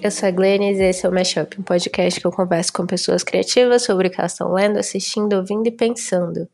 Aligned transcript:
eu 0.00 0.10
sou 0.12 0.28
a 0.28 0.30
Glennis 0.30 0.78
e 0.78 0.84
esse 0.84 1.04
é 1.04 1.08
o 1.08 1.12
Mashup, 1.12 1.60
um 1.60 1.62
podcast 1.64 2.20
que 2.20 2.26
eu 2.26 2.30
converso 2.30 2.72
com 2.72 2.86
pessoas 2.86 3.24
criativas 3.24 3.82
sobre 3.82 4.06
o 4.06 4.10
que 4.10 4.20
elas 4.20 4.32
estão 4.32 4.52
lendo, 4.52 4.78
assistindo, 4.78 5.34
ouvindo 5.34 5.66
e 5.66 5.72
pensando. 5.72 6.48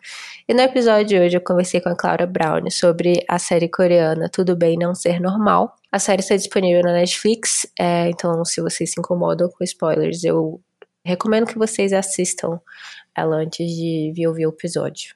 E 0.48 0.54
no 0.54 0.60
episódio 0.62 1.06
de 1.06 1.18
hoje 1.18 1.36
eu 1.36 1.40
conversei 1.42 1.80
com 1.80 1.90
a 1.90 1.96
Clara 1.96 2.26
Brown 2.26 2.70
sobre 2.70 3.22
a 3.28 3.38
série 3.38 3.68
coreana 3.68 4.30
Tudo 4.30 4.56
Bem 4.56 4.78
Não 4.78 4.94
Ser 4.94 5.20
Normal. 5.20 5.76
A 5.92 5.98
série 5.98 6.20
está 6.20 6.34
disponível 6.34 6.82
na 6.82 6.92
Netflix, 6.92 7.66
é, 7.78 8.08
então 8.08 8.44
se 8.44 8.62
vocês 8.62 8.92
se 8.92 8.98
incomodam 8.98 9.50
com 9.50 9.62
spoilers, 9.62 10.24
eu 10.24 10.60
recomendo 11.04 11.46
que 11.46 11.58
vocês 11.58 11.92
assistam 11.92 12.58
ela 13.14 13.36
antes 13.36 13.70
de 13.70 14.12
vir 14.14 14.26
ouvir 14.26 14.46
o 14.46 14.50
episódio. 14.50 15.14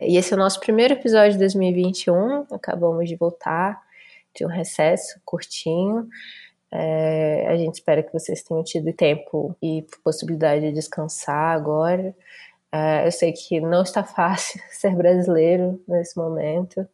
E 0.00 0.16
esse 0.16 0.32
é 0.32 0.36
o 0.36 0.38
nosso 0.38 0.60
primeiro 0.60 0.94
episódio 0.94 1.32
de 1.32 1.38
2021, 1.38 2.46
acabamos 2.52 3.08
de 3.08 3.16
voltar 3.16 3.80
de 4.36 4.44
um 4.44 4.48
recesso 4.48 5.18
curtinho. 5.24 6.06
É, 6.72 7.46
a 7.48 7.56
gente 7.56 7.74
espera 7.74 8.02
que 8.02 8.12
vocês 8.12 8.42
tenham 8.42 8.62
tido 8.64 8.92
tempo 8.92 9.56
e 9.62 9.86
possibilidade 10.02 10.62
de 10.62 10.72
descansar 10.72 11.54
agora. 11.54 12.14
É, 12.72 13.06
eu 13.06 13.12
sei 13.12 13.32
que 13.32 13.60
não 13.60 13.82
está 13.82 14.02
fácil 14.02 14.60
ser 14.70 14.94
brasileiro 14.94 15.80
nesse 15.86 16.16
momento, 16.16 16.86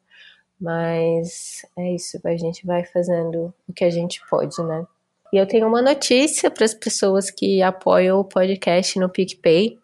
mas 0.61 1.63
é 1.77 1.93
isso, 1.93 2.21
a 2.25 2.37
gente 2.37 2.67
vai 2.67 2.85
fazendo 2.85 3.53
o 3.69 3.73
que 3.73 3.85
a 3.85 3.91
gente 3.91 4.21
pode, 4.29 4.63
né? 4.63 4.87
E 5.33 5.39
eu 5.39 5.47
tenho 5.47 5.67
uma 5.67 5.81
notícia 5.81 6.51
para 6.51 6.65
as 6.65 6.75
pessoas 6.75 7.31
que 7.31 7.63
apoiam 7.63 8.21
o 8.21 8.25
podcast 8.25 8.99
no 8.99 9.09
PicPay. 9.09 9.79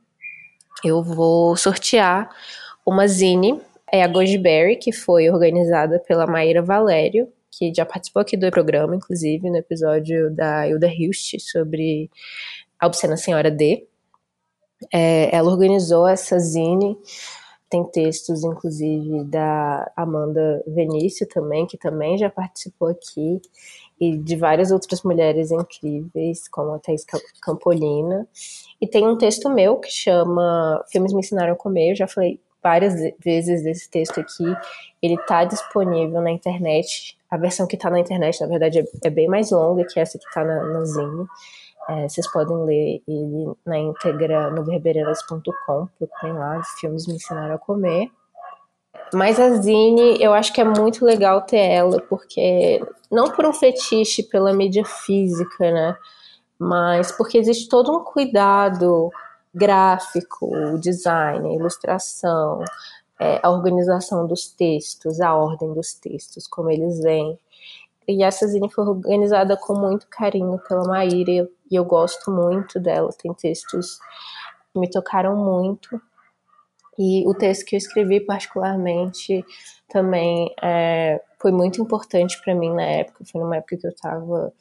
Eu 0.85 1.03
vou 1.03 1.57
sortear 1.57 2.29
uma 2.85 3.09
zine, 3.09 3.59
é 3.91 4.03
a 4.03 4.07
Gojiberry, 4.07 4.77
que 4.77 4.93
foi 4.93 5.31
organizada 5.31 5.99
pela 5.99 6.27
Maíra 6.27 6.61
Valério 6.61 7.33
que 7.51 7.73
já 7.75 7.85
participou 7.85 8.23
aqui 8.23 8.37
do 8.37 8.51
programa, 8.51 8.95
inclusive, 8.95 9.51
no 9.51 9.57
episódio 9.57 10.31
da 10.35 10.67
Hilda 10.67 10.87
Hilst 10.87 11.39
sobre 11.41 12.11
a 12.79 12.87
Obscena 12.87 13.17
Senhora 13.17 13.51
D. 13.51 13.87
É, 14.93 15.35
ela 15.35 15.51
organizou 15.51 16.07
essa 16.07 16.39
zine, 16.39 16.97
tem 17.69 17.85
textos, 17.85 18.45
inclusive, 18.45 19.25
da 19.25 19.91
Amanda 19.97 20.63
Venício 20.67 21.27
também, 21.27 21.67
que 21.67 21.77
também 21.77 22.17
já 22.17 22.31
participou 22.31 22.89
aqui, 22.89 23.41
e 24.01 24.17
de 24.17 24.37
várias 24.37 24.71
outras 24.71 25.03
mulheres 25.03 25.51
incríveis, 25.51 26.49
como 26.49 26.73
a 26.73 26.79
Thais 26.79 27.05
Campolina. 27.43 28.29
E 28.81 28.87
tem 28.87 29.07
um 29.07 29.19
texto 29.19 29.51
meu 29.51 29.77
que 29.77 29.91
chama 29.91 30.85
Filmes 30.91 31.13
Me 31.13 31.21
Ensinaram 31.21 31.55
a 31.55 31.57
Comer, 31.57 31.91
eu 31.91 31.97
já 31.97 32.07
falei 32.07 32.41
várias 32.63 32.95
vezes 33.19 33.63
desse 33.63 33.91
texto 33.91 34.21
aqui. 34.21 34.45
Ele 35.03 35.15
está 35.15 35.45
disponível 35.45 36.21
na 36.21 36.31
internet. 36.31 37.17
A 37.31 37.37
versão 37.37 37.67
que 37.67 37.77
está 37.77 37.91
na 37.91 38.01
internet, 38.01 38.41
na 38.41 38.47
verdade, 38.47 38.81
é, 38.81 38.85
é, 39.05 39.11
bem 39.11 39.29
mais 39.29 39.51
longa 39.51 39.85
que 39.85 40.01
essa 40.01 40.19
que 40.19 40.27
está 40.27 40.45
na, 40.45 40.65
na 40.65 40.85
Zine. 40.85 41.27
É, 41.89 42.09
vocês 42.09 42.31
podem 42.31 42.57
ler 42.65 43.03
ele 43.09 43.53
na 43.65 43.79
íntegra 43.79 44.51
no 44.51 44.63
verbereiras.com, 44.63 45.89
procurem 45.99 46.35
lá, 46.35 46.63
filmes 46.79 47.07
me 47.07 47.15
ensinaram 47.15 47.55
a 47.55 47.59
comer. 47.59 48.11
Mas 49.15 49.41
a 49.41 49.51
Zine, 49.57 50.23
eu 50.23 50.35
acho 50.35 50.53
que 50.53 50.61
é 50.61 50.65
muito 50.65 51.05
legal 51.05 51.43
ter 51.43 51.57
ela, 51.59 52.01
porque 52.03 52.83
não 53.11 53.31
por 53.31 53.47
um 53.47 53.53
fetiche 53.55 54.23
pela 54.23 54.53
mídia 54.53 54.85
física, 54.85 55.71
né? 55.71 55.97
Mas 56.59 57.13
porque 57.13 57.39
existe 57.39 57.69
todo 57.69 57.91
um 57.91 58.05
cuidado 58.05 59.11
gráfico, 59.55 60.79
design, 60.79 61.55
ilustração, 61.55 62.65
é, 63.19 63.41
a 63.43 63.51
organização 63.51 64.27
dos 64.27 64.49
textos, 64.49 65.21
a 65.21 65.35
ordem 65.35 65.73
dos 65.75 65.95
textos, 65.95 66.47
como 66.47 66.71
eles 66.71 67.01
vêm. 67.01 67.39
E 68.07 68.23
essa 68.23 68.47
zine 68.47 68.71
foi 68.71 68.87
organizada 68.87 69.57
com 69.57 69.75
muito 69.75 70.07
carinho 70.09 70.59
pela 70.67 70.85
Maíra 70.85 71.31
eu, 71.31 71.49
e 71.71 71.77
eu 71.77 71.85
gosto 71.85 72.31
muito 72.31 72.81
dela. 72.81 73.11
Tem 73.13 73.35
textos 73.35 73.99
que 74.73 74.81
me 74.81 74.89
tocaram 74.89 75.37
muito. 75.37 76.01
E 76.99 77.27
o 77.29 77.35
texto 77.35 77.65
que 77.67 77.77
eu 77.77 77.79
escrevi 77.79 78.21
particularmente 78.21 79.45
também 79.89 80.53
é, 80.63 81.21
foi 81.39 81.53
muito 81.53 81.83
importante 81.83 82.41
para 82.43 82.55
mim 82.55 82.73
na 82.73 82.83
época. 82.83 83.25
Foi 83.31 83.41
numa 83.41 83.57
época 83.57 83.77
que 83.77 83.87
eu 83.87 83.91
estava 83.91 84.53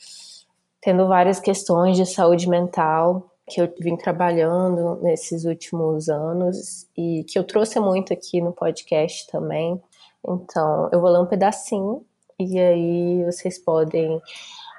tendo 0.81 1.07
várias 1.07 1.39
questões 1.39 1.95
de 1.95 2.05
saúde 2.05 2.49
mental 2.49 3.31
que 3.47 3.61
eu 3.61 3.73
vim 3.79 3.95
trabalhando 3.95 4.99
nesses 5.01 5.45
últimos 5.45 6.09
anos 6.09 6.87
e 6.97 7.23
que 7.23 7.39
eu 7.39 7.43
trouxe 7.43 7.79
muito 7.79 8.11
aqui 8.11 8.41
no 8.41 8.51
podcast 8.51 9.25
também. 9.27 9.81
Então, 10.27 10.89
eu 10.91 10.99
vou 10.99 11.09
ler 11.09 11.19
um 11.19 11.25
pedacinho 11.25 12.05
e 12.39 12.59
aí 12.59 13.23
vocês 13.25 13.57
podem 13.57 14.21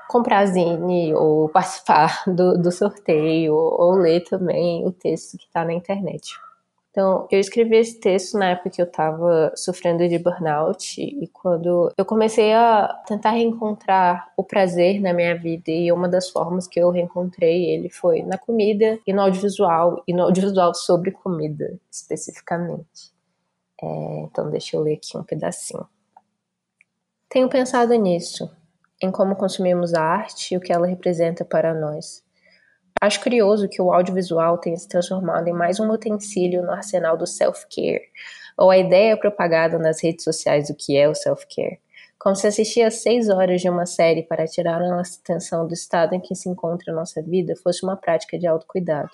comprar 0.08 0.46
zine 0.46 1.14
ou 1.14 1.48
participar 1.48 2.22
do, 2.28 2.58
do 2.58 2.70
sorteio 2.70 3.54
ou 3.54 3.92
ler 3.92 4.22
também 4.24 4.86
o 4.86 4.92
texto 4.92 5.38
que 5.38 5.44
está 5.44 5.64
na 5.64 5.72
internet. 5.72 6.34
Então, 6.98 7.28
eu 7.30 7.38
escrevi 7.38 7.76
esse 7.76 8.00
texto 8.00 8.36
na 8.36 8.46
época 8.46 8.70
que 8.70 8.82
eu 8.82 8.84
estava 8.84 9.52
sofrendo 9.54 10.08
de 10.08 10.18
burnout 10.18 11.00
e 11.00 11.28
quando 11.28 11.92
eu 11.96 12.04
comecei 12.04 12.52
a 12.52 12.88
tentar 13.06 13.30
reencontrar 13.30 14.32
o 14.36 14.42
prazer 14.42 15.00
na 15.00 15.12
minha 15.12 15.38
vida 15.38 15.70
e 15.70 15.92
uma 15.92 16.08
das 16.08 16.28
formas 16.28 16.66
que 16.66 16.80
eu 16.80 16.90
reencontrei 16.90 17.66
ele 17.66 17.88
foi 17.88 18.24
na 18.24 18.36
comida 18.36 18.98
e 19.06 19.12
no 19.12 19.20
audiovisual 19.20 20.02
e 20.08 20.12
no 20.12 20.24
audiovisual 20.24 20.74
sobre 20.74 21.12
comida 21.12 21.78
especificamente. 21.88 23.14
É, 23.80 23.86
então, 24.24 24.50
deixa 24.50 24.76
eu 24.76 24.80
ler 24.80 24.94
aqui 24.94 25.16
um 25.16 25.22
pedacinho. 25.22 25.86
Tenho 27.28 27.48
pensado 27.48 27.94
nisso, 27.94 28.50
em 29.00 29.12
como 29.12 29.36
consumimos 29.36 29.94
a 29.94 30.02
arte 30.02 30.52
e 30.52 30.56
o 30.56 30.60
que 30.60 30.72
ela 30.72 30.88
representa 30.88 31.44
para 31.44 31.72
nós. 31.72 32.26
Acho 33.00 33.22
curioso 33.22 33.68
que 33.68 33.80
o 33.80 33.92
audiovisual 33.92 34.58
tenha 34.58 34.76
se 34.76 34.88
transformado 34.88 35.46
em 35.46 35.52
mais 35.52 35.78
um 35.78 35.88
utensílio 35.88 36.62
no 36.62 36.72
arsenal 36.72 37.16
do 37.16 37.28
self-care, 37.28 38.02
ou 38.56 38.70
a 38.70 38.78
ideia 38.78 39.16
propagada 39.16 39.78
nas 39.78 40.02
redes 40.02 40.24
sociais 40.24 40.66
do 40.66 40.74
que 40.74 40.96
é 40.96 41.08
o 41.08 41.14
self-care. 41.14 41.78
Como 42.18 42.34
se 42.34 42.48
assistir 42.48 42.82
a 42.82 42.90
seis 42.90 43.28
horas 43.28 43.60
de 43.60 43.70
uma 43.70 43.86
série 43.86 44.24
para 44.24 44.48
tirar 44.48 44.82
a 44.82 44.88
nossa 44.88 45.20
atenção 45.20 45.64
do 45.64 45.72
estado 45.72 46.14
em 46.14 46.20
que 46.20 46.34
se 46.34 46.48
encontra 46.48 46.92
a 46.92 46.94
nossa 46.94 47.22
vida 47.22 47.54
fosse 47.54 47.84
uma 47.84 47.96
prática 47.96 48.36
de 48.36 48.48
autocuidado. 48.48 49.12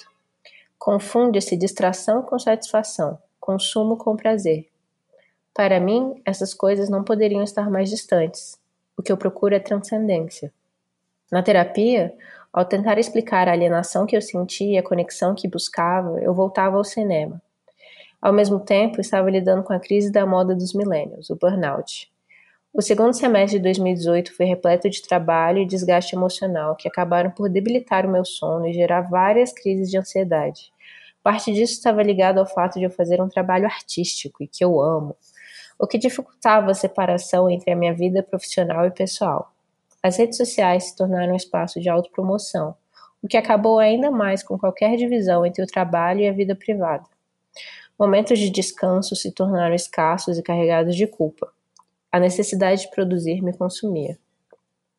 Confunde-se 0.79 1.55
distração 1.55 2.23
com 2.23 2.39
satisfação, 2.39 3.19
consumo 3.39 3.99
com 3.99 4.17
prazer. 4.17 4.67
Para 5.53 5.79
mim, 5.79 6.23
essas 6.25 6.55
coisas 6.55 6.89
não 6.89 7.05
poderiam 7.05 7.43
estar 7.43 7.71
mais 7.71 7.91
distantes. 7.91 8.59
O 8.97 9.03
que 9.03 9.13
eu 9.13 9.17
procuro 9.19 9.55
é 9.55 9.61
transcendência. 9.61 10.51
Na 11.33 11.43
terapia, 11.43 12.15
ao 12.53 12.65
tentar 12.65 12.99
explicar 12.99 13.49
a 13.49 13.53
alienação 13.53 14.07
que 14.07 14.17
eu 14.17 14.23
sentia 14.23 14.75
e 14.75 14.79
a 14.79 14.83
conexão 14.83 15.35
que 15.35 15.49
buscava, 15.49 16.21
eu 16.21 16.33
voltava 16.33 16.77
ao 16.77 16.85
cinema. 16.85 17.43
Ao 18.21 18.33
mesmo 18.33 18.61
tempo, 18.61 19.01
estava 19.01 19.31
lidando 19.31 19.63
com 19.63 19.73
a 19.73 19.81
crise 19.81 20.11
da 20.11 20.25
moda 20.25 20.55
dos 20.55 20.73
milênios, 20.73 21.31
o 21.31 21.37
burnout. 21.37 22.11
O 22.73 22.83
segundo 22.83 23.15
semestre 23.15 23.59
de 23.59 23.63
2018 23.63 24.35
foi 24.35 24.47
repleto 24.47 24.91
de 24.91 25.01
trabalho 25.01 25.59
e 25.59 25.67
desgaste 25.67 26.17
emocional 26.17 26.75
que 26.75 26.89
acabaram 26.89 27.31
por 27.31 27.49
debilitar 27.49 28.05
o 28.05 28.11
meu 28.11 28.25
sono 28.25 28.67
e 28.67 28.73
gerar 28.73 29.03
várias 29.03 29.53
crises 29.53 29.91
de 29.91 29.97
ansiedade. 29.97 30.73
Parte 31.23 31.53
disso 31.53 31.75
estava 31.75 32.03
ligado 32.03 32.39
ao 32.39 32.47
fato 32.47 32.79
de 32.79 32.85
eu 32.85 32.91
fazer 32.91 33.23
um 33.23 33.29
trabalho 33.29 33.67
artístico 33.67 34.43
e 34.43 34.49
que 34.49 34.65
eu 34.65 34.81
amo, 34.81 35.17
o 35.79 35.87
que 35.87 35.99
dificultava 35.99 36.73
a 36.73 36.75
separação 36.75 37.49
entre 37.49 37.71
a 37.71 37.77
minha 37.77 37.95
vida 37.95 38.23
profissional 38.23 38.85
e 38.87 38.91
pessoal. 38.91 39.54
As 40.05 40.19
redes 40.19 40.37
sociais 40.37 40.85
se 40.85 40.97
tornaram 40.97 41.33
um 41.33 41.37
espaço 41.37 41.81
de 41.81 41.89
autopromoção, 41.89 42.75
o 43.23 43.27
que 43.27 43.39
acabou 43.39 43.79
ainda 43.79 44.11
mais 44.11 44.43
com 44.43 44.59
qualquer 44.59 44.99
divisão 44.99 45.47
entre 45.47 45.65
o 45.65 45.67
trabalho 45.67 46.21
e 46.21 46.29
a 46.29 46.33
vida 46.33 46.55
privada. 46.55 47.05
Momentos 47.99 48.39
de 48.39 48.51
descanso 48.51 49.17
se 49.17 49.33
tornaram 49.33 49.75
escassos 49.75 50.37
e 50.37 50.43
carregados 50.43 50.95
de 50.95 51.07
culpa. 51.07 51.51
A 52.13 52.21
necessidade 52.21 52.83
de 52.83 52.91
produzir 52.91 53.41
me 53.41 53.57
consumia. 53.57 54.19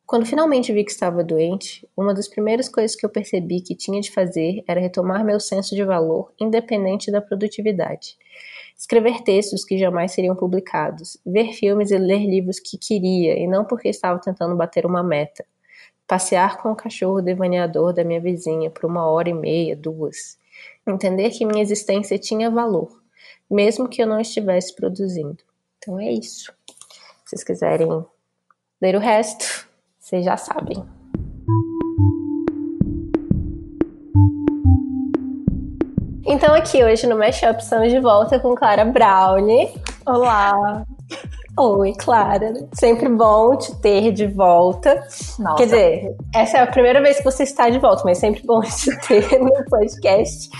Quando 0.04 0.26
finalmente 0.26 0.72
vi 0.72 0.82
que 0.82 0.90
estava 0.90 1.22
doente, 1.22 1.88
uma 1.96 2.12
das 2.12 2.26
primeiras 2.26 2.68
coisas 2.68 2.96
que 2.96 3.06
eu 3.06 3.10
percebi 3.10 3.60
que 3.60 3.76
tinha 3.76 4.00
de 4.00 4.10
fazer 4.10 4.64
era 4.66 4.80
retomar 4.80 5.24
meu 5.24 5.38
senso 5.38 5.76
de 5.76 5.84
valor, 5.84 6.32
independente 6.40 7.12
da 7.12 7.22
produtividade 7.22 8.16
escrever 8.76 9.22
textos 9.22 9.64
que 9.64 9.78
jamais 9.78 10.12
seriam 10.12 10.36
publicados, 10.36 11.16
ver 11.24 11.52
filmes 11.52 11.90
e 11.90 11.98
ler 11.98 12.26
livros 12.26 12.60
que 12.60 12.76
queria 12.76 13.38
e 13.38 13.46
não 13.46 13.64
porque 13.64 13.88
estava 13.88 14.20
tentando 14.20 14.54
bater 14.54 14.84
uma 14.84 15.02
meta, 15.02 15.44
passear 16.06 16.58
com 16.58 16.70
o 16.70 16.76
cachorro 16.76 17.22
devaneador 17.22 17.92
da 17.92 18.04
minha 18.04 18.20
vizinha 18.20 18.70
por 18.70 18.84
uma 18.84 19.06
hora 19.06 19.30
e 19.30 19.34
meia, 19.34 19.74
duas, 19.74 20.38
entender 20.86 21.30
que 21.30 21.46
minha 21.46 21.62
existência 21.62 22.18
tinha 22.18 22.50
valor, 22.50 23.02
mesmo 23.50 23.88
que 23.88 24.02
eu 24.02 24.06
não 24.06 24.20
estivesse 24.20 24.74
produzindo. 24.74 25.38
Então 25.78 25.98
é 25.98 26.12
isso. 26.12 26.52
Se 27.24 27.30
vocês 27.30 27.44
quiserem 27.44 28.04
ler 28.80 28.94
o 28.94 29.00
resto, 29.00 29.66
vocês 29.98 30.24
já 30.24 30.36
sabem. 30.36 30.84
Então 36.36 36.54
aqui 36.54 36.84
hoje 36.84 37.06
no 37.06 37.16
Mashup 37.16 37.62
estamos 37.62 37.90
de 37.90 37.98
volta 37.98 38.38
com 38.38 38.54
Clara 38.54 38.84
Brownie. 38.84 39.72
Olá! 40.04 40.84
Oi, 41.58 41.94
Clara. 41.94 42.52
Sempre 42.74 43.08
bom 43.08 43.56
te 43.56 43.74
ter 43.80 44.12
de 44.12 44.26
volta. 44.26 45.02
Nossa. 45.38 45.56
Quer 45.56 45.64
dizer, 45.64 46.16
essa 46.34 46.58
é 46.58 46.60
a 46.60 46.66
primeira 46.66 47.00
vez 47.00 47.16
que 47.16 47.24
você 47.24 47.44
está 47.44 47.70
de 47.70 47.78
volta, 47.78 48.02
mas 48.04 48.18
sempre 48.18 48.42
bom 48.44 48.60
te 48.60 48.94
ter 49.08 49.38
no 49.40 49.50
podcast. 49.64 50.50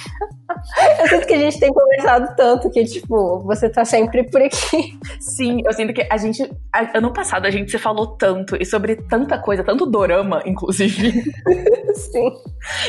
Eu 0.98 1.08
sinto 1.08 1.26
que 1.26 1.34
a 1.34 1.38
gente 1.38 1.58
tem 1.58 1.72
conversado 1.72 2.34
tanto 2.36 2.70
que, 2.70 2.84
tipo, 2.84 3.40
você 3.40 3.68
tá 3.68 3.84
sempre 3.84 4.24
por 4.24 4.42
aqui. 4.42 4.98
Sim, 5.20 5.62
eu 5.64 5.72
sinto 5.72 5.92
que 5.92 6.06
a 6.10 6.16
gente. 6.16 6.50
Ano 6.94 7.12
passado 7.12 7.46
a 7.46 7.50
gente 7.50 7.70
se 7.70 7.78
falou 7.78 8.08
tanto 8.08 8.56
e 8.60 8.64
sobre 8.64 8.96
tanta 8.96 9.38
coisa, 9.38 9.64
tanto 9.64 9.86
dorama, 9.86 10.42
inclusive. 10.44 11.12
Sim. 11.94 12.30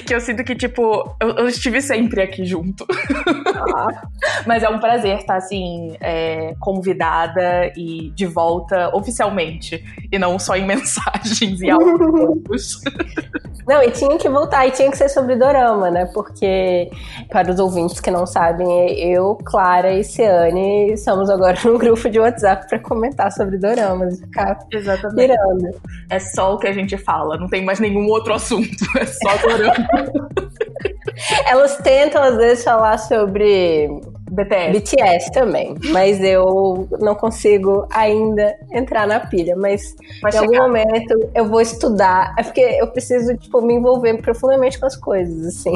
Que 0.06 0.14
eu 0.14 0.20
sinto 0.20 0.44
que, 0.44 0.56
tipo, 0.56 1.16
eu, 1.22 1.30
eu 1.38 1.48
estive 1.48 1.82
sempre 1.82 2.22
aqui 2.22 2.46
junto. 2.46 2.86
Ah. 3.46 4.08
Mas 4.46 4.64
é 4.64 4.70
um 4.70 4.80
prazer 4.80 5.18
estar, 5.18 5.38
assim, 5.38 5.96
é, 6.02 6.54
convidada 6.60 7.72
e 7.78 8.12
de 8.12 8.26
volta 8.26 8.94
oficialmente. 8.96 9.84
E 10.12 10.20
não 10.20 10.38
só 10.38 10.56
em 10.56 10.66
mensagens 10.68 11.62
e 11.62 11.70
áudios. 11.70 12.82
não, 13.68 13.82
e 13.82 13.92
tinha 13.92 14.18
que 14.18 14.30
voltar, 14.30 14.68
e 14.68 14.72
tinha 14.72 14.90
que 14.92 14.98
ser 14.98 15.10
sobre 15.10 15.36
dorama, 15.36 15.90
né? 15.90 16.06
Porque, 16.14 16.90
para 17.30 17.52
os 17.52 17.60
ouvintes 17.68 18.00
que 18.00 18.10
não 18.10 18.25
sabem, 18.25 18.68
eu, 19.00 19.36
Clara 19.44 19.92
e 19.94 20.04
Ciane 20.04 20.98
somos 20.98 21.30
agora 21.30 21.58
num 21.66 21.78
grupo 21.78 22.10
de 22.10 22.19
WhatsApp 22.19 22.68
para 22.68 22.80
comentar 22.80 23.31
sobre 23.31 23.58
doramas 23.58 24.18
e 24.18 24.22
ficar 24.22 24.58
Exatamente. 24.72 25.16
Mirando. 25.16 25.81
É 26.10 26.19
só 26.19 26.56
o 26.56 26.58
que 26.58 26.68
a 26.68 26.74
gente 26.74 26.98
fala, 26.98 27.38
não 27.38 27.48
tem 27.48 27.64
mais 27.64 27.80
nenhum 27.80 28.08
outro 28.08 28.34
assunto, 28.34 28.68
é 28.98 29.06
só 29.06 29.38
dorama. 29.38 29.88
Elas 31.46 31.78
tentam, 31.78 32.24
às 32.24 32.38
vezes, 32.38 32.64
falar 32.64 32.98
sobre 32.98 33.90
BTS. 34.30 34.72
BTS 34.72 35.32
também, 35.32 35.76
mas 35.92 36.22
eu 36.22 36.88
não 37.00 37.16
consigo 37.16 37.88
ainda 37.90 38.56
entrar 38.72 39.08
na 39.08 39.20
pilha. 39.20 39.56
Mas 39.56 39.96
Vai 40.22 40.30
em 40.30 40.34
chegar. 40.34 40.46
algum 40.46 40.58
momento 40.58 41.30
eu 41.34 41.46
vou 41.46 41.62
estudar. 41.62 42.36
É 42.38 42.44
porque 42.44 42.62
eu 42.62 42.88
preciso, 42.88 43.36
tipo, 43.38 43.62
me 43.62 43.76
envolver 43.76 44.22
profundamente 44.22 44.80
com 44.80 44.86
as 44.86 44.96
coisas, 44.96 45.46
assim. 45.48 45.76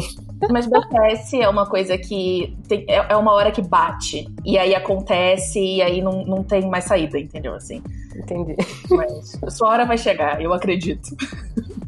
Mas 0.50 0.68
BTS 0.68 1.42
é 1.42 1.48
uma 1.48 1.66
coisa 1.66 1.98
que 1.98 2.58
tem, 2.68 2.86
é, 2.88 3.14
é 3.14 3.16
uma 3.16 3.34
hora 3.34 3.52
que 3.52 3.62
bate. 3.62 4.28
E 4.46 4.58
aí 4.58 4.76
acontece, 4.76 5.60
e 5.60 5.82
aí 5.82 6.02
não, 6.02 6.24
não 6.26 6.44
tem 6.44 6.68
mais 6.70 6.86
saída, 6.86 7.18
entendeu? 7.18 7.54
Assim. 7.54 7.82
Entendi. 8.16 8.56
Mas 8.90 9.40
sua 9.56 9.70
hora 9.70 9.86
vai 9.86 9.98
chegar, 9.98 10.42
eu 10.42 10.54
acredito. 10.54 11.10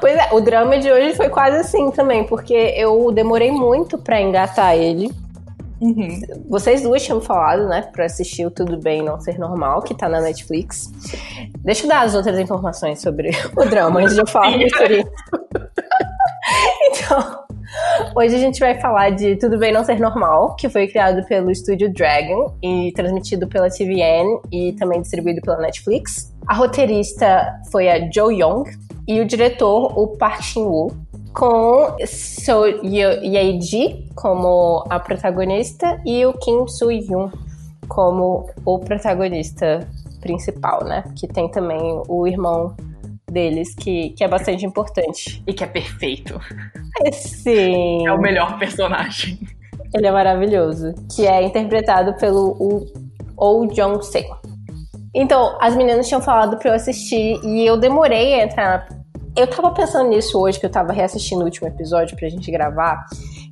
Pois 0.00 0.14
é, 0.14 0.28
o 0.32 0.40
drama 0.40 0.76
de 0.78 0.90
hoje 0.90 1.14
foi 1.14 1.30
quase 1.30 1.56
assim 1.56 1.90
também, 1.90 2.24
porque 2.24 2.52
eu 2.76 3.10
demorei 3.10 3.50
muito 3.50 3.96
para 3.96 4.20
engatar 4.20 4.76
ele. 4.76 5.10
Uhum. 5.84 6.18
Vocês 6.48 6.82
duas 6.82 7.04
tinham 7.04 7.20
falado, 7.20 7.68
né, 7.68 7.82
pra 7.92 8.06
assistir 8.06 8.46
o 8.46 8.50
Tudo 8.50 8.78
Bem 8.78 9.02
Não 9.02 9.20
Ser 9.20 9.38
Normal, 9.38 9.82
que 9.82 9.94
tá 9.94 10.08
na 10.08 10.18
Netflix. 10.18 10.90
Deixa 11.58 11.84
eu 11.84 11.88
dar 11.90 12.06
as 12.06 12.14
outras 12.14 12.38
informações 12.38 13.02
sobre 13.02 13.30
o 13.54 13.64
drama 13.66 14.00
antes 14.00 14.14
de 14.14 14.22
eu 14.22 14.26
falar 14.26 14.52
sobre 14.70 15.00
isso. 15.00 15.10
então, 16.88 17.44
hoje 18.16 18.34
a 18.34 18.38
gente 18.38 18.58
vai 18.58 18.80
falar 18.80 19.10
de 19.10 19.36
Tudo 19.36 19.58
Bem 19.58 19.74
Não 19.74 19.84
Ser 19.84 20.00
Normal, 20.00 20.56
que 20.56 20.70
foi 20.70 20.88
criado 20.88 21.22
pelo 21.26 21.50
estúdio 21.50 21.92
Dragon 21.92 22.56
e 22.62 22.90
transmitido 22.92 23.46
pela 23.46 23.68
TVN 23.68 24.40
e 24.50 24.72
também 24.78 25.02
distribuído 25.02 25.42
pela 25.42 25.58
Netflix. 25.58 26.34
A 26.46 26.54
roteirista 26.54 27.60
foi 27.70 27.90
a 27.90 28.10
Jo 28.10 28.30
Young 28.30 28.64
e 29.06 29.20
o 29.20 29.26
diretor, 29.26 29.98
o 29.98 30.16
Park 30.16 30.40
Shin-woo 30.40 31.03
com 31.34 31.96
So 32.06 32.66
Ye-ji 32.66 34.08
como 34.14 34.84
a 34.88 35.00
protagonista 35.00 36.00
e 36.06 36.24
o 36.24 36.32
Kim 36.34 36.66
Soo-hyun 36.68 37.30
como 37.88 38.48
o 38.64 38.78
protagonista 38.78 39.86
principal, 40.20 40.84
né? 40.84 41.04
Que 41.18 41.26
tem 41.26 41.50
também 41.50 42.00
o 42.08 42.26
irmão 42.26 42.74
deles, 43.30 43.74
que, 43.74 44.10
que 44.10 44.24
é 44.24 44.28
bastante 44.28 44.64
importante. 44.64 45.42
E 45.46 45.52
que 45.52 45.64
é 45.64 45.66
perfeito. 45.66 46.40
É, 47.04 47.10
sim. 47.12 48.06
É 48.06 48.12
o 48.12 48.20
melhor 48.20 48.58
personagem. 48.58 49.38
Ele 49.92 50.06
é 50.06 50.12
maravilhoso. 50.12 50.94
Que 51.14 51.26
é 51.26 51.42
interpretado 51.42 52.16
pelo 52.16 52.86
Oh 53.36 53.66
Jong-se. 53.66 54.24
Então, 55.12 55.56
as 55.60 55.76
meninas 55.76 56.08
tinham 56.08 56.22
falado 56.22 56.56
pra 56.58 56.70
eu 56.70 56.74
assistir 56.74 57.38
e 57.44 57.66
eu 57.66 57.76
demorei 57.76 58.34
a 58.34 58.44
entrar 58.44 59.03
eu 59.36 59.46
tava 59.46 59.70
pensando 59.72 60.08
nisso 60.08 60.40
hoje, 60.40 60.58
que 60.60 60.66
eu 60.66 60.70
tava 60.70 60.92
reassistindo 60.92 61.42
o 61.42 61.44
último 61.44 61.68
episódio 61.68 62.16
pra 62.16 62.28
gente 62.28 62.50
gravar, 62.50 63.04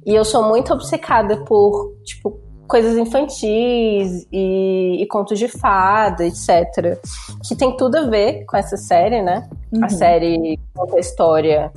e 0.04 0.14
eu 0.14 0.24
sou 0.24 0.48
muito 0.48 0.72
obcecada 0.72 1.44
por, 1.44 1.94
tipo, 2.04 2.40
coisas 2.66 2.96
infantis 2.96 4.26
e, 4.32 5.02
e, 5.02 5.06
contos 5.06 5.38
de 5.38 5.46
fada, 5.46 6.24
etc. 6.24 6.98
Que 7.46 7.54
tem 7.54 7.76
tudo 7.76 7.96
a 7.96 8.02
ver 8.08 8.46
com 8.46 8.56
essa 8.56 8.76
série, 8.76 9.20
né? 9.20 9.48
Uhum. 9.70 9.84
A 9.84 9.88
série 9.88 10.58
conta 10.74 10.96
a 10.96 11.00
história 11.00 11.70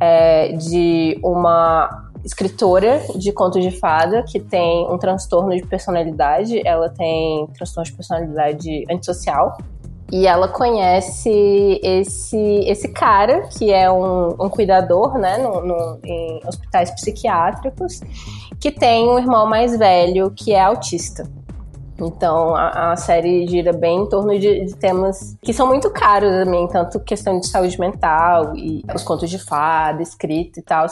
é, 0.00 0.52
de 0.52 1.20
uma 1.22 2.10
escritora 2.24 3.02
de 3.16 3.32
contos 3.32 3.62
de 3.62 3.70
fada 3.70 4.22
que 4.22 4.40
tem 4.40 4.86
um 4.90 4.96
transtorno 4.96 5.54
de 5.54 5.66
personalidade. 5.66 6.66
Ela 6.66 6.88
tem 6.88 7.46
transtorno 7.48 7.84
de 7.84 7.92
personalidade 7.92 8.84
antissocial. 8.90 9.58
E 10.12 10.26
ela 10.26 10.48
conhece 10.48 11.80
esse, 11.82 12.64
esse 12.66 12.88
cara, 12.88 13.42
que 13.42 13.72
é 13.72 13.90
um, 13.90 14.30
um 14.40 14.48
cuidador, 14.48 15.16
né, 15.18 15.38
no, 15.38 15.60
no, 15.60 16.00
em 16.04 16.40
hospitais 16.46 16.90
psiquiátricos, 16.90 18.00
que 18.58 18.72
tem 18.72 19.08
um 19.08 19.18
irmão 19.18 19.46
mais 19.46 19.76
velho 19.78 20.30
que 20.32 20.52
é 20.52 20.60
autista. 20.60 21.24
Então 22.00 22.56
a, 22.56 22.92
a 22.92 22.96
série 22.96 23.46
gira 23.46 23.72
bem 23.72 24.02
em 24.02 24.08
torno 24.08 24.38
de, 24.38 24.64
de, 24.64 24.74
temas 24.74 25.36
que 25.42 25.52
são 25.52 25.66
muito 25.66 25.90
caros 25.90 26.32
a 26.32 26.44
mim, 26.44 26.66
tanto 26.66 26.98
questão 27.00 27.38
de 27.38 27.46
saúde 27.46 27.78
mental 27.78 28.56
e 28.56 28.82
os 28.94 29.02
contos 29.02 29.28
de 29.28 29.38
fada, 29.38 30.02
escrito 30.02 30.58
e 30.58 30.62
tal. 30.62 30.86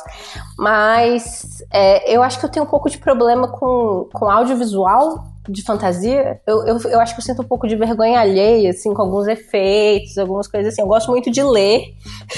Mas 0.59 1.64
é, 1.73 2.14
eu 2.14 2.23
acho 2.23 2.38
que 2.38 2.44
eu 2.44 2.50
tenho 2.50 2.67
um 2.67 2.69
pouco 2.69 2.91
de 2.91 2.99
problema 2.99 3.49
com, 3.49 4.09
com 4.12 4.31
audiovisual 4.31 5.25
de 5.49 5.62
fantasia, 5.62 6.41
eu, 6.47 6.67
eu, 6.67 6.79
eu 6.91 7.00
acho 7.00 7.15
que 7.15 7.21
eu 7.21 7.25
sinto 7.25 7.43
um 7.43 7.47
pouco 7.47 7.67
de 7.67 7.77
vergonha 7.77 8.21
alheia, 8.21 8.71
assim, 8.71 8.93
com 8.93 9.03
alguns 9.03 9.27
efeitos, 9.27 10.19
algumas 10.19 10.47
coisas 10.47 10.73
assim. 10.73 10.83
Eu 10.83 10.89
gosto 10.89 11.11
muito 11.11 11.31
de 11.31 11.43
ler. 11.43 11.83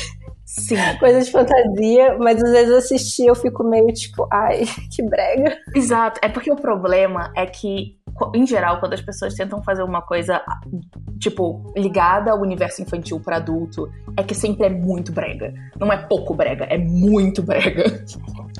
Sim. 0.44 0.76
Coisas 0.98 1.26
de 1.26 1.32
fantasia, 1.32 2.18
mas 2.18 2.42
às 2.42 2.50
vezes 2.50 2.74
assistir 2.74 3.26
eu 3.26 3.36
fico 3.36 3.62
meio 3.62 3.86
tipo, 3.92 4.26
ai, 4.32 4.64
que 4.90 5.02
brega. 5.02 5.56
Exato. 5.74 6.18
É 6.22 6.28
porque 6.28 6.50
o 6.50 6.56
problema 6.56 7.32
é 7.36 7.46
que 7.46 7.99
em 8.34 8.46
geral, 8.46 8.78
quando 8.80 8.94
as 8.94 9.00
pessoas 9.00 9.34
tentam 9.34 9.62
fazer 9.62 9.82
uma 9.82 10.02
coisa, 10.02 10.42
tipo, 11.18 11.72
ligada 11.76 12.32
ao 12.32 12.40
universo 12.40 12.82
infantil 12.82 13.20
para 13.20 13.36
adulto, 13.36 13.90
é 14.16 14.22
que 14.22 14.34
sempre 14.34 14.66
é 14.66 14.70
muito 14.70 15.12
brega. 15.12 15.52
Não 15.78 15.92
é 15.92 15.96
pouco 15.96 16.34
brega, 16.34 16.64
é 16.64 16.78
muito 16.78 17.42
brega. 17.42 18.04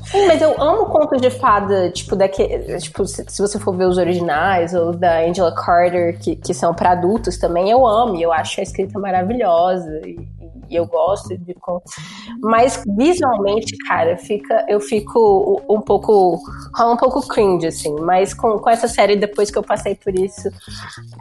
Sim, 0.05 0.27
mas 0.27 0.41
eu 0.41 0.61
amo 0.61 0.87
contos 0.87 1.21
de 1.21 1.31
fada, 1.31 1.91
tipo, 1.91 2.17
daquele, 2.17 2.79
tipo 2.79 3.07
se, 3.07 3.25
se, 3.29 3.43
você 3.43 3.59
for 3.59 3.77
ver 3.77 3.87
os 3.87 3.99
originais, 3.99 4.75
ou 4.75 4.93
da 4.93 5.21
Angela 5.21 5.55
Carter, 5.55 6.19
que, 6.19 6.37
que 6.37 6.55
são 6.55 6.75
para 6.75 6.93
adultos 6.93 7.37
também, 7.39 7.71
eu 7.71 7.87
amo, 7.87 8.17
eu 8.17 8.33
acho 8.33 8.61
a 8.61 8.63
escrita 8.63 8.99
maravilhosa. 8.99 10.01
E, 10.07 10.29
e 10.71 10.77
eu 10.77 10.87
gosto 10.87 11.37
de 11.37 11.53
contos. 11.55 11.93
Mas 12.41 12.83
visualmente, 12.97 13.77
cara, 13.89 14.17
fica, 14.17 14.65
eu 14.69 14.81
fico 14.81 15.61
um 15.69 15.81
pouco. 15.81 16.41
rola 16.75 16.95
um 16.95 16.97
pouco 16.97 17.27
cringe, 17.27 17.67
assim. 17.67 17.95
Mas 18.01 18.33
com, 18.33 18.57
com 18.59 18.71
essa 18.71 18.87
série, 18.87 19.17
depois 19.17 19.40
que 19.49 19.57
eu 19.57 19.63
passei 19.63 19.95
por 19.95 20.13
isso, 20.13 20.51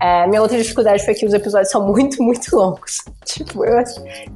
é, 0.02 0.26
minha 0.26 0.42
outra 0.42 0.58
dificuldade 0.58 1.06
foi 1.06 1.14
que 1.14 1.26
os 1.26 1.34
episódios 1.34 1.70
são 1.70 1.86
muito, 1.86 2.22
muito 2.24 2.56
longos. 2.56 2.98
Tipo, 3.26 3.64
eu, 3.64 3.78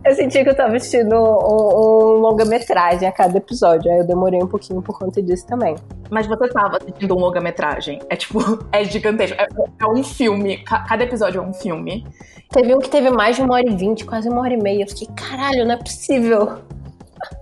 eu 0.05 0.15
senti 0.15 0.43
que 0.43 0.49
eu 0.49 0.55
tava 0.55 0.75
assistindo 0.75 1.15
um, 1.15 1.17
um 1.17 2.19
longa-metragem 2.19 3.07
a 3.07 3.11
cada 3.11 3.37
episódio. 3.37 3.91
Aí 3.91 3.97
eu 3.97 4.05
demorei 4.05 4.41
um 4.41 4.47
pouquinho 4.47 4.81
por 4.81 4.97
conta 4.99 5.21
disso 5.21 5.47
também. 5.47 5.75
Mas 6.09 6.27
você 6.27 6.47
tava 6.49 6.77
assistindo 6.77 7.15
um 7.15 7.19
longa-metragem. 7.19 7.99
É 8.09 8.15
tipo, 8.15 8.39
é 8.71 8.83
gigantesco. 8.83 9.35
É, 9.41 9.47
é 9.79 9.87
um 9.87 10.03
filme. 10.03 10.63
Cada 10.63 11.03
episódio 11.03 11.41
é 11.41 11.43
um 11.43 11.53
filme. 11.53 12.05
Teve 12.49 12.75
um 12.75 12.79
que 12.79 12.89
teve 12.89 13.09
mais 13.09 13.35
de 13.35 13.41
uma 13.41 13.55
hora 13.55 13.67
e 13.67 13.75
vinte, 13.75 14.05
quase 14.05 14.29
uma 14.29 14.41
hora 14.41 14.53
e 14.53 14.61
meia. 14.61 14.83
Eu 14.83 14.87
fiquei, 14.87 15.07
caralho, 15.15 15.65
não 15.65 15.73
é 15.73 15.77
possível. 15.77 16.59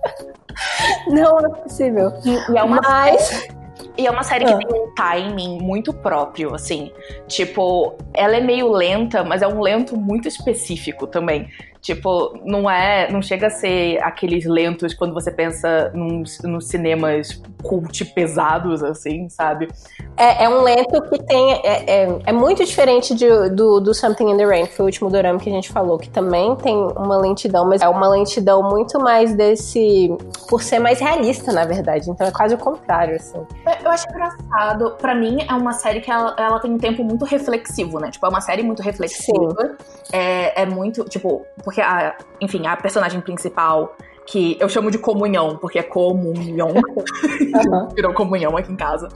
não, 1.08 1.38
não 1.38 1.54
é 1.54 1.60
possível. 1.60 2.12
E, 2.24 2.52
e 2.52 2.58
é 2.58 2.62
uma 2.62 2.80
Mas... 2.80 3.22
Série, 3.22 3.61
e 3.96 4.06
é 4.06 4.10
uma 4.10 4.22
série 4.22 4.44
que 4.44 4.52
ah. 4.52 4.58
tem 4.58 4.68
um 4.68 4.94
timing 4.94 5.58
muito 5.60 5.92
próprio, 5.92 6.54
assim. 6.54 6.90
Tipo, 7.28 7.96
ela 8.14 8.36
é 8.36 8.40
meio 8.40 8.70
lenta, 8.70 9.22
mas 9.22 9.42
é 9.42 9.46
um 9.46 9.60
lento 9.60 9.96
muito 9.96 10.26
específico 10.26 11.06
também. 11.06 11.48
Tipo, 11.82 12.38
não 12.44 12.70
é. 12.70 13.10
Não 13.10 13.20
chega 13.20 13.48
a 13.48 13.50
ser 13.50 14.00
aqueles 14.04 14.44
lentos 14.44 14.94
quando 14.94 15.12
você 15.12 15.32
pensa 15.32 15.90
nos, 15.92 16.38
nos 16.42 16.68
cinemas 16.68 17.42
cult 17.60 18.04
pesados, 18.14 18.84
assim, 18.84 19.28
sabe? 19.28 19.68
É, 20.16 20.44
é 20.44 20.48
um 20.48 20.62
lento 20.62 21.02
que 21.02 21.20
tem. 21.24 21.54
É, 21.64 22.04
é, 22.04 22.18
é 22.26 22.32
muito 22.32 22.64
diferente 22.64 23.12
de, 23.16 23.28
do, 23.50 23.80
do 23.80 23.92
Something 23.92 24.30
in 24.30 24.36
the 24.36 24.44
Rain, 24.44 24.66
que 24.66 24.74
foi 24.74 24.84
o 24.84 24.86
último 24.86 25.10
dorama 25.10 25.40
que 25.40 25.50
a 25.50 25.52
gente 25.52 25.70
falou, 25.70 25.98
que 25.98 26.08
também 26.08 26.54
tem 26.54 26.76
uma 26.76 27.18
lentidão, 27.18 27.68
mas 27.68 27.82
é 27.82 27.88
uma 27.88 28.08
lentidão 28.08 28.62
muito 28.62 29.00
mais 29.00 29.34
desse. 29.34 30.08
por 30.48 30.62
ser 30.62 30.78
mais 30.78 31.00
realista, 31.00 31.50
na 31.52 31.64
verdade. 31.64 32.08
Então 32.08 32.24
é 32.24 32.30
quase 32.30 32.54
o 32.54 32.58
contrário, 32.58 33.16
assim. 33.16 33.44
Eu 33.82 33.90
acho 33.90 34.08
engraçado. 34.08 34.92
Pra 35.00 35.16
mim, 35.16 35.44
é 35.48 35.52
uma 35.52 35.72
série 35.72 36.00
que 36.00 36.12
ela, 36.12 36.36
ela 36.38 36.60
tem 36.60 36.70
um 36.70 36.78
tempo 36.78 37.02
muito 37.02 37.24
reflexivo, 37.24 37.98
né? 37.98 38.08
Tipo, 38.12 38.26
é 38.26 38.28
uma 38.28 38.40
série 38.40 38.62
muito 38.62 38.82
reflexiva. 38.82 39.76
É, 40.12 40.62
é 40.62 40.66
muito. 40.66 41.02
Tipo, 41.04 41.44
porque 41.72 41.80
a. 41.80 42.14
Enfim, 42.40 42.66
a 42.66 42.76
personagem 42.76 43.20
principal 43.22 43.96
que 44.26 44.56
eu 44.60 44.68
chamo 44.68 44.90
de 44.90 44.98
comunhão, 44.98 45.56
porque 45.56 45.78
é 45.78 45.82
comunhão. 45.82 46.68
Uhum. 46.68 47.88
Virou 47.96 48.12
comunhão 48.12 48.56
aqui 48.56 48.70
em 48.70 48.76
casa. 48.76 49.08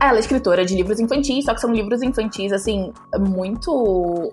Ela 0.00 0.16
é 0.16 0.20
escritora 0.20 0.64
de 0.64 0.76
livros 0.76 1.00
infantis, 1.00 1.44
só 1.44 1.52
que 1.52 1.60
são 1.60 1.72
livros 1.72 2.02
infantis, 2.02 2.52
assim, 2.52 2.92
muito 3.18 4.32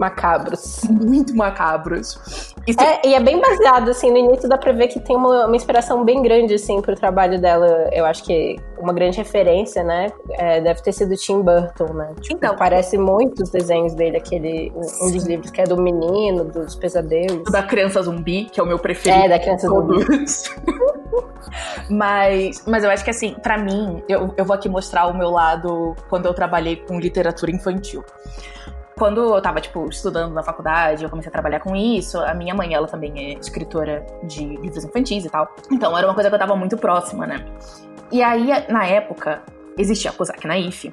macabros. 0.00 0.80
Muito 0.88 1.36
macabros. 1.36 2.54
Isso... 2.66 2.80
É, 2.80 3.06
e 3.06 3.14
é 3.14 3.20
bem 3.20 3.38
baseado, 3.38 3.90
assim, 3.90 4.10
no 4.10 4.16
início 4.16 4.48
dá 4.48 4.56
pra 4.56 4.72
ver 4.72 4.88
que 4.88 4.98
tem 4.98 5.14
uma, 5.14 5.46
uma 5.46 5.54
inspiração 5.54 6.02
bem 6.04 6.22
grande, 6.22 6.54
assim, 6.54 6.80
pro 6.80 6.96
trabalho 6.96 7.38
dela. 7.38 7.88
Eu 7.92 8.06
acho 8.06 8.24
que 8.24 8.56
uma 8.78 8.94
grande 8.94 9.18
referência, 9.18 9.84
né? 9.84 10.10
É, 10.30 10.60
deve 10.62 10.82
ter 10.82 10.92
sido 10.92 11.14
Tim 11.16 11.42
Burton, 11.42 11.92
né? 11.92 12.14
Tipo, 12.20 12.36
então, 12.36 12.56
parece 12.56 12.96
muito 12.96 13.42
os 13.42 13.50
desenhos 13.50 13.92
dele, 13.94 14.16
aquele. 14.16 14.72
Um, 14.74 15.06
um, 15.06 15.12
dos 15.12 15.26
livros 15.26 15.50
que 15.50 15.60
é 15.60 15.64
do 15.64 15.76
menino, 15.76 16.44
dos 16.44 16.74
pesadelos. 16.74 17.50
Da 17.52 17.62
criança 17.62 18.00
zumbi, 18.00 18.46
que 18.46 18.58
é 18.58 18.62
o 18.62 18.66
meu 18.66 18.78
preferido. 18.78 19.26
É, 19.26 19.28
da 19.28 19.38
criança 19.38 19.68
zumbi. 19.68 20.02
mas, 21.90 22.64
mas 22.66 22.84
eu 22.84 22.90
acho 22.90 23.04
que 23.04 23.10
assim, 23.10 23.34
para 23.42 23.58
mim, 23.58 24.02
eu, 24.08 24.32
eu 24.34 24.44
vou 24.46 24.54
aqui 24.54 24.68
mostrar 24.68 25.06
o 25.08 25.14
meu 25.16 25.28
lado 25.28 25.94
quando 26.08 26.24
eu 26.24 26.32
trabalhei 26.32 26.76
com 26.76 26.98
literatura 26.98 27.50
infantil 27.50 28.02
quando 29.00 29.34
eu 29.34 29.40
tava, 29.40 29.62
tipo, 29.62 29.88
estudando 29.88 30.34
na 30.34 30.42
faculdade, 30.42 31.02
eu 31.02 31.08
comecei 31.08 31.30
a 31.30 31.32
trabalhar 31.32 31.60
com 31.60 31.74
isso, 31.74 32.20
a 32.20 32.34
minha 32.34 32.54
mãe, 32.54 32.74
ela 32.74 32.86
também 32.86 33.32
é 33.32 33.38
escritora 33.38 34.06
de 34.24 34.44
livros 34.58 34.84
infantis 34.84 35.24
e 35.24 35.30
tal. 35.30 35.56
Então, 35.72 35.96
era 35.96 36.06
uma 36.06 36.12
coisa 36.12 36.28
que 36.28 36.34
eu 36.34 36.38
tava 36.38 36.54
muito 36.54 36.76
próxima, 36.76 37.26
né? 37.26 37.42
E 38.12 38.22
aí, 38.22 38.46
na 38.68 38.84
época, 38.84 39.42
existia 39.78 40.10
a 40.10 40.12
Kozak 40.12 40.46
Naif. 40.46 40.92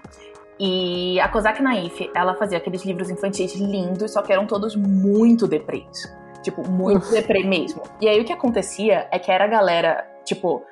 E 0.58 1.20
a 1.20 1.28
Kozak 1.28 1.62
Naif, 1.62 2.10
ela 2.16 2.34
fazia 2.36 2.60
aqueles 2.60 2.86
livros 2.86 3.10
infantis 3.10 3.54
lindos, 3.56 4.14
só 4.14 4.22
que 4.22 4.32
eram 4.32 4.48
todos 4.48 4.74
muito 4.74 5.46
deprês. 5.46 6.10
Tipo, 6.42 6.66
muito 6.66 7.12
deprê 7.12 7.44
mesmo. 7.44 7.84
E 8.00 8.08
aí, 8.08 8.22
o 8.22 8.24
que 8.24 8.32
acontecia 8.32 9.10
é 9.12 9.20
que 9.20 9.30
era 9.30 9.44
a 9.44 9.48
galera, 9.50 10.08
tipo 10.24 10.64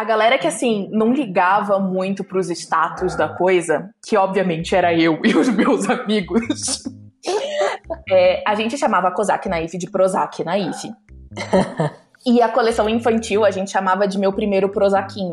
a 0.00 0.04
galera 0.04 0.38
que, 0.38 0.46
assim, 0.46 0.88
não 0.90 1.12
ligava 1.12 1.78
muito 1.78 2.24
pros 2.24 2.48
status 2.48 3.14
da 3.14 3.28
coisa, 3.28 3.90
que 4.02 4.16
obviamente 4.16 4.74
era 4.74 4.94
eu 4.94 5.20
e 5.22 5.36
os 5.36 5.50
meus 5.50 5.90
amigos, 5.90 6.84
é, 8.08 8.42
a 8.46 8.54
gente 8.54 8.78
chamava 8.78 9.10
Kozak 9.10 9.46
Naif 9.46 9.76
de 9.76 9.90
Prozac 9.90 10.42
Naif. 10.42 10.90
E 12.24 12.40
a 12.40 12.48
coleção 12.48 12.88
infantil 12.88 13.44
a 13.44 13.50
gente 13.50 13.70
chamava 13.70 14.08
de 14.08 14.18
meu 14.18 14.32
primeiro 14.32 14.70
Prozaquinho. 14.70 15.32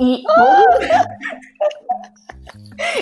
E. 0.00 0.22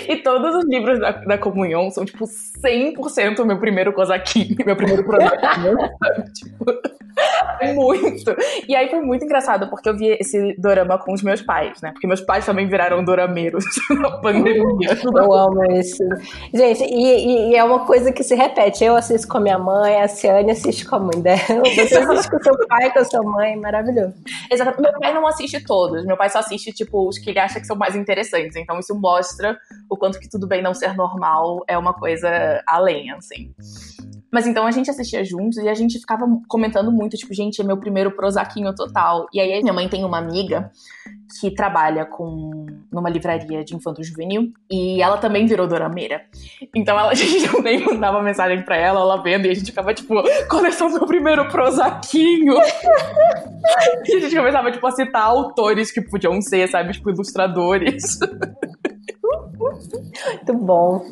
E 0.07 0.17
todos 0.17 0.55
os 0.55 0.65
livros 0.65 0.99
da, 0.99 1.11
da 1.11 1.37
comunhão 1.37 1.89
são, 1.89 2.05
tipo, 2.05 2.25
100% 2.25 3.39
o 3.39 3.45
meu 3.45 3.59
primeiro 3.59 3.93
cosaquinho, 3.93 4.55
meu 4.65 4.75
primeiro 4.75 5.03
prosaquinho, 5.03 5.77
tipo, 6.33 6.65
muito. 7.73 8.35
E 8.67 8.75
aí 8.75 8.89
foi 8.89 9.01
muito 9.01 9.25
engraçado, 9.25 9.69
porque 9.69 9.87
eu 9.87 9.95
vi 9.95 10.17
esse 10.19 10.55
dorama 10.57 10.97
com 10.97 11.13
os 11.13 11.21
meus 11.21 11.41
pais, 11.41 11.81
né? 11.81 11.91
Porque 11.91 12.07
meus 12.07 12.21
pais 12.21 12.45
também 12.45 12.67
viraram 12.67 13.03
dorameiros 13.03 13.65
na 13.89 14.11
pandemia. 14.17 14.97
Eu 15.15 15.33
amo 15.33 15.63
isso. 15.73 16.03
Gente, 16.53 16.83
e, 16.83 17.51
e, 17.51 17.55
é 17.55 17.63
uma 17.63 17.85
coisa 17.85 18.11
que 18.11 18.23
se 18.23 18.35
repete. 18.35 18.83
Eu 18.83 18.95
assisto 18.95 19.27
com 19.27 19.37
a 19.37 19.41
minha 19.41 19.59
mãe, 19.59 20.01
a 20.01 20.07
Ciane 20.07 20.51
assiste 20.51 20.85
com 20.85 20.95
a 20.95 20.99
mãe 20.99 21.21
dela, 21.21 21.39
você 21.75 21.97
assiste 21.97 22.31
com 22.31 22.39
seu 22.41 22.67
pai, 22.67 22.91
com 22.91 22.99
a 22.99 23.05
sua 23.05 23.23
mãe, 23.23 23.55
maravilhoso. 23.57 24.13
Exato. 24.51 24.81
Meu 24.81 24.93
pai 24.99 25.13
não 25.13 25.27
assiste 25.27 25.63
todos, 25.63 26.05
meu 26.05 26.17
pai 26.17 26.29
só 26.29 26.39
assiste, 26.39 26.71
tipo, 26.71 27.07
os 27.07 27.17
que 27.17 27.29
ele 27.29 27.39
acha 27.39 27.59
que 27.59 27.67
são 27.67 27.75
mais 27.75 27.95
interessantes. 27.95 28.55
Então 28.55 28.79
isso 28.79 28.95
mostra 28.95 29.57
o 29.89 29.97
quanto 29.97 30.19
que 30.19 30.29
tudo 30.29 30.47
bem 30.47 30.61
não 30.61 30.73
ser 30.73 30.95
normal 30.95 31.63
é 31.67 31.77
uma 31.77 31.93
coisa 31.93 32.61
além, 32.67 33.11
assim. 33.11 33.53
Mas 34.31 34.47
então 34.47 34.65
a 34.65 34.71
gente 34.71 34.89
assistia 34.89 35.25
juntos 35.25 35.57
e 35.57 35.67
a 35.67 35.73
gente 35.73 35.99
ficava 35.99 36.25
comentando 36.47 36.89
muito, 36.91 37.17
tipo, 37.17 37.33
gente, 37.33 37.59
é 37.59 37.63
meu 37.63 37.77
primeiro 37.77 38.11
prosaquinho 38.11 38.73
total. 38.73 39.27
E 39.33 39.41
aí 39.41 39.61
minha 39.61 39.73
mãe 39.73 39.89
tem 39.89 40.05
uma 40.05 40.19
amiga 40.19 40.71
que 41.39 41.51
trabalha 41.51 42.05
com 42.05 42.65
numa 42.91 43.09
livraria 43.09 43.63
de 43.63 43.75
infanto 43.75 44.03
juvenil 44.03 44.51
e 44.69 45.01
ela 45.01 45.17
também 45.17 45.45
virou 45.45 45.67
dorameira. 45.67 46.21
Então 46.73 46.97
ela, 46.97 47.11
a 47.11 47.13
gente 47.13 47.61
nem 47.61 47.83
mandava 47.83 48.21
mensagem 48.21 48.63
para 48.63 48.77
ela, 48.77 49.01
ela 49.01 49.21
vendo 49.21 49.47
e 49.47 49.49
a 49.49 49.53
gente 49.53 49.67
ficava 49.67 49.93
tipo, 49.93 50.15
coleção 50.49 50.89
meu 50.89 51.05
primeiro 51.05 51.47
prosaquinho. 51.49 52.53
e 54.07 54.15
a 54.15 54.19
gente 54.21 54.35
começava 54.35 54.71
tipo 54.71 54.87
a 54.87 54.91
citar 54.91 55.23
autores 55.23 55.91
que 55.91 56.01
podiam 56.01 56.41
ser, 56.41 56.69
sabe, 56.69 56.93
tipo 56.93 57.09
ilustradores. 57.09 58.17
Muito 59.89 60.53
bom. 60.53 61.05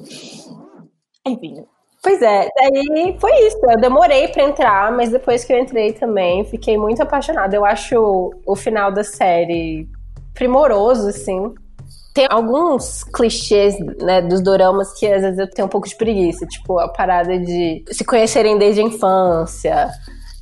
Enfim, 1.26 1.66
Pois 2.02 2.22
é, 2.22 2.48
daí 2.56 3.18
foi 3.20 3.32
isso. 3.46 3.58
Eu 3.64 3.80
demorei 3.80 4.30
para 4.30 4.44
entrar, 4.44 4.92
mas 4.92 5.10
depois 5.10 5.44
que 5.44 5.52
eu 5.52 5.60
entrei 5.60 5.92
também, 5.94 6.46
fiquei 6.46 6.78
muito 6.78 7.02
apaixonada. 7.04 7.56
Eu 7.56 7.66
acho 7.66 8.32
o 8.46 8.56
final 8.56 8.92
da 8.92 9.04
série 9.04 9.88
primoroso, 10.34 11.10
assim. 11.10 11.54
Tem 12.14 12.26
alguns 12.30 13.04
clichês, 13.04 13.78
né, 14.02 14.22
dos 14.22 14.42
doramas 14.42 14.98
que 14.98 15.06
às 15.06 15.22
vezes 15.22 15.38
eu 15.38 15.50
tenho 15.50 15.68
um 15.68 15.70
pouco 15.70 15.88
de 15.88 15.96
preguiça, 15.96 16.46
tipo 16.46 16.80
a 16.80 16.88
parada 16.88 17.38
de 17.38 17.84
se 17.92 18.04
conhecerem 18.04 18.58
desde 18.58 18.82
a 18.82 18.84
infância, 18.84 19.90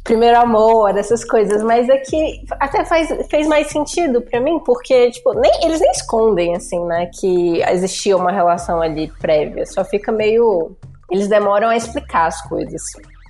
primeiro 0.08 0.40
amor, 0.40 0.98
essas 0.98 1.26
coisas, 1.26 1.62
mas 1.62 1.90
aqui 1.90 2.42
até 2.62 2.86
faz, 2.86 3.10
fez 3.30 3.46
mais 3.46 3.68
sentido 3.68 4.22
para 4.22 4.40
mim, 4.40 4.58
porque, 4.60 5.12
tipo, 5.12 5.34
nem, 5.34 5.52
eles 5.66 5.82
nem 5.82 5.92
escondem, 5.92 6.56
assim, 6.56 6.80
né, 6.86 7.10
que 7.20 7.62
existia 7.62 8.16
uma 8.16 8.32
relação 8.32 8.82
ali 8.82 9.12
prévia, 9.20 9.66
só 9.66 9.84
fica 9.84 10.12
meio 10.12 10.72
eles 11.12 11.28
demoram 11.28 11.70
a 11.70 11.76
explicar 11.76 12.28
as 12.28 12.42
coisas. 12.44 12.84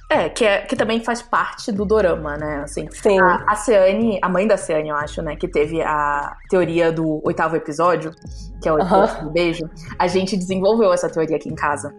É, 0.09 0.29
que, 0.29 0.45
é, 0.45 0.61
que 0.61 0.75
também 0.75 1.03
faz 1.03 1.21
parte 1.21 1.71
do 1.71 1.85
dorama, 1.85 2.37
né? 2.37 2.61
Assim, 2.63 2.87
Sim. 2.91 3.19
A, 3.19 3.43
a 3.45 3.55
Ciane, 3.55 4.17
a 4.21 4.29
mãe 4.29 4.47
da 4.47 4.55
Ciane, 4.55 4.89
eu 4.89 4.95
acho, 4.95 5.21
né? 5.21 5.35
Que 5.35 5.47
teve 5.47 5.81
a 5.81 6.35
teoria 6.49 6.91
do 6.91 7.21
oitavo 7.25 7.55
episódio, 7.55 8.11
que 8.61 8.69
é 8.69 8.73
o 8.73 8.79
episódio 8.79 9.25
do 9.25 9.29
beijo. 9.29 9.69
A 9.99 10.07
gente 10.07 10.37
desenvolveu 10.37 10.93
essa 10.93 11.09
teoria 11.09 11.35
aqui 11.35 11.49
em 11.49 11.55
casa. 11.55 11.93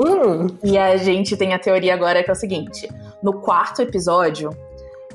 Hum. 0.00 0.46
E 0.64 0.78
a 0.78 0.96
gente 0.96 1.36
tem 1.36 1.52
a 1.52 1.58
teoria 1.58 1.92
agora 1.92 2.24
que 2.24 2.30
é 2.30 2.32
o 2.32 2.36
seguinte: 2.36 2.88
no 3.22 3.40
quarto 3.40 3.82
episódio 3.82 4.50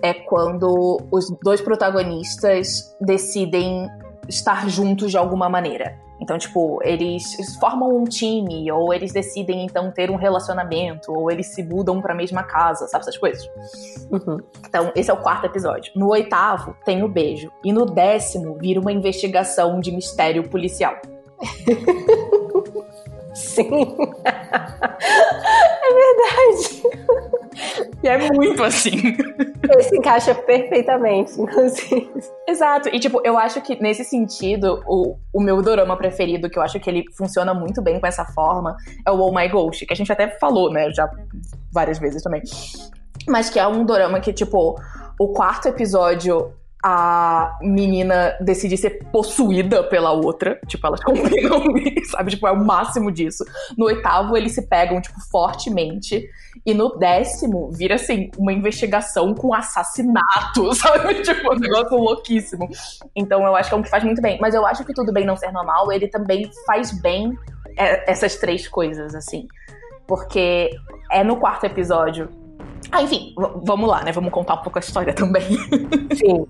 é 0.01 0.13
quando 0.13 1.01
os 1.11 1.29
dois 1.41 1.61
protagonistas 1.61 2.95
decidem 3.01 3.89
estar 4.27 4.69
juntos 4.69 5.11
de 5.11 5.17
alguma 5.17 5.49
maneira. 5.49 5.97
Então, 6.19 6.37
tipo, 6.37 6.79
eles 6.83 7.35
formam 7.59 7.95
um 7.95 8.05
time, 8.05 8.71
ou 8.71 8.93
eles 8.93 9.11
decidem 9.11 9.65
então 9.65 9.91
ter 9.91 10.09
um 10.09 10.15
relacionamento, 10.15 11.11
ou 11.11 11.29
eles 11.29 11.47
se 11.47 11.61
mudam 11.61 12.01
para 12.01 12.13
a 12.13 12.15
mesma 12.15 12.43
casa, 12.43 12.87
sabe 12.87 13.01
essas 13.01 13.17
coisas? 13.17 13.45
Uhum. 14.09 14.39
Então, 14.65 14.91
esse 14.95 15.11
é 15.11 15.13
o 15.13 15.17
quarto 15.17 15.45
episódio. 15.45 15.91
No 15.95 16.09
oitavo, 16.09 16.75
tem 16.85 17.03
o 17.03 17.09
beijo. 17.09 17.51
E 17.63 17.73
no 17.73 17.85
décimo, 17.85 18.55
vira 18.55 18.79
uma 18.79 18.93
investigação 18.93 19.79
de 19.79 19.91
mistério 19.91 20.47
policial. 20.49 20.95
Sim. 23.35 23.97
é 24.23 25.93
verdade. 25.93 26.83
E 28.01 28.07
é 28.07 28.31
muito 28.31 28.63
assim. 28.63 28.91
Ele 29.69 29.83
se 29.83 29.97
encaixa 29.97 30.33
perfeitamente, 30.33 31.39
inclusive. 31.39 32.09
Exato. 32.47 32.89
E, 32.89 32.99
tipo, 32.99 33.21
eu 33.25 33.37
acho 33.37 33.61
que 33.61 33.81
nesse 33.81 34.05
sentido, 34.05 34.81
o, 34.87 35.17
o 35.33 35.41
meu 35.41 35.61
dorama 35.61 35.97
preferido, 35.97 36.49
que 36.49 36.57
eu 36.57 36.63
acho 36.63 36.79
que 36.79 36.89
ele 36.89 37.03
funciona 37.17 37.53
muito 37.53 37.81
bem 37.81 37.99
com 37.99 38.07
essa 38.07 38.25
forma, 38.25 38.75
é 39.05 39.11
o 39.11 39.19
Oh 39.19 39.33
My 39.33 39.49
Ghost, 39.49 39.85
que 39.85 39.93
a 39.93 39.97
gente 39.97 40.11
até 40.11 40.29
falou, 40.39 40.71
né, 40.71 40.89
já 40.91 41.09
várias 41.73 41.99
vezes 41.99 42.23
também. 42.23 42.41
Mas 43.27 43.49
que 43.49 43.59
é 43.59 43.67
um 43.67 43.85
dorama 43.85 44.21
que, 44.21 44.31
tipo, 44.31 44.79
o 45.19 45.27
quarto 45.29 45.67
episódio 45.67 46.53
a 46.87 47.57
menina 47.63 48.37
decide 48.39 48.77
ser 48.77 49.03
possuída 49.11 49.83
pela 49.85 50.11
outra. 50.11 50.59
Tipo, 50.67 50.85
elas 50.85 51.01
combinam, 51.03 51.63
sabe? 52.11 52.29
Tipo, 52.29 52.47
é 52.47 52.51
o 52.51 52.63
máximo 52.63 53.11
disso. 53.11 53.43
No 53.75 53.85
oitavo, 53.85 54.37
eles 54.37 54.53
se 54.53 54.61
pegam, 54.67 55.01
tipo, 55.01 55.19
fortemente. 55.31 56.29
E 56.63 56.75
no 56.75 56.95
décimo, 56.95 57.71
vira, 57.71 57.95
assim, 57.95 58.29
uma 58.37 58.53
investigação 58.53 59.33
com 59.33 59.51
assassinato, 59.51 60.71
sabe? 60.77 61.23
Tipo, 61.23 61.55
um 61.55 61.57
negócio 61.57 61.97
louquíssimo. 61.97 62.69
Então, 63.15 63.43
eu 63.43 63.55
acho 63.55 63.69
que 63.69 63.73
é 63.73 63.77
um 63.79 63.81
que 63.81 63.89
faz 63.89 64.03
muito 64.03 64.21
bem. 64.21 64.37
Mas 64.39 64.53
eu 64.53 64.63
acho 64.63 64.85
que 64.85 64.93
Tudo 64.93 65.11
Bem 65.11 65.25
Não 65.25 65.35
Ser 65.35 65.51
Normal, 65.51 65.91
ele 65.91 66.07
também 66.07 66.47
faz 66.67 66.91
bem 67.01 67.35
é, 67.75 68.11
essas 68.11 68.35
três 68.35 68.67
coisas, 68.67 69.15
assim. 69.15 69.47
Porque 70.05 70.69
é 71.11 71.23
no 71.23 71.37
quarto 71.37 71.65
episódio 71.65 72.29
Ah, 72.91 73.01
enfim, 73.01 73.33
vamos 73.63 73.89
lá, 73.89 74.03
né? 74.03 74.11
Vamos 74.11 74.31
contar 74.31 74.55
um 74.55 74.61
pouco 74.61 74.77
a 74.77 74.81
história 74.81 75.11
também. 75.15 75.43
Sim. 76.13 76.45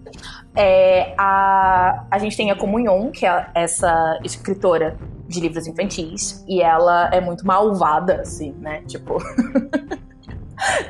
é, 0.56 1.14
a, 1.18 2.06
a 2.10 2.20
gente 2.20 2.36
tem 2.38 2.52
a 2.52 2.56
Comunhão, 2.56 3.12
que 3.12 3.26
é 3.26 3.48
essa 3.56 4.20
escritora 4.24 4.98
de 5.28 5.40
livros 5.40 5.66
infantis, 5.66 6.44
e 6.48 6.62
ela 6.62 7.10
é 7.12 7.20
muito 7.20 7.46
malvada, 7.46 8.22
assim, 8.22 8.54
né? 8.60 8.82
Tipo. 8.88 9.18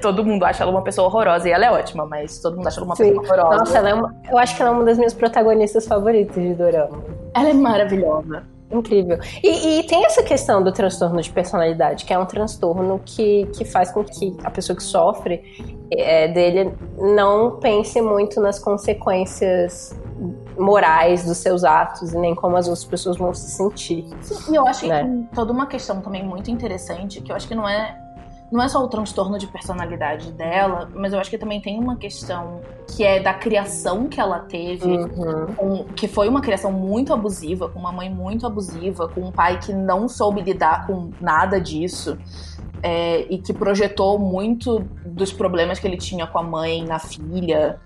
todo 0.01 0.23
mundo 0.23 0.43
acha 0.45 0.63
ela 0.63 0.71
uma 0.71 0.83
pessoa 0.83 1.07
horrorosa 1.07 1.49
e 1.49 1.51
ela 1.51 1.65
é 1.65 1.71
ótima, 1.71 2.05
mas 2.05 2.39
todo 2.39 2.55
mundo 2.55 2.67
acha 2.67 2.79
ela 2.79 2.85
uma 2.85 2.95
Sim. 2.95 3.05
pessoa 3.05 3.25
horrorosa. 3.25 3.57
Nossa, 3.57 3.77
ela 3.77 3.89
é 3.89 3.93
uma, 3.93 4.15
eu 4.29 4.37
acho 4.37 4.55
que 4.55 4.61
ela 4.61 4.71
é 4.71 4.73
uma 4.73 4.83
das 4.83 4.97
minhas 4.97 5.13
protagonistas 5.13 5.87
favoritas 5.87 6.35
de 6.35 6.53
Dorama. 6.53 7.03
Ela 7.33 7.49
é 7.49 7.53
maravilhosa. 7.53 8.43
Incrível. 8.71 9.19
E, 9.43 9.79
e, 9.79 9.83
tem 9.83 10.05
essa 10.05 10.23
questão 10.23 10.63
do 10.63 10.71
transtorno 10.71 11.21
de 11.21 11.29
personalidade, 11.31 12.03
que 12.03 12.13
é 12.13 12.17
um 12.17 12.25
transtorno 12.25 12.99
que, 13.05 13.45
que 13.55 13.63
faz 13.63 13.91
com 13.91 14.03
que 14.03 14.35
a 14.43 14.49
pessoa 14.49 14.75
que 14.75 14.83
sofre 14.83 15.41
é, 15.91 16.27
dele 16.27 16.73
não 16.97 17.57
pense 17.59 18.01
muito 18.01 18.41
nas 18.41 18.57
consequências 18.57 19.95
morais 20.57 21.25
dos 21.25 21.37
seus 21.37 21.63
atos 21.63 22.13
e 22.13 22.17
nem 22.17 22.33
como 22.33 22.57
as 22.57 22.67
outras 22.67 22.85
pessoas 22.85 23.17
vão 23.17 23.33
se 23.33 23.51
sentir. 23.51 24.05
Sim, 24.21 24.53
e 24.53 24.55
eu 24.55 24.65
acho 24.65 24.87
né? 24.87 25.03
que 25.03 25.35
toda 25.35 25.51
uma 25.51 25.67
questão 25.67 26.01
também 26.01 26.23
muito 26.23 26.49
interessante, 26.49 27.21
que 27.21 27.31
eu 27.31 27.35
acho 27.35 27.47
que 27.47 27.55
não 27.55 27.67
é 27.67 28.04
não 28.55 28.63
é 28.63 28.67
só 28.67 28.83
o 28.83 28.87
transtorno 28.87 29.37
de 29.37 29.47
personalidade 29.47 30.31
dela, 30.31 30.89
mas 30.95 31.13
eu 31.13 31.19
acho 31.19 31.29
que 31.29 31.37
também 31.37 31.61
tem 31.61 31.77
uma 31.79 31.97
questão 31.97 32.61
que 32.87 33.03
é 33.03 33.19
da 33.19 33.33
criação 33.33 34.07
que 34.07 34.19
ela 34.19 34.39
teve, 34.39 34.85
uhum. 34.87 35.85
que 35.95 36.07
foi 36.07 36.29
uma 36.29 36.41
criação 36.41 36.71
muito 36.71 37.13
abusiva, 37.13 37.69
com 37.69 37.79
uma 37.79 37.91
mãe 37.91 38.09
muito 38.09 38.47
abusiva, 38.47 39.07
com 39.07 39.21
um 39.21 39.31
pai 39.31 39.59
que 39.59 39.73
não 39.73 40.07
soube 40.07 40.41
lidar 40.41 40.87
com 40.87 41.11
nada 41.19 41.59
disso. 41.59 42.17
É, 42.83 43.25
e 43.33 43.39
que 43.39 43.51
projetou 43.51 44.19
muito 44.19 44.79
dos 45.03 45.33
problemas 45.33 45.79
que 45.79 45.87
ele 45.87 45.97
tinha 45.97 46.27
com 46.27 46.37
a 46.37 46.43
mãe 46.43 46.85
na 46.85 46.99
filha. 46.99 47.79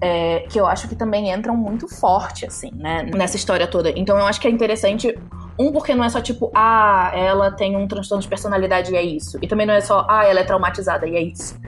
É, 0.00 0.46
que 0.48 0.58
eu 0.58 0.66
acho 0.66 0.88
que 0.88 0.94
também 0.94 1.30
entram 1.30 1.54
muito 1.54 1.86
forte, 1.86 2.46
assim, 2.46 2.70
né, 2.72 3.02
nessa 3.14 3.36
história 3.36 3.66
toda. 3.66 3.90
Então 3.90 4.16
eu 4.16 4.24
acho 4.24 4.40
que 4.40 4.46
é 4.46 4.50
interessante 4.50 5.14
um, 5.58 5.72
porque 5.72 5.94
não 5.94 6.04
é 6.04 6.08
só 6.08 6.20
tipo, 6.20 6.50
ah, 6.54 7.10
ela 7.14 7.50
tem 7.50 7.76
um 7.76 7.88
transtorno 7.88 8.22
de 8.22 8.28
personalidade 8.28 8.92
e 8.92 8.96
é 8.96 9.02
isso. 9.02 9.38
E 9.42 9.48
também 9.48 9.66
não 9.66 9.74
é 9.74 9.80
só, 9.80 10.06
ah, 10.08 10.24
ela 10.24 10.40
é 10.40 10.44
traumatizada 10.44 11.06
e 11.06 11.16
é 11.16 11.22
isso. 11.22 11.58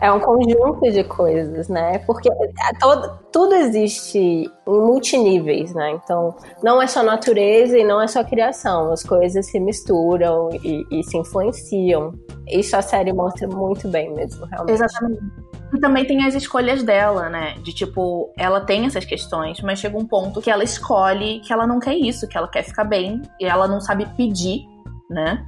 É 0.00 0.10
um 0.10 0.18
conjunto 0.18 0.80
de 0.90 1.04
coisas, 1.04 1.68
né? 1.68 1.98
Porque 1.98 2.30
todo, 2.80 3.18
tudo 3.30 3.54
existe 3.54 4.18
em 4.18 4.50
multiníveis, 4.66 5.74
né? 5.74 5.90
Então, 5.90 6.34
não 6.62 6.80
é 6.80 6.86
só 6.86 7.02
natureza 7.02 7.76
e 7.76 7.84
não 7.84 8.00
é 8.00 8.06
só 8.06 8.24
criação. 8.24 8.90
As 8.92 9.02
coisas 9.02 9.44
se 9.46 9.60
misturam 9.60 10.48
e, 10.64 10.86
e 10.90 11.04
se 11.04 11.18
influenciam. 11.18 12.14
Isso 12.48 12.74
a 12.76 12.82
série 12.82 13.12
mostra 13.12 13.46
muito 13.46 13.88
bem 13.88 14.10
mesmo, 14.14 14.46
realmente. 14.46 14.72
Exatamente. 14.72 15.49
E 15.72 15.78
também 15.78 16.04
tem 16.04 16.24
as 16.24 16.34
escolhas 16.34 16.82
dela, 16.82 17.28
né? 17.28 17.54
De 17.62 17.72
tipo, 17.72 18.32
ela 18.36 18.60
tem 18.60 18.86
essas 18.86 19.04
questões, 19.04 19.60
mas 19.60 19.78
chega 19.78 19.96
um 19.96 20.04
ponto 20.04 20.40
que 20.40 20.50
ela 20.50 20.64
escolhe 20.64 21.40
que 21.40 21.52
ela 21.52 21.66
não 21.66 21.78
quer 21.78 21.94
isso, 21.94 22.26
que 22.26 22.36
ela 22.36 22.48
quer 22.48 22.64
ficar 22.64 22.84
bem 22.84 23.22
e 23.38 23.44
ela 23.44 23.68
não 23.68 23.80
sabe 23.80 24.06
pedir, 24.16 24.66
né? 25.08 25.46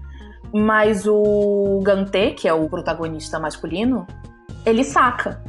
Mas 0.52 1.06
o 1.06 1.80
Gantê, 1.82 2.32
que 2.32 2.46
é 2.46 2.52
o 2.52 2.68
protagonista 2.68 3.40
masculino, 3.40 4.06
ele 4.64 4.84
saca, 4.84 5.42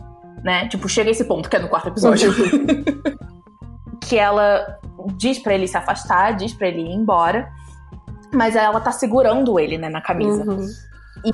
né? 0.44 0.68
Tipo, 0.70 0.90
chega 0.90 1.12
esse 1.12 1.26
ponto 1.26 1.50
que 1.50 1.56
é 1.56 1.60
no 1.60 1.70
quarto 1.70 1.90
episódio. 1.90 2.34
que 4.02 4.18
ela 4.18 4.80
diz 5.18 5.40
para 5.40 5.54
ele 5.54 5.68
se 5.68 5.78
afastar, 5.78 6.36
diz 6.36 6.54
para 6.54 6.68
ele 6.68 6.82
ir 6.82 6.94
embora, 6.94 7.50
mas 8.34 8.56
ela 8.56 8.80
tá 8.80 8.92
segurando 8.92 9.60
ele, 9.60 9.78
né, 9.78 9.90
na 9.90 10.02
camisa. 10.02 10.44
Uhum. 10.44 10.68
E 11.26 11.32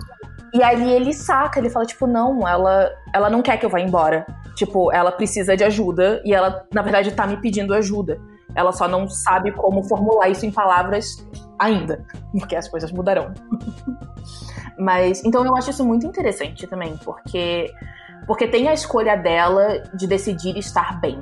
e 0.53 0.63
aí 0.63 0.91
ele 0.91 1.13
saca, 1.13 1.60
ele 1.60 1.70
fala, 1.70 1.86
tipo, 1.86 2.08
não, 2.08 2.48
ela, 2.48 2.91
ela 3.13 3.29
não 3.29 3.41
quer 3.41 3.58
que 3.58 3.65
eu 3.65 3.70
vá 3.70 3.79
embora. 3.79 4.25
Tipo, 4.56 4.91
ela 4.91 5.12
precisa 5.12 5.56
de 5.56 5.63
ajuda 5.63 6.22
e 6.25 6.34
ela, 6.34 6.65
na 6.74 6.82
verdade, 6.82 7.12
tá 7.12 7.25
me 7.27 7.38
pedindo 7.38 7.74
ajuda. 7.74 8.20
Ela 8.56 8.72
só 8.72 8.88
não 8.88 9.08
sabe 9.08 9.51
como 9.51 9.84
formular 9.84 10.29
isso 10.29 10.46
em 10.46 10.51
palavras 10.51 11.25
ainda, 11.58 12.03
porque 12.38 12.56
as 12.56 12.68
coisas 12.68 12.91
mudarão. 12.91 13.34
Mas, 14.77 15.24
então 15.25 15.46
eu 15.46 15.56
acho 15.56 15.70
isso 15.70 15.86
muito 15.86 16.08
interessante 16.08 16.65
também, 16.65 16.96
porque 17.03 17.70
porque 18.25 18.48
tem 18.48 18.68
a 18.68 18.74
escolha 18.74 19.18
dela 19.18 19.82
de 19.94 20.06
decidir 20.06 20.56
estar 20.56 21.01
bem, 21.01 21.20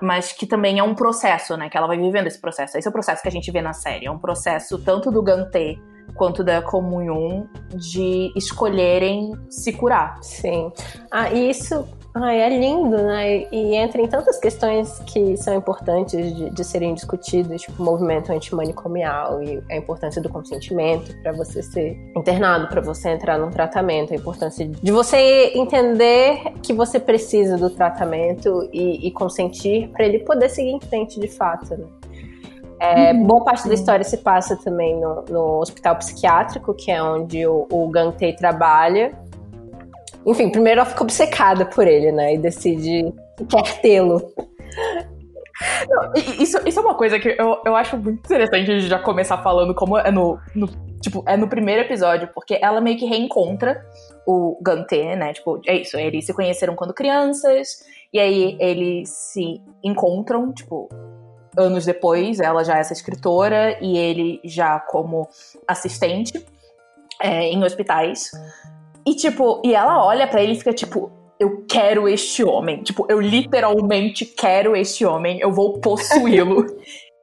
mas 0.00 0.32
que 0.32 0.44
também 0.44 0.80
é 0.80 0.82
um 0.82 0.92
processo, 0.92 1.56
né, 1.56 1.70
que 1.70 1.76
ela 1.76 1.86
vai 1.86 1.96
vivendo 1.96 2.26
esse 2.26 2.40
processo. 2.40 2.76
Esse 2.76 2.88
é 2.88 2.90
o 2.90 2.92
processo 2.92 3.22
que 3.22 3.28
a 3.28 3.30
gente 3.30 3.48
vê 3.52 3.62
na 3.62 3.72
série, 3.72 4.06
é 4.06 4.10
um 4.10 4.18
processo 4.18 4.76
tanto 4.76 5.08
do 5.10 5.22
Gantê 5.22 5.80
quanto 6.14 6.44
da 6.44 6.62
comunhão 6.62 7.48
de 7.74 8.32
escolherem 8.36 9.32
se 9.48 9.72
curar. 9.72 10.18
Sim. 10.22 10.70
Ah, 11.10 11.30
e 11.32 11.50
isso 11.50 11.86
Ai, 12.14 12.42
é 12.42 12.48
lindo, 12.50 12.98
né? 12.98 13.46
E 13.50 13.74
entra 13.74 14.02
em 14.02 14.06
tantas 14.06 14.38
questões 14.38 14.98
que 15.06 15.34
são 15.38 15.54
importantes 15.54 16.36
de, 16.36 16.50
de 16.50 16.64
serem 16.64 16.92
discutidas, 16.92 17.62
tipo 17.62 17.82
o 17.82 17.86
movimento 17.86 18.30
antimanicomial 18.30 19.42
e 19.42 19.62
a 19.70 19.76
importância 19.76 20.20
do 20.20 20.28
consentimento 20.28 21.16
para 21.22 21.32
você 21.32 21.62
ser 21.62 21.96
internado, 22.14 22.68
para 22.68 22.82
você 22.82 23.08
entrar 23.08 23.38
num 23.38 23.50
tratamento, 23.50 24.12
a 24.12 24.16
importância 24.16 24.68
de 24.68 24.92
você 24.92 25.52
entender 25.54 26.52
que 26.62 26.74
você 26.74 27.00
precisa 27.00 27.56
do 27.56 27.70
tratamento 27.70 28.68
e, 28.74 29.06
e 29.06 29.10
consentir 29.10 29.88
para 29.88 30.04
ele 30.04 30.18
poder 30.18 30.50
seguir 30.50 30.72
em 30.72 30.80
frente 30.80 31.18
de 31.18 31.28
fato, 31.28 31.74
né? 31.74 31.86
É, 32.82 33.12
uhum. 33.12 33.24
Boa 33.24 33.44
parte 33.44 33.68
da 33.68 33.74
história 33.74 34.02
se 34.02 34.18
passa 34.18 34.56
também 34.56 35.00
no, 35.00 35.24
no 35.30 35.60
hospital 35.60 35.94
psiquiátrico, 35.94 36.74
que 36.74 36.90
é 36.90 37.00
onde 37.00 37.46
o, 37.46 37.68
o 37.70 37.88
Gantei 37.88 38.34
trabalha. 38.34 39.12
Enfim, 40.26 40.50
primeiro 40.50 40.80
ela 40.80 40.90
fica 40.90 41.04
obcecada 41.04 41.64
por 41.64 41.86
ele, 41.86 42.10
né? 42.10 42.34
E 42.34 42.38
decide 42.38 43.14
que 43.38 43.44
quer 43.44 43.80
tê-lo. 43.80 44.20
isso, 46.40 46.58
isso 46.66 46.80
é 46.80 46.82
uma 46.82 46.96
coisa 46.96 47.20
que 47.20 47.28
eu, 47.28 47.60
eu 47.64 47.76
acho 47.76 47.96
muito 47.96 48.18
interessante 48.24 48.68
a 48.68 48.74
gente 48.74 48.88
já 48.88 48.98
começar 48.98 49.38
falando 49.38 49.72
como 49.76 49.96
é 49.96 50.10
no, 50.10 50.40
no, 50.52 50.66
tipo, 51.00 51.22
é 51.24 51.36
no 51.36 51.48
primeiro 51.48 51.82
episódio, 51.82 52.30
porque 52.34 52.58
ela 52.60 52.80
meio 52.80 52.98
que 52.98 53.06
reencontra 53.06 53.80
o 54.26 54.58
Gantê, 54.60 55.14
né? 55.14 55.32
Tipo, 55.32 55.60
é 55.68 55.76
isso, 55.76 55.96
eles 55.96 56.26
se 56.26 56.34
conheceram 56.34 56.74
quando 56.74 56.92
crianças, 56.92 57.84
e 58.12 58.18
aí 58.18 58.56
eles 58.58 59.08
se 59.08 59.60
encontram, 59.84 60.52
tipo, 60.52 60.88
anos 61.56 61.84
depois, 61.84 62.40
ela 62.40 62.64
já 62.64 62.76
é 62.76 62.80
essa 62.80 62.92
escritora 62.92 63.78
e 63.80 63.96
ele 63.96 64.40
já 64.44 64.80
como 64.80 65.28
assistente 65.66 66.44
é, 67.20 67.44
em 67.48 67.62
hospitais. 67.62 68.30
E, 69.06 69.14
tipo, 69.14 69.60
e 69.64 69.74
ela 69.74 70.04
olha 70.04 70.26
para 70.26 70.42
ele 70.42 70.52
e 70.52 70.58
fica 70.58 70.72
tipo, 70.72 71.10
eu 71.38 71.64
quero 71.68 72.08
este 72.08 72.44
homem. 72.44 72.82
Tipo, 72.82 73.06
eu 73.08 73.20
literalmente 73.20 74.24
quero 74.24 74.76
este 74.76 75.04
homem, 75.04 75.40
eu 75.40 75.52
vou 75.52 75.80
possuí-lo. 75.80 76.66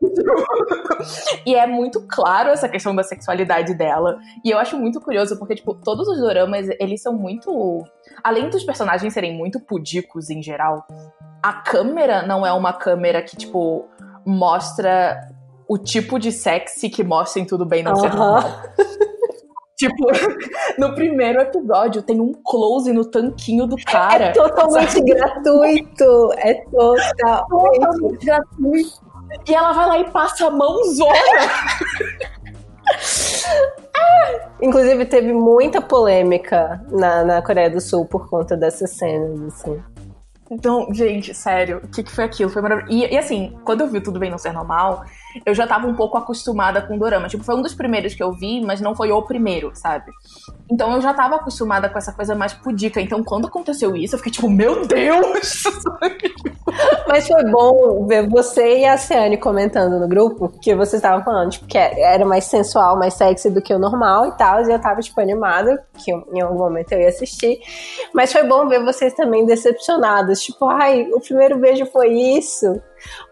e 1.45 1.55
é 1.55 1.65
muito 1.65 2.05
claro 2.07 2.49
essa 2.49 2.67
questão 2.67 2.95
da 2.95 3.03
sexualidade 3.03 3.73
dela. 3.73 4.19
E 4.43 4.51
eu 4.51 4.57
acho 4.57 4.77
muito 4.77 4.99
curioso, 4.99 5.37
porque, 5.37 5.55
tipo, 5.55 5.73
todos 5.73 6.07
os 6.07 6.19
doramas, 6.19 6.67
eles 6.79 7.01
são 7.01 7.13
muito. 7.13 7.83
Além 8.23 8.49
dos 8.49 8.63
personagens 8.63 9.13
serem 9.13 9.37
muito 9.37 9.59
pudicos 9.59 10.29
em 10.29 10.43
geral, 10.43 10.85
a 11.41 11.53
câmera 11.53 12.21
não 12.25 12.45
é 12.45 12.51
uma 12.51 12.73
câmera 12.73 13.21
que, 13.21 13.37
tipo, 13.37 13.87
mostra 14.29 15.19
o 15.67 15.77
tipo 15.77 16.19
de 16.19 16.31
sexy 16.31 16.89
que 16.89 17.03
mostra 17.03 17.41
em 17.41 17.45
Tudo 17.45 17.65
Bem 17.65 17.83
Não 17.83 17.95
Ser 17.95 18.13
Normal. 18.13 18.43
Tipo, 19.79 20.07
no 20.77 20.93
primeiro 20.93 21.39
episódio 21.39 22.01
tem 22.01 22.19
um 22.19 22.33
close 22.43 22.91
no 22.91 23.05
tanquinho 23.05 23.65
do 23.65 23.77
cara. 23.77 24.25
É 24.25 24.31
totalmente 24.33 24.91
sabe? 24.91 25.13
gratuito. 25.13 26.33
É 26.35 26.55
totalmente, 26.65 27.47
totalmente 27.47 28.25
gratuito. 28.25 29.01
E 29.47 29.55
ela 29.55 29.71
vai 29.71 29.87
lá 29.87 29.99
e 29.99 30.11
passa 30.11 30.47
a 30.47 30.51
mãozona. 30.51 31.13
Inclusive, 34.61 35.05
teve 35.05 35.31
muita 35.31 35.79
polêmica 35.79 36.83
na, 36.91 37.23
na 37.23 37.41
Coreia 37.41 37.69
do 37.69 37.79
Sul 37.79 38.05
por 38.05 38.29
conta 38.29 38.57
dessas 38.57 38.97
cenas, 38.97 39.41
assim. 39.43 39.81
Então, 40.51 40.91
gente, 40.93 41.33
sério, 41.33 41.79
o 41.83 41.87
que, 41.87 42.03
que 42.03 42.11
foi 42.11 42.23
aquilo? 42.23 42.49
Foi 42.49 42.61
maravilhoso. 42.61 42.91
E, 42.93 43.13
e, 43.13 43.17
assim, 43.17 43.55
quando 43.63 43.81
eu 43.81 43.87
vi 43.87 44.01
Tudo 44.01 44.19
Bem 44.19 44.31
Não 44.31 44.37
Ser 44.37 44.51
Normal, 44.51 45.05
eu 45.45 45.53
já 45.53 45.67
tava 45.67 45.87
um 45.87 45.95
pouco 45.95 46.17
acostumada 46.17 46.81
com 46.81 46.97
dorama. 46.97 47.27
Tipo, 47.27 47.43
foi 47.43 47.55
um 47.55 47.61
dos 47.61 47.73
primeiros 47.73 48.13
que 48.13 48.23
eu 48.23 48.31
vi, 48.31 48.61
mas 48.61 48.81
não 48.81 48.95
foi 48.95 49.11
o 49.11 49.21
primeiro, 49.21 49.71
sabe? 49.73 50.11
Então 50.71 50.93
eu 50.93 51.01
já 51.01 51.13
tava 51.13 51.35
acostumada 51.35 51.89
com 51.89 51.97
essa 51.97 52.11
coisa 52.13 52.35
mais 52.35 52.53
pudica. 52.53 53.01
Então 53.01 53.23
quando 53.23 53.47
aconteceu 53.47 53.95
isso, 53.95 54.15
eu 54.15 54.19
fiquei 54.19 54.31
tipo, 54.31 54.49
meu 54.49 54.85
Deus! 54.87 55.63
mas 57.07 57.27
foi 57.27 57.43
bom 57.45 58.05
ver 58.05 58.27
você 58.27 58.79
e 58.79 58.85
a 58.85 58.97
Ciane 58.97 59.37
comentando 59.37 59.99
no 59.99 60.07
grupo, 60.07 60.49
que 60.61 60.75
vocês 60.75 61.01
estavam 61.01 61.23
falando, 61.23 61.51
tipo, 61.51 61.67
que 61.67 61.77
era 61.77 62.25
mais 62.25 62.45
sensual, 62.45 62.97
mais 62.97 63.13
sexy 63.13 63.49
do 63.49 63.61
que 63.61 63.73
o 63.73 63.79
normal 63.79 64.27
e 64.27 64.31
tal. 64.37 64.61
E 64.61 64.71
eu 64.71 64.79
tava, 64.79 65.01
tipo, 65.01 65.19
animada, 65.19 65.83
que 65.97 66.11
em 66.11 66.41
algum 66.41 66.57
momento 66.57 66.91
eu 66.91 66.99
ia 66.99 67.09
assistir. 67.09 67.59
Mas 68.13 68.31
foi 68.31 68.43
bom 68.43 68.67
ver 68.67 68.83
vocês 68.83 69.13
também 69.13 69.45
decepcionados. 69.45 70.41
Tipo, 70.41 70.67
ai, 70.67 71.07
o 71.13 71.19
primeiro 71.19 71.57
beijo 71.57 71.85
foi 71.87 72.09
isso. 72.09 72.81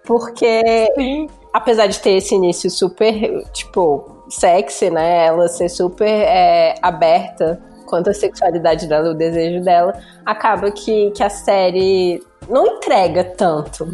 Porque. 0.03 0.91
Sim 0.95 1.27
apesar 1.58 1.88
de 1.88 1.99
ter 1.99 2.12
esse 2.12 2.36
início 2.36 2.69
super, 2.69 3.43
tipo, 3.51 4.23
sexy, 4.30 4.91
né? 4.91 5.25
Ela 5.25 5.47
ser 5.47 5.69
super 5.69 6.08
é, 6.08 6.75
aberta 6.82 7.60
quanto 7.88 8.10
a 8.10 8.13
sexualidade 8.13 8.86
dela, 8.88 9.10
o 9.10 9.13
desejo 9.13 9.63
dela, 9.63 9.93
acaba 10.25 10.69
que, 10.69 11.10
que 11.12 11.23
a 11.23 11.30
série 11.30 12.21
não 12.49 12.77
entrega 12.77 13.23
tanto, 13.23 13.88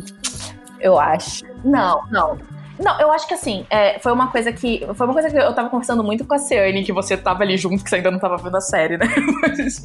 eu 0.79 0.99
acho. 0.99 1.45
Não, 1.63 2.01
não. 2.11 2.37
Não, 2.79 2.99
eu 2.99 3.11
acho 3.11 3.27
que 3.27 3.33
assim, 3.33 3.65
é, 3.69 3.99
foi 3.99 4.11
uma 4.11 4.31
coisa 4.31 4.51
que. 4.51 4.85
Foi 4.95 5.05
uma 5.05 5.13
coisa 5.13 5.29
que 5.29 5.37
eu 5.37 5.53
tava 5.53 5.69
conversando 5.69 6.03
muito 6.03 6.25
com 6.25 6.33
a 6.33 6.39
Ciane, 6.39 6.83
que 6.83 6.91
você 6.91 7.15
tava 7.15 7.43
ali 7.43 7.57
junto, 7.57 7.83
que 7.83 7.89
você 7.89 7.97
ainda 7.97 8.09
não 8.09 8.19
tava 8.19 8.37
vendo 8.37 8.57
a 8.57 8.61
série, 8.61 8.97
né? 8.97 9.05
Mas, 9.41 9.81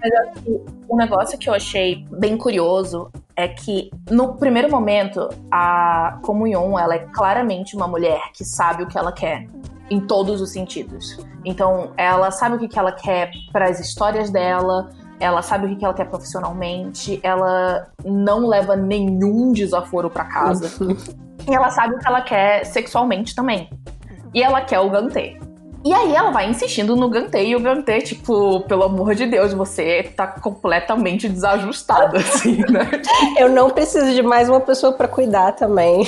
mas 0.00 0.12
assim, 0.28 0.60
negócio 0.96 1.38
que 1.38 1.48
eu 1.48 1.54
achei 1.54 2.06
bem 2.10 2.36
curioso 2.36 3.10
é 3.36 3.48
que, 3.48 3.90
no 4.10 4.34
primeiro 4.36 4.70
momento, 4.70 5.28
a 5.50 6.18
Comunhão, 6.22 6.78
ela 6.78 6.94
é 6.94 7.00
claramente 7.12 7.76
uma 7.76 7.88
mulher 7.88 8.20
que 8.32 8.44
sabe 8.44 8.84
o 8.84 8.86
que 8.86 8.96
ela 8.96 9.12
quer 9.12 9.46
em 9.90 10.00
todos 10.00 10.40
os 10.40 10.50
sentidos. 10.50 11.18
Então, 11.44 11.92
ela 11.96 12.30
sabe 12.30 12.56
o 12.56 12.68
que 12.68 12.78
ela 12.78 12.92
quer 12.92 13.30
para 13.52 13.68
as 13.68 13.80
histórias 13.80 14.30
dela, 14.30 14.90
ela 15.24 15.42
sabe 15.42 15.66
o 15.66 15.76
que 15.76 15.84
ela 15.84 15.94
quer 15.94 16.04
profissionalmente, 16.04 17.18
ela 17.22 17.88
não 18.04 18.46
leva 18.46 18.76
nenhum 18.76 19.52
desaforo 19.52 20.10
para 20.10 20.24
casa. 20.24 20.70
e 21.48 21.54
ela 21.54 21.70
sabe 21.70 21.94
o 21.94 21.98
que 21.98 22.06
ela 22.06 22.20
quer 22.20 22.64
sexualmente 22.64 23.34
também. 23.34 23.70
E 24.34 24.42
ela 24.42 24.60
quer 24.60 24.80
o 24.80 24.90
Gantê. 24.90 25.38
E 25.84 25.92
aí 25.92 26.14
ela 26.14 26.30
vai 26.30 26.48
insistindo 26.48 26.96
no 26.96 27.10
Gantê 27.10 27.44
e 27.44 27.56
o 27.56 27.60
Gantê, 27.60 28.00
tipo, 28.00 28.60
pelo 28.62 28.84
amor 28.84 29.14
de 29.14 29.26
Deus, 29.26 29.52
você 29.52 30.02
tá 30.16 30.26
completamente 30.26 31.28
desajustado, 31.28 32.16
assim, 32.20 32.58
né? 32.70 32.90
Eu 33.38 33.50
não 33.50 33.70
preciso 33.70 34.14
de 34.14 34.22
mais 34.22 34.48
uma 34.48 34.60
pessoa 34.60 34.92
para 34.92 35.06
cuidar 35.08 35.52
também. 35.52 36.06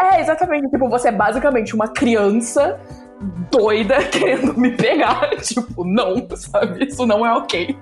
É, 0.00 0.20
exatamente. 0.20 0.70
Tipo, 0.70 0.88
você 0.88 1.08
é 1.08 1.12
basicamente 1.12 1.74
uma 1.74 1.88
criança 1.88 2.80
doida 3.50 4.02
querendo 4.08 4.58
me 4.58 4.70
pegar. 4.72 5.30
tipo, 5.42 5.84
não, 5.84 6.26
sabe? 6.36 6.86
Isso 6.86 7.06
não 7.06 7.24
é 7.26 7.34
ok. 7.34 7.76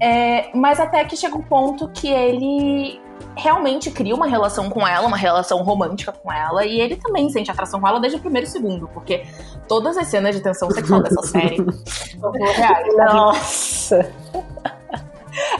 É, 0.00 0.50
mas 0.54 0.80
até 0.80 1.04
que 1.04 1.16
chega 1.16 1.36
um 1.36 1.42
ponto 1.42 1.88
que 1.88 2.08
ele 2.08 3.00
realmente 3.36 3.90
cria 3.90 4.14
uma 4.14 4.26
relação 4.26 4.70
com 4.70 4.86
ela, 4.86 5.06
uma 5.06 5.16
relação 5.16 5.62
romântica 5.62 6.12
com 6.12 6.32
ela, 6.32 6.64
e 6.64 6.80
ele 6.80 6.96
também 6.96 7.28
sente 7.28 7.50
atração 7.50 7.80
com 7.80 7.88
ela 7.88 8.00
desde 8.00 8.18
o 8.18 8.20
primeiro 8.20 8.46
segundo, 8.46 8.88
porque 8.88 9.24
todas 9.68 9.96
as 9.96 10.06
cenas 10.06 10.34
de 10.34 10.42
tensão 10.42 10.70
sexual 10.70 11.02
dessa 11.02 11.22
série 11.28 11.56
são 12.18 12.32
reais. 12.32 12.96
Nossa! 12.96 14.10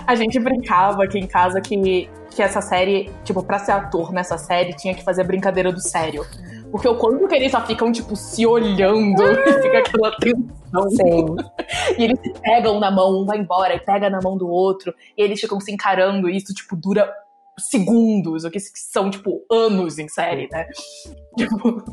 A 0.07 0.15
gente 0.15 0.39
brincava 0.39 1.05
aqui 1.05 1.19
em 1.19 1.27
casa 1.27 1.61
que 1.61 2.09
que 2.31 2.43
essa 2.43 2.61
série, 2.61 3.11
tipo, 3.25 3.43
pra 3.43 3.59
ser 3.59 3.73
ator 3.73 4.13
nessa 4.13 4.39
série, 4.39 4.73
tinha 4.75 4.95
que 4.95 5.03
fazer 5.03 5.23
a 5.23 5.25
brincadeira 5.25 5.73
do 5.73 5.81
sério. 5.81 6.25
Porque 6.71 6.89
o 6.89 6.97
quanto 6.97 7.27
que 7.27 7.35
eles 7.35 7.51
só 7.51 7.61
ficam, 7.67 7.91
tipo, 7.91 8.15
se 8.15 8.47
olhando 8.47 9.23
e 9.23 9.53
fica 9.63 9.79
aquela 9.79 10.17
tensão. 10.17 10.91
Sim. 10.91 11.37
e 11.99 12.05
eles 12.05 12.19
se 12.21 12.33
pegam 12.41 12.79
na 12.79 12.91
mão, 12.91 13.23
um 13.23 13.25
vai 13.25 13.39
embora 13.39 13.75
e 13.75 13.81
pega 13.81 14.09
na 14.09 14.21
mão 14.23 14.37
do 14.37 14.49
outro. 14.49 14.95
E 15.17 15.23
eles 15.23 15.41
ficam 15.41 15.61
se 15.61 15.73
encarando 15.73 16.29
e 16.29 16.37
isso, 16.37 16.55
tipo, 16.55 16.77
dura 16.77 17.13
segundos, 17.59 18.45
o 18.45 18.51
que 18.51 18.59
são, 18.61 19.11
tipo, 19.11 19.45
anos 19.51 19.99
em 19.99 20.09
série, 20.09 20.49
né? 20.51 20.67
Tipo. 21.37 21.85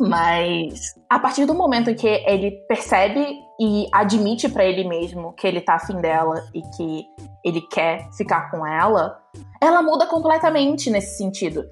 Mas 0.00 0.94
a 1.10 1.18
partir 1.18 1.44
do 1.44 1.54
momento 1.54 1.90
em 1.90 1.94
que 1.94 2.06
ele 2.06 2.52
percebe 2.68 3.26
e 3.60 3.88
admite 3.92 4.48
para 4.48 4.64
ele 4.64 4.88
mesmo 4.88 5.32
que 5.32 5.44
ele 5.44 5.60
tá 5.60 5.74
afim 5.74 6.00
dela 6.00 6.40
e 6.54 6.62
que 6.76 7.04
ele 7.44 7.60
quer 7.62 8.08
ficar 8.12 8.48
com 8.48 8.64
ela, 8.64 9.20
ela 9.60 9.82
muda 9.82 10.06
completamente 10.06 10.88
nesse 10.88 11.16
sentido. 11.16 11.64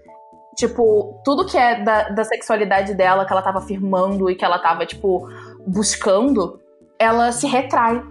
Tipo, 0.57 1.21
tudo 1.25 1.47
que 1.47 1.57
é 1.57 1.83
da, 1.83 2.09
da 2.09 2.25
sexualidade 2.25 2.95
dela, 2.95 3.27
que 3.27 3.33
ela 3.33 3.43
tava 3.43 3.59
afirmando 3.59 4.31
e 4.31 4.35
que 4.35 4.45
ela 4.45 4.59
tava, 4.59 4.87
tipo, 4.87 5.29
buscando, 5.67 6.59
ela 6.99 7.31
se 7.31 7.47
retrai. 7.47 8.03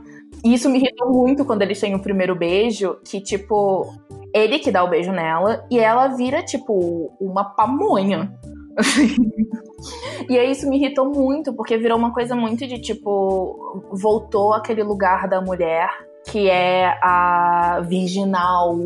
E 0.43 0.53
isso 0.53 0.69
me 0.69 0.77
irritou 0.77 1.11
muito 1.11 1.43
quando 1.43 1.63
eles 1.63 1.79
têm 1.79 1.95
o 1.95 2.01
primeiro 2.01 2.35
beijo, 2.35 2.97
que, 3.03 3.19
tipo, 3.19 3.91
ele 4.33 4.59
que 4.59 4.71
dá 4.71 4.83
o 4.83 4.89
beijo 4.89 5.11
nela 5.11 5.65
e 5.71 5.79
ela 5.79 6.07
vira, 6.09 6.43
tipo, 6.43 7.11
uma 7.19 7.43
pamonha. 7.43 8.31
e 10.29 10.37
aí 10.37 10.51
isso 10.51 10.69
me 10.69 10.77
irritou 10.77 11.05
muito, 11.05 11.53
porque 11.53 11.77
virou 11.77 11.97
uma 11.97 12.13
coisa 12.13 12.35
muito 12.35 12.67
de 12.67 12.79
tipo, 12.79 13.83
voltou 13.91 14.53
aquele 14.53 14.83
lugar 14.83 15.27
da 15.27 15.41
mulher 15.41 15.89
que 16.25 16.49
é 16.49 16.97
a 17.01 17.81
virginal. 17.87 18.77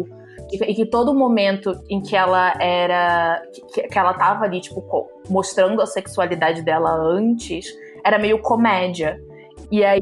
E 0.51 0.73
que 0.73 0.85
todo 0.85 1.13
momento 1.13 1.79
em 1.89 2.01
que 2.01 2.15
ela 2.15 2.53
era. 2.59 3.41
que, 3.73 3.83
que 3.83 3.99
ela 3.99 4.13
tava 4.13 4.45
ali, 4.45 4.61
tipo, 4.61 5.09
mostrando 5.29 5.81
a 5.81 5.85
sexualidade 5.85 6.61
dela 6.61 6.91
antes, 6.91 7.67
era 8.03 8.17
meio 8.17 8.39
comédia. 8.39 9.21
E 9.71 9.83
aí, 9.83 10.01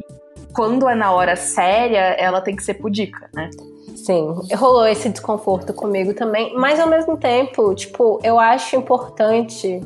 quando 0.54 0.88
é 0.88 0.96
na 0.96 1.12
hora 1.12 1.36
séria, 1.36 2.16
ela 2.18 2.42
tem 2.42 2.56
que 2.56 2.64
ser 2.64 2.76
pudica, 2.76 3.30
né? 3.34 3.50
Sim, 3.96 4.34
rolou 4.56 4.88
esse 4.88 5.10
desconforto 5.10 5.74
comigo 5.74 6.14
também, 6.14 6.54
mas 6.56 6.80
ao 6.80 6.88
mesmo 6.88 7.18
tempo, 7.18 7.74
tipo, 7.76 8.22
eu 8.24 8.40
acho 8.40 8.76
importante 8.76 9.82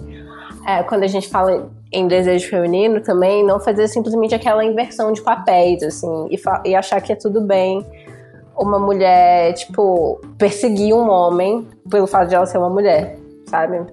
é, 0.68 0.84
quando 0.84 1.04
a 1.04 1.08
gente 1.08 1.28
fala 1.28 1.72
em 1.92 2.08
desejo 2.08 2.50
feminino 2.50 3.02
também, 3.02 3.44
não 3.44 3.60
fazer 3.60 3.88
simplesmente 3.88 4.36
aquela 4.36 4.64
inversão 4.64 5.12
de 5.12 5.22
papéis, 5.22 5.82
assim, 5.84 6.28
e, 6.30 6.70
e 6.70 6.76
achar 6.76 7.02
que 7.02 7.12
é 7.12 7.16
tudo 7.16 7.42
bem 7.42 7.86
uma 8.62 8.80
mulher, 8.80 9.54
tipo, 9.54 10.22
perseguir 10.38 10.94
um 10.94 11.10
homem 11.10 11.68
pelo 11.90 12.06
fato 12.06 12.30
de 12.30 12.36
ela 12.36 12.46
ser 12.46 12.60
uma 12.60 12.70
mulher, 12.70 13.18
sabe? 13.48 13.86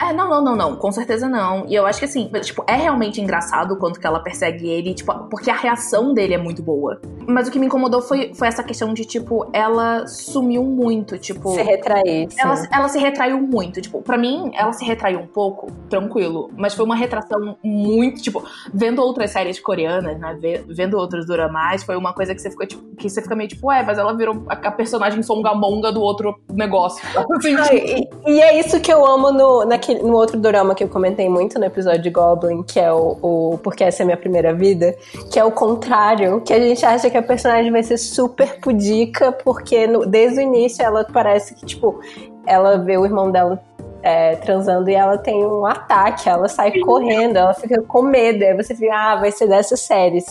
É, 0.00 0.12
não, 0.12 0.28
não, 0.28 0.42
não, 0.42 0.56
não, 0.56 0.76
com 0.76 0.92
certeza 0.92 1.28
não. 1.28 1.66
E 1.66 1.74
eu 1.74 1.86
acho 1.86 1.98
que 1.98 2.04
assim, 2.04 2.30
tipo, 2.42 2.64
é 2.66 2.74
realmente 2.74 3.20
engraçado 3.20 3.72
o 3.72 3.76
quanto 3.76 3.98
que 3.98 4.06
ela 4.06 4.20
persegue 4.20 4.68
ele, 4.68 4.94
tipo, 4.94 5.12
porque 5.30 5.50
a 5.50 5.56
reação 5.56 6.12
dele 6.12 6.34
é 6.34 6.38
muito 6.38 6.62
boa. 6.62 7.00
Mas 7.26 7.48
o 7.48 7.50
que 7.50 7.58
me 7.58 7.66
incomodou 7.66 8.02
foi, 8.02 8.32
foi 8.34 8.48
essa 8.48 8.62
questão 8.62 8.92
de, 8.92 9.04
tipo, 9.04 9.48
ela 9.52 10.06
sumiu 10.06 10.62
muito, 10.62 11.18
tipo. 11.18 11.54
Se 11.54 11.62
retrair. 11.62 12.28
Ela, 12.38 12.68
ela 12.70 12.88
se 12.88 12.98
retraiu 12.98 13.40
muito. 13.40 13.80
Tipo, 13.80 14.02
pra 14.02 14.18
mim, 14.18 14.50
ela 14.54 14.72
se 14.72 14.84
retraiu 14.84 15.20
um 15.20 15.26
pouco, 15.26 15.72
tranquilo. 15.88 16.50
Mas 16.56 16.74
foi 16.74 16.84
uma 16.84 16.94
retração 16.94 17.56
muito, 17.62 18.20
tipo, 18.20 18.44
vendo 18.72 19.00
outras 19.02 19.30
séries 19.30 19.58
coreanas, 19.58 20.18
né? 20.18 20.38
Vendo 20.68 20.98
outros 20.98 21.26
dramas, 21.26 21.82
foi 21.82 21.96
uma 21.96 22.12
coisa 22.12 22.34
que 22.34 22.40
você 22.40 22.50
ficou, 22.50 22.66
tipo, 22.66 22.96
que 22.96 23.08
você 23.08 23.22
fica 23.22 23.34
meio 23.34 23.48
tipo, 23.48 23.68
ué, 23.68 23.82
mas 23.82 23.98
ela 23.98 24.16
virou 24.16 24.44
a, 24.48 24.54
a 24.54 24.70
personagem 24.70 25.22
songamonga 25.22 25.92
do 25.92 26.00
outro 26.00 26.38
negócio. 26.52 27.02
Assim, 27.36 27.54
Ai, 27.58 27.80
tipo... 27.80 28.28
e, 28.28 28.32
e, 28.32 28.40
é 28.40 28.58
isso 28.58 28.80
que 28.80 28.92
eu 28.92 29.04
amo 29.06 29.30
no, 29.32 29.64
naquele, 29.86 30.02
no 30.02 30.14
outro 30.14 30.38
drama 30.38 30.74
que 30.74 30.84
eu 30.84 30.88
comentei 30.88 31.28
muito 31.28 31.58
no 31.58 31.64
episódio 31.64 32.02
de 32.02 32.10
Goblin, 32.10 32.62
que 32.62 32.78
é 32.78 32.92
o, 32.92 33.18
o 33.22 33.58
Porque 33.62 33.84
Essa 33.84 34.02
é 34.02 34.06
Minha 34.06 34.16
Primeira 34.16 34.54
Vida, 34.54 34.94
que 35.30 35.38
é 35.38 35.44
o 35.44 35.50
contrário, 35.50 36.40
que 36.42 36.52
a 36.52 36.60
gente 36.60 36.84
acha 36.84 37.10
que 37.10 37.16
que 37.16 37.18
a 37.18 37.22
personagem 37.22 37.72
vai 37.72 37.82
ser 37.82 37.96
super 37.96 38.60
pudica, 38.60 39.32
porque 39.32 39.86
no, 39.86 40.04
desde 40.04 40.38
o 40.38 40.42
início 40.42 40.84
ela 40.84 41.04
parece 41.04 41.54
que, 41.54 41.64
tipo, 41.64 41.98
ela 42.46 42.76
vê 42.76 42.98
o 42.98 43.06
irmão 43.06 43.30
dela 43.30 43.62
é, 44.02 44.36
transando 44.36 44.90
e 44.90 44.94
ela 44.94 45.16
tem 45.16 45.44
um 45.44 45.64
ataque, 45.64 46.28
ela 46.28 46.46
sai 46.46 46.78
correndo, 46.80 47.36
ela 47.36 47.54
fica 47.54 47.80
com 47.82 48.02
medo, 48.02 48.44
aí 48.44 48.54
você 48.54 48.74
fica, 48.74 48.94
ah, 48.94 49.16
vai 49.16 49.32
ser 49.32 49.48
dessas 49.48 49.80
séries. 49.80 50.26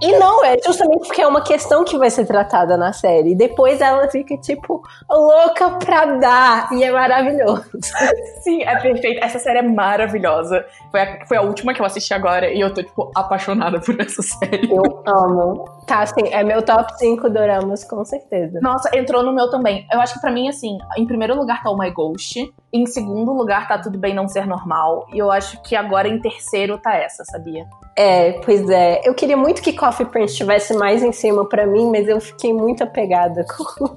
E 0.00 0.12
não, 0.18 0.44
é 0.44 0.56
justamente 0.64 1.06
porque 1.06 1.22
é 1.22 1.26
uma 1.26 1.42
questão 1.42 1.84
que 1.84 1.96
vai 1.96 2.10
ser 2.10 2.26
tratada 2.26 2.76
na 2.76 2.92
série. 2.92 3.30
E 3.30 3.34
depois 3.34 3.80
ela 3.80 4.08
fica, 4.08 4.36
tipo, 4.36 4.82
louca 5.10 5.70
pra 5.78 6.04
dar. 6.16 6.68
E 6.72 6.84
é 6.84 6.90
maravilhoso. 6.90 7.64
Sim, 8.42 8.62
é 8.62 8.76
perfeito. 8.78 9.24
Essa 9.24 9.38
série 9.38 9.58
é 9.58 9.62
maravilhosa. 9.62 10.66
Foi 10.90 11.00
a, 11.00 11.26
foi 11.26 11.36
a 11.38 11.42
última 11.42 11.72
que 11.72 11.80
eu 11.80 11.86
assisti 11.86 12.12
agora 12.12 12.52
e 12.52 12.60
eu 12.60 12.72
tô, 12.72 12.82
tipo, 12.82 13.10
apaixonada 13.14 13.80
por 13.80 13.98
essa 14.00 14.22
série. 14.22 14.70
Eu 14.70 15.02
amo. 15.06 15.64
Tá, 15.86 16.00
assim, 16.00 16.28
é 16.32 16.42
meu 16.42 16.62
top 16.62 16.98
5 16.98 17.30
doramas, 17.30 17.84
com 17.84 18.04
certeza. 18.04 18.58
Nossa, 18.60 18.90
entrou 18.96 19.22
no 19.22 19.32
meu 19.32 19.48
também. 19.48 19.86
Eu 19.92 20.00
acho 20.00 20.14
que 20.14 20.20
pra 20.20 20.32
mim, 20.32 20.48
assim, 20.48 20.76
em 20.98 21.06
primeiro 21.06 21.36
lugar 21.36 21.62
tá 21.62 21.70
o 21.70 21.78
My 21.78 21.90
Ghost. 21.92 22.52
Em 22.72 22.86
segundo 22.86 23.32
lugar 23.32 23.68
tá 23.68 23.78
Tudo 23.78 23.96
Bem 23.96 24.12
Não 24.12 24.26
Ser 24.26 24.48
Normal. 24.48 25.06
E 25.12 25.18
eu 25.18 25.30
acho 25.30 25.62
que 25.62 25.76
agora 25.76 26.08
em 26.08 26.20
terceiro 26.20 26.76
tá 26.76 26.96
essa, 26.96 27.24
sabia? 27.24 27.64
É, 27.96 28.32
pois 28.40 28.68
é. 28.68 29.00
Eu 29.04 29.14
queria 29.14 29.36
muito 29.36 29.62
que 29.62 29.72
Coffee 29.72 30.06
Prince 30.06 30.32
estivesse 30.32 30.76
mais 30.76 31.04
em 31.04 31.12
cima 31.12 31.48
para 31.48 31.64
mim, 31.66 31.88
mas 31.88 32.08
eu 32.08 32.20
fiquei 32.20 32.52
muito 32.52 32.82
apegada 32.82 33.46
com. 33.56 33.96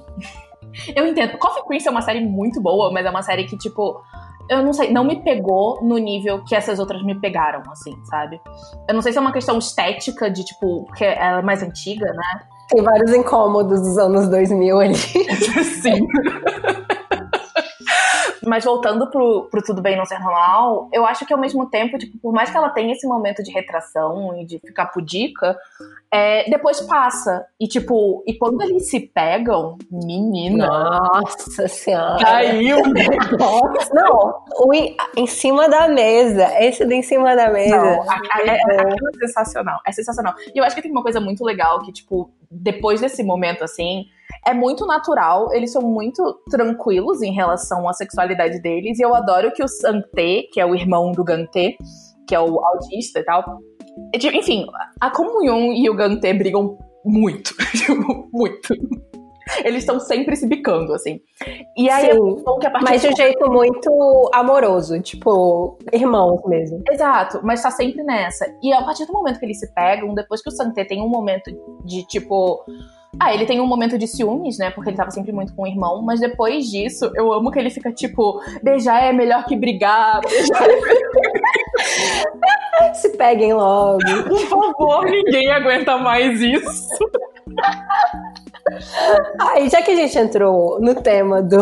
Eu 0.94 1.08
entendo. 1.08 1.36
Coffee 1.38 1.64
Prince 1.66 1.88
é 1.88 1.90
uma 1.90 2.02
série 2.02 2.24
muito 2.24 2.60
boa, 2.60 2.92
mas 2.92 3.04
é 3.04 3.10
uma 3.10 3.22
série 3.22 3.46
que, 3.46 3.58
tipo, 3.58 4.00
eu 4.50 4.64
não 4.64 4.72
sei, 4.72 4.92
não 4.92 5.04
me 5.04 5.22
pegou 5.22 5.80
no 5.80 5.96
nível 5.96 6.42
que 6.44 6.56
essas 6.56 6.80
outras 6.80 7.02
me 7.04 7.14
pegaram, 7.14 7.62
assim, 7.70 7.94
sabe? 8.04 8.40
Eu 8.88 8.94
não 8.94 9.00
sei 9.00 9.12
se 9.12 9.18
é 9.18 9.20
uma 9.20 9.32
questão 9.32 9.56
estética 9.58 10.28
de, 10.28 10.44
tipo, 10.44 10.84
porque 10.86 11.04
ela 11.04 11.38
é 11.38 11.42
mais 11.42 11.62
antiga, 11.62 12.06
né? 12.06 12.42
Tem 12.68 12.82
vários 12.82 13.12
incômodos 13.14 13.80
dos 13.80 13.96
anos 13.96 14.28
2000 14.28 14.80
ali. 14.80 14.94
Sim. 15.80 16.06
mas 18.46 18.64
voltando 18.64 19.10
pro, 19.10 19.48
pro 19.50 19.62
Tudo 19.62 19.82
Bem 19.82 19.96
Não 19.96 20.04
Ser 20.04 20.18
Normal, 20.18 20.88
eu 20.92 21.04
acho 21.06 21.26
que 21.26 21.32
ao 21.32 21.38
mesmo 21.38 21.66
tempo, 21.68 21.98
tipo, 21.98 22.18
por 22.18 22.32
mais 22.32 22.50
que 22.50 22.56
ela 22.56 22.70
tenha 22.70 22.92
esse 22.92 23.06
momento 23.06 23.42
de 23.42 23.50
retração 23.50 24.40
e 24.40 24.44
de 24.44 24.58
ficar 24.58 24.86
pudica, 24.86 25.56
é, 26.12 26.48
depois 26.50 26.80
passa. 26.80 27.46
E, 27.58 27.68
tipo, 27.68 28.24
e 28.26 28.34
quando 28.34 28.60
eles 28.62 28.90
se 28.90 29.00
pegam, 29.00 29.78
menina. 29.90 30.66
Nossa 30.66 31.68
senhora. 31.68 32.22
Caiu 32.22 32.78
um 32.78 32.88
negócio. 32.88 33.94
Não, 33.94 34.42
o 34.58 34.74
em, 34.74 34.96
em 35.16 35.26
cima 35.26 35.68
da 35.68 35.88
mesa. 35.88 36.48
Esse 36.60 36.84
do 36.84 36.92
em 36.92 37.02
cima 37.02 37.36
da 37.36 37.50
mesa. 37.50 37.76
Não, 37.76 38.12
é, 38.12 38.48
é, 38.48 38.82
é 38.82 39.26
sensacional. 39.26 39.80
É 39.86 39.92
sensacional. 39.92 40.34
E 40.54 40.58
eu 40.58 40.64
acho 40.64 40.74
que 40.74 40.82
tem 40.82 40.90
uma 40.90 41.02
coisa 41.02 41.20
muito 41.20 41.44
legal 41.44 41.80
que, 41.82 41.92
tipo, 41.92 42.30
depois 42.50 43.00
desse 43.00 43.22
momento 43.22 43.62
assim 43.62 44.06
é 44.46 44.54
muito 44.54 44.86
natural, 44.86 45.52
eles 45.52 45.72
são 45.72 45.82
muito 45.82 46.40
tranquilos 46.50 47.22
em 47.22 47.32
relação 47.32 47.88
à 47.88 47.92
sexualidade 47.92 48.60
deles, 48.60 48.98
e 48.98 49.02
eu 49.02 49.14
adoro 49.14 49.52
que 49.52 49.62
o 49.62 49.68
Santé, 49.68 50.42
que 50.52 50.60
é 50.60 50.66
o 50.66 50.74
irmão 50.74 51.12
do 51.12 51.24
Gantê, 51.24 51.76
que 52.26 52.34
é 52.34 52.40
o 52.40 52.58
autista 52.64 53.20
e 53.20 53.24
tal, 53.24 53.44
enfim, 54.14 54.66
a 55.00 55.10
Comunhão 55.10 55.72
e 55.72 55.88
o 55.90 55.94
Gantê 55.94 56.32
brigam 56.32 56.78
muito, 57.04 57.54
tipo, 57.72 58.28
muito. 58.32 58.74
Eles 59.64 59.80
estão 59.80 59.98
sempre 59.98 60.36
se 60.36 60.46
bicando, 60.46 60.94
assim. 60.94 61.20
E 61.76 61.90
aí 61.90 62.12
Sim, 62.12 62.36
que 62.60 62.66
a 62.66 62.80
Mas 62.82 63.02
de 63.02 63.08
um 63.08 63.16
jeito 63.16 63.50
muito 63.50 64.30
amoroso, 64.32 65.00
tipo, 65.00 65.76
irmãos 65.92 66.40
mesmo. 66.46 66.82
Exato, 66.88 67.40
mas 67.42 67.62
tá 67.62 67.70
sempre 67.70 68.02
nessa. 68.04 68.46
E 68.62 68.72
a 68.72 68.82
partir 68.84 69.06
do 69.06 69.12
momento 69.12 69.38
que 69.38 69.46
eles 69.46 69.58
se 69.58 69.72
pegam, 69.74 70.14
depois 70.14 70.42
que 70.42 70.48
o 70.48 70.52
Santé 70.52 70.84
tem 70.84 71.02
um 71.02 71.08
momento 71.08 71.50
de, 71.84 72.06
tipo, 72.06 72.64
ah, 73.18 73.34
ele 73.34 73.44
tem 73.44 73.60
um 73.60 73.66
momento 73.66 73.98
de 73.98 74.06
ciúmes, 74.06 74.56
né? 74.58 74.70
Porque 74.70 74.90
ele 74.90 74.96
tava 74.96 75.10
sempre 75.10 75.32
muito 75.32 75.52
com 75.54 75.62
o 75.62 75.66
irmão. 75.66 76.00
Mas 76.02 76.20
depois 76.20 76.66
disso, 76.66 77.10
eu 77.14 77.32
amo 77.32 77.50
que 77.50 77.58
ele 77.58 77.70
fica 77.70 77.92
tipo: 77.92 78.40
beijar 78.62 79.02
é 79.02 79.12
melhor 79.12 79.44
que 79.44 79.56
brigar. 79.56 80.20
Beijar 80.30 80.68
é. 82.82 82.94
Se 82.94 83.10
peguem 83.16 83.52
logo. 83.52 83.98
Por 84.28 84.40
favor, 84.40 85.04
ninguém 85.04 85.50
aguenta 85.50 85.98
mais 85.98 86.40
isso. 86.40 86.88
Aí, 89.40 89.68
já 89.68 89.82
que 89.82 89.90
a 89.90 89.96
gente 89.96 90.16
entrou 90.18 90.80
no 90.80 90.94
tema 90.94 91.42
do 91.42 91.58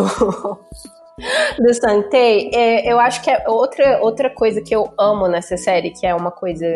do 1.58 1.74
Santei, 1.74 2.50
é, 2.54 2.90
eu 2.90 2.98
acho 3.00 3.22
que 3.22 3.30
é 3.30 3.48
outra, 3.48 4.00
outra 4.00 4.30
coisa 4.30 4.60
que 4.60 4.74
eu 4.74 4.88
amo 4.98 5.26
nessa 5.26 5.56
série, 5.56 5.90
que 5.90 6.06
é 6.06 6.14
uma 6.14 6.30
coisa 6.30 6.66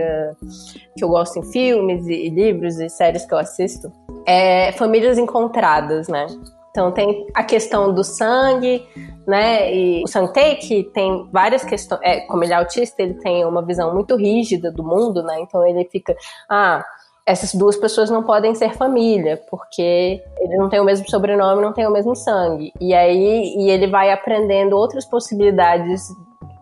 que 0.97 1.05
eu 1.05 1.09
gosto 1.09 1.39
em 1.39 1.45
filmes 1.45 2.07
e, 2.07 2.27
e 2.27 2.29
livros 2.29 2.81
e 2.81 2.89
séries 2.89 3.25
que 3.25 3.33
eu 3.33 3.39
assisto, 3.39 3.93
é 4.27 4.73
famílias 4.73 5.19
encontradas, 5.19 6.09
né? 6.09 6.27
Então 6.71 6.91
tem 6.91 7.27
a 7.35 7.45
questão 7.45 7.93
do 7.93 8.03
sangue, 8.03 8.87
né? 9.27 9.75
E 9.75 10.03
o 10.03 10.09
Santei, 10.09 10.57
que 10.57 10.85
tem 10.85 11.29
várias 11.31 11.63
questões, 11.63 12.01
é, 12.03 12.21
como 12.21 12.43
ele 12.43 12.53
é 12.55 12.57
autista, 12.57 13.03
ele 13.03 13.15
tem 13.15 13.45
uma 13.45 13.63
visão 13.63 13.95
muito 13.95 14.17
rígida 14.17 14.73
do 14.73 14.83
mundo, 14.83 15.23
né? 15.23 15.41
Então 15.41 15.67
ele 15.67 15.85
fica, 15.85 16.17
ah, 16.49 16.83
essas 17.27 17.55
duas 17.55 17.77
pessoas 17.77 18.11
não 18.11 18.23
podem 18.23 18.55
ser 18.55 18.75
família, 18.75 19.41
porque 19.51 20.23
ele 20.39 20.57
não 20.57 20.71
tem 20.71 20.81
o 20.81 20.85
mesmo 20.85 21.09
sobrenome, 21.11 21.61
não 21.61 21.75
tem 21.75 21.87
o 21.87 21.93
mesmo 21.93 22.17
sangue. 22.17 22.73
E 22.81 22.95
aí 22.95 23.55
e 23.57 23.71
ele 23.71 23.87
vai 23.87 24.11
aprendendo 24.11 24.77
outras 24.77 25.05
possibilidades 25.05 26.09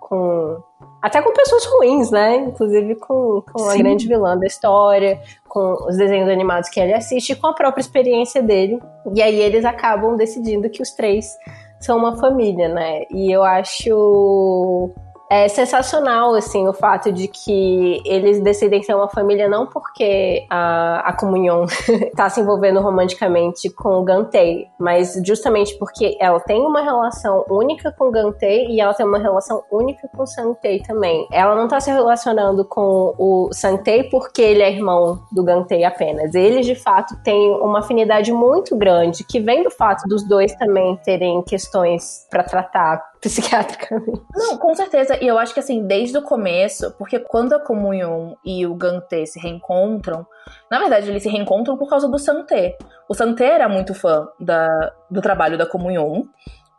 com 0.01 0.61
até 1.01 1.23
com 1.23 1.33
pessoas 1.33 1.65
ruins, 1.67 2.11
né? 2.11 2.37
Inclusive 2.37 2.97
com, 2.97 3.43
com 3.53 3.69
a 3.71 3.77
grande 3.77 4.07
vilã 4.07 4.37
da 4.37 4.47
história, 4.47 5.21
com 5.51 5.75
os 5.87 5.97
desenhos 5.97 6.29
animados 6.29 6.71
que 6.71 6.79
ele 6.79 6.95
assiste, 6.95 7.35
com 7.35 7.49
a 7.49 7.53
própria 7.53 7.83
experiência 7.83 8.41
dele. 8.41 8.81
E 9.13 9.21
aí 9.21 9.41
eles 9.41 9.65
acabam 9.65 10.17
decidindo 10.17 10.71
que 10.71 10.81
os 10.81 10.93
três 10.93 11.37
são 11.81 11.99
uma 11.99 12.17
família, 12.17 12.69
né? 12.69 13.03
E 13.11 13.31
eu 13.31 13.43
acho 13.43 14.91
é 15.31 15.47
sensacional, 15.47 16.35
assim, 16.35 16.67
o 16.67 16.73
fato 16.73 17.13
de 17.13 17.29
que 17.29 18.03
eles 18.05 18.41
decidem 18.41 18.83
ser 18.83 18.95
uma 18.95 19.09
família 19.09 19.49
não 19.49 19.65
porque 19.65 20.45
a, 20.51 21.09
a 21.09 21.13
comunhão 21.13 21.67
está 21.89 22.27
se 22.29 22.41
envolvendo 22.41 22.81
romanticamente 22.81 23.71
com 23.71 24.01
o 24.01 24.03
Gantei, 24.03 24.67
mas 24.77 25.21
justamente 25.25 25.79
porque 25.79 26.17
ela 26.19 26.41
tem 26.41 26.61
uma 26.63 26.83
relação 26.83 27.45
única 27.49 27.93
com 27.93 28.09
o 28.09 28.11
Gantei 28.11 28.67
e 28.67 28.81
ela 28.81 28.93
tem 28.93 29.07
uma 29.07 29.21
relação 29.21 29.63
única 29.71 30.09
com 30.09 30.25
o 30.25 30.27
Santei 30.27 30.81
também. 30.81 31.29
Ela 31.31 31.55
não 31.55 31.65
está 31.65 31.79
se 31.79 31.93
relacionando 31.93 32.65
com 32.65 33.15
o 33.17 33.51
Santei 33.53 34.03
porque 34.11 34.43
ele 34.43 34.63
é 34.63 34.73
irmão 34.73 35.21
do 35.31 35.45
Gantei 35.45 35.85
apenas. 35.85 36.35
Eles, 36.35 36.67
de 36.67 36.75
fato, 36.75 37.15
têm 37.23 37.53
uma 37.53 37.79
afinidade 37.79 38.33
muito 38.33 38.77
grande 38.77 39.23
que 39.23 39.39
vem 39.39 39.63
do 39.63 39.71
fato 39.71 40.09
dos 40.09 40.27
dois 40.27 40.53
também 40.57 40.97
terem 41.05 41.41
questões 41.43 42.27
para 42.29 42.43
tratar 42.43 43.10
psiquiatricamente. 43.21 44.23
Não, 44.35 44.57
com 44.57 44.75
certeza. 44.75 45.23
E 45.23 45.27
eu 45.27 45.39
acho 45.39 45.53
que 45.53 45.61
assim, 45.61 45.87
desde 45.87 46.17
o 46.17 46.23
começo, 46.23 46.93
porque 46.99 47.19
quando 47.19 47.53
a 47.53 47.61
Comunhão 47.61 48.37
e 48.45 48.67
o 48.67 48.75
Gantê 48.75 49.27
se 49.27 49.39
reencontram, 49.39 50.27
na 50.71 50.79
verdade 50.79 51.09
eles 51.09 51.23
se 51.23 51.29
reencontram 51.29 51.77
por 51.77 51.89
causa 51.89 52.09
do 52.09 52.19
Santé. 52.19 52.77
O 53.09 53.15
Santé 53.15 53.47
era 53.47 53.69
muito 53.69 53.95
fã 53.95 54.27
da, 54.39 54.93
do 55.11 55.21
trabalho 55.21 55.59
da 55.59 55.67
Comunhão. 55.67 56.27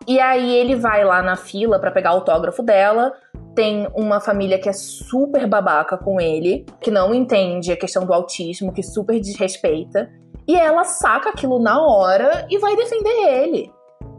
E 0.07 0.19
aí 0.19 0.55
ele 0.55 0.75
vai 0.75 1.05
lá 1.05 1.21
na 1.21 1.35
fila 1.35 1.79
para 1.79 1.91
pegar 1.91 2.09
autógrafo 2.09 2.63
dela. 2.63 3.13
Tem 3.53 3.87
uma 3.93 4.19
família 4.19 4.57
que 4.57 4.67
é 4.67 4.73
super 4.73 5.45
babaca 5.45 5.95
com 5.97 6.19
ele, 6.19 6.65
que 6.81 6.89
não 6.89 7.13
entende 7.13 7.71
a 7.71 7.77
questão 7.77 8.05
do 8.05 8.13
autismo, 8.13 8.73
que 8.73 8.81
super 8.81 9.19
desrespeita. 9.19 10.09
E 10.47 10.55
ela 10.55 10.83
saca 10.85 11.29
aquilo 11.29 11.59
na 11.59 11.79
hora 11.85 12.47
e 12.49 12.57
vai 12.57 12.75
defender 12.75 13.09
ele. 13.09 13.71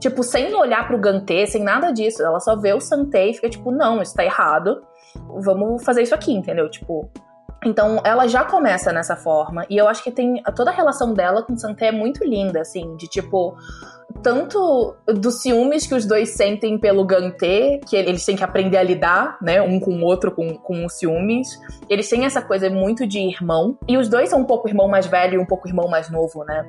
Tipo, 0.03 0.25
sem 0.25 0.53
olhar 0.53 0.85
pro 0.88 0.99
Gantê, 0.99 1.47
sem 1.47 1.62
nada 1.62 1.93
disso. 1.93 2.25
Ela 2.25 2.41
só 2.41 2.57
vê 2.57 2.75
o 2.75 2.81
Santê 2.81 3.31
e 3.31 3.35
fica 3.35 3.49
tipo, 3.49 3.71
não, 3.71 4.03
isso 4.03 4.12
tá 4.15 4.25
errado. 4.25 4.83
Vamos 5.45 5.85
fazer 5.85 6.03
isso 6.03 6.15
aqui, 6.15 6.33
entendeu? 6.33 6.69
Tipo. 6.69 7.09
Então, 7.64 8.01
ela 8.05 8.27
já 8.27 8.44
começa 8.44 8.92
nessa 8.92 9.16
forma. 9.16 9.64
E 9.70 9.77
eu 9.77 9.88
acho 9.88 10.03
que 10.03 10.11
tem. 10.11 10.42
Toda 10.57 10.70
a 10.70 10.75
relação 10.75 11.14
dela 11.14 11.42
com 11.42 11.53
o 11.53 11.59
Santê 11.59 11.87
é 11.87 11.92
muito 11.92 12.25
linda, 12.25 12.61
assim, 12.61 12.96
de 12.96 13.07
tipo 13.07 13.57
tanto 14.22 14.94
dos 15.07 15.42
ciúmes 15.42 15.87
que 15.87 15.94
os 15.94 16.07
dois 16.07 16.31
sentem 16.31 16.79
pelo 16.79 17.05
Gantê, 17.05 17.81
que 17.88 17.96
eles 17.96 18.25
têm 18.25 18.37
que 18.37 18.44
aprender 18.44 18.77
a 18.77 18.83
lidar, 18.83 19.38
né, 19.40 19.61
um 19.62 19.81
com 19.81 19.92
o 19.92 20.05
outro, 20.05 20.31
com, 20.31 20.57
com 20.57 20.85
os 20.85 20.94
ciúmes. 20.94 21.48
Eles 21.88 22.09
têm 22.09 22.25
essa 22.25 22.42
coisa 22.42 22.68
muito 22.70 23.07
de 23.07 23.18
irmão. 23.18 23.77
E 23.88 23.96
os 23.96 24.09
dois 24.09 24.31
são 24.31 24.40
um 24.40 24.44
pouco 24.44 24.68
irmão 24.68 24.88
mais 24.88 25.07
velho 25.07 25.35
e 25.35 25.38
um 25.38 25.46
pouco 25.46 25.68
irmão 25.68 25.88
mais 25.88 26.11
novo, 26.11 26.44
né? 26.44 26.64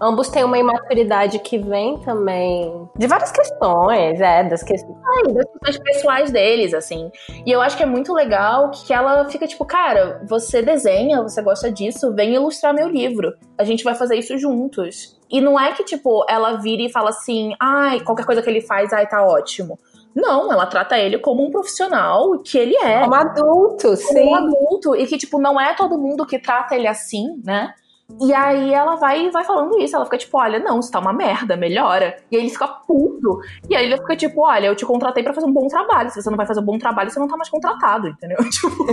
Ambos 0.00 0.28
têm 0.28 0.44
uma 0.44 0.58
imaturidade 0.58 1.38
que 1.40 1.58
vem 1.58 1.98
também 1.98 2.88
de 2.96 3.06
várias 3.06 3.30
questões, 3.30 4.20
é, 4.20 4.44
das 4.44 4.62
questões. 4.62 4.96
Das 5.32 5.44
questões 5.44 5.78
pessoais 5.78 6.30
deles, 6.30 6.74
assim. 6.74 7.10
E 7.46 7.50
eu 7.50 7.60
acho 7.60 7.76
que 7.76 7.82
é 7.82 7.86
muito 7.86 8.12
legal 8.12 8.70
que 8.70 8.92
ela 8.92 9.24
fica 9.26 9.46
tipo, 9.46 9.64
cara, 9.64 10.20
você 10.32 10.62
desenha, 10.62 11.20
você 11.20 11.42
gosta 11.42 11.70
disso, 11.70 12.14
vem 12.14 12.34
ilustrar 12.34 12.72
meu 12.72 12.88
livro. 12.88 13.34
A 13.58 13.64
gente 13.64 13.84
vai 13.84 13.94
fazer 13.94 14.16
isso 14.16 14.38
juntos. 14.38 15.20
E 15.30 15.42
não 15.42 15.60
é 15.60 15.72
que, 15.72 15.84
tipo, 15.84 16.24
ela 16.26 16.54
vira 16.56 16.82
e 16.82 16.90
fala 16.90 17.10
assim, 17.10 17.54
ai, 17.60 18.00
qualquer 18.00 18.24
coisa 18.24 18.40
que 18.40 18.48
ele 18.48 18.62
faz, 18.62 18.94
ai, 18.94 19.06
tá 19.06 19.22
ótimo. 19.22 19.78
Não, 20.14 20.50
ela 20.50 20.64
trata 20.64 20.98
ele 20.98 21.18
como 21.18 21.44
um 21.44 21.50
profissional 21.50 22.38
que 22.38 22.56
ele 22.56 22.74
é. 22.76 23.00
Como 23.00 23.14
adulto, 23.14 23.82
como 23.82 23.96
sim. 23.96 24.14
Como 24.14 24.36
adulto. 24.36 24.96
E 24.96 25.06
que, 25.06 25.18
tipo, 25.18 25.38
não 25.38 25.60
é 25.60 25.74
todo 25.74 25.98
mundo 25.98 26.26
que 26.26 26.38
trata 26.38 26.74
ele 26.74 26.86
assim, 26.86 27.40
né? 27.44 27.74
E 28.20 28.32
aí 28.32 28.72
ela 28.72 28.96
vai 28.96 29.30
vai 29.30 29.44
falando 29.44 29.78
isso, 29.78 29.96
ela 29.96 30.04
fica 30.04 30.18
tipo, 30.18 30.38
olha, 30.38 30.58
não, 30.58 30.80
isso 30.80 30.90
tá 30.90 30.98
uma 30.98 31.12
merda, 31.12 31.56
melhora. 31.56 32.16
E 32.30 32.36
aí 32.36 32.42
ele 32.42 32.50
fica 32.50 32.66
puto. 32.66 33.40
E 33.68 33.76
aí 33.76 33.86
ele 33.86 33.96
fica 33.96 34.16
tipo, 34.16 34.42
olha, 34.42 34.66
eu 34.66 34.76
te 34.76 34.84
contratei 34.84 35.22
para 35.22 35.34
fazer 35.34 35.46
um 35.46 35.52
bom 35.52 35.66
trabalho. 35.68 36.10
Se 36.10 36.22
você 36.22 36.30
não 36.30 36.36
vai 36.36 36.46
fazer 36.46 36.60
um 36.60 36.64
bom 36.64 36.78
trabalho, 36.78 37.10
você 37.10 37.18
não 37.18 37.28
tá 37.28 37.36
mais 37.36 37.48
contratado, 37.48 38.08
entendeu? 38.08 38.38
Tipo... 38.50 38.86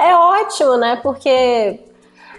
é 0.00 0.14
ótimo, 0.14 0.76
né? 0.76 0.96
Porque 0.96 1.80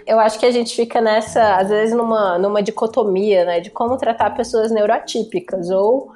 eu 0.06 0.20
acho 0.20 0.38
que 0.38 0.46
a 0.46 0.50
gente 0.50 0.74
fica 0.74 1.00
nessa, 1.00 1.56
às 1.56 1.68
vezes, 1.68 1.94
numa, 1.94 2.38
numa 2.38 2.62
dicotomia, 2.62 3.44
né? 3.44 3.60
De 3.60 3.70
como 3.70 3.96
tratar 3.96 4.30
pessoas 4.30 4.70
neurotípicas. 4.70 5.70
Ou 5.70 6.12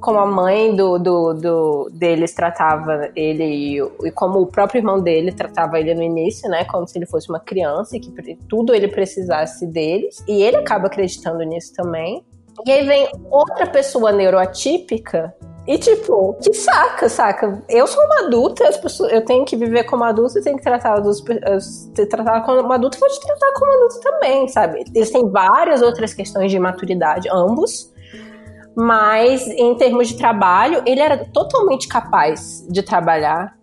como 0.00 0.18
a 0.18 0.26
mãe 0.26 0.74
do, 0.74 0.98
do, 0.98 1.32
do 1.32 1.90
deles 1.92 2.34
tratava 2.34 3.10
ele 3.14 3.44
e, 3.44 3.78
e, 4.04 4.10
como 4.10 4.40
o 4.40 4.46
próprio 4.46 4.80
irmão 4.80 5.00
dele 5.00 5.32
tratava 5.32 5.78
ele 5.78 5.94
no 5.94 6.02
início, 6.02 6.48
né? 6.50 6.64
Como 6.64 6.86
se 6.86 6.98
ele 6.98 7.06
fosse 7.06 7.28
uma 7.28 7.40
criança 7.40 7.96
e 7.96 8.00
que 8.00 8.36
tudo 8.48 8.74
ele 8.74 8.88
precisasse 8.88 9.66
deles. 9.66 10.24
E 10.26 10.42
ele 10.42 10.56
acaba 10.56 10.88
acreditando 10.88 11.42
nisso 11.44 11.72
também. 11.74 12.24
E 12.66 12.70
aí 12.70 12.86
vem 12.86 13.08
outra 13.30 13.66
pessoa 13.66 14.12
neuroatípica 14.12 15.34
e 15.66 15.78
tipo, 15.78 16.34
que 16.42 16.52
saca, 16.52 17.08
saca? 17.08 17.62
Eu 17.68 17.86
sou 17.86 18.04
uma 18.04 18.26
adulta, 18.26 18.68
as 18.68 18.76
pessoas, 18.76 19.12
eu 19.12 19.24
tenho 19.24 19.44
que 19.44 19.56
viver 19.56 19.84
como 19.84 20.02
adulta 20.02 20.40
e 20.40 20.42
tenho 20.42 20.56
que 20.56 20.62
tratar 20.62 20.98
dos 20.98 21.22
tratar 22.10 22.40
como 22.40 22.72
adulto, 22.72 22.98
vou 22.98 23.08
te 23.08 23.20
tratar 23.20 23.52
como 23.52 23.72
adulto 23.72 24.00
também, 24.00 24.48
sabe? 24.48 24.84
Eles 24.92 25.10
têm 25.10 25.28
várias 25.30 25.80
outras 25.80 26.12
questões 26.12 26.50
de 26.50 26.58
maturidade, 26.58 27.28
ambos. 27.30 27.91
Mas 28.76 29.46
em 29.46 29.74
termos 29.76 30.08
de 30.08 30.16
trabalho, 30.16 30.82
ele 30.86 31.00
era 31.00 31.24
totalmente 31.32 31.86
capaz 31.88 32.66
de 32.70 32.82
trabalhar 32.82 33.54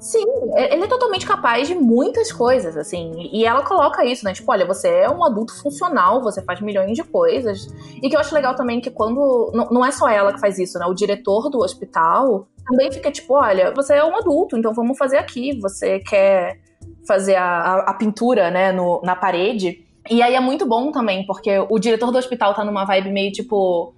Sim, 0.00 0.22
ele 0.54 0.84
é 0.84 0.86
totalmente 0.86 1.26
capaz 1.26 1.66
de 1.66 1.74
muitas 1.74 2.30
coisas, 2.30 2.76
assim. 2.76 3.28
E 3.32 3.44
ela 3.44 3.64
coloca 3.64 4.04
isso, 4.04 4.24
né? 4.24 4.32
Tipo, 4.32 4.52
olha, 4.52 4.64
você 4.64 4.88
é 4.88 5.10
um 5.10 5.24
adulto 5.24 5.60
funcional, 5.60 6.22
você 6.22 6.40
faz 6.40 6.60
milhões 6.60 6.96
de 6.96 7.02
coisas. 7.02 7.66
E 8.00 8.08
que 8.08 8.14
eu 8.14 8.20
acho 8.20 8.32
legal 8.32 8.54
também 8.54 8.80
que 8.80 8.90
quando. 8.90 9.50
Não, 9.52 9.84
é 9.84 9.90
só 9.90 10.08
ela 10.08 10.32
que 10.32 10.38
faz 10.38 10.56
isso, 10.58 10.78
né? 10.78 10.86
O 10.86 10.94
diretor 10.94 11.50
do 11.50 11.58
hospital 11.58 12.46
também 12.64 12.92
fica 12.92 13.10
tipo: 13.10 13.34
olha, 13.34 13.72
você 13.74 13.94
é 13.94 14.04
um 14.04 14.16
adulto, 14.16 14.56
então 14.56 14.72
vamos 14.72 14.96
fazer 14.96 15.16
aqui. 15.16 15.58
Você 15.60 15.98
quer 15.98 16.60
fazer 17.06 17.34
a, 17.34 17.44
a, 17.44 17.78
a 17.90 17.94
pintura, 17.94 18.50
né, 18.52 18.70
no, 18.70 19.00
na 19.02 19.16
parede. 19.16 19.84
E 20.08 20.22
aí 20.22 20.34
é 20.34 20.40
muito 20.40 20.64
bom 20.64 20.92
também, 20.92 21.26
porque 21.26 21.58
o 21.68 21.78
diretor 21.78 22.12
do 22.12 22.18
hospital 22.18 22.54
tá 22.54 22.64
numa 22.64 22.84
vibe 22.84 23.10
meio 23.10 23.32
tipo. 23.32 23.94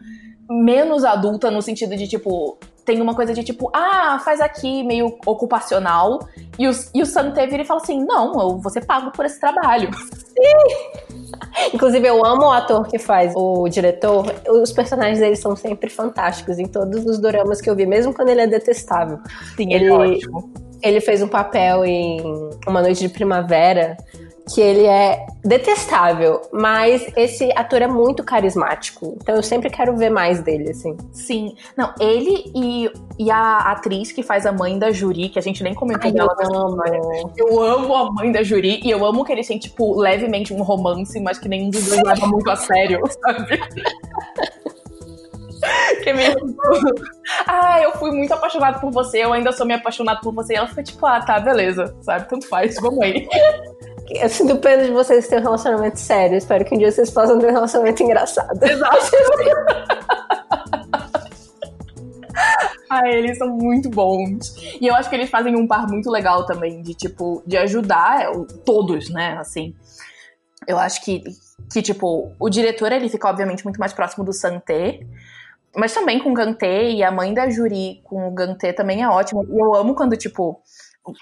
Menos 0.50 1.04
adulta, 1.04 1.50
no 1.50 1.62
sentido 1.62 1.96
de 1.96 2.08
tipo 2.08 2.58
tem 2.84 3.00
uma 3.00 3.14
coisa 3.14 3.32
de 3.32 3.44
tipo, 3.44 3.70
ah, 3.72 4.20
faz 4.24 4.40
aqui, 4.40 4.82
meio 4.82 5.16
ocupacional. 5.24 6.18
E 6.58 6.66
o, 6.66 6.72
e 6.92 7.02
o 7.02 7.06
Santé 7.06 7.46
vira 7.46 7.62
e 7.62 7.64
fala 7.64 7.80
assim: 7.80 8.04
não, 8.04 8.32
eu 8.40 8.58
vou 8.58 8.70
ser 8.70 8.84
pago 8.84 9.12
por 9.12 9.24
esse 9.24 9.38
trabalho. 9.38 9.90
Sim! 9.94 11.70
Inclusive, 11.72 12.06
eu 12.08 12.24
amo 12.24 12.46
o 12.46 12.50
ator 12.50 12.88
que 12.88 12.98
faz 12.98 13.32
o 13.36 13.68
diretor. 13.68 14.26
Os 14.48 14.72
personagens 14.72 15.20
dele 15.20 15.36
são 15.36 15.54
sempre 15.54 15.88
fantásticos 15.88 16.58
em 16.58 16.66
todos 16.66 17.04
os 17.04 17.18
doramas 17.18 17.60
que 17.60 17.70
eu 17.70 17.76
vi, 17.76 17.86
mesmo 17.86 18.12
quando 18.12 18.30
ele 18.30 18.40
é 18.40 18.46
detestável. 18.46 19.20
Sim, 19.56 19.72
ele, 19.72 19.84
ele 19.84 19.86
é 19.86 19.92
ótimo. 19.92 20.52
Ele 20.82 21.00
fez 21.00 21.22
um 21.22 21.28
papel 21.28 21.84
em 21.84 22.20
Uma 22.66 22.82
Noite 22.82 23.00
de 23.00 23.08
Primavera 23.08 23.96
que 24.48 24.60
ele 24.60 24.84
é 24.84 25.26
detestável, 25.44 26.42
mas 26.52 27.06
esse 27.16 27.50
ator 27.54 27.82
é 27.82 27.86
muito 27.86 28.22
carismático. 28.22 29.16
Então 29.20 29.36
eu 29.36 29.42
sempre 29.42 29.70
quero 29.70 29.96
ver 29.96 30.10
mais 30.10 30.42
dele, 30.42 30.70
assim. 30.70 30.96
Sim. 31.12 31.54
Não, 31.76 31.92
ele 32.00 32.50
e, 32.54 32.90
e 33.18 33.30
a 33.30 33.58
atriz 33.70 34.12
que 34.12 34.22
faz 34.22 34.46
a 34.46 34.52
mãe 34.52 34.78
da 34.78 34.90
Juri, 34.90 35.28
que 35.28 35.38
a 35.38 35.42
gente 35.42 35.62
nem 35.62 35.74
comentou 35.74 36.10
Ai, 36.10 36.12
dela 36.12 36.34
eu 36.40 36.56
amo. 36.56 36.82
Eu 37.36 37.62
amo 37.62 37.94
a 37.94 38.12
mãe 38.12 38.32
da 38.32 38.42
Juri 38.42 38.80
e 38.84 38.90
eu 38.90 39.04
amo 39.04 39.24
que 39.24 39.32
eles 39.32 39.46
têm, 39.46 39.58
tipo, 39.58 39.98
levemente 39.98 40.52
um 40.52 40.62
romance, 40.62 41.18
mas 41.20 41.38
que 41.38 41.48
nenhum 41.48 41.70
dos 41.70 41.86
dois 41.86 42.02
leva 42.02 42.26
muito 42.26 42.50
a 42.50 42.56
sério, 42.56 43.00
sabe? 43.06 43.60
que 46.02 46.08
é 46.08 46.12
meio 46.14 46.34
ah, 47.46 47.80
eu 47.82 47.92
fui 47.92 48.10
muito 48.10 48.32
apaixonado 48.32 48.80
por 48.80 48.90
você, 48.90 49.24
eu 49.24 49.32
ainda 49.32 49.52
sou 49.52 49.66
me 49.66 49.74
apaixonado 49.74 50.20
por 50.20 50.32
você. 50.32 50.54
E 50.54 50.56
ela 50.56 50.66
foi 50.66 50.82
tipo, 50.82 51.04
ah, 51.06 51.20
tá, 51.20 51.38
beleza, 51.38 51.94
sabe? 52.00 52.28
Tanto 52.28 52.48
faz, 52.48 52.76
vamos 52.80 53.00
aí. 53.02 53.28
Assim, 54.22 54.46
depende 54.46 54.86
de 54.86 54.92
vocês 54.92 55.28
terem 55.28 55.42
um 55.42 55.46
relacionamento 55.46 55.98
sério. 55.98 56.36
Espero 56.36 56.64
que 56.64 56.74
um 56.74 56.78
dia 56.78 56.90
vocês 56.90 57.10
possam 57.10 57.38
ter 57.38 57.46
um 57.46 57.52
relacionamento 57.52 58.02
engraçado. 58.02 58.62
Exato. 58.62 59.10
Ah, 62.90 63.08
eles 63.08 63.38
são 63.38 63.48
muito 63.48 63.88
bons. 63.88 64.52
E 64.80 64.88
eu 64.88 64.94
acho 64.96 65.08
que 65.08 65.14
eles 65.14 65.30
fazem 65.30 65.54
um 65.54 65.64
par 65.64 65.86
muito 65.86 66.10
legal 66.10 66.44
também, 66.44 66.82
de 66.82 66.92
tipo, 66.92 67.40
de 67.46 67.56
ajudar 67.56 68.22
é, 68.22 68.32
todos, 68.64 69.08
né? 69.10 69.36
Assim. 69.38 69.76
Eu 70.66 70.76
acho 70.76 71.04
que, 71.04 71.22
que 71.72 71.80
tipo, 71.82 72.32
o 72.38 72.50
diretor 72.50 72.90
ele 72.90 73.08
fica, 73.08 73.28
obviamente, 73.28 73.62
muito 73.62 73.78
mais 73.78 73.92
próximo 73.92 74.24
do 74.24 74.32
Santé. 74.32 75.06
Mas 75.76 75.94
também 75.94 76.18
com 76.18 76.32
o 76.32 76.34
Gantê 76.34 76.90
e 76.90 77.04
a 77.04 77.12
mãe 77.12 77.32
da 77.32 77.48
Juri 77.48 78.00
com 78.02 78.26
o 78.26 78.32
Gantê 78.32 78.72
também 78.72 79.02
é 79.02 79.08
ótimo. 79.08 79.44
E 79.44 79.56
eu 79.56 79.72
amo 79.72 79.94
quando, 79.94 80.16
tipo. 80.16 80.60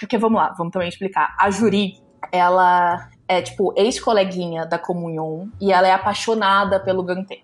Porque 0.01 0.17
vamos 0.17 0.41
lá, 0.41 0.55
vamos 0.57 0.73
também 0.73 0.89
explicar. 0.89 1.37
A 1.39 1.51
Juri, 1.51 1.93
ela 2.33 3.09
é, 3.27 3.43
tipo, 3.43 3.73
ex-coleguinha 3.77 4.65
da 4.65 4.79
Comunhão 4.79 5.51
e 5.61 5.73
ela 5.73 5.87
é 5.87 5.93
apaixonada 5.93 6.81
pelo 6.81 7.03
Gantê. 7.03 7.43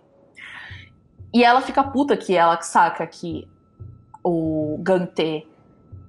E 1.32 1.42
ela 1.44 1.60
fica 1.60 1.82
puta 1.82 2.16
que 2.16 2.36
ela 2.36 2.60
saca 2.62 3.06
que 3.06 3.48
o 4.22 4.78
Gantê 4.80 5.46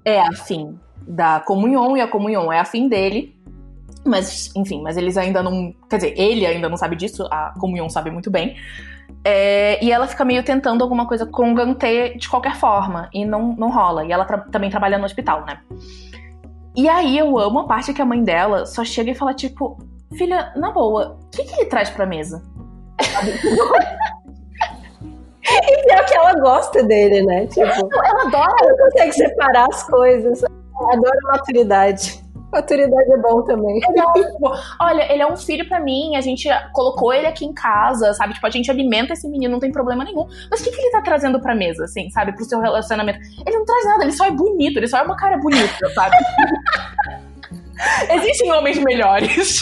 é 0.06 0.22
afim 0.22 0.80
da 1.02 1.40
Comunhão 1.40 1.98
e 1.98 2.02
a 2.02 2.08
Comunhão 2.08 2.52
é 2.54 2.60
afim 2.60 2.88
dele. 2.88 3.36
Mas, 4.06 4.56
enfim, 4.56 4.84
mas 4.84 4.98
eles 4.98 5.18
ainda 5.18 5.42
não. 5.42 5.74
Quer 5.90 5.98
dizer, 5.98 6.20
ele 6.20 6.46
ainda 6.46 6.70
não 6.70 6.78
sabe 6.78 6.96
disso, 6.96 7.28
a 7.32 7.54
Comunhão 7.60 7.90
sabe 7.90 8.12
muito 8.12 8.30
bem. 8.30 8.56
É, 9.24 9.84
e 9.84 9.92
ela 9.92 10.06
fica 10.06 10.24
meio 10.24 10.44
tentando 10.44 10.84
alguma 10.84 11.08
coisa 11.08 11.26
com 11.26 11.52
o 11.52 11.56
Gantê 11.56 12.16
de 12.16 12.30
qualquer 12.30 12.56
forma, 12.56 13.10
e 13.12 13.26
não, 13.26 13.56
não 13.56 13.72
rola. 13.72 14.06
E 14.06 14.12
ela 14.12 14.26
tra 14.26 14.38
também 14.38 14.70
trabalha 14.70 15.00
no 15.00 15.06
hospital, 15.06 15.44
né? 15.46 15.60
E 16.76 16.90
aí 16.90 17.18
eu 17.18 17.38
amo 17.38 17.60
a 17.60 17.68
parte 17.68 17.94
que 17.94 18.02
a 18.02 18.06
mãe 18.06 18.22
dela 18.24 18.66
só 18.66 18.84
chega 18.84 19.12
e 19.12 19.16
fala, 19.16 19.34
tipo, 19.34 19.78
filha, 20.18 20.52
na 20.56 20.72
boa, 20.72 21.18
o 21.22 21.30
que, 21.30 21.44
que 21.44 21.62
ele 21.62 21.70
traz 21.70 21.90
pra 21.90 22.06
mesa? 22.06 22.44
e 25.44 25.86
pior 25.86 26.06
que 26.06 26.14
ela 26.14 26.34
gosta 26.34 26.84
dele, 26.84 27.24
né? 27.24 27.48
Tipo, 27.48 27.66
ela 27.66 28.28
adora. 28.28 28.56
Ela 28.62 28.78
consegue 28.78 29.14
separar 29.14 29.68
as 29.70 29.84
coisas. 29.84 30.44
Ela 30.44 30.94
adora 30.94 31.20
maturidade. 31.24 32.25
Maturidade 32.56 33.12
é 33.12 33.18
bom 33.18 33.42
também. 33.44 33.82
Olha, 34.80 35.12
ele 35.12 35.22
é 35.22 35.28
um 35.28 35.36
filho 35.36 35.68
para 35.68 35.80
mim, 35.80 36.16
a 36.16 36.22
gente 36.22 36.48
colocou 36.72 37.14
ele 37.14 37.28
aqui 37.28 37.46
em 37.46 37.54
casa, 37.54 38.14
sabe? 38.14 38.34
Tipo, 38.34 38.48
a 38.48 38.50
gente 38.50 38.72
alimenta 38.72 39.12
esse 39.12 39.28
menino, 39.28 39.52
não 39.52 39.60
tem 39.60 39.74
problema 39.74 40.06
nenhum. 40.06 40.26
Mas 40.50 40.62
o 40.62 40.64
que, 40.64 40.72
que 40.72 40.82
ele 40.82 40.92
tá 40.92 41.02
trazendo 41.02 41.40
pra 41.42 41.54
mesa, 41.54 41.84
assim, 41.84 42.10
sabe? 42.10 42.34
Pro 42.34 42.46
seu 42.46 42.62
relacionamento? 42.62 43.20
Ele 43.46 43.58
não 43.58 43.66
traz 43.66 43.86
nada, 43.86 44.04
ele 44.04 44.14
só 44.14 44.26
é 44.26 44.32
bonito, 44.32 44.78
ele 44.78 44.88
só 44.88 45.00
é 45.00 45.02
uma 45.02 45.18
cara 45.18 45.38
bonita, 45.38 45.90
sabe? 45.94 46.16
Existem 48.10 48.52
homens 48.54 48.78
melhores. 48.78 49.60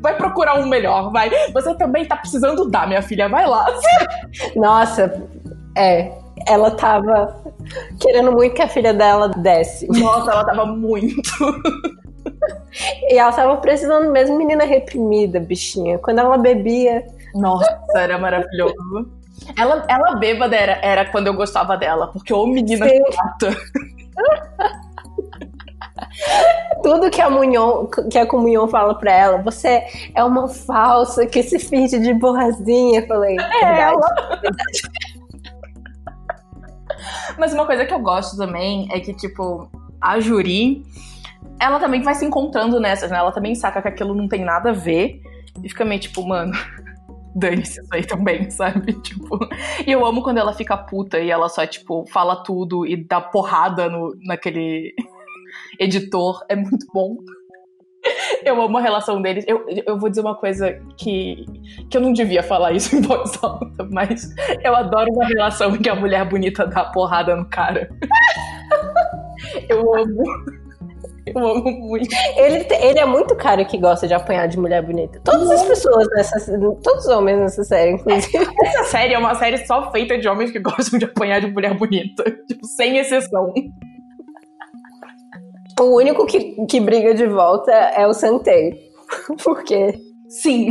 Vai 0.00 0.16
procurar 0.16 0.60
um 0.60 0.66
melhor, 0.66 1.10
vai. 1.10 1.28
Você 1.52 1.74
também 1.74 2.04
tá 2.04 2.16
precisando 2.16 2.70
dar, 2.70 2.86
minha 2.86 3.02
filha, 3.02 3.28
vai 3.28 3.46
lá. 3.46 3.66
Nossa, 4.54 5.28
é. 5.76 6.12
Ela 6.46 6.70
tava 6.70 7.36
querendo 8.00 8.30
muito 8.30 8.54
que 8.54 8.62
a 8.62 8.68
filha 8.68 8.94
dela 8.94 9.28
desse. 9.28 9.88
Nossa, 9.88 10.30
ela 10.30 10.44
tava 10.44 10.66
muito. 10.66 11.20
E 13.02 13.18
ela 13.18 13.32
tava 13.32 13.56
precisando 13.56 14.10
mesmo 14.10 14.36
menina 14.36 14.64
reprimida, 14.64 15.40
bichinha. 15.40 15.98
Quando 15.98 16.18
ela 16.18 16.38
bebia. 16.38 17.04
Nossa, 17.34 17.78
era 17.94 18.18
maravilhoso. 18.18 19.10
Ela, 19.56 19.84
ela 19.88 20.16
bêbada 20.16 20.56
era, 20.56 20.78
era 20.82 21.04
quando 21.04 21.28
eu 21.28 21.34
gostava 21.34 21.76
dela, 21.76 22.08
porque 22.08 22.32
ô 22.32 22.46
menina 22.46 22.86
chata. 22.86 23.56
Tudo 26.82 27.10
que 27.10 27.20
a 27.20 27.28
Munhon, 27.28 27.86
que 28.10 28.18
a 28.18 28.26
Comunhão 28.26 28.68
fala 28.68 28.94
pra 28.94 29.12
ela, 29.12 29.38
você 29.38 29.84
é 30.14 30.22
uma 30.22 30.48
falsa 30.48 31.26
que 31.26 31.42
se 31.42 31.58
finge 31.58 31.98
de 31.98 32.14
borrazinha. 32.14 33.00
Eu 33.00 33.06
falei, 33.06 33.34
é 33.34 33.36
verdade, 33.36 33.80
ela. 33.80 34.38
verdade. 34.40 34.80
Mas 37.38 37.52
uma 37.52 37.66
coisa 37.66 37.84
que 37.84 37.94
eu 37.94 38.00
gosto 38.00 38.36
também 38.36 38.88
é 38.90 39.00
que, 39.00 39.14
tipo, 39.14 39.70
a 40.00 40.20
Juri, 40.20 40.84
ela 41.60 41.80
também 41.80 42.02
vai 42.02 42.14
se 42.14 42.24
encontrando 42.24 42.78
nessas, 42.80 43.10
né? 43.10 43.18
Ela 43.18 43.32
também 43.32 43.54
saca 43.54 43.82
que 43.82 43.88
aquilo 43.88 44.14
não 44.14 44.28
tem 44.28 44.44
nada 44.44 44.70
a 44.70 44.72
ver. 44.72 45.20
E 45.62 45.68
fica 45.68 45.84
meio 45.84 46.00
tipo, 46.00 46.26
mano, 46.26 46.52
dane-se 47.34 47.80
isso 47.80 47.94
aí 47.94 48.04
também, 48.04 48.48
sabe? 48.50 48.92
Tipo, 49.00 49.38
e 49.86 49.90
eu 49.90 50.04
amo 50.06 50.22
quando 50.22 50.38
ela 50.38 50.52
fica 50.52 50.76
puta 50.76 51.18
e 51.18 51.30
ela 51.30 51.48
só, 51.48 51.66
tipo, 51.66 52.04
fala 52.10 52.42
tudo 52.42 52.86
e 52.86 52.96
dá 52.96 53.20
porrada 53.20 53.88
no, 53.88 54.14
naquele 54.24 54.94
editor. 55.78 56.44
É 56.48 56.54
muito 56.54 56.86
bom. 56.92 57.16
Eu 58.44 58.62
amo 58.62 58.78
a 58.78 58.80
relação 58.80 59.20
deles. 59.20 59.44
Eu, 59.48 59.66
eu 59.84 59.98
vou 59.98 60.08
dizer 60.08 60.20
uma 60.20 60.36
coisa 60.36 60.80
que, 60.96 61.44
que 61.90 61.96
eu 61.96 62.00
não 62.00 62.12
devia 62.12 62.42
falar 62.42 62.72
isso 62.72 62.94
em 62.94 63.02
voz 63.02 63.36
alta, 63.42 63.86
mas 63.90 64.32
eu 64.62 64.74
adoro 64.74 65.12
uma 65.12 65.26
relação 65.26 65.74
em 65.74 65.78
que 65.78 65.88
a 65.88 65.96
mulher 65.96 66.26
bonita 66.26 66.64
dá 66.64 66.84
porrada 66.84 67.34
no 67.34 67.48
cara. 67.48 67.90
Eu 69.68 69.94
amo. 69.94 70.22
Eu 71.36 71.46
amo 71.46 71.70
muito. 71.70 72.08
Ele, 72.36 72.66
ele 72.80 72.98
é 72.98 73.04
muito 73.04 73.34
cara 73.36 73.64
que 73.64 73.78
gosta 73.78 74.06
de 74.06 74.14
apanhar 74.14 74.46
de 74.46 74.58
mulher 74.58 74.82
bonita. 74.82 75.20
Todas 75.24 75.50
as 75.50 75.64
pessoas 75.64 76.06
nessa. 76.14 76.58
Todos 76.82 77.06
os 77.06 77.10
homens 77.10 77.38
nessa 77.38 77.64
série, 77.64 77.92
inclusive. 77.92 78.46
Essa 78.64 78.84
série 78.84 79.14
é 79.14 79.18
uma 79.18 79.34
série 79.34 79.64
só 79.66 79.90
feita 79.90 80.18
de 80.18 80.28
homens 80.28 80.50
que 80.50 80.58
gostam 80.60 80.98
de 80.98 81.04
apanhar 81.04 81.40
de 81.40 81.48
mulher 81.48 81.74
bonita. 81.74 82.24
Tipo, 82.46 82.66
sem 82.66 82.98
exceção. 82.98 83.52
O 85.80 85.96
único 85.96 86.26
que, 86.26 86.66
que 86.66 86.80
briga 86.80 87.14
de 87.14 87.26
volta 87.26 87.72
é 87.72 88.06
o 88.06 88.12
Santei. 88.12 88.90
Por 89.42 89.62
quê? 89.62 89.94
Sim. 90.28 90.70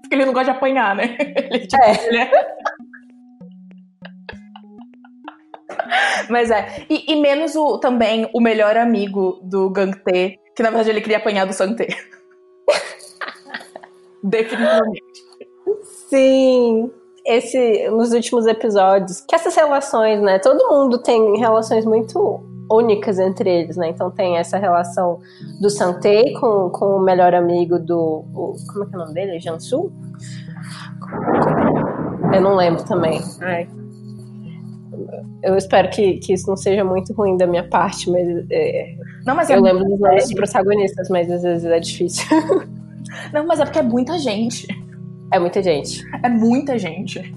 Porque 0.00 0.14
ele 0.14 0.26
não 0.26 0.32
gosta 0.32 0.52
de 0.52 0.56
apanhar, 0.56 0.94
né? 0.94 1.16
Ele, 1.18 1.66
tipo, 1.66 1.82
é. 1.82 2.06
Ele 2.06 2.18
é... 2.18 2.30
Mas 6.28 6.50
é. 6.50 6.86
E, 6.88 7.12
e, 7.12 7.16
menos 7.16 7.54
o, 7.54 7.78
também 7.78 8.28
o 8.32 8.40
melhor 8.40 8.76
amigo 8.76 9.40
do 9.42 9.70
Gangtê, 9.70 10.38
que 10.54 10.62
na 10.62 10.70
verdade 10.70 10.90
ele 10.90 11.00
queria 11.00 11.18
apanhar 11.18 11.46
do 11.46 11.52
Santé. 11.52 11.88
Definitivamente. 14.22 15.02
Sim. 16.08 16.90
Esse, 17.26 17.88
nos 17.88 18.12
últimos 18.12 18.46
episódios, 18.46 19.20
que 19.22 19.34
essas 19.34 19.54
relações, 19.56 20.20
né? 20.20 20.38
Todo 20.38 20.68
mundo 20.68 20.98
tem 20.98 21.38
relações 21.38 21.86
muito 21.86 22.40
únicas 22.70 23.18
entre 23.18 23.48
eles, 23.48 23.76
né? 23.76 23.88
Então 23.88 24.10
tem 24.10 24.36
essa 24.36 24.58
relação 24.58 25.20
do 25.60 25.70
Santei 25.70 26.34
com, 26.34 26.70
com 26.70 26.96
o 26.96 27.00
melhor 27.00 27.34
amigo 27.34 27.78
do. 27.78 28.24
O, 28.34 28.54
como 28.70 28.84
é 28.84 28.88
que 28.88 28.94
é 28.94 28.98
o 28.98 29.00
nome 29.00 29.14
dele? 29.14 29.40
Jansu? 29.40 29.90
Eu 32.34 32.40
não 32.42 32.56
lembro 32.56 32.84
também. 32.84 33.20
Ai 33.40 33.66
eu 35.42 35.56
espero 35.56 35.90
que, 35.90 36.14
que 36.18 36.32
isso 36.32 36.48
não 36.48 36.56
seja 36.56 36.84
muito 36.84 37.12
ruim 37.12 37.36
da 37.36 37.46
minha 37.46 37.68
parte, 37.68 38.10
mas, 38.10 38.26
é, 38.50 38.94
não, 39.26 39.34
mas 39.34 39.50
eu 39.50 39.58
é 39.58 39.60
lembro 39.60 39.84
dos 39.84 40.00
nomes 40.00 40.24
dos 40.24 40.34
protagonistas, 40.34 41.08
mas 41.08 41.30
às 41.30 41.42
vezes 41.42 41.64
é 41.64 41.80
difícil. 41.80 42.24
Não, 43.32 43.46
mas 43.46 43.60
é 43.60 43.64
porque 43.64 43.78
é 43.78 43.82
muita 43.82 44.18
gente. 44.18 44.66
É 45.32 45.38
muita 45.38 45.62
gente. 45.62 46.02
É 46.22 46.28
muita 46.28 46.78
gente. 46.78 47.34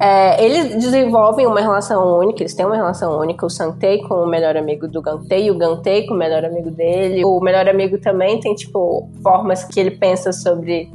É, 0.00 0.44
eles 0.44 0.76
desenvolvem 0.76 1.46
uma 1.46 1.60
relação 1.60 2.18
única, 2.18 2.42
eles 2.42 2.54
têm 2.54 2.66
uma 2.66 2.76
relação 2.76 3.18
única, 3.18 3.46
o 3.46 3.50
Santei 3.50 4.02
com 4.02 4.14
o 4.14 4.26
melhor 4.26 4.56
amigo 4.56 4.86
do 4.86 5.00
Gantei, 5.00 5.50
o 5.50 5.56
Gantei 5.56 6.06
com 6.06 6.14
o 6.14 6.16
melhor 6.16 6.44
amigo 6.44 6.70
dele. 6.70 7.24
O 7.24 7.40
melhor 7.40 7.68
amigo 7.68 7.98
também 7.98 8.38
tem, 8.40 8.54
tipo, 8.54 9.10
formas 9.22 9.64
que 9.64 9.80
ele 9.80 9.92
pensa 9.92 10.32
sobre 10.32 10.90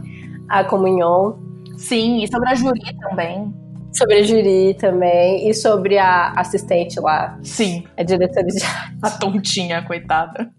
a 0.47 0.64
comunhão. 0.64 1.39
Sim, 1.78 2.24
e 2.24 2.28
sobre 2.32 2.49
a 2.49 2.56
Juri 2.56 2.80
também. 2.99 3.54
Sobre 3.94 4.16
a 4.16 4.24
Juri 4.24 4.74
também, 4.76 5.50
e 5.50 5.54
sobre 5.54 5.98
a 5.98 6.32
assistente 6.32 7.00
lá. 7.00 7.38
Sim. 7.44 7.86
A 7.98 8.04
diretora 8.04 8.48
de 8.48 8.60
A 9.02 9.10
tontinha, 9.12 9.84
coitada. 9.84 10.50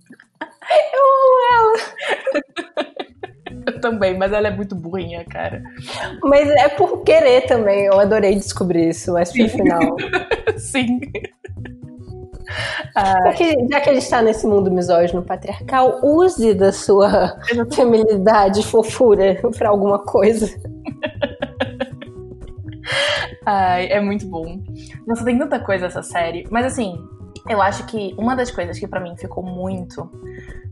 Eu 0.94 1.02
amo 1.20 1.76
ela! 2.76 2.94
Eu 3.66 3.80
também, 3.80 4.16
mas 4.16 4.32
ela 4.32 4.48
é 4.48 4.50
muito 4.50 4.74
burrinha, 4.74 5.24
cara. 5.24 5.62
Mas 6.22 6.48
é 6.50 6.68
por 6.68 7.02
querer 7.02 7.42
também, 7.42 7.86
eu 7.86 7.98
adorei 7.98 8.34
descobrir 8.34 8.90
isso, 8.90 9.12
mas 9.12 9.32
pro 9.32 9.48
final. 9.48 9.96
Sim. 10.58 11.00
Porque 13.24 13.66
já 13.70 13.80
que 13.80 13.90
ele 13.90 13.98
está 13.98 14.22
nesse 14.22 14.46
mundo 14.46 14.70
misógino 14.70 15.22
patriarcal, 15.22 16.00
use 16.02 16.54
da 16.54 16.72
sua 16.72 17.36
feminilidade, 17.72 18.62
fofura 18.62 19.40
pra 19.56 19.70
alguma 19.70 19.98
coisa. 19.98 20.48
Ai, 23.46 23.86
é 23.88 24.00
muito 24.00 24.26
bom. 24.26 24.60
Nossa, 25.06 25.24
tem 25.24 25.38
tanta 25.38 25.60
coisa 25.60 25.86
essa 25.86 26.02
série. 26.02 26.46
Mas 26.50 26.64
assim, 26.66 26.96
eu 27.48 27.60
acho 27.60 27.84
que 27.86 28.14
uma 28.16 28.34
das 28.34 28.50
coisas 28.50 28.78
que 28.78 28.88
pra 28.88 29.00
mim 29.00 29.16
ficou 29.16 29.42
muito. 29.42 30.10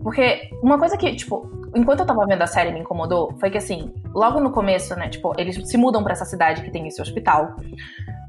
Porque 0.03 0.51
uma 0.63 0.79
coisa 0.79 0.97
que, 0.97 1.15
tipo, 1.15 1.51
enquanto 1.75 2.01
eu 2.01 2.07
tava 2.07 2.27
vendo 2.27 2.43
a 2.43 2.47
série 2.47 2.73
me 2.73 2.81
incomodou 2.81 3.35
foi 3.39 3.51
que, 3.51 3.59
assim, 3.59 3.93
logo 4.15 4.41
no 4.41 4.51
começo, 4.51 4.95
né, 4.97 5.09
tipo, 5.09 5.33
eles 5.39 5.69
se 5.69 5.77
mudam 5.77 6.03
pra 6.03 6.13
essa 6.13 6.25
cidade 6.25 6.63
que 6.63 6.71
tem 6.71 6.87
esse 6.89 7.01
hospital, 7.01 7.57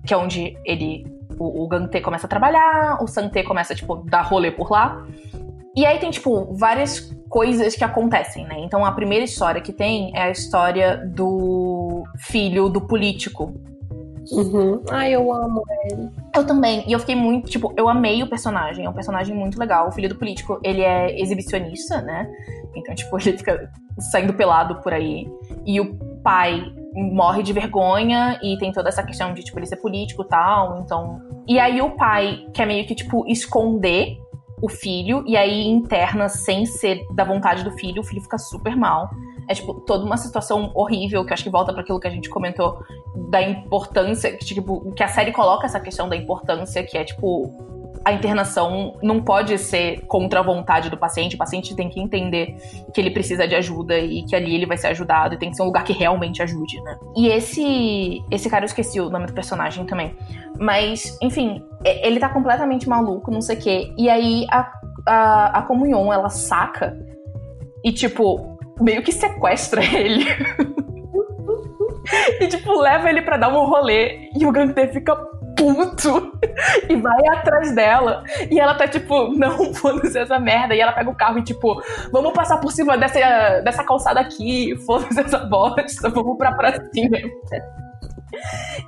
que 0.05 0.13
é 0.13 0.17
onde 0.17 0.57
ele. 0.65 1.05
O, 1.39 1.63
o 1.63 1.67
Gantê 1.67 1.99
começa 1.99 2.27
a 2.27 2.29
trabalhar, 2.29 3.01
o 3.01 3.07
Santé 3.07 3.41
começa, 3.43 3.73
tipo, 3.73 3.95
dar 3.95 4.21
rolê 4.21 4.51
por 4.51 4.69
lá. 4.69 5.03
E 5.75 5.85
aí 5.85 5.97
tem, 5.97 6.11
tipo, 6.11 6.53
várias 6.53 7.11
coisas 7.27 7.75
que 7.75 7.83
acontecem, 7.83 8.45
né? 8.45 8.59
Então 8.59 8.85
a 8.85 8.91
primeira 8.91 9.25
história 9.25 9.59
que 9.59 9.73
tem 9.73 10.11
é 10.15 10.23
a 10.23 10.29
história 10.29 10.97
do 10.97 12.03
filho 12.19 12.69
do 12.69 12.79
político 12.79 13.51
Uhum. 14.31 14.81
Ai, 14.89 15.13
eu 15.13 15.31
amo 15.31 15.61
ele. 15.85 16.09
Eu 16.35 16.45
também. 16.45 16.83
E 16.87 16.93
eu 16.93 16.99
fiquei 16.99 17.15
muito, 17.15 17.49
tipo, 17.49 17.73
eu 17.75 17.89
amei 17.89 18.23
o 18.23 18.29
personagem. 18.29 18.85
É 18.85 18.89
um 18.89 18.93
personagem 18.93 19.35
muito 19.35 19.59
legal. 19.59 19.87
O 19.87 19.91
filho 19.91 20.09
do 20.09 20.15
político, 20.15 20.59
ele 20.63 20.81
é 20.81 21.19
exibicionista, 21.19 22.01
né? 22.01 22.29
Então, 22.75 22.95
tipo, 22.95 23.17
ele 23.19 23.37
fica 23.37 23.71
saindo 24.11 24.33
pelado 24.33 24.81
por 24.81 24.93
aí. 24.93 25.27
E 25.65 25.79
o 25.79 25.95
pai 26.23 26.63
morre 26.95 27.41
de 27.41 27.51
vergonha 27.51 28.39
e 28.41 28.57
tem 28.57 28.71
toda 28.71 28.89
essa 28.89 29.03
questão 29.03 29.33
de, 29.33 29.43
tipo, 29.43 29.59
ele 29.59 29.65
ser 29.65 29.77
político 29.77 30.23
e 30.23 30.27
tal. 30.27 30.79
Então. 30.79 31.21
E 31.47 31.59
aí 31.59 31.81
o 31.81 31.91
pai 31.91 32.45
quer 32.53 32.65
meio 32.65 32.85
que, 32.85 32.95
tipo, 32.95 33.25
esconder 33.27 34.17
o 34.61 34.69
filho, 34.69 35.25
e 35.27 35.35
aí 35.35 35.67
interna 35.67 36.29
sem 36.29 36.65
ser 36.65 37.01
da 37.13 37.25
vontade 37.25 37.65
do 37.65 37.71
filho, 37.71 38.01
o 38.01 38.05
filho 38.05 38.21
fica 38.21 38.37
super 38.37 38.77
mal. 38.77 39.09
É, 39.47 39.53
tipo, 39.53 39.73
toda 39.81 40.05
uma 40.05 40.17
situação 40.17 40.71
horrível, 40.73 41.25
que 41.25 41.33
acho 41.33 41.43
que 41.43 41.49
volta 41.49 41.71
para 41.73 41.81
aquilo 41.81 41.99
que 41.99 42.07
a 42.07 42.11
gente 42.11 42.29
comentou 42.29 42.79
da 43.29 43.41
importância, 43.41 44.31
que, 44.31 44.45
tipo, 44.45 44.91
que 44.93 45.03
a 45.03 45.07
série 45.07 45.31
coloca 45.31 45.65
essa 45.65 45.79
questão 45.79 46.07
da 46.07 46.15
importância, 46.15 46.83
que 46.83 46.97
é, 46.97 47.03
tipo, 47.03 47.51
a 48.05 48.11
internação 48.11 48.97
não 49.01 49.21
pode 49.21 49.57
ser 49.57 50.01
contra 50.07 50.41
a 50.41 50.43
vontade 50.43 50.89
do 50.89 50.97
paciente. 50.97 51.35
O 51.35 51.37
paciente 51.37 51.75
tem 51.75 51.89
que 51.89 51.99
entender 51.99 52.55
que 52.93 52.99
ele 52.99 53.11
precisa 53.11 53.47
de 53.47 53.55
ajuda 53.55 53.97
e 53.97 54.23
que 54.23 54.35
ali 54.35 54.53
ele 54.53 54.65
vai 54.65 54.77
ser 54.77 54.87
ajudado 54.87 55.35
e 55.35 55.37
tem 55.37 55.49
que 55.49 55.55
ser 55.55 55.63
um 55.63 55.67
lugar 55.67 55.83
que 55.83 55.93
realmente 55.93 56.41
ajude, 56.41 56.81
né? 56.81 56.97
E 57.15 57.27
esse 57.27 58.21
esse 58.29 58.49
cara 58.49 58.63
eu 58.63 58.67
esqueci 58.67 58.99
o 58.99 59.09
nome 59.09 59.27
do 59.27 59.33
personagem 59.33 59.85
também. 59.85 60.15
Mas, 60.59 61.17
enfim, 61.21 61.63
ele 61.83 62.19
tá 62.19 62.29
completamente 62.29 62.89
maluco, 62.89 63.31
não 63.31 63.41
sei 63.41 63.57
o 63.57 63.59
quê. 63.59 63.93
E 63.97 64.09
aí 64.09 64.45
a, 64.51 64.71
a, 65.07 65.59
a 65.59 65.61
comunhão, 65.63 66.11
ela 66.11 66.29
saca 66.29 66.97
e, 67.83 67.91
tipo, 67.91 68.52
meio 68.79 69.03
que 69.03 69.11
sequestra 69.11 69.83
ele. 69.85 70.25
e, 72.39 72.47
tipo, 72.47 72.79
leva 72.79 73.09
ele 73.09 73.21
para 73.21 73.37
dar 73.37 73.49
um 73.49 73.65
rolê. 73.65 74.29
E 74.35 74.45
o 74.45 74.51
Gantê 74.51 74.87
fica 74.87 75.15
puto 75.55 76.39
e 76.89 76.95
vai 76.95 77.27
atrás 77.31 77.73
dela. 77.73 78.23
E 78.49 78.59
ela 78.59 78.75
tá 78.75 78.87
tipo, 78.87 79.29
não, 79.29 79.71
foda-se 79.73 80.19
essa 80.19 80.39
merda. 80.39 80.75
E 80.75 80.81
ela 80.81 80.91
pega 80.91 81.09
o 81.09 81.15
carro 81.15 81.39
e 81.39 81.43
tipo, 81.43 81.81
vamos 82.11 82.33
passar 82.33 82.57
por 82.57 82.71
cima 82.71 82.97
dessa, 82.97 83.61
dessa 83.61 83.83
calçada 83.83 84.19
aqui, 84.19 84.75
foda-se 84.85 85.19
essa 85.19 85.39
bosta, 85.39 86.09
vamos 86.09 86.37
pra 86.37 86.53
pracinha. 86.53 87.21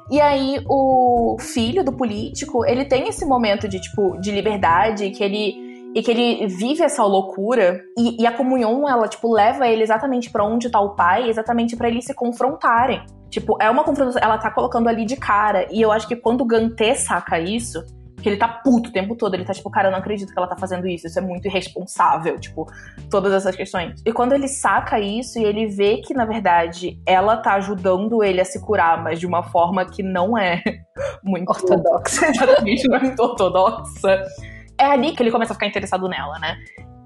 E 0.10 0.20
aí 0.20 0.60
o 0.68 1.38
filho 1.40 1.84
do 1.84 1.94
político, 1.94 2.66
ele 2.66 2.86
tem 2.86 3.08
esse 3.08 3.26
momento 3.26 3.68
de 3.68 3.80
tipo 3.80 4.18
de 4.20 4.32
liberdade 4.32 5.12
que 5.12 5.24
ele 5.24 5.65
e 5.96 6.04
que 6.04 6.12
ele 6.12 6.46
vive 6.48 6.84
essa 6.84 7.06
loucura 7.06 7.82
e, 7.98 8.22
e 8.22 8.28
a 8.28 8.32
comunhão 8.34 8.88
ela 8.88 9.08
tipo 9.08 9.32
leva 9.32 9.66
ele 9.66 9.82
exatamente 9.82 10.30
para 10.30 10.44
onde 10.44 10.70
tá 10.70 10.82
o 10.82 10.94
pai, 10.94 11.30
exatamente 11.30 11.78
para 11.78 11.88
eles 11.88 12.04
se 12.04 12.14
confrontarem. 12.14 13.02
Tipo, 13.30 13.58
é 13.62 13.70
uma 13.70 13.84
confrontação, 13.84 14.22
ela 14.22 14.38
tá 14.38 14.52
colocando 14.52 14.90
ali 14.90 15.06
de 15.06 15.16
cara 15.16 15.68
e 15.72 15.82
eu 15.82 15.92
acho 15.92 16.08
que 16.08 16.16
quando 16.16 16.42
o 16.42 16.46
Gantê 16.46 16.96
saca 16.96 17.40
isso, 17.40 17.84
que 18.22 18.30
ele 18.30 18.38
tá 18.38 18.48
puto 18.48 18.90
o 18.90 18.92
tempo 18.92 19.16
todo. 19.16 19.36
Ele 19.36 19.46
tá 19.46 19.54
tipo, 19.54 19.70
cara, 19.70 19.88
eu 19.88 19.92
não 19.92 20.00
acredito 20.00 20.34
que 20.34 20.40
ela 20.40 20.48
tá 20.48 20.56
fazendo 20.56 20.88
isso. 20.88 21.06
Isso 21.06 21.20
é 21.20 21.22
muito 21.22 21.48
irresponsável. 21.48 22.40
Tipo, 22.40 22.66
todas 23.08 23.32
essas 23.32 23.56
questões. 23.56 24.02
E 24.04 24.12
quando 24.12 24.34
ele 24.34 24.48
saca 24.48 25.00
isso 25.00 25.38
e 25.38 25.44
ele 25.44 25.68
vê 25.68 25.98
que, 25.98 26.12
na 26.12 26.26
verdade, 26.26 27.00
ela 27.06 27.38
tá 27.38 27.54
ajudando 27.54 28.24
ele 28.24 28.42
a 28.42 28.46
se 28.46 28.60
curar, 28.60 29.04
mas 29.04 29.20
de 29.20 29.28
uma 29.28 29.44
forma 29.44 29.86
que 29.86 30.02
não 30.02 30.36
é 30.36 30.60
muito 31.24 31.50
ortodoxa. 31.50 32.26
Exatamente, 32.26 32.88
não 32.88 32.98
é 32.98 33.02
muito 33.02 33.22
ortodoxa. 33.22 34.24
É 34.78 34.86
ali 34.86 35.14
que 35.14 35.24
ele 35.24 35.32
começa 35.32 35.54
a 35.54 35.56
ficar 35.56 35.68
interessado 35.68 36.08
nela, 36.08 36.38
né? 36.40 36.58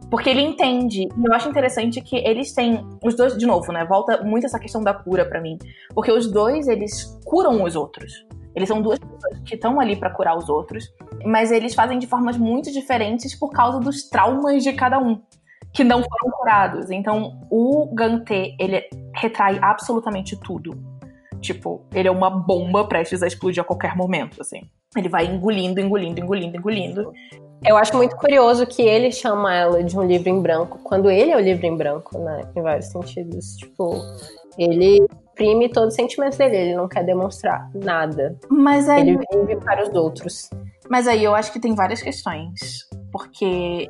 Porque 0.10 0.30
ele 0.30 0.42
entende. 0.42 1.04
E 1.04 1.26
eu 1.26 1.34
acho 1.34 1.50
interessante 1.50 2.02
que 2.02 2.18
eles 2.18 2.54
têm. 2.54 2.84
Os 3.04 3.16
dois, 3.16 3.38
de 3.38 3.46
novo, 3.46 3.72
né? 3.72 3.86
Volta 3.86 4.24
muito 4.24 4.46
essa 4.46 4.60
questão 4.60 4.82
da 4.82 4.94
cura 4.94 5.26
para 5.26 5.40
mim. 5.40 5.58
Porque 5.94 6.12
os 6.12 6.32
dois, 6.32 6.68
eles 6.68 7.20
curam 7.26 7.64
os 7.64 7.76
outros. 7.76 8.26
Eles 8.56 8.68
são 8.68 8.82
duas 8.82 9.00
pessoas 9.00 9.40
que 9.46 9.56
estão 9.56 9.80
ali 9.80 9.96
para 9.96 10.10
curar 10.10 10.38
os 10.38 10.50
outros, 10.50 10.92
mas 11.24 11.52
eles 11.52 11.74
fazem 11.74 12.00
de 12.00 12.08
formas 12.08 12.38
muito 12.38 12.72
diferentes 12.72 13.38
por 13.38 13.52
causa 13.52 13.80
dos 13.80 14.10
traumas 14.10 14.64
de 14.64 14.74
cada 14.74 15.00
um, 15.00 15.22
que 15.72 15.84
não 15.84 16.04
foram 16.04 16.32
curados. 16.36 16.90
Então, 16.90 17.40
o 17.50 17.94
Gantê, 17.94 18.56
ele 18.60 18.84
retrai 19.16 19.60
absolutamente 19.62 20.38
tudo. 20.42 20.78
Tipo, 21.40 21.86
ele 21.94 22.08
é 22.08 22.12
uma 22.12 22.30
bomba 22.30 22.86
prestes 22.86 23.24
a 23.24 23.28
explodir 23.28 23.62
a 23.62 23.66
qualquer 23.66 23.96
momento, 23.96 24.42
assim. 24.42 24.70
Ele 24.98 25.08
vai 25.08 25.26
engolindo, 25.26 25.80
engolindo, 25.80 26.20
engolindo, 26.20 26.58
engolindo. 26.58 27.14
Eu 27.64 27.78
acho 27.78 27.96
muito 27.96 28.16
curioso 28.16 28.66
que 28.66 28.82
ele 28.82 29.12
chama 29.12 29.54
ela 29.54 29.84
de 29.84 29.98
um 29.98 30.04
livro 30.04 30.30
em 30.30 30.42
branco, 30.42 30.80
quando 30.84 31.10
ele 31.10 31.32
é 31.32 31.36
o 31.36 31.40
livro 31.40 31.66
em 31.66 31.76
branco, 31.76 32.18
né? 32.18 32.44
Em 32.56 32.62
vários 32.62 32.88
sentidos. 32.88 33.58
Tipo, 33.58 33.96
ele 34.58 35.06
exprime 35.40 35.70
todos 35.70 35.90
os 35.90 35.96
sentimentos 35.96 36.38
dele, 36.38 36.56
ele 36.56 36.76
não 36.76 36.88
quer 36.88 37.04
demonstrar 37.04 37.70
nada. 37.74 38.38
Mas 38.50 38.90
aí... 38.90 39.02
Ele 39.02 39.20
vive 39.34 39.58
para 39.58 39.84
os 39.84 39.94
outros. 39.94 40.50
Mas 40.90 41.08
aí 41.08 41.24
eu 41.24 41.36
acho 41.36 41.54
que 41.54 41.60
tem 41.60 41.76
várias 41.76 42.02
questões. 42.02 42.88
Porque. 43.12 43.88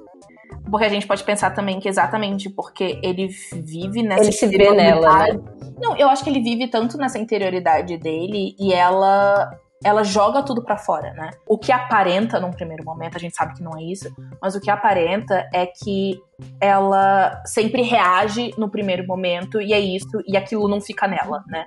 Porque 0.70 0.86
a 0.86 0.90
gente 0.90 1.08
pode 1.08 1.24
pensar 1.24 1.52
também 1.52 1.80
que 1.80 1.88
exatamente 1.88 2.50
porque 2.50 3.00
ele 3.04 3.30
vive 3.54 4.04
nessa 4.04 4.24
ele 4.24 4.32
se 4.32 4.48
vê 4.48 4.72
nela, 4.72 5.20
né? 5.20 5.40
Não, 5.80 5.96
eu 5.96 6.10
acho 6.10 6.24
que 6.24 6.30
ele 6.30 6.42
vive 6.42 6.68
tanto 6.68 6.98
nessa 6.98 7.18
interioridade 7.18 7.98
dele 7.98 8.56
e 8.60 8.74
ela 8.74 9.50
ela 9.84 10.04
joga 10.04 10.44
tudo 10.44 10.62
para 10.64 10.78
fora, 10.78 11.14
né? 11.14 11.32
O 11.48 11.58
que 11.58 11.72
aparenta 11.72 12.40
num 12.40 12.52
primeiro 12.52 12.84
momento, 12.84 13.16
a 13.16 13.20
gente 13.20 13.36
sabe 13.36 13.56
que 13.56 13.64
não 13.64 13.78
é 13.78 13.84
isso, 13.84 14.14
mas 14.42 14.56
o 14.56 14.62
que 14.62 14.70
aparenta 14.70 15.48
é 15.54 15.66
que 15.66 16.22
ela 16.60 17.42
sempre 17.46 17.82
reage 17.82 18.54
no 18.58 18.70
primeiro 18.70 19.06
momento 19.08 19.62
e 19.62 19.74
é 19.74 19.80
isso, 19.80 20.22
e 20.28 20.36
aquilo 20.36 20.68
não 20.68 20.82
fica 20.82 21.08
nela, 21.08 21.44
né? 21.48 21.66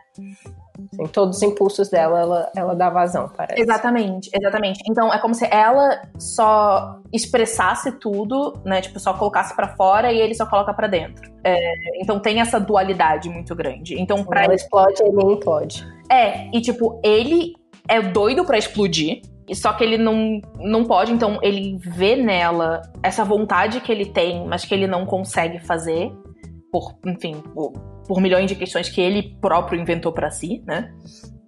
Sim, 0.95 1.07
todos 1.13 1.37
os 1.37 1.43
impulsos 1.43 1.89
dela, 1.89 2.21
ela, 2.21 2.53
ela 2.57 2.75
dá 2.75 2.91
vazão, 2.91 3.29
parece. 3.37 3.61
Exatamente, 3.61 4.31
exatamente. 4.33 4.81
Então 4.89 5.13
é 5.13 5.19
como 5.19 5.35
se 5.35 5.47
ela 5.51 6.03
só 6.19 6.99
expressasse 7.13 7.93
tudo, 7.93 8.61
né? 8.65 8.81
Tipo, 8.81 8.99
só 8.99 9.15
colocasse 9.15 9.55
para 9.55 9.69
fora 9.69 10.13
e 10.13 10.21
ele 10.21 10.35
só 10.35 10.47
coloca 10.47 10.73
para 10.73 10.87
dentro. 10.87 11.31
É, 11.45 12.01
então 12.01 12.19
tem 12.19 12.41
essa 12.41 12.59
dualidade 12.59 13.29
muito 13.29 13.55
grande. 13.55 14.01
Então, 14.01 14.25
pra 14.25 14.45
ela 14.45 14.55
ele... 14.55 14.63
explode, 14.63 15.03
ele 15.03 15.33
implode. 15.33 15.87
É, 16.11 16.49
e 16.57 16.61
tipo, 16.61 17.01
ele 17.03 17.55
é 17.89 18.01
doido 18.01 18.45
para 18.45 18.59
explodir. 18.59 19.23
Só 19.53 19.73
que 19.73 19.85
ele 19.85 19.99
não, 19.99 20.41
não 20.61 20.85
pode, 20.85 21.13
então 21.13 21.39
ele 21.43 21.77
vê 21.81 22.17
nela 22.17 22.81
essa 23.03 23.25
vontade 23.25 23.81
que 23.81 23.93
ele 23.93 24.07
tem, 24.07 24.47
mas 24.47 24.65
que 24.65 24.73
ele 24.73 24.87
não 24.87 25.05
consegue 25.05 25.59
fazer, 25.59 26.11
por, 26.71 26.95
enfim, 27.05 27.43
por, 27.53 27.73
por 28.07 28.21
milhões 28.21 28.47
de 28.47 28.55
questões 28.55 28.89
que 28.89 29.01
ele 29.01 29.37
próprio 29.43 29.79
inventou 29.79 30.11
para 30.13 30.31
si, 30.31 30.63
né? 30.67 30.91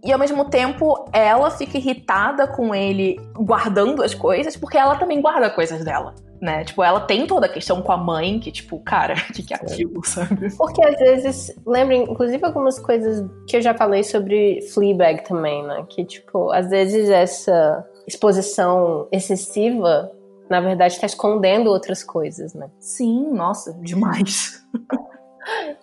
e 0.05 0.13
ao 0.13 0.19
mesmo 0.19 0.45
tempo 0.45 1.09
ela 1.13 1.51
fica 1.51 1.79
irritada 1.79 2.47
com 2.47 2.75
ele 2.75 3.17
guardando 3.35 4.03
as 4.03 4.15
coisas, 4.15 4.55
porque 4.55 4.77
ela 4.77 4.97
também 4.97 5.21
guarda 5.21 5.49
coisas 5.49 5.83
dela. 5.83 6.15
Né? 6.45 6.63
Tipo, 6.63 6.83
ela 6.83 7.01
tem 7.01 7.27
toda 7.27 7.47
a 7.47 7.49
questão 7.49 7.81
com 7.81 7.91
a 7.91 7.97
mãe, 7.97 8.39
que, 8.39 8.53
tipo, 8.53 8.79
cara, 8.81 9.15
o 9.15 9.17
que, 9.33 9.43
que 9.43 9.55
é 9.55 9.57
aquilo, 9.57 10.05
sabe? 10.05 10.55
Porque 10.59 10.85
às 10.85 10.99
vezes, 10.99 11.59
lembrem, 11.67 12.03
inclusive 12.03 12.45
algumas 12.45 12.79
coisas 12.79 13.27
que 13.49 13.57
eu 13.57 13.63
já 13.63 13.73
falei 13.73 14.05
sobre 14.05 14.61
Fleabag 14.75 15.25
também, 15.25 15.67
né? 15.67 15.87
Que, 15.89 16.05
tipo, 16.05 16.53
às 16.53 16.69
vezes 16.69 17.09
essa 17.09 17.83
exposição 18.07 19.09
excessiva, 19.11 20.13
na 20.51 20.61
verdade, 20.61 21.01
tá 21.01 21.07
escondendo 21.07 21.71
outras 21.71 22.05
coisas, 22.05 22.53
né? 22.53 22.71
Sim, 22.79 23.33
nossa, 23.33 23.73
demais. 23.81 24.63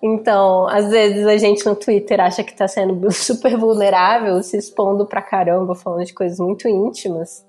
Então, 0.01 0.67
às 0.67 0.89
vezes 0.89 1.27
a 1.27 1.37
gente 1.37 1.63
no 1.67 1.75
Twitter 1.75 2.19
acha 2.19 2.43
que 2.43 2.55
tá 2.55 2.67
sendo 2.67 3.11
super 3.13 3.55
vulnerável, 3.55 4.41
se 4.41 4.57
expondo 4.57 5.05
pra 5.05 5.21
caramba, 5.21 5.75
falando 5.75 6.03
de 6.03 6.15
coisas 6.15 6.39
muito 6.39 6.67
íntimas. 6.67 7.45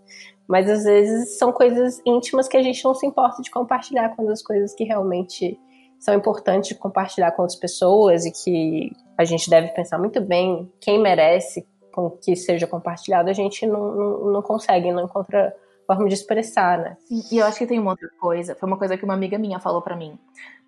Mas 0.48 0.68
às 0.68 0.84
vezes 0.84 1.38
são 1.38 1.52
coisas 1.52 2.00
íntimas 2.06 2.48
que 2.48 2.56
a 2.56 2.62
gente 2.62 2.84
não 2.84 2.94
se 2.94 3.06
importa 3.06 3.42
de 3.42 3.50
compartilhar 3.50 4.10
quando 4.10 4.30
as 4.30 4.42
coisas 4.42 4.74
que 4.74 4.84
realmente 4.84 5.58
são 5.98 6.14
importantes 6.14 6.70
de 6.70 6.74
compartilhar 6.74 7.30
com 7.32 7.42
outras 7.42 7.58
pessoas 7.58 8.26
e 8.26 8.32
que 8.32 8.90
a 9.16 9.24
gente 9.24 9.48
deve 9.48 9.68
pensar 9.68 9.98
muito 9.98 10.20
bem 10.20 10.70
quem 10.80 11.00
merece 11.00 11.66
com 11.92 12.10
que 12.10 12.34
seja 12.34 12.66
compartilhado, 12.66 13.30
a 13.30 13.32
gente 13.32 13.66
não, 13.66 13.94
não, 13.94 14.32
não 14.32 14.42
consegue, 14.42 14.90
não 14.90 15.04
encontra 15.04 15.54
forma 15.86 16.08
de 16.08 16.14
expressar, 16.14 16.78
né? 16.78 16.96
E 17.30 17.38
eu 17.38 17.46
acho 17.46 17.58
que 17.58 17.66
tem 17.66 17.78
uma 17.78 17.92
outra 17.92 18.08
coisa, 18.20 18.54
foi 18.54 18.66
uma 18.66 18.78
coisa 18.78 18.96
que 18.96 19.04
uma 19.04 19.14
amiga 19.14 19.38
minha 19.38 19.60
falou 19.60 19.82
para 19.82 19.96
mim, 19.96 20.18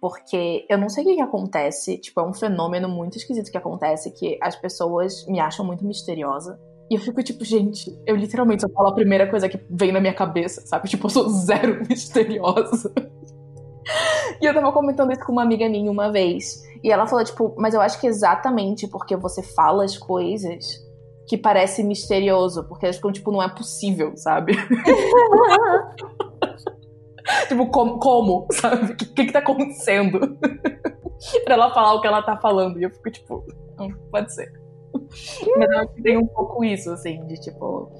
porque 0.00 0.66
eu 0.68 0.76
não 0.76 0.88
sei 0.88 1.02
o 1.02 1.06
que, 1.06 1.14
que 1.16 1.22
acontece, 1.22 1.98
tipo, 1.98 2.20
é 2.20 2.24
um 2.24 2.34
fenômeno 2.34 2.88
muito 2.88 3.16
esquisito 3.16 3.50
que 3.50 3.56
acontece, 3.56 4.12
que 4.12 4.38
as 4.40 4.54
pessoas 4.54 5.26
me 5.26 5.40
acham 5.40 5.64
muito 5.64 5.84
misteriosa, 5.84 6.60
e 6.90 6.94
eu 6.94 7.00
fico 7.00 7.22
tipo, 7.22 7.44
gente, 7.44 7.96
eu 8.06 8.14
literalmente 8.14 8.62
só 8.62 8.68
falo 8.68 8.88
a 8.88 8.94
primeira 8.94 9.28
coisa 9.28 9.48
que 9.48 9.58
vem 9.70 9.90
na 9.90 10.00
minha 10.00 10.14
cabeça, 10.14 10.62
sabe? 10.66 10.88
Tipo, 10.88 11.06
eu 11.06 11.10
sou 11.10 11.28
zero 11.28 11.82
misteriosa. 11.88 12.92
E 14.40 14.46
eu 14.46 14.54
tava 14.54 14.72
comentando 14.72 15.12
isso 15.12 15.24
com 15.24 15.32
uma 15.32 15.42
amiga 15.42 15.68
minha 15.68 15.90
uma 15.90 16.12
vez. 16.12 16.62
E 16.82 16.90
ela 16.90 17.06
falou, 17.06 17.24
tipo, 17.24 17.54
mas 17.58 17.74
eu 17.74 17.80
acho 17.80 18.00
que 18.00 18.06
exatamente 18.06 18.86
porque 18.86 19.16
você 19.16 19.42
fala 19.42 19.84
as 19.84 19.96
coisas 19.96 20.84
que 21.26 21.38
parece 21.38 21.82
misterioso, 21.82 22.64
porque 22.64 22.84
elas 22.84 22.96
ficam, 22.96 23.10
tipo, 23.10 23.32
não 23.32 23.42
é 23.42 23.48
possível, 23.48 24.12
sabe? 24.14 24.54
tipo, 27.48 27.66
como, 27.70 27.98
como, 27.98 28.46
sabe? 28.52 28.92
O 28.92 28.96
que, 28.96 29.06
que, 29.06 29.24
que 29.24 29.32
tá 29.32 29.38
acontecendo? 29.38 30.20
pra 31.44 31.54
ela 31.54 31.72
falar 31.72 31.94
o 31.94 32.02
que 32.02 32.06
ela 32.06 32.22
tá 32.22 32.36
falando. 32.36 32.78
E 32.78 32.82
eu 32.82 32.90
fico, 32.90 33.10
tipo, 33.10 33.42
não, 33.78 33.88
pode 34.10 34.34
ser. 34.34 34.63
Mas 35.56 35.70
eu 35.70 35.78
acho 35.78 35.94
que 35.94 36.02
tem 36.02 36.16
um 36.16 36.26
pouco 36.26 36.64
isso, 36.64 36.90
assim, 36.90 37.24
de 37.26 37.34
tipo. 37.40 37.90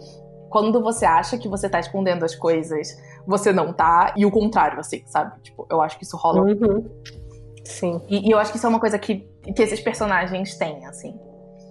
Quando 0.51 0.81
você 0.81 1.05
acha 1.05 1.37
que 1.37 1.49
você 1.49 1.69
tá 1.69 1.81
escondendo 1.81 2.25
as 2.25 2.35
coisas, 2.37 2.97
você 3.27 3.53
não 3.53 3.73
tá, 3.73 4.15
e 4.17 4.25
o 4.25 4.31
contrário, 4.31 4.79
assim, 4.79 5.03
sabe? 5.07 5.41
Tipo, 5.43 5.67
eu 5.69 5.83
acho 5.83 5.99
que 5.99 6.05
isso 6.05 6.17
rola. 6.17 6.43
Uhum. 6.43 6.89
Sim. 7.65 8.01
E, 8.09 8.29
e, 8.29 8.31
eu 8.31 8.39
acho 8.39 8.53
que 8.53 8.59
isso 8.59 8.67
é 8.67 8.69
uma 8.69 8.79
coisa 8.79 8.99
que, 8.99 9.29
que 9.55 9.63
esses 9.63 9.81
personagens 9.81 10.57
têm, 10.57 10.87
assim. 10.87 11.19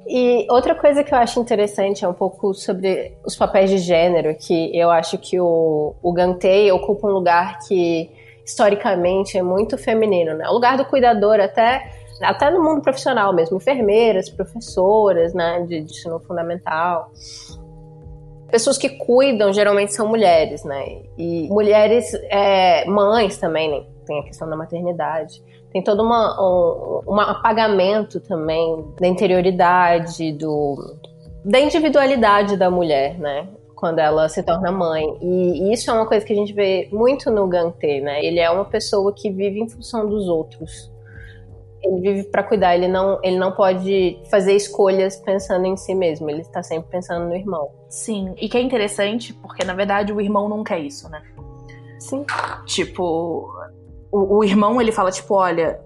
E 0.06 0.46
outra 0.50 0.76
coisa 0.76 1.02
que 1.02 1.14
eu 1.14 1.18
acho 1.18 1.40
interessante 1.40 2.04
é 2.04 2.08
um 2.08 2.14
pouco 2.14 2.54
sobre 2.54 3.18
os 3.26 3.38
papéis 3.38 3.70
de 3.70 3.78
gênero, 3.78 4.36
que 4.36 4.76
eu 4.78 4.92
acho 4.92 5.18
que 5.18 5.40
o, 5.40 5.96
o 6.02 6.12
Gantei 6.12 6.70
ocupa 6.72 7.08
um 7.08 7.12
lugar 7.12 7.60
que 7.60 8.12
historicamente 8.46 9.38
é 9.38 9.44
muito 9.44 9.78
feminino, 9.78 10.36
né? 10.36 10.48
O 10.50 10.54
lugar 10.54 10.76
do 10.76 10.84
cuidador 10.84 11.40
até 11.40 11.90
até 12.24 12.50
no 12.50 12.64
mundo 12.64 12.82
profissional 12.82 13.34
mesmo, 13.34 13.58
enfermeiras, 13.58 14.30
professoras, 14.30 15.34
né, 15.34 15.62
de, 15.62 15.82
de 15.82 15.92
ensino 15.92 16.20
fundamental. 16.20 17.12
Pessoas 18.50 18.78
que 18.78 18.90
cuidam 18.90 19.52
geralmente 19.52 19.94
são 19.94 20.08
mulheres, 20.08 20.64
né? 20.64 21.02
E 21.18 21.48
mulheres, 21.50 22.14
é, 22.30 22.86
mães 22.86 23.38
também, 23.38 23.70
né? 23.70 23.84
Tem 24.06 24.20
a 24.20 24.24
questão 24.24 24.48
da 24.48 24.56
maternidade. 24.56 25.42
Tem 25.72 25.82
todo 25.82 26.04
uma, 26.04 26.40
um, 26.40 27.02
um 27.08 27.20
apagamento 27.20 28.20
também 28.20 28.86
da 29.02 29.08
interioridade, 29.08 30.34
do, 30.34 30.98
da 31.44 31.60
individualidade 31.60 32.56
da 32.56 32.70
mulher, 32.70 33.18
né? 33.18 33.48
Quando 33.76 33.98
ela 33.98 34.30
se 34.30 34.44
torna 34.44 34.72
mãe. 34.72 35.04
E, 35.20 35.74
isso 35.74 35.90
é 35.90 35.94
uma 35.94 36.06
coisa 36.06 36.24
que 36.24 36.32
a 36.32 36.36
gente 36.36 36.54
vê 36.54 36.88
muito 36.92 37.32
no 37.32 37.48
Gantê, 37.48 38.02
né? 38.02 38.24
Ele 38.24 38.40
é 38.40 38.52
uma 38.52 38.66
pessoa 38.66 39.12
que 39.12 39.32
vive 39.32 39.62
em 39.62 39.68
função 39.68 40.08
dos 40.08 40.28
outros 40.28 40.93
ele 41.84 42.00
vive 42.00 42.24
para 42.24 42.44
cuidar, 42.44 42.76
ele 42.76 42.88
não, 42.88 43.20
ele 43.22 43.38
não 43.38 43.52
pode 43.52 44.20
fazer 44.30 44.54
escolhas 44.54 45.18
pensando 45.18 45.66
em 45.66 45.76
si 45.76 45.94
mesmo, 45.94 46.30
ele 46.30 46.42
está 46.42 46.64
sempre 46.64 46.90
pensando 46.90 47.26
no 47.26 47.36
irmão. 47.36 47.70
Sim, 47.90 48.34
e 48.38 48.48
que 48.48 48.58
é 48.58 48.62
interessante 48.62 49.34
porque 49.34 49.64
na 49.64 49.74
verdade 49.74 50.14
o 50.14 50.22
irmão 50.22 50.48
não 50.48 50.64
quer 50.64 50.80
isso, 50.80 51.10
né? 51.10 51.22
Sim. 52.00 52.26
Tipo, 52.66 53.50
o, 54.12 54.38
o 54.38 54.44
irmão 54.44 54.82
ele 54.82 54.92
fala 54.92 55.12
tipo, 55.12 55.36
olha, 55.36 55.80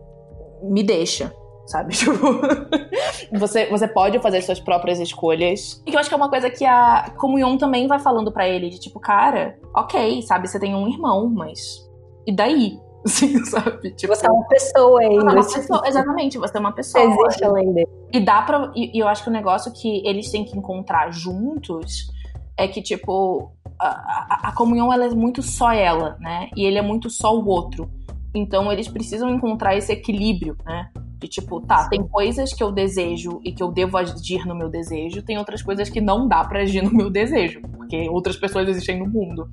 me 0.62 0.84
deixa, 0.84 1.34
sabe? 1.66 1.96
Tipo, 1.98 3.40
você, 3.40 3.66
você 3.66 3.88
pode 3.88 4.20
fazer 4.20 4.42
suas 4.42 4.60
próprias 4.60 5.00
escolhas. 5.00 5.82
E 5.86 5.92
que 5.92 5.98
eu 5.98 6.00
acho 6.00 6.10
que 6.10 6.14
é 6.14 6.18
uma 6.18 6.30
coisa 6.30 6.50
que 6.50 6.64
a 6.64 7.12
Comunhão 7.18 7.58
também 7.58 7.88
vai 7.88 8.00
falando 8.00 8.32
para 8.32 8.48
ele, 8.48 8.70
de 8.70 8.80
tipo, 8.80 9.00
cara, 9.00 9.58
ok, 9.76 10.22
sabe, 10.22 10.48
você 10.48 10.60
tem 10.60 10.74
um 10.76 10.88
irmão, 10.88 11.28
mas 11.28 11.86
e 12.26 12.32
daí? 12.32 12.80
Assim, 13.08 13.44
sabe? 13.46 13.92
Tipo, 13.92 14.14
você 14.14 14.28
é 14.28 14.30
uma 14.30 14.48
pessoa 14.48 15.02
ainda. 15.02 15.24
Uma 15.24 15.36
pessoa, 15.36 15.82
exatamente, 15.86 16.38
você 16.38 16.58
é 16.58 16.60
uma 16.60 16.72
pessoa. 16.72 17.04
Existe 17.04 17.44
além 17.44 17.74
dele. 17.74 17.90
E 18.14 18.20
dá 18.20 18.42
pra. 18.42 18.72
E, 18.76 18.98
e, 18.98 19.00
eu 19.00 19.08
acho 19.08 19.24
que 19.24 19.30
o 19.30 19.34
negócio 19.34 19.72
que 19.72 20.06
eles 20.06 20.30
têm 20.30 20.44
que 20.44 20.58
encontrar 20.58 21.12
juntos 21.12 22.12
é 22.58 22.68
que, 22.68 22.82
tipo, 22.82 23.52
a, 23.80 23.88
a, 23.88 24.40
a 24.50 24.52
comunhão 24.52 24.92
ela 24.92 25.06
é 25.06 25.10
muito 25.10 25.42
só 25.42 25.72
ela, 25.72 26.18
né? 26.20 26.50
E 26.56 26.66
ele 26.66 26.78
é 26.78 26.82
muito 26.82 27.10
só 27.10 27.36
o 27.36 27.48
outro. 27.48 27.90
Então 28.36 28.72
eles 28.72 28.88
precisam 28.88 29.30
encontrar 29.30 29.76
esse 29.76 29.92
equilíbrio, 29.92 30.58
né? 30.66 30.92
De 31.20 31.28
tipo, 31.28 31.60
tá, 31.62 31.90
tem 31.90 32.08
coisas 32.08 32.54
que 32.54 32.64
eu 32.64 32.72
desejo 32.72 33.42
e 33.44 33.52
que 33.52 33.64
eu 33.64 33.72
devo 33.72 33.98
agir 33.98 34.46
no 34.46 34.54
meu 34.54 34.70
desejo, 34.70 35.24
tem 35.24 35.38
outras 35.38 35.64
coisas 35.64 35.90
que 35.90 36.00
não 36.00 36.28
dá 36.28 36.44
para 36.44 36.60
agir 36.60 36.84
no 36.84 36.94
meu 36.94 37.10
desejo, 37.10 37.60
porque 37.76 38.08
outras 38.10 38.38
pessoas 38.38 38.70
existem 38.70 39.00
no 39.00 39.08
mundo. 39.08 39.50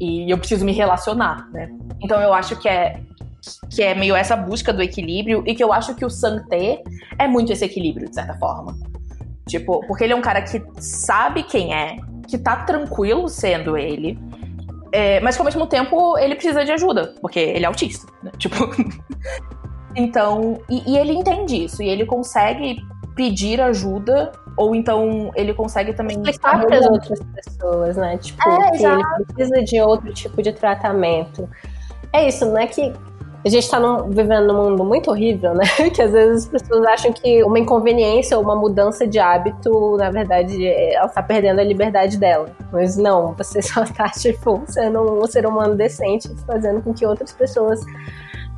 E 0.00 0.28
eu 0.30 0.36
preciso 0.36 0.64
me 0.64 0.72
relacionar, 0.72 1.48
né? 1.52 1.70
Então 2.02 2.20
eu 2.20 2.34
acho 2.34 2.56
que 2.56 2.68
é 2.68 3.00
que 3.70 3.82
é 3.82 3.94
meio 3.94 4.14
essa 4.14 4.36
busca 4.36 4.72
do 4.72 4.82
equilíbrio 4.82 5.42
e 5.46 5.54
que 5.54 5.64
eu 5.64 5.72
acho 5.72 5.94
que 5.94 6.04
o 6.04 6.10
Santé 6.10 6.82
é 7.18 7.26
muito 7.26 7.52
esse 7.52 7.64
equilíbrio, 7.64 8.08
de 8.08 8.14
certa 8.14 8.34
forma. 8.34 8.76
Tipo, 9.48 9.80
porque 9.86 10.04
ele 10.04 10.12
é 10.12 10.16
um 10.16 10.20
cara 10.20 10.42
que 10.42 10.62
sabe 10.78 11.42
quem 11.42 11.74
é, 11.74 11.98
que 12.28 12.36
tá 12.36 12.56
tranquilo 12.56 13.28
sendo 13.28 13.76
ele, 13.76 14.18
é, 14.92 15.20
mas 15.20 15.36
que 15.36 15.40
ao 15.40 15.44
mesmo 15.44 15.66
tempo 15.66 16.18
ele 16.18 16.34
precisa 16.34 16.64
de 16.64 16.72
ajuda, 16.72 17.14
porque 17.20 17.38
ele 17.38 17.64
é 17.64 17.68
autista, 17.68 18.06
né? 18.22 18.30
Tipo. 18.38 18.56
então, 19.94 20.60
e, 20.68 20.92
e, 20.92 20.98
ele 20.98 21.12
entende 21.12 21.64
isso, 21.64 21.82
e 21.82 21.88
ele 21.88 22.06
consegue 22.06 22.84
pedir 23.14 23.60
ajuda, 23.60 24.32
ou 24.56 24.74
então 24.74 25.30
ele 25.34 25.52
consegue 25.52 25.92
também. 25.92 26.16
Explicar 26.16 26.64
para 26.64 26.78
as 26.78 26.86
outras 26.86 27.20
pessoas, 27.34 27.96
né? 27.96 28.18
Tipo, 28.18 28.42
é, 28.48 28.70
que 28.70 28.84
ele 28.84 29.02
precisa 29.34 29.62
de 29.62 29.80
outro 29.80 30.12
tipo 30.12 30.42
de 30.42 30.52
tratamento. 30.52 31.48
É 32.12 32.26
isso, 32.26 32.46
não 32.46 32.58
é 32.58 32.66
que 32.66 32.92
a 33.42 33.48
gente 33.48 33.64
está 33.64 33.78
vivendo 34.02 34.52
num 34.52 34.70
mundo 34.70 34.84
muito 34.84 35.10
horrível, 35.10 35.54
né? 35.54 35.64
Que 35.94 36.02
às 36.02 36.12
vezes 36.12 36.44
as 36.44 36.50
pessoas 36.50 36.86
acham 36.86 37.12
que 37.12 37.42
uma 37.42 37.58
inconveniência 37.58 38.36
ou 38.36 38.44
uma 38.44 38.54
mudança 38.54 39.06
de 39.06 39.18
hábito, 39.18 39.96
na 39.96 40.10
verdade, 40.10 40.66
ela 40.66 41.06
está 41.06 41.22
perdendo 41.22 41.60
a 41.60 41.64
liberdade 41.64 42.18
dela. 42.18 42.50
Mas 42.70 42.96
não, 42.96 43.34
você 43.34 43.62
só 43.62 43.82
está, 43.82 44.08
tipo, 44.10 44.62
sendo 44.66 45.22
um 45.22 45.26
ser 45.26 45.46
humano 45.46 45.74
decente, 45.74 46.28
fazendo 46.46 46.82
com 46.82 46.92
que 46.92 47.06
outras 47.06 47.32
pessoas 47.32 47.80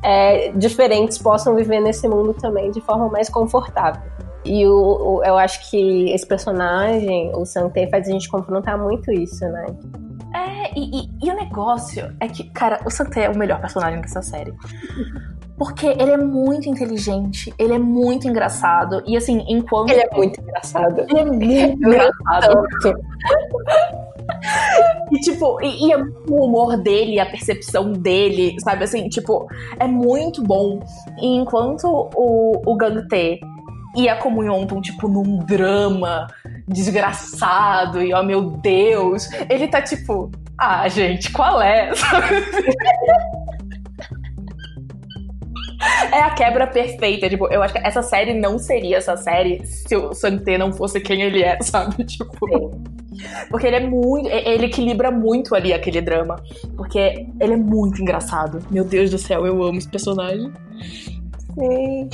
é, 0.03 0.51
diferentes 0.51 1.17
possam 1.17 1.55
viver 1.55 1.79
nesse 1.79 2.07
mundo 2.07 2.33
também 2.33 2.69
de 2.71 2.81
forma 2.81 3.07
mais 3.09 3.29
confortável. 3.29 4.01
E 4.45 4.67
o, 4.67 4.73
o, 4.73 5.23
eu 5.23 5.37
acho 5.37 5.69
que 5.69 6.11
esse 6.11 6.27
personagem, 6.27 7.31
o 7.33 7.45
Santé, 7.45 7.87
faz 7.87 8.07
a 8.07 8.11
gente 8.11 8.29
confrontar 8.29 8.77
muito 8.77 9.09
isso, 9.11 9.45
né? 9.45 9.65
É, 10.33 10.77
e, 10.77 11.03
e, 11.03 11.09
e, 11.23 11.31
o 11.31 11.35
negócio 11.35 12.13
é 12.19 12.27
que, 12.27 12.43
cara, 12.49 12.81
o 12.85 12.89
Santé 12.89 13.25
é 13.25 13.29
o 13.29 13.37
melhor 13.37 13.61
personagem 13.61 14.01
dessa 14.01 14.21
série. 14.21 14.53
Porque 15.57 15.85
ele 15.85 16.11
é 16.11 16.17
muito 16.17 16.67
inteligente, 16.67 17.53
ele 17.57 17.73
é 17.73 17.79
muito 17.79 18.27
engraçado. 18.27 19.01
E 19.05 19.15
assim, 19.15 19.45
enquanto. 19.47 19.91
Ele 19.91 20.01
é 20.01 20.15
muito 20.15 20.41
engraçado. 20.41 21.05
Ele 21.07 21.19
é 21.19 21.25
muito 21.25 21.87
engraçado. 21.87 22.67
E 25.11 25.19
tipo, 25.19 25.61
e, 25.61 25.89
e, 25.89 25.95
o 25.95 26.45
humor 26.45 26.77
dele, 26.77 27.19
a 27.19 27.25
percepção 27.25 27.91
dele, 27.91 28.55
sabe 28.59 28.83
assim, 28.83 29.07
tipo, 29.09 29.47
é 29.79 29.87
muito 29.87 30.43
bom. 30.43 30.79
E 31.19 31.35
enquanto 31.35 31.85
o, 32.15 32.61
o 32.65 32.75
Gangte 32.75 33.39
e 33.95 34.09
a 34.09 34.15
Comunhão 34.17 34.63
estão, 34.63 34.81
tipo, 34.81 35.07
num 35.07 35.37
drama 35.39 36.27
desgraçado 36.67 38.01
e, 38.01 38.13
oh 38.13 38.23
meu 38.23 38.41
Deus, 38.41 39.29
ele 39.49 39.67
tá 39.67 39.81
tipo, 39.81 40.31
ah, 40.57 40.87
gente, 40.87 41.31
qual 41.31 41.61
é? 41.61 41.91
é 46.11 46.21
a 46.21 46.31
quebra 46.31 46.67
perfeita. 46.67 47.29
Tipo, 47.29 47.47
eu 47.51 47.61
acho 47.61 47.73
que 47.73 47.79
essa 47.85 48.01
série 48.01 48.33
não 48.33 48.57
seria 48.57 48.97
essa 48.97 49.17
série 49.17 49.65
se 49.65 49.95
o 49.95 50.13
Santé 50.13 50.57
não 50.57 50.71
fosse 50.73 50.99
quem 50.99 51.21
ele 51.21 51.43
é, 51.43 51.61
sabe? 51.61 52.03
Tipo. 52.05 52.47
Sim. 52.47 53.02
Porque 53.49 53.67
ele 53.67 53.75
é 53.75 53.87
muito. 53.87 54.29
Ele 54.29 54.65
equilibra 54.65 55.11
muito 55.11 55.55
ali 55.55 55.73
aquele 55.73 56.01
drama. 56.01 56.41
Porque 56.75 57.27
ele 57.39 57.53
é 57.53 57.57
muito 57.57 58.01
engraçado. 58.01 58.59
Meu 58.69 58.83
Deus 58.83 59.09
do 59.09 59.17
céu, 59.17 59.45
eu 59.45 59.63
amo 59.63 59.77
esse 59.77 59.89
personagem. 59.89 60.51
Sim. 61.53 62.09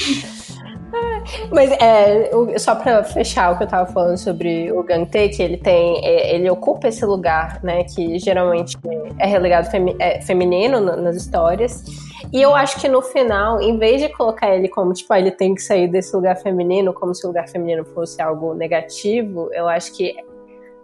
Mas 1.52 1.72
é, 1.72 2.58
só 2.58 2.76
pra 2.76 3.04
fechar 3.04 3.54
o 3.54 3.58
que 3.58 3.64
eu 3.64 3.68
tava 3.68 3.92
falando 3.92 4.18
sobre 4.18 4.72
o 4.72 4.84
Gante, 4.84 5.30
que 5.30 5.42
ele 5.42 5.58
tem. 5.58 6.04
É, 6.04 6.36
ele 6.36 6.50
ocupa 6.50 6.88
esse 6.88 7.06
lugar, 7.06 7.60
né? 7.64 7.84
Que 7.84 8.18
geralmente 8.20 8.78
é 9.18 9.28
relegado 9.28 9.70
femi 9.70 9.96
é, 10.00 10.22
feminino 10.22 10.80
nas 10.80 11.16
histórias. 11.16 11.84
E 12.32 12.42
eu 12.42 12.56
acho 12.56 12.80
que 12.80 12.88
no 12.88 13.02
final, 13.02 13.62
em 13.62 13.78
vez 13.78 14.02
de 14.02 14.10
colocar 14.10 14.54
ele 14.54 14.68
como, 14.68 14.94
tipo, 14.94 15.12
ah, 15.14 15.20
ele 15.20 15.32
tem 15.32 15.56
que 15.56 15.62
sair 15.62 15.88
desse 15.88 16.16
lugar 16.16 16.36
feminino, 16.38 16.94
como 16.94 17.14
se 17.14 17.26
o 17.26 17.28
lugar 17.28 17.48
feminino 17.48 17.86
fosse 17.86 18.22
algo 18.22 18.54
negativo, 18.54 19.50
eu 19.54 19.68
acho 19.68 19.96
que. 19.96 20.16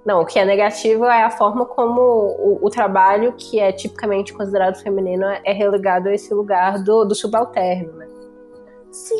Não, 0.05 0.21
o 0.21 0.25
que 0.25 0.37
é 0.37 0.45
negativo 0.45 1.05
é 1.05 1.23
a 1.23 1.31
forma 1.31 1.65
como 1.65 1.99
o, 1.99 2.59
o 2.61 2.69
trabalho 2.69 3.33
que 3.33 3.59
é 3.59 3.71
tipicamente 3.71 4.31
considerado 4.31 4.75
feminino 4.75 5.25
é 5.43 5.51
relegado 5.51 6.09
a 6.09 6.13
esse 6.13 6.31
lugar 6.31 6.83
do, 6.83 7.03
do 7.05 7.15
subalterno, 7.15 7.91
né? 7.93 8.07
Sim. 8.91 9.17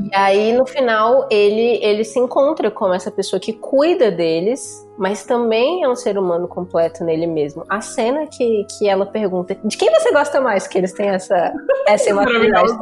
E 0.00 0.10
aí, 0.14 0.52
no 0.52 0.66
final, 0.66 1.28
ele, 1.30 1.78
ele 1.82 2.04
se 2.04 2.18
encontra 2.18 2.70
como 2.70 2.94
essa 2.94 3.10
pessoa 3.10 3.38
que 3.38 3.52
cuida 3.52 4.10
deles, 4.10 4.88
mas 4.98 5.24
também 5.24 5.84
é 5.84 5.88
um 5.88 5.94
ser 5.94 6.18
humano 6.18 6.48
completo 6.48 7.04
nele 7.04 7.26
mesmo. 7.26 7.64
A 7.68 7.80
cena 7.80 8.26
que, 8.26 8.64
que 8.64 8.88
ela 8.88 9.06
pergunta: 9.06 9.54
de 9.62 9.76
quem 9.76 9.90
você 9.90 10.10
gosta 10.10 10.40
mais? 10.40 10.66
Que 10.66 10.78
eles 10.78 10.92
têm 10.92 11.10
essa, 11.10 11.52
essa 11.86 12.08
imaturidade. 12.10 12.72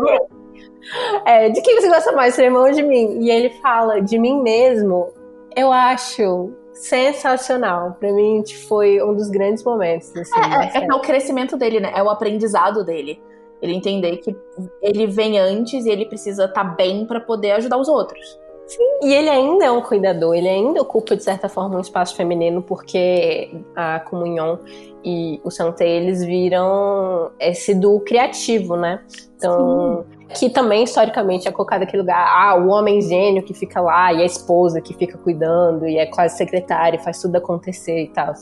é, 1.26 1.50
de 1.50 1.60
quem 1.60 1.80
você 1.80 1.88
gosta 1.88 2.12
mais, 2.12 2.34
seu 2.34 2.44
irmão 2.44 2.62
ou 2.62 2.72
de 2.72 2.82
mim? 2.82 3.18
E 3.20 3.30
ele 3.30 3.50
fala: 3.60 4.00
de 4.00 4.18
mim 4.18 4.40
mesmo. 4.40 5.12
Eu 5.56 5.72
acho 5.72 6.52
sensacional. 6.80 7.96
Pra 7.98 8.12
mim, 8.12 8.42
foi 8.68 9.02
um 9.02 9.14
dos 9.14 9.28
grandes 9.28 9.64
momentos. 9.64 10.14
Assim, 10.16 10.40
é, 10.40 10.78
é, 10.78 10.86
é 10.86 10.94
o 10.94 11.00
crescimento 11.00 11.56
dele, 11.56 11.80
né? 11.80 11.92
É 11.94 12.02
o 12.02 12.10
aprendizado 12.10 12.84
dele. 12.84 13.20
Ele 13.60 13.74
entender 13.74 14.18
que 14.18 14.36
ele 14.80 15.06
vem 15.06 15.38
antes 15.38 15.84
e 15.84 15.90
ele 15.90 16.06
precisa 16.06 16.44
estar 16.44 16.64
tá 16.64 16.70
bem 16.74 17.06
para 17.06 17.20
poder 17.20 17.52
ajudar 17.52 17.76
os 17.76 17.88
outros. 17.88 18.38
Sim, 18.68 18.98
e 19.02 19.14
ele 19.14 19.30
ainda 19.30 19.64
é 19.64 19.70
um 19.70 19.80
cuidador, 19.80 20.34
ele 20.34 20.48
ainda 20.48 20.82
ocupa, 20.82 21.16
de 21.16 21.24
certa 21.24 21.48
forma, 21.48 21.78
um 21.78 21.80
espaço 21.80 22.14
feminino, 22.14 22.62
porque 22.62 23.50
a 23.74 23.98
comunhão 24.00 24.60
e 25.02 25.40
o 25.42 25.50
santé, 25.50 25.88
eles 25.88 26.22
viram 26.22 27.30
esse 27.40 27.74
do 27.74 27.98
criativo, 28.00 28.76
né? 28.76 29.02
Então, 29.36 30.04
Sim. 30.10 30.17
Que 30.34 30.50
também, 30.50 30.84
historicamente, 30.84 31.48
é 31.48 31.52
colocado 31.52 31.82
aquele 31.82 32.02
lugar, 32.02 32.26
ah, 32.28 32.56
o 32.56 32.68
homem 32.68 33.00
gênio 33.00 33.42
que 33.42 33.54
fica 33.54 33.80
lá, 33.80 34.12
e 34.12 34.22
a 34.22 34.26
esposa 34.26 34.80
que 34.80 34.94
fica 34.94 35.16
cuidando, 35.18 35.86
e 35.86 35.98
é 35.98 36.06
quase 36.06 36.36
secretária, 36.36 36.98
faz 36.98 37.20
tudo 37.20 37.36
acontecer 37.36 38.02
e 38.02 38.08
tal. 38.08 38.34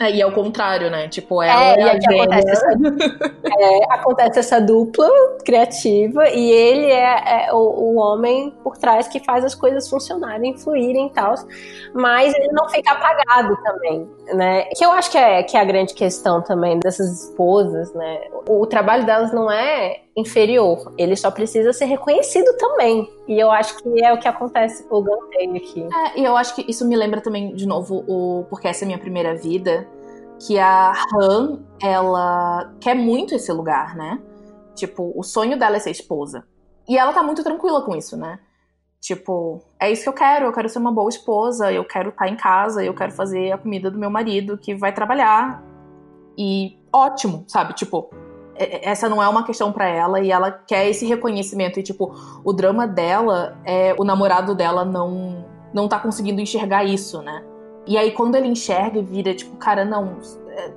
É, 0.00 0.10
e 0.10 0.20
é 0.20 0.26
o 0.26 0.32
contrário, 0.32 0.90
né? 0.90 1.08
Tipo, 1.08 1.42
ela 1.42 1.62
é, 1.62 1.80
é 1.80 1.90
a 1.90 1.92
acontece 1.92 2.50
essa, 2.50 2.72
é, 3.60 3.94
acontece 3.94 4.38
essa, 4.38 4.60
dupla 4.60 5.08
criativa 5.44 6.28
e 6.28 6.50
ele 6.50 6.86
é, 6.86 7.46
é 7.46 7.52
o, 7.52 7.58
o, 7.58 7.96
homem 7.96 8.52
por 8.64 8.76
trás 8.78 9.06
que 9.06 9.20
faz 9.20 9.44
as 9.44 9.54
coisas 9.54 9.88
funcionarem, 9.88 10.56
fluírem 10.56 11.06
e 11.06 11.10
tal. 11.10 11.34
Mas 11.94 12.34
ele 12.34 12.48
não 12.52 12.68
fica 12.68 12.92
apagado 12.92 13.56
também, 13.62 14.10
né? 14.34 14.64
Que 14.76 14.84
eu 14.84 14.92
acho 14.92 15.10
que 15.10 15.18
é, 15.18 15.42
que 15.42 15.56
é 15.56 15.60
a 15.60 15.64
grande 15.64 15.94
questão 15.94 16.42
também 16.42 16.78
dessas 16.78 17.24
esposas, 17.24 17.92
né? 17.94 18.20
O, 18.46 18.62
o 18.62 18.66
trabalho 18.66 19.04
delas 19.04 19.32
não 19.32 19.50
é 19.50 20.02
inferior. 20.16 20.92
Ele 20.96 21.16
só 21.16 21.30
precisa 21.30 21.72
ser 21.72 21.86
reconhecido 21.86 22.56
também. 22.56 23.10
E 23.26 23.38
eu 23.38 23.50
acho 23.50 23.76
que 23.78 24.04
é 24.04 24.12
o 24.12 24.18
que 24.18 24.28
acontece 24.28 24.84
com 24.84 24.96
o 24.96 25.02
Gantei 25.02 25.56
aqui. 25.56 25.82
É, 25.82 26.20
e 26.20 26.24
eu 26.24 26.36
acho 26.36 26.54
que 26.54 26.64
isso 26.68 26.86
me 26.86 26.96
lembra 26.96 27.20
também, 27.20 27.54
de 27.54 27.66
novo, 27.66 28.04
o 28.06 28.44
Porque 28.48 28.68
Essa 28.68 28.84
é 28.84 28.86
Minha 28.86 28.98
Primeira 28.98 29.34
Vida, 29.34 29.86
que 30.46 30.58
a 30.58 30.92
Han, 31.14 31.60
ela 31.80 32.72
quer 32.80 32.94
muito 32.94 33.34
esse 33.34 33.52
lugar, 33.52 33.96
né? 33.96 34.20
Tipo, 34.74 35.12
o 35.14 35.22
sonho 35.22 35.58
dela 35.58 35.76
é 35.76 35.80
ser 35.80 35.90
esposa. 35.90 36.44
E 36.88 36.98
ela 36.98 37.12
tá 37.12 37.22
muito 37.22 37.44
tranquila 37.44 37.82
com 37.82 37.94
isso, 37.94 38.16
né? 38.16 38.38
Tipo, 39.00 39.60
é 39.82 39.90
isso 39.90 40.04
que 40.04 40.08
eu 40.08 40.12
quero, 40.12 40.46
eu 40.46 40.52
quero 40.52 40.68
ser 40.68 40.78
uma 40.78 40.92
boa 40.92 41.08
esposa, 41.08 41.72
eu 41.72 41.84
quero 41.84 42.10
estar 42.10 42.26
tá 42.26 42.30
em 42.30 42.36
casa, 42.36 42.84
eu 42.84 42.94
quero 42.94 43.10
fazer 43.10 43.50
a 43.50 43.58
comida 43.58 43.90
do 43.90 43.98
meu 43.98 44.08
marido 44.08 44.56
que 44.56 44.76
vai 44.76 44.92
trabalhar. 44.92 45.60
E 46.38 46.78
ótimo, 46.92 47.44
sabe? 47.48 47.74
Tipo, 47.74 48.08
é, 48.54 48.76
é, 48.76 48.88
essa 48.90 49.08
não 49.08 49.20
é 49.20 49.28
uma 49.28 49.44
questão 49.44 49.72
para 49.72 49.88
ela 49.88 50.20
e 50.20 50.30
ela 50.30 50.52
quer 50.52 50.88
esse 50.88 51.04
reconhecimento 51.04 51.80
e 51.80 51.82
tipo 51.82 52.14
o 52.44 52.52
drama 52.52 52.86
dela 52.86 53.58
é 53.64 53.92
o 53.98 54.04
namorado 54.04 54.54
dela 54.54 54.84
não 54.84 55.44
não 55.74 55.88
tá 55.88 55.98
conseguindo 55.98 56.40
enxergar 56.40 56.84
isso, 56.84 57.20
né? 57.20 57.42
E 57.84 57.98
aí 57.98 58.12
quando 58.12 58.36
ele 58.36 58.46
enxerga 58.46 59.00
e 59.00 59.02
vira 59.02 59.34
tipo, 59.34 59.56
cara, 59.56 59.84
não, 59.84 60.18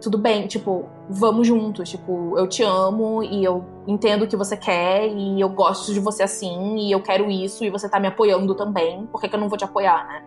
tudo 0.02 0.18
bem, 0.18 0.48
tipo, 0.48 0.90
vamos 1.10 1.48
juntos, 1.48 1.90
tipo, 1.90 2.38
eu 2.38 2.48
te 2.48 2.64
amo 2.64 3.24
e 3.24 3.44
eu 3.44 3.64
entendo 3.88 4.24
o 4.24 4.28
que 4.28 4.36
você 4.36 4.56
quer 4.56 5.08
e 5.08 5.40
eu 5.40 5.50
gosto 5.50 5.94
de 5.94 6.00
você 6.00 6.24
assim 6.24 6.78
e 6.78 6.92
eu 6.92 7.02
quero 7.02 7.30
isso 7.30 7.64
e 7.64 7.70
você 7.70 7.90
tá 7.90 8.00
me 8.00 8.08
apoiando 8.08 8.56
também, 8.56 9.06
por 9.08 9.20
que, 9.20 9.28
que 9.28 9.36
eu 9.36 9.40
não 9.40 9.50
vou 9.50 9.58
te 9.58 9.66
apoiar, 9.66 10.08
né? 10.08 10.26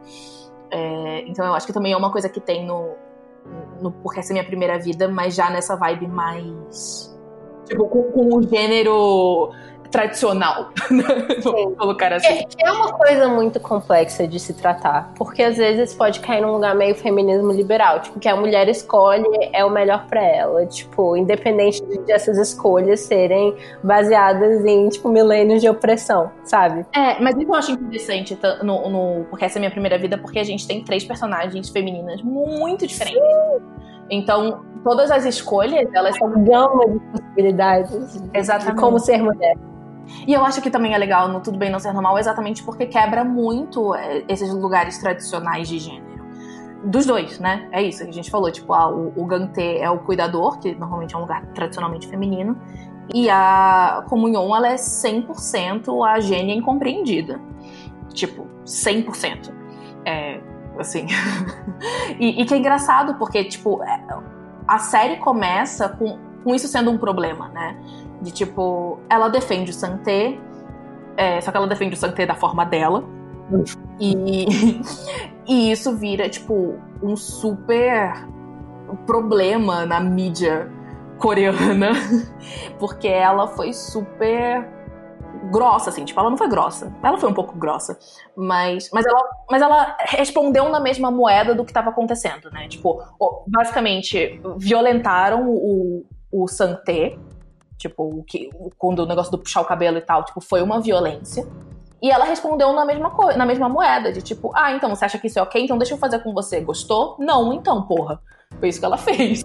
É, 0.70 1.24
então 1.26 1.46
eu 1.46 1.54
acho 1.54 1.66
que 1.66 1.72
também 1.72 1.92
é 1.92 1.96
uma 1.96 2.12
coisa 2.12 2.28
que 2.28 2.40
tem 2.40 2.66
no, 2.66 2.90
no 3.80 3.90
Porque 3.90 4.20
Essa 4.20 4.32
é 4.32 4.34
Minha 4.34 4.44
Primeira 4.44 4.78
Vida, 4.78 5.08
mas 5.08 5.34
já 5.34 5.48
nessa 5.48 5.76
vibe 5.76 6.06
mais 6.08 7.16
Tipo, 7.68 7.86
com, 7.86 8.02
com 8.04 8.36
o 8.36 8.42
gênero 8.42 9.50
tradicional, 9.90 10.70
vamos 11.42 11.76
colocar 11.76 12.12
assim. 12.12 12.44
É, 12.58 12.68
é, 12.68 12.72
uma 12.72 12.92
coisa 12.92 13.28
muito 13.28 13.58
complexa 13.60 14.26
de 14.26 14.38
se 14.38 14.52
tratar, 14.54 15.12
porque 15.16 15.42
às 15.42 15.56
vezes 15.56 15.94
pode 15.94 16.20
cair 16.20 16.40
num 16.40 16.52
lugar 16.52 16.74
meio 16.74 16.94
feminismo 16.94 17.52
liberal, 17.52 18.00
tipo, 18.00 18.18
que 18.18 18.28
a 18.28 18.36
mulher 18.36 18.68
escolhe 18.68 19.26
é 19.52 19.64
o 19.64 19.70
melhor 19.70 20.06
para 20.06 20.22
ela, 20.22 20.66
tipo, 20.66 21.16
independente 21.16 21.82
de 21.84 22.12
essas 22.12 22.38
escolhas 22.38 23.00
serem 23.00 23.56
baseadas 23.82 24.64
em, 24.64 24.88
tipo, 24.88 25.08
milênios 25.08 25.60
de 25.60 25.68
opressão, 25.68 26.30
sabe? 26.44 26.84
É, 26.94 27.20
mas 27.20 27.36
eu 27.38 27.54
acho 27.54 27.72
interessante 27.72 28.38
no, 28.62 28.88
no, 28.88 29.24
porque 29.30 29.44
essa 29.44 29.56
é 29.56 29.58
a 29.58 29.60
minha 29.60 29.70
primeira 29.70 29.98
vida, 29.98 30.18
porque 30.18 30.38
a 30.38 30.44
gente 30.44 30.66
tem 30.66 30.82
três 30.84 31.04
personagens 31.04 31.68
femininas 31.70 32.22
muito 32.22 32.86
diferentes. 32.86 33.22
Sim. 33.22 33.88
Então, 34.10 34.64
todas 34.82 35.10
as 35.10 35.24
escolhas, 35.24 35.86
elas 35.92 36.16
são 36.16 36.44
gama 36.44 36.88
de 36.88 36.98
possibilidades 36.98 38.20
Exatamente. 38.32 38.74
de 38.74 38.80
como 38.80 38.98
ser 38.98 39.22
mulher. 39.22 39.56
E 40.26 40.32
eu 40.32 40.44
acho 40.44 40.60
que 40.60 40.70
também 40.70 40.94
é 40.94 40.98
legal 40.98 41.28
no 41.28 41.40
Tudo 41.40 41.58
Bem 41.58 41.70
Não 41.70 41.78
Ser 41.78 41.92
Normal 41.92 42.18
exatamente 42.18 42.62
porque 42.62 42.86
quebra 42.86 43.24
muito 43.24 43.94
é, 43.94 44.24
esses 44.28 44.52
lugares 44.52 44.98
tradicionais 44.98 45.68
de 45.68 45.78
gênero. 45.78 46.18
Dos 46.84 47.06
dois, 47.06 47.38
né? 47.40 47.68
É 47.72 47.82
isso 47.82 48.04
que 48.04 48.10
a 48.10 48.12
gente 48.12 48.30
falou. 48.30 48.50
Tipo, 48.50 48.72
ah, 48.72 48.88
o, 48.88 49.12
o 49.16 49.24
Gantê 49.24 49.78
é 49.78 49.90
o 49.90 49.98
cuidador, 49.98 50.58
que 50.58 50.74
normalmente 50.74 51.14
é 51.14 51.18
um 51.18 51.22
lugar 51.22 51.44
tradicionalmente 51.46 52.06
feminino. 52.06 52.56
E 53.12 53.28
a 53.30 54.04
comunhão, 54.08 54.54
ela 54.54 54.68
é 54.68 54.74
100% 54.74 56.06
a 56.06 56.20
gênia 56.20 56.54
incompreendida. 56.54 57.40
Tipo, 58.12 58.46
100%. 58.64 59.52
É, 60.04 60.40
assim. 60.78 61.06
e, 62.18 62.42
e, 62.42 62.44
que 62.44 62.54
é 62.54 62.58
engraçado, 62.58 63.14
porque, 63.14 63.44
tipo, 63.44 63.82
é, 63.82 64.04
a 64.66 64.78
série 64.78 65.16
começa 65.16 65.88
com, 65.88 66.18
com 66.44 66.54
isso 66.54 66.68
sendo 66.68 66.90
um 66.90 66.98
problema, 66.98 67.48
né? 67.48 67.76
De 68.20 68.32
tipo, 68.32 68.98
ela 69.08 69.28
defende 69.28 69.70
o 69.70 69.74
Santé, 69.74 70.38
é, 71.16 71.40
só 71.40 71.50
que 71.50 71.56
ela 71.56 71.66
defende 71.66 71.94
o 71.94 71.98
Santé 71.98 72.26
da 72.26 72.34
forma 72.34 72.64
dela. 72.64 73.04
E, 74.00 74.46
e 75.46 75.70
isso 75.70 75.96
vira, 75.96 76.28
tipo, 76.28 76.76
um 77.02 77.16
super 77.16 78.12
problema 79.06 79.86
na 79.86 80.00
mídia 80.00 80.70
coreana, 81.18 81.90
porque 82.78 83.08
ela 83.08 83.48
foi 83.48 83.72
super 83.72 84.78
grossa, 85.50 85.90
assim, 85.90 86.04
tipo, 86.04 86.18
ela 86.18 86.30
não 86.30 86.36
foi 86.36 86.48
grossa. 86.48 86.92
Ela 87.02 87.18
foi 87.18 87.28
um 87.28 87.34
pouco 87.34 87.56
grossa, 87.56 87.98
mas, 88.36 88.90
mas, 88.92 89.04
ela, 89.06 89.22
mas 89.50 89.62
ela 89.62 89.96
respondeu 90.00 90.68
na 90.68 90.80
mesma 90.80 91.10
moeda 91.10 91.54
do 91.54 91.64
que 91.64 91.70
estava 91.70 91.90
acontecendo, 91.90 92.50
né? 92.50 92.68
Tipo, 92.68 93.02
basicamente, 93.46 94.40
violentaram 94.56 95.48
o, 95.48 96.04
o 96.30 96.48
Santé, 96.48 97.16
tipo, 97.78 98.02
o 98.02 98.22
que, 98.24 98.50
quando 98.76 99.00
o 99.00 99.06
negócio 99.06 99.30
do 99.30 99.38
puxar 99.38 99.60
o 99.60 99.64
cabelo 99.64 99.96
e 99.96 100.02
tal, 100.02 100.24
tipo, 100.24 100.40
foi 100.40 100.60
uma 100.60 100.80
violência. 100.80 101.46
E 102.00 102.10
ela 102.10 102.24
respondeu 102.24 102.72
na 102.72 102.84
mesma 102.84 103.10
coisa, 103.10 103.38
na 103.38 103.46
mesma 103.46 103.68
moeda, 103.68 104.12
de 104.12 104.22
tipo, 104.22 104.52
ah, 104.54 104.72
então 104.72 104.88
você 104.90 105.04
acha 105.04 105.18
que 105.18 105.26
isso 105.26 105.38
é 105.38 105.42
ok? 105.42 105.64
Então 105.64 105.78
deixa 105.78 105.94
eu 105.94 105.98
fazer 105.98 106.20
com 106.20 106.32
você. 106.32 106.60
Gostou? 106.60 107.16
Não, 107.18 107.52
então, 107.52 107.82
porra. 107.82 108.20
Foi 108.58 108.68
isso 108.68 108.78
que 108.78 108.86
ela 108.86 108.96
fez. 108.98 109.44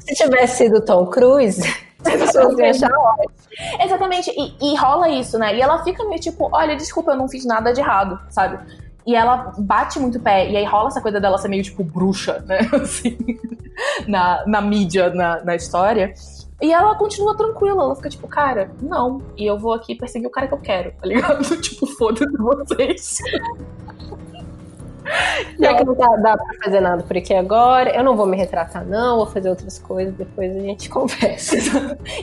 Se 0.00 0.14
tivesse 0.14 0.64
sido 0.64 0.80
Tom 0.80 1.06
Cruise, 1.06 1.62
as 2.04 2.12
pessoas 2.14 2.58
iam 2.58 2.70
achar 2.70 2.90
ótimo. 2.92 3.36
Exatamente, 3.80 4.30
e, 4.30 4.72
e, 4.72 4.76
rola 4.76 5.08
isso, 5.08 5.38
né? 5.38 5.56
E 5.56 5.62
ela 5.62 5.82
fica 5.82 6.04
meio 6.04 6.20
tipo, 6.20 6.48
olha, 6.52 6.76
desculpa, 6.76 7.12
eu 7.12 7.16
não 7.16 7.28
fiz 7.28 7.44
nada 7.44 7.72
de 7.72 7.80
errado, 7.80 8.20
sabe? 8.28 8.58
E 9.06 9.14
ela 9.14 9.52
bate 9.56 10.00
muito 10.00 10.18
pé. 10.18 10.50
E 10.50 10.56
aí 10.56 10.64
rola 10.64 10.88
essa 10.88 11.00
coisa 11.00 11.20
dela 11.20 11.38
ser 11.38 11.48
meio, 11.48 11.62
tipo, 11.62 11.84
bruxa, 11.84 12.44
né? 12.44 12.58
Assim, 12.74 13.16
na, 14.06 14.44
na 14.46 14.60
mídia, 14.60 15.10
na, 15.10 15.44
na 15.44 15.54
história. 15.54 16.12
E 16.60 16.72
ela 16.72 16.94
continua 16.94 17.36
tranquila, 17.36 17.84
ela 17.84 17.94
fica 17.96 18.08
tipo, 18.08 18.26
cara, 18.26 18.70
não. 18.80 19.22
E 19.36 19.44
eu 19.44 19.58
vou 19.58 19.74
aqui 19.74 19.94
perseguir 19.94 20.26
o 20.26 20.30
cara 20.30 20.48
que 20.48 20.54
eu 20.54 20.60
quero, 20.60 20.92
tá 20.92 21.06
ligado? 21.06 21.42
tipo, 21.60 21.86
foda-se 21.86 22.36
vocês. 22.36 23.18
Já 25.58 25.74
que 25.74 25.84
não 25.84 25.94
dá, 25.94 26.16
dá 26.16 26.36
pra 26.36 26.46
fazer 26.64 26.80
nada 26.80 27.02
por 27.02 27.16
aqui 27.16 27.32
agora, 27.32 27.94
eu 27.94 28.02
não 28.02 28.16
vou 28.16 28.26
me 28.26 28.36
retratar, 28.36 28.84
não, 28.84 29.18
vou 29.18 29.26
fazer 29.26 29.48
outras 29.48 29.78
coisas, 29.78 30.12
depois 30.14 30.54
a 30.54 30.60
gente 30.60 30.88
conversa. 30.90 31.56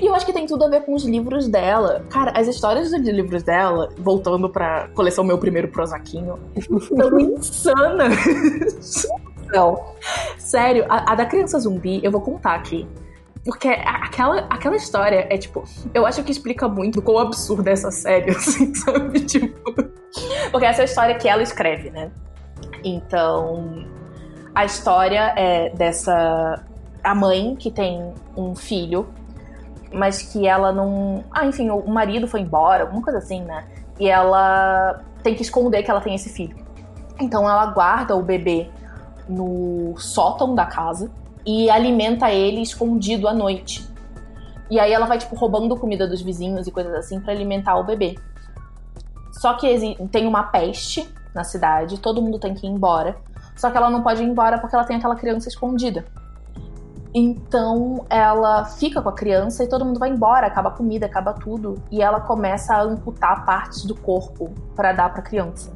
e 0.01 0.05
eu 0.05 0.13
acho 0.13 0.25
que 0.25 0.34
tem 0.34 0.45
tudo 0.45 0.65
a 0.65 0.69
ver 0.69 0.81
com 0.81 0.93
os 0.93 1.05
livros 1.05 1.47
dela. 1.47 2.05
Cara, 2.09 2.31
as 2.36 2.47
histórias 2.47 2.91
dos 2.91 3.01
livros 3.01 3.43
dela, 3.43 3.89
voltando 3.97 4.49
pra 4.49 4.89
coleção 4.89 5.23
Meu 5.23 5.38
Primeiro 5.38 5.69
Prosaquinho, 5.69 6.39
são 6.81 7.19
insanas. 7.19 9.07
Não. 9.47 9.79
Sério, 10.38 10.86
a, 10.89 11.13
a 11.13 11.15
da 11.15 11.25
criança 11.25 11.59
zumbi, 11.59 12.01
eu 12.03 12.11
vou 12.11 12.21
contar 12.21 12.55
aqui. 12.55 12.88
Porque 13.45 13.67
aquela, 13.67 14.39
aquela 14.49 14.75
história 14.75 15.27
é 15.29 15.37
tipo. 15.37 15.63
Eu 15.93 16.05
acho 16.05 16.23
que 16.23 16.31
explica 16.31 16.67
muito 16.67 17.01
quão 17.01 17.19
absurda 17.19 17.69
é 17.69 17.73
essa 17.73 17.91
série, 17.91 18.31
assim, 18.35 18.73
sabe? 18.73 19.19
Tipo. 19.21 19.73
Porque 20.51 20.65
essa 20.65 20.81
é 20.81 20.83
a 20.83 20.85
história 20.85 21.15
que 21.15 21.27
ela 21.27 21.43
escreve, 21.43 21.89
né? 21.89 22.09
Então, 22.83 23.85
a 24.55 24.63
história 24.63 25.33
é 25.35 25.69
dessa. 25.71 26.63
A 27.03 27.13
mãe 27.13 27.55
que 27.57 27.69
tem 27.69 28.13
um 28.37 28.55
filho, 28.55 29.09
mas 29.91 30.21
que 30.21 30.47
ela 30.47 30.71
não. 30.71 31.25
Ah, 31.29 31.45
enfim, 31.45 31.69
o 31.69 31.85
marido 31.87 32.27
foi 32.27 32.39
embora, 32.39 32.83
alguma 32.83 33.01
coisa 33.01 33.19
assim, 33.19 33.41
né? 33.41 33.65
E 33.99 34.07
ela 34.07 35.01
tem 35.21 35.35
que 35.35 35.41
esconder 35.41 35.83
que 35.83 35.91
ela 35.91 35.99
tem 35.99 36.15
esse 36.15 36.29
filho. 36.29 36.55
Então 37.19 37.49
ela 37.49 37.65
guarda 37.67 38.15
o 38.15 38.23
bebê 38.23 38.69
no 39.27 39.95
sótão 39.97 40.55
da 40.55 40.65
casa 40.65 41.11
e 41.45 41.69
alimenta 41.69 42.31
ele 42.31 42.61
escondido 42.61 43.27
à 43.27 43.33
noite. 43.33 43.87
E 44.69 44.79
aí 44.79 44.91
ela 44.91 45.05
vai, 45.05 45.17
tipo, 45.17 45.35
roubando 45.35 45.75
comida 45.77 46.07
dos 46.07 46.21
vizinhos 46.21 46.67
e 46.67 46.71
coisas 46.71 46.93
assim 46.93 47.19
para 47.19 47.33
alimentar 47.33 47.75
o 47.77 47.83
bebê. 47.83 48.15
Só 49.31 49.53
que 49.53 49.97
tem 50.11 50.25
uma 50.25 50.43
peste 50.43 51.07
na 51.35 51.43
cidade, 51.43 51.99
todo 51.99 52.21
mundo 52.21 52.39
tem 52.39 52.53
que 52.53 52.65
ir 52.65 52.69
embora. 52.69 53.17
Só 53.55 53.69
que 53.69 53.77
ela 53.77 53.89
não 53.89 54.01
pode 54.01 54.23
ir 54.23 54.25
embora 54.25 54.57
porque 54.57 54.75
ela 54.75 54.85
tem 54.85 54.97
aquela 54.97 55.15
criança 55.15 55.49
escondida. 55.49 56.05
Então 57.13 58.05
ela 58.09 58.65
fica 58.65 59.01
com 59.01 59.09
a 59.09 59.13
criança 59.13 59.63
e 59.63 59.67
todo 59.67 59.85
mundo 59.85 59.99
vai 59.99 60.09
embora, 60.09 60.47
acaba 60.47 60.69
a 60.69 60.71
comida, 60.71 61.05
acaba 61.05 61.33
tudo, 61.33 61.75
e 61.91 62.01
ela 62.01 62.19
começa 62.19 62.73
a 62.73 62.81
amputar 62.81 63.45
partes 63.45 63.85
do 63.85 63.93
corpo 63.93 64.51
para 64.75 64.93
dar 64.93 65.13
para 65.13 65.21
criança. 65.21 65.71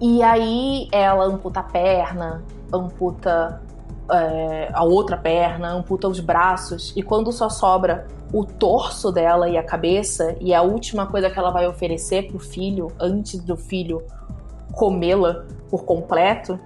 E 0.00 0.22
aí 0.22 0.88
ela 0.92 1.24
amputa 1.24 1.60
a 1.60 1.62
perna, 1.64 2.44
amputa 2.72 3.60
é, 4.10 4.70
a 4.72 4.84
outra 4.84 5.16
perna, 5.16 5.72
amputa 5.72 6.08
os 6.08 6.20
braços, 6.20 6.92
e 6.96 7.02
quando 7.02 7.32
só 7.32 7.48
sobra 7.48 8.06
o 8.32 8.44
torso 8.44 9.10
dela 9.12 9.48
e 9.48 9.56
a 9.56 9.62
cabeça, 9.62 10.36
e 10.40 10.52
a 10.52 10.62
última 10.62 11.06
coisa 11.06 11.30
que 11.30 11.38
ela 11.38 11.50
vai 11.50 11.66
oferecer 11.66 12.28
pro 12.28 12.38
filho, 12.38 12.92
antes 12.98 13.40
do 13.40 13.56
filho 13.56 14.02
comê-la 14.72 15.44
por 15.70 15.84
completo, 15.84 16.58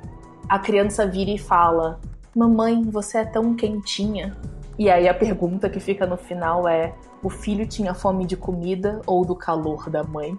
a 0.49 0.59
criança 0.59 1.07
vira 1.07 1.31
e 1.31 1.39
fala: 1.39 2.01
Mamãe, 2.35 2.83
você 2.85 3.19
é 3.19 3.25
tão 3.25 3.55
quentinha. 3.55 4.37
E 4.79 4.91
aí 4.91 5.09
a 5.09 5.15
pergunta 5.15 5.69
que 5.69 5.79
fica 5.79 6.07
no 6.07 6.17
final 6.17 6.67
é: 6.67 6.95
o 7.23 7.31
filho 7.31 7.67
tinha 7.67 7.95
fome 7.95 8.27
de 8.27 8.37
comida 8.37 9.01
ou 9.07 9.25
do 9.25 9.35
calor 9.35 9.89
da 9.89 10.03
mãe? 10.03 10.37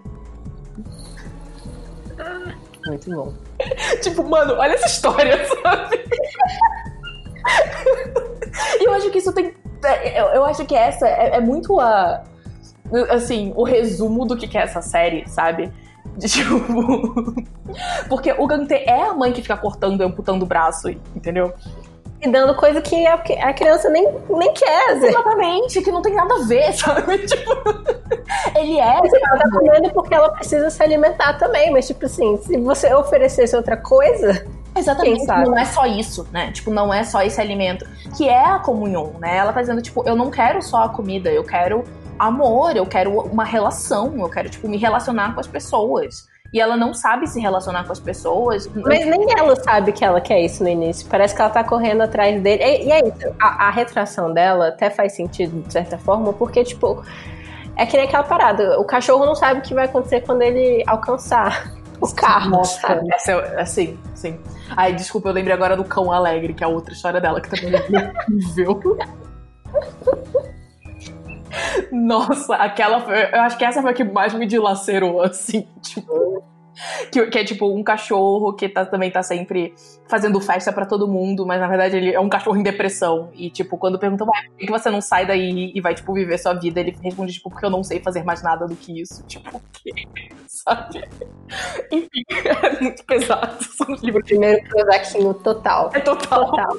Muito 2.86 3.10
bom. 3.10 3.32
tipo, 4.02 4.22
mano, 4.24 4.54
olha 4.54 4.72
essa 4.72 4.86
história, 4.86 5.38
sabe? 5.62 6.02
e 8.80 8.84
eu 8.84 8.92
acho 8.94 9.10
que 9.10 9.18
isso 9.18 9.32
tem. 9.32 9.54
É, 9.84 10.36
eu 10.36 10.44
acho 10.44 10.64
que 10.64 10.74
essa 10.74 11.06
é, 11.08 11.36
é 11.36 11.40
muito 11.40 11.80
a. 11.80 12.22
Assim, 13.10 13.52
o 13.56 13.64
resumo 13.64 14.26
do 14.26 14.36
que 14.36 14.56
é 14.56 14.62
essa 14.62 14.82
série, 14.82 15.28
sabe? 15.28 15.72
Tipo. 16.20 17.34
Porque 18.08 18.32
o 18.32 18.46
Gante 18.46 18.74
é 18.74 19.02
a 19.02 19.14
mãe 19.14 19.32
que 19.32 19.42
fica 19.42 19.56
cortando 19.56 20.02
e 20.02 20.04
amputando 20.04 20.44
o 20.44 20.46
braço, 20.46 20.90
entendeu? 21.14 21.54
E 22.20 22.28
dando 22.30 22.54
coisa 22.54 22.80
que 22.80 23.04
a, 23.04 23.14
a 23.14 23.52
criança 23.52 23.88
nem, 23.88 24.06
nem 24.30 24.52
quer. 24.52 24.90
Exatamente, 24.96 25.82
que 25.82 25.90
não 25.90 26.00
tem 26.00 26.14
nada 26.14 26.34
a 26.34 26.46
ver, 26.46 26.72
sabe? 26.76 27.18
Tipo. 27.18 27.50
Ele 28.54 28.78
é. 28.78 28.96
Ela 28.96 29.38
tá 29.38 29.50
comendo 29.50 29.90
porque 29.92 30.14
ela 30.14 30.30
precisa 30.30 30.70
se 30.70 30.80
alimentar 30.82 31.34
também, 31.34 31.72
mas, 31.72 31.88
tipo 31.88 32.06
assim, 32.06 32.36
se 32.36 32.56
você 32.58 32.94
oferecesse 32.94 33.56
outra 33.56 33.76
coisa. 33.76 34.46
Exatamente, 34.74 35.26
não 35.26 35.58
é 35.58 35.64
só 35.64 35.86
isso, 35.86 36.26
né? 36.32 36.50
Tipo, 36.50 36.70
não 36.70 36.92
é 36.92 37.04
só 37.04 37.22
esse 37.22 37.40
alimento. 37.40 37.86
Que 38.16 38.28
é 38.28 38.44
a 38.44 38.58
comunhão, 38.58 39.14
né? 39.18 39.36
Ela 39.36 39.52
tá 39.52 39.60
dizendo, 39.60 39.82
tipo, 39.82 40.02
eu 40.06 40.16
não 40.16 40.30
quero 40.30 40.62
só 40.62 40.84
a 40.84 40.88
comida, 40.88 41.30
eu 41.30 41.44
quero 41.44 41.84
amor, 42.18 42.76
eu 42.76 42.86
quero 42.86 43.20
uma 43.20 43.44
relação, 43.44 44.14
eu 44.18 44.28
quero, 44.28 44.48
tipo, 44.48 44.68
me 44.68 44.76
relacionar 44.76 45.34
com 45.34 45.40
as 45.40 45.46
pessoas. 45.46 46.26
E 46.52 46.60
ela 46.60 46.76
não 46.76 46.92
sabe 46.92 47.26
se 47.26 47.40
relacionar 47.40 47.84
com 47.84 47.92
as 47.92 48.00
pessoas. 48.00 48.68
Mas 48.74 49.06
nem 49.06 49.26
ela 49.38 49.56
sabe 49.56 49.90
que 49.90 50.04
ela 50.04 50.20
quer 50.20 50.40
isso 50.40 50.62
no 50.62 50.68
início. 50.68 51.08
Parece 51.08 51.34
que 51.34 51.40
ela 51.40 51.50
tá 51.50 51.64
correndo 51.64 52.02
atrás 52.02 52.40
dele. 52.42 52.62
E, 52.62 52.86
e 52.88 52.92
é 52.92 53.08
isso. 53.08 53.34
A, 53.40 53.68
a 53.68 53.70
retração 53.70 54.32
dela 54.32 54.68
até 54.68 54.90
faz 54.90 55.14
sentido, 55.14 55.62
de 55.62 55.72
certa 55.72 55.96
forma, 55.96 56.32
porque, 56.34 56.62
tipo, 56.62 57.02
é 57.74 57.86
que 57.86 57.96
nem 57.96 58.06
aquela 58.06 58.22
parada. 58.22 58.78
O 58.78 58.84
cachorro 58.84 59.24
não 59.24 59.34
sabe 59.34 59.60
o 59.60 59.62
que 59.62 59.72
vai 59.72 59.86
acontecer 59.86 60.20
quando 60.20 60.42
ele 60.42 60.84
alcançar 60.86 61.72
o 62.02 62.14
carro. 62.14 62.50
Nossa, 62.50 63.00
essa 63.12 63.32
é, 63.32 63.60
assim, 63.60 63.98
sim. 64.14 64.38
Ai, 64.76 64.94
desculpa, 64.94 65.28
eu 65.28 65.32
lembrei 65.32 65.54
agora 65.54 65.76
do 65.76 65.84
Cão 65.84 66.12
Alegre, 66.12 66.54
que 66.54 66.62
é 66.62 66.66
a 66.66 66.70
outra 66.70 66.92
história 66.94 67.20
dela, 67.20 67.40
que 67.40 67.50
também 67.50 67.74
é 67.74 68.12
incrível. 68.30 68.98
Nossa, 71.90 72.56
aquela 72.56 73.00
foi, 73.00 73.14
Eu 73.32 73.40
acho 73.42 73.58
que 73.58 73.64
essa 73.64 73.82
foi 73.82 73.90
a 73.90 73.94
que 73.94 74.04
mais 74.04 74.32
me 74.34 74.46
dilacerou, 74.46 75.20
assim, 75.22 75.66
tipo. 75.82 76.42
Que, 77.10 77.26
que, 77.26 77.38
é 77.38 77.44
tipo 77.44 77.68
um 77.68 77.82
cachorro 77.82 78.52
que 78.54 78.68
tá, 78.68 78.84
também 78.84 79.10
tá 79.10 79.22
sempre 79.22 79.74
fazendo 80.08 80.40
festa 80.40 80.72
para 80.72 80.86
todo 80.86 81.06
mundo, 81.08 81.46
mas 81.46 81.60
na 81.60 81.68
verdade 81.68 81.96
ele 81.96 82.12
é 82.12 82.20
um 82.20 82.28
cachorro 82.28 82.56
em 82.56 82.62
depressão. 82.62 83.30
E, 83.34 83.50
tipo, 83.50 83.76
quando 83.78 83.98
perguntam, 83.98 84.26
ah, 84.28 84.42
por 84.48 84.58
que 84.58 84.70
você 84.70 84.90
não 84.90 85.00
sai 85.00 85.26
daí 85.26 85.72
e 85.74 85.80
vai, 85.80 85.94
tipo, 85.94 86.12
viver 86.12 86.38
sua 86.38 86.54
vida? 86.54 86.80
Ele 86.80 86.96
responde, 87.02 87.32
tipo, 87.32 87.50
porque 87.50 87.64
eu 87.64 87.70
não 87.70 87.82
sei 87.82 88.00
fazer 88.00 88.24
mais 88.24 88.42
nada 88.42 88.66
do 88.66 88.76
que 88.76 89.00
isso. 89.00 89.22
Tipo, 89.26 89.56
o 89.56 89.62
quê? 89.72 89.92
Sabe? 90.46 91.08
Enfim, 91.90 92.22
é 92.30 92.80
muito 92.80 93.04
pesado. 93.04 93.62
São 93.64 93.92
os 93.92 94.02
livros. 94.02 94.24
Primeiro 94.24 94.66
prosaquinho 94.68 95.34
total. 95.34 95.90
É 95.94 96.00
total. 96.00 96.50
total. 96.50 96.76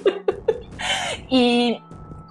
e 1.31 1.81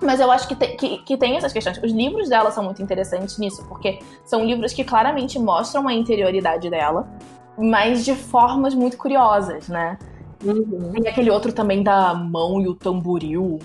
mas 0.03 0.19
eu 0.19 0.31
acho 0.31 0.49
que, 0.49 0.57
te, 0.57 0.67
que, 0.77 0.99
que, 0.99 1.17
tem 1.17 1.37
essas 1.37 1.53
questões. 1.53 1.79
Os 1.79 1.93
livros 1.93 2.29
dela 2.29 2.51
são 2.51 2.65
muito 2.65 2.83
interessantes 2.83 3.39
nisso, 3.39 3.65
porque 3.69 4.01
são 4.25 4.45
livros 4.45 4.73
que 4.73 4.83
claramente 4.83 5.39
mostram 5.39 5.87
a 5.87 5.95
interioridade 5.95 6.69
dela, 6.69 7.09
mas 7.59 8.05
de 8.05 8.15
formas 8.15 8.75
muito 8.75 8.97
curiosas, 8.97 9.69
né? 9.69 9.99
Uhum. 10.45 10.93
E 11.03 11.09
aquele 11.09 11.31
outro 11.31 11.53
também 11.53 11.83
da 11.83 12.15
mão 12.15 12.61
e 12.61 12.69
o 12.69 12.75
tamboril, 12.75 13.59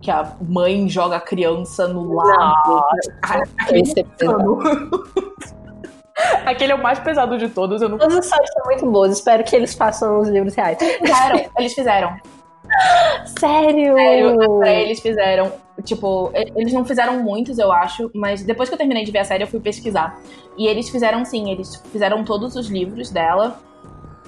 que 0.00 0.10
a 0.10 0.32
mãe 0.40 0.88
joga 0.88 1.16
a 1.16 1.20
criança 1.20 1.86
no 1.86 2.14
lago. 2.14 2.82
Aquele, 3.22 3.92
é 3.98 4.04
Aquele 6.46 6.72
é 6.72 6.74
o 6.74 6.82
mais 6.82 6.98
pesado 6.98 7.38
de 7.38 7.48
todos. 7.48 7.82
Eu 7.82 7.88
não... 7.88 7.98
Todas 7.98 8.16
as 8.16 8.24
histórias 8.24 8.50
são 8.52 8.64
muito 8.64 8.90
boas. 8.90 9.12
Espero 9.12 9.44
que 9.44 9.54
eles 9.54 9.74
façam 9.74 10.20
os 10.20 10.28
livros 10.28 10.54
reais. 10.54 10.78
Fizeram, 10.78 11.50
eles 11.58 11.74
fizeram. 11.74 12.16
Sério? 13.38 13.96
Sério, 13.96 14.64
eles 14.64 15.00
fizeram. 15.00 15.52
Tipo, 15.84 16.30
eles 16.34 16.72
não 16.72 16.84
fizeram 16.84 17.22
muitos, 17.22 17.58
eu 17.58 17.70
acho, 17.70 18.10
mas 18.14 18.42
depois 18.42 18.68
que 18.68 18.74
eu 18.74 18.78
terminei 18.78 19.04
de 19.04 19.12
ver 19.12 19.18
a 19.18 19.24
série, 19.24 19.44
eu 19.44 19.48
fui 19.48 19.60
pesquisar. 19.60 20.18
E 20.56 20.66
eles 20.66 20.88
fizeram 20.88 21.24
sim, 21.24 21.50
eles 21.50 21.76
fizeram 21.92 22.24
todos 22.24 22.56
os 22.56 22.68
livros 22.68 23.10
dela. 23.10 23.60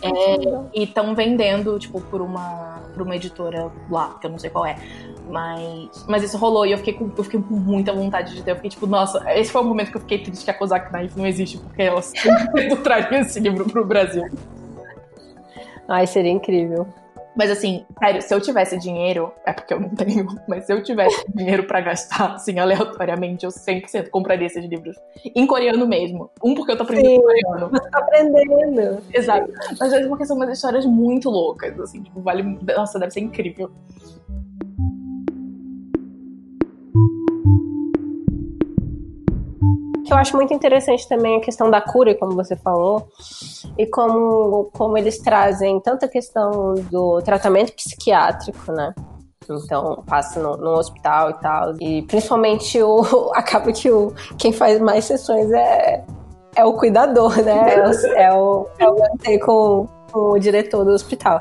É, 0.00 0.78
e 0.78 0.84
estão 0.84 1.14
vendendo, 1.14 1.76
tipo, 1.78 2.00
por 2.02 2.20
uma, 2.20 2.80
por 2.94 3.02
uma 3.02 3.16
editora 3.16 3.70
lá, 3.90 4.16
que 4.20 4.26
eu 4.26 4.30
não 4.30 4.38
sei 4.38 4.50
qual 4.50 4.64
é. 4.64 4.76
Mas, 5.28 6.06
mas 6.08 6.22
isso 6.22 6.38
rolou 6.38 6.64
e 6.64 6.72
eu 6.72 6.78
fiquei, 6.78 6.94
com, 6.94 7.10
eu 7.16 7.24
fiquei 7.24 7.40
com 7.40 7.54
muita 7.54 7.92
vontade 7.92 8.34
de 8.34 8.42
ter. 8.42 8.52
Eu 8.52 8.56
fiquei 8.56 8.70
tipo, 8.70 8.86
nossa, 8.86 9.22
esse 9.34 9.50
foi 9.50 9.60
o 9.60 9.64
momento 9.64 9.90
que 9.90 9.96
eu 9.96 10.00
fiquei 10.00 10.18
triste 10.18 10.44
que 10.44 10.50
a 10.50 10.54
Kozak 10.54 10.92
Knife 10.92 11.18
não 11.18 11.26
existe, 11.26 11.58
porque 11.58 11.82
ela 11.82 12.00
sempre 12.02 12.76
traria 12.76 13.20
esse 13.20 13.40
livro 13.40 13.64
pro 13.64 13.84
Brasil. 13.84 14.24
Ai, 15.88 16.06
seria 16.06 16.30
incrível. 16.30 16.86
Mas 17.38 17.52
assim, 17.52 17.86
sério, 18.00 18.20
se 18.20 18.34
eu 18.34 18.40
tivesse 18.40 18.76
dinheiro, 18.76 19.32
é 19.46 19.52
porque 19.52 19.72
eu 19.72 19.78
não 19.78 19.90
tenho, 19.90 20.26
mas 20.48 20.64
se 20.64 20.72
eu 20.72 20.82
tivesse 20.82 21.24
dinheiro 21.32 21.62
para 21.68 21.80
gastar, 21.80 22.32
assim, 22.34 22.58
aleatoriamente, 22.58 23.46
eu 23.46 23.52
100% 23.52 24.10
compraria 24.10 24.48
esses 24.48 24.64
livros. 24.64 24.96
Em 25.36 25.46
coreano 25.46 25.86
mesmo. 25.86 26.32
Um, 26.42 26.52
porque 26.52 26.72
eu 26.72 26.76
tô 26.76 26.82
aprendendo 26.82 27.14
Sim, 27.14 27.22
coreano. 27.22 27.70
Você 27.70 27.90
tá 27.90 27.98
aprendendo. 27.98 29.02
Exato. 29.14 29.52
Mas 29.78 29.90
dois, 29.92 30.08
porque 30.08 30.26
são 30.26 30.36
umas 30.36 30.50
histórias 30.50 30.84
muito 30.84 31.30
loucas, 31.30 31.78
assim, 31.78 32.02
tipo, 32.02 32.20
vale. 32.20 32.42
Nossa, 32.42 32.98
deve 32.98 33.12
ser 33.12 33.20
incrível. 33.20 33.70
Que 40.08 40.12
eu 40.14 40.16
acho 40.16 40.34
muito 40.34 40.54
interessante 40.54 41.06
também 41.06 41.36
a 41.36 41.40
questão 41.40 41.70
da 41.70 41.80
cura, 41.80 42.14
como 42.14 42.34
você 42.34 42.56
falou, 42.56 43.08
e 43.76 43.86
como, 43.86 44.70
como 44.72 44.96
eles 44.96 45.18
trazem 45.18 45.78
tanta 45.80 46.08
questão 46.08 46.74
do 46.90 47.20
tratamento 47.20 47.74
psiquiátrico, 47.74 48.72
né? 48.72 48.94
Então, 49.50 50.02
passa 50.06 50.40
no, 50.40 50.56
no, 50.56 50.70
hospital 50.72 51.30
e 51.30 51.34
tal. 51.34 51.74
E 51.80 52.02
principalmente 52.02 52.82
o. 52.82 53.02
Acaba 53.34 53.72
que 53.72 53.90
o, 53.90 54.12
quem 54.36 54.52
faz 54.52 54.80
mais 54.80 55.04
sessões 55.04 55.50
é, 55.52 56.04
é 56.56 56.64
o 56.64 56.74
cuidador, 56.74 57.36
né? 57.42 57.74
É, 58.16 58.22
é 58.24 58.32
o, 58.32 58.66
é 58.78 58.88
o 58.88 59.40
com, 59.40 59.88
com 60.12 60.18
o 60.32 60.38
diretor 60.38 60.84
do 60.84 60.90
hospital. 60.90 61.40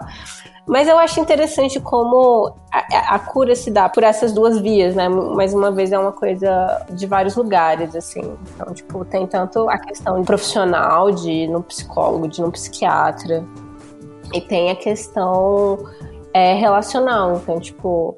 Mas 0.67 0.85
eu 0.89 0.97
acho 0.97 1.17
interessante 1.21 1.79
como 1.79 2.53
a, 2.71 3.15
a, 3.15 3.19
cura 3.19 3.55
se 3.55 3.71
dá 3.71 3.87
por 3.87 4.03
essas 4.03 4.33
duas 4.33 4.59
vias, 4.59 4.93
né? 4.95 5.07
Mais 5.07 5.53
uma 5.53 5.71
vez 5.71 5.93
é 5.93 5.97
uma 5.97 6.11
coisa 6.11 6.85
de 6.89 7.07
vários 7.07 7.37
lugares, 7.37 7.95
assim. 7.95 8.37
Então, 8.53 8.73
tipo, 8.73 9.05
tem 9.05 9.25
tanto 9.25 9.69
a 9.69 9.77
questão 9.77 10.21
profissional 10.25 11.09
de 11.09 11.31
ir 11.31 11.47
no 11.47 11.63
psicólogo, 11.63 12.27
de 12.27 12.41
ir 12.41 12.43
no 12.43 12.51
psiquiatra, 12.51 13.45
e 14.33 14.41
tem 14.41 14.69
a 14.69 14.75
questão 14.75 15.79
é, 16.33 16.53
relacional. 16.55 17.37
Então, 17.37 17.61
tipo, 17.61 18.17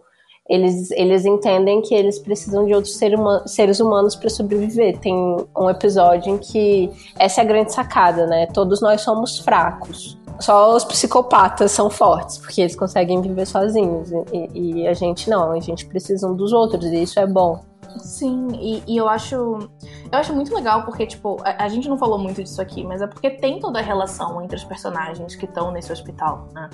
eles, 0.49 0.89
eles 0.91 1.25
entendem 1.25 1.79
que 1.81 1.93
eles 1.93 2.17
precisam 2.17 2.65
de 2.65 2.73
outros 2.73 2.97
ser 2.97 3.13
huma 3.13 3.47
seres 3.47 3.79
humanos 3.79 4.15
para 4.15 4.29
sobreviver. 4.29 4.97
Tem 4.97 5.13
um 5.55 5.69
episódio 5.69 6.33
em 6.33 6.37
que 6.39 6.89
essa 7.19 7.41
é 7.41 7.43
a 7.43 7.47
grande 7.47 7.71
sacada, 7.71 8.25
né? 8.25 8.47
Todos 8.47 8.81
nós 8.81 9.01
somos 9.01 9.37
fracos. 9.37 10.17
Só 10.39 10.75
os 10.75 10.83
psicopatas 10.85 11.71
são 11.71 11.89
fortes, 11.89 12.37
porque 12.39 12.61
eles 12.61 12.75
conseguem 12.75 13.21
viver 13.21 13.45
sozinhos. 13.45 14.09
E, 14.33 14.81
e 14.81 14.87
a 14.87 14.93
gente 14.93 15.29
não, 15.29 15.51
a 15.51 15.59
gente 15.59 15.85
precisa 15.85 16.27
um 16.27 16.35
dos 16.35 16.51
outros, 16.51 16.85
e 16.85 17.03
isso 17.03 17.19
é 17.19 17.27
bom. 17.27 17.61
Sim, 17.97 18.47
e, 18.53 18.83
e, 18.87 18.97
eu 18.97 19.09
acho 19.09 19.35
eu 19.35 20.19
acho 20.19 20.33
muito 20.33 20.53
legal 20.53 20.83
porque, 20.83 21.05
tipo, 21.05 21.37
a, 21.43 21.65
a, 21.65 21.67
gente 21.67 21.89
não 21.89 21.97
falou 21.97 22.19
muito 22.19 22.41
disso 22.41 22.61
aqui, 22.61 22.83
mas 22.83 23.01
é 23.01 23.07
porque 23.07 23.29
tem 23.29 23.59
toda 23.59 23.79
a 23.79 23.81
relação 23.81 24.41
entre 24.41 24.55
os 24.55 24.63
personagens 24.63 25.35
que 25.35 25.45
estão 25.45 25.71
nesse 25.71 25.91
hospital, 25.91 26.47
né? 26.53 26.69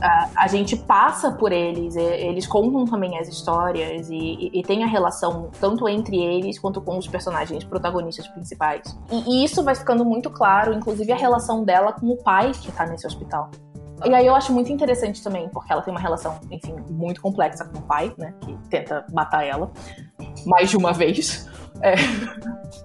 A, 0.00 0.30
a, 0.36 0.46
gente 0.46 0.76
passa 0.76 1.32
por 1.32 1.52
eles, 1.52 1.96
eles 1.96 2.46
contam 2.46 2.84
também 2.84 3.18
as 3.18 3.28
histórias 3.28 4.08
e, 4.10 4.16
e, 4.16 4.60
e, 4.60 4.62
tem 4.62 4.84
a 4.84 4.86
relação 4.86 5.50
tanto 5.60 5.88
entre 5.88 6.16
eles 6.16 6.58
quanto 6.58 6.80
com 6.80 6.98
os 6.98 7.06
personagens 7.06 7.64
protagonistas 7.64 8.26
principais. 8.28 8.96
E, 9.10 9.42
e, 9.42 9.44
isso 9.44 9.62
vai 9.62 9.74
ficando 9.74 10.04
muito 10.04 10.30
claro, 10.30 10.72
inclusive 10.72 11.12
a 11.12 11.16
relação 11.16 11.64
dela 11.64 11.92
com 11.92 12.08
o 12.08 12.16
pai 12.16 12.52
que 12.52 12.70
tá 12.72 12.86
nesse 12.86 13.06
hospital. 13.06 13.50
E 14.04 14.14
aí 14.14 14.26
eu 14.26 14.34
acho 14.34 14.52
muito 14.52 14.70
interessante 14.70 15.22
também, 15.22 15.48
porque 15.48 15.72
ela 15.72 15.82
tem 15.82 15.92
uma 15.92 16.00
relação, 16.00 16.38
enfim, 16.50 16.76
muito 16.88 17.20
complexa 17.20 17.64
com 17.64 17.78
o 17.78 17.82
pai, 17.82 18.12
né? 18.16 18.32
Que 18.40 18.56
tenta 18.70 19.04
matar 19.12 19.44
ela 19.44 19.72
mais 20.46 20.70
de 20.70 20.76
uma 20.76 20.92
vez. 20.92 21.48
É. 21.82 21.94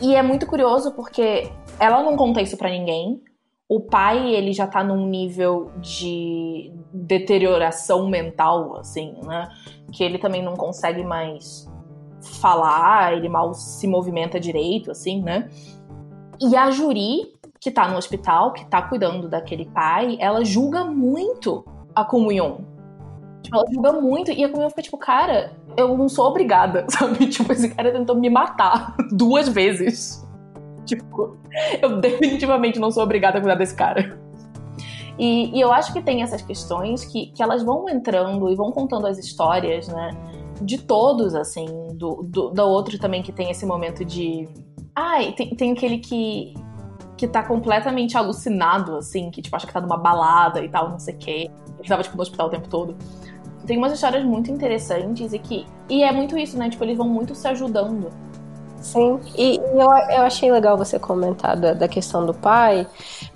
E 0.00 0.14
é 0.14 0.22
muito 0.22 0.46
curioso 0.46 0.92
porque 0.92 1.50
ela 1.80 2.02
não 2.02 2.16
conta 2.16 2.40
isso 2.40 2.56
para 2.56 2.70
ninguém, 2.70 3.20
o 3.68 3.80
pai 3.80 4.34
ele 4.34 4.52
já 4.52 4.66
tá 4.66 4.84
num 4.84 5.06
nível 5.06 5.70
de 5.80 6.72
deterioração 6.92 8.08
mental, 8.08 8.76
assim, 8.76 9.14
né? 9.24 9.48
Que 9.92 10.04
ele 10.04 10.18
também 10.18 10.42
não 10.42 10.54
consegue 10.54 11.02
mais 11.02 11.68
falar, 12.40 13.14
ele 13.14 13.28
mal 13.28 13.54
se 13.54 13.86
movimenta 13.86 14.38
direito, 14.38 14.90
assim, 14.90 15.20
né? 15.20 15.48
E 16.40 16.54
a 16.56 16.70
Juri, 16.70 17.34
que 17.60 17.70
tá 17.70 17.88
no 17.88 17.96
hospital, 17.96 18.52
que 18.52 18.64
tá 18.66 18.82
cuidando 18.82 19.28
daquele 19.28 19.64
pai, 19.66 20.16
ela 20.20 20.44
julga 20.44 20.84
muito 20.84 21.64
a 21.94 22.04
comunhão. 22.04 22.58
Tipo, 23.42 23.56
ela 23.56 23.66
julga 23.72 23.92
muito 23.92 24.30
e 24.30 24.44
a 24.44 24.48
comunhão 24.48 24.70
fica 24.70 24.82
tipo, 24.82 24.98
cara, 24.98 25.52
eu 25.76 25.96
não 25.96 26.08
sou 26.08 26.26
obrigada, 26.26 26.84
sabe? 26.90 27.26
Tipo, 27.26 27.52
esse 27.52 27.68
cara 27.74 27.92
tentou 27.92 28.16
me 28.16 28.28
matar 28.28 28.94
duas 29.10 29.48
vezes. 29.48 30.25
Tipo, 30.86 31.36
eu 31.82 32.00
definitivamente 32.00 32.78
não 32.78 32.90
sou 32.90 33.02
obrigada 33.02 33.38
a 33.38 33.40
cuidar 33.40 33.56
desse 33.56 33.74
cara. 33.74 34.18
E, 35.18 35.56
e, 35.56 35.60
eu 35.60 35.72
acho 35.72 35.92
que 35.92 36.02
tem 36.02 36.22
essas 36.22 36.42
questões 36.42 37.04
que, 37.04 37.26
que 37.28 37.42
elas 37.42 37.62
vão 37.62 37.88
entrando 37.88 38.50
e 38.50 38.54
vão 38.54 38.70
contando 38.70 39.06
as 39.06 39.18
histórias, 39.18 39.88
né? 39.88 40.10
De 40.60 40.78
todos, 40.78 41.34
assim, 41.34 41.66
do, 41.94 42.22
do, 42.22 42.50
do 42.50 42.62
outro 42.62 42.98
também 42.98 43.22
que 43.22 43.32
tem 43.32 43.50
esse 43.50 43.64
momento 43.64 44.04
de. 44.04 44.48
Ai, 44.94 45.32
tem, 45.32 45.54
tem 45.54 45.72
aquele 45.72 45.98
que, 45.98 46.54
que 47.16 47.26
tá 47.26 47.42
completamente 47.42 48.16
alucinado, 48.16 48.96
assim, 48.96 49.30
que 49.30 49.40
tipo, 49.40 49.56
acha 49.56 49.66
que 49.66 49.72
tá 49.72 49.80
numa 49.80 49.96
balada 49.96 50.62
e 50.62 50.68
tal, 50.68 50.90
não 50.90 50.98
sei 50.98 51.14
o 51.14 51.18
quê. 51.18 51.50
Que 51.82 51.88
tava, 51.88 52.02
tipo, 52.02 52.16
no 52.16 52.22
hospital 52.22 52.48
o 52.48 52.50
tempo 52.50 52.68
todo. 52.68 52.96
Tem 53.66 53.78
umas 53.78 53.92
histórias 53.92 54.24
muito 54.24 54.50
interessantes 54.50 55.32
e 55.32 55.38
que. 55.38 55.66
E 55.88 56.02
é 56.02 56.12
muito 56.12 56.36
isso, 56.36 56.58
né? 56.58 56.68
Tipo, 56.68 56.84
eles 56.84 56.96
vão 56.96 57.08
muito 57.08 57.34
se 57.34 57.48
ajudando. 57.48 58.10
Sim, 58.86 59.18
e, 59.36 59.56
e 59.56 59.58
eu, 59.58 59.90
eu 59.90 60.22
achei 60.22 60.50
legal 60.50 60.76
você 60.76 60.98
comentar 60.98 61.56
da, 61.56 61.72
da 61.72 61.88
questão 61.88 62.24
do 62.24 62.32
pai, 62.32 62.86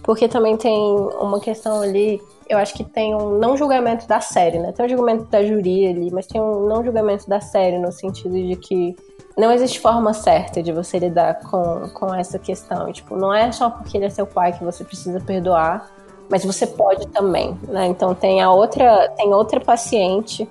porque 0.03 0.29
também 0.29 0.57
tem 0.57 0.79
uma 1.21 1.41
questão 1.41 1.83
ali 1.83 2.21
eu 2.49 2.59
acho 2.59 2.75
que 2.75 2.83
tem 2.83 3.15
um 3.15 3.39
não 3.39 3.57
julgamento 3.57 4.09
da 4.09 4.21
série, 4.21 4.59
né? 4.59 4.73
Tem 4.73 4.85
um 4.85 4.89
julgamento 4.89 5.25
da 5.27 5.45
júri 5.45 5.87
ali, 5.87 6.11
mas 6.11 6.27
tem 6.27 6.41
um 6.41 6.67
não 6.67 6.85
julgamento 6.85 7.29
da 7.29 7.41
série, 7.41 7.79
no 7.79 7.93
sentido 7.93 8.35
de 8.35 8.57
que 8.57 8.97
não 9.39 9.53
existe 9.53 9.79
forma 9.79 10.13
certa 10.13 10.61
de 10.61 10.73
você 10.73 10.99
lidar 10.99 11.39
com, 11.49 11.89
com 11.95 12.13
essa 12.13 12.41
questão. 12.41 12.93
Tipo, 12.93 13.15
não 13.15 13.33
é 13.33 13.53
só 13.53 13.71
porque 13.71 13.97
ele 13.97 14.07
é 14.07 14.11
seu 14.11 14.27
pai 14.27 14.53
que 14.53 14.65
você 14.65 14.83
precisa 14.83 15.21
perdoar, 15.21 15.89
mas 16.29 16.45
você 16.45 16.67
pode 16.67 17.07
também, 17.09 17.57
né? 17.69 17.87
Então 17.87 18.17
tem 18.17 18.43
a 18.43 18.51
outra, 18.51 19.09
tem 19.17 19.33
outra 19.33 19.61
paciente 19.61 20.49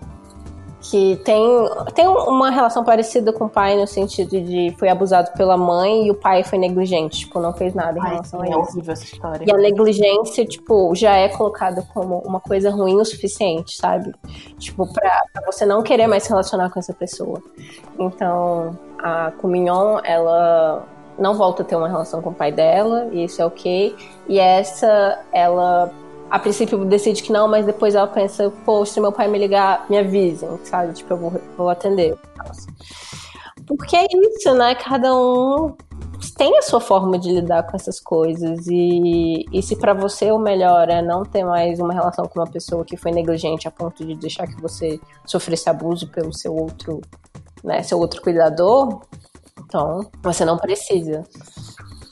que 0.81 1.17
tem, 1.25 1.41
tem 1.93 2.07
uma 2.07 2.49
relação 2.49 2.83
parecida 2.83 3.33
com 3.33 3.45
o 3.45 3.49
pai 3.49 3.75
no 3.75 3.85
sentido 3.85 4.39
de 4.41 4.73
foi 4.77 4.87
abusado 4.87 5.31
pela 5.33 5.57
mãe 5.57 6.07
e 6.07 6.11
o 6.11 6.15
pai 6.15 6.43
foi 6.43 6.57
negligente, 6.57 7.19
tipo, 7.19 7.39
não 7.39 7.53
fez 7.53 7.73
nada 7.73 7.99
em 7.99 8.01
Ai, 8.01 8.11
relação 8.11 8.41
a 8.41 8.45
é 8.45 8.49
isso. 8.49 8.57
É 8.57 8.61
horrível 8.61 8.93
essa 8.93 9.03
história. 9.03 9.45
E 9.45 9.51
a 9.51 9.57
negligência, 9.57 10.45
tipo, 10.45 10.95
já 10.95 11.15
é 11.15 11.27
colocada 11.27 11.85
como 11.93 12.19
uma 12.19 12.39
coisa 12.39 12.69
ruim 12.69 12.95
o 12.95 13.05
suficiente, 13.05 13.75
sabe? 13.75 14.13
Tipo, 14.57 14.91
pra, 14.91 15.23
pra 15.33 15.45
você 15.45 15.65
não 15.65 15.83
querer 15.83 16.07
mais 16.07 16.23
se 16.23 16.29
relacionar 16.29 16.69
com 16.69 16.79
essa 16.79 16.93
pessoa. 16.93 17.41
Então, 17.97 18.77
a 18.97 19.31
Kumignon, 19.31 19.99
ela 20.03 20.85
não 21.17 21.33
volta 21.33 21.61
a 21.61 21.65
ter 21.65 21.75
uma 21.75 21.89
relação 21.89 22.21
com 22.21 22.29
o 22.29 22.33
pai 22.33 22.51
dela, 22.51 23.09
e 23.11 23.25
isso 23.25 23.41
é 23.41 23.45
ok. 23.45 23.95
E 24.29 24.39
essa, 24.39 25.19
ela 25.33 25.91
a 26.29 26.39
princípio 26.39 26.83
decide 26.85 27.23
que 27.23 27.31
não, 27.31 27.47
mas 27.47 27.65
depois 27.65 27.95
ela 27.95 28.07
pensa, 28.07 28.51
pô, 28.65 28.85
se 28.85 28.99
meu 28.99 29.11
pai 29.11 29.27
me 29.27 29.37
ligar, 29.37 29.85
me 29.89 29.97
avisem, 29.97 30.49
sabe? 30.63 30.93
Tipo, 30.93 31.13
eu 31.13 31.17
vou, 31.17 31.41
vou 31.57 31.69
atender. 31.69 32.17
Porque 33.65 33.95
é 33.95 34.05
isso, 34.11 34.53
né? 34.53 34.75
Cada 34.75 35.15
um 35.15 35.75
tem 36.35 36.57
a 36.57 36.61
sua 36.61 36.79
forma 36.79 37.17
de 37.17 37.31
lidar 37.31 37.63
com 37.63 37.75
essas 37.75 37.99
coisas. 37.99 38.67
E, 38.67 39.45
e 39.51 39.61
se 39.61 39.75
para 39.75 39.93
você 39.93 40.31
o 40.31 40.39
melhor 40.39 40.89
é 40.89 41.01
não 41.01 41.23
ter 41.23 41.43
mais 41.43 41.79
uma 41.79 41.93
relação 41.93 42.25
com 42.25 42.39
uma 42.39 42.49
pessoa 42.49 42.85
que 42.85 42.97
foi 42.97 43.11
negligente 43.11 43.67
a 43.67 43.71
ponto 43.71 44.05
de 44.05 44.15
deixar 44.15 44.47
que 44.47 44.61
você 44.61 44.99
sofresse 45.25 45.69
abuso 45.69 46.07
pelo 46.09 46.33
seu 46.33 46.55
outro, 46.55 47.01
né, 47.63 47.83
seu 47.83 47.99
outro 47.99 48.21
cuidador, 48.21 49.01
então 49.59 50.09
você 50.21 50.45
não 50.45 50.57
precisa. 50.57 51.23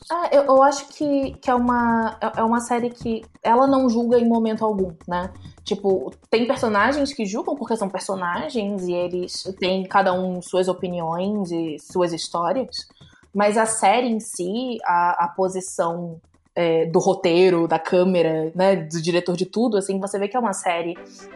Ah, 0.10 0.30
eu, 0.32 0.44
eu, 0.44 0.64
acho 0.64 0.88
que, 0.88 1.34
que 1.34 1.50
é, 1.50 1.56
uma, 1.56 2.18
é, 2.22 2.40
é 2.40 2.44
uma 2.44 2.62
série 2.62 2.90
que 2.90 3.24
ela 3.44 3.68
não 3.68 3.90
julga 3.90 4.18
em 4.18 4.28
momento 4.28 4.64
algum, 4.64 4.94
né? 5.08 5.34
Tipo, 5.66 6.12
tem 6.30 6.48
personagens 6.48 7.14
que 7.14 7.26
julgam 7.26 7.56
porque 7.56 7.76
são 7.76 7.90
personagens 7.90 8.88
e 8.88 8.94
eles 8.94 9.44
têm 9.60 9.84
cada 9.84 10.14
um 10.14 10.42
suas 10.42 10.70
opiniões 10.70 11.52
e 11.52 11.78
suas 11.80 12.14
histórias, 12.14 12.88
mas 13.34 13.58
a 13.58 13.66
série 13.66 14.08
em 14.08 14.20
si, 14.20 14.78
a, 14.86 15.26
a 15.26 15.28
posição 15.28 16.22
é, 16.56 16.86
do 16.86 17.00
roteiro, 17.00 17.68
da 17.68 17.78
câmera, 17.78 18.52
né, 18.56 18.78
do 18.78 19.02
diretor 19.02 19.36
de 19.36 19.46
tudo, 19.46 19.78
assim, 19.78 20.00
você 20.00 20.18
vê 20.18 20.28
que 20.28 20.38
é 20.38 20.40
uma 20.40 20.54
série 20.54 20.96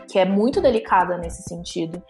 que 0.10 0.18
é 0.18 0.26
muito 0.26 0.62
delicada 0.62 1.18
nesse 1.18 1.44
sentido, 1.44 2.02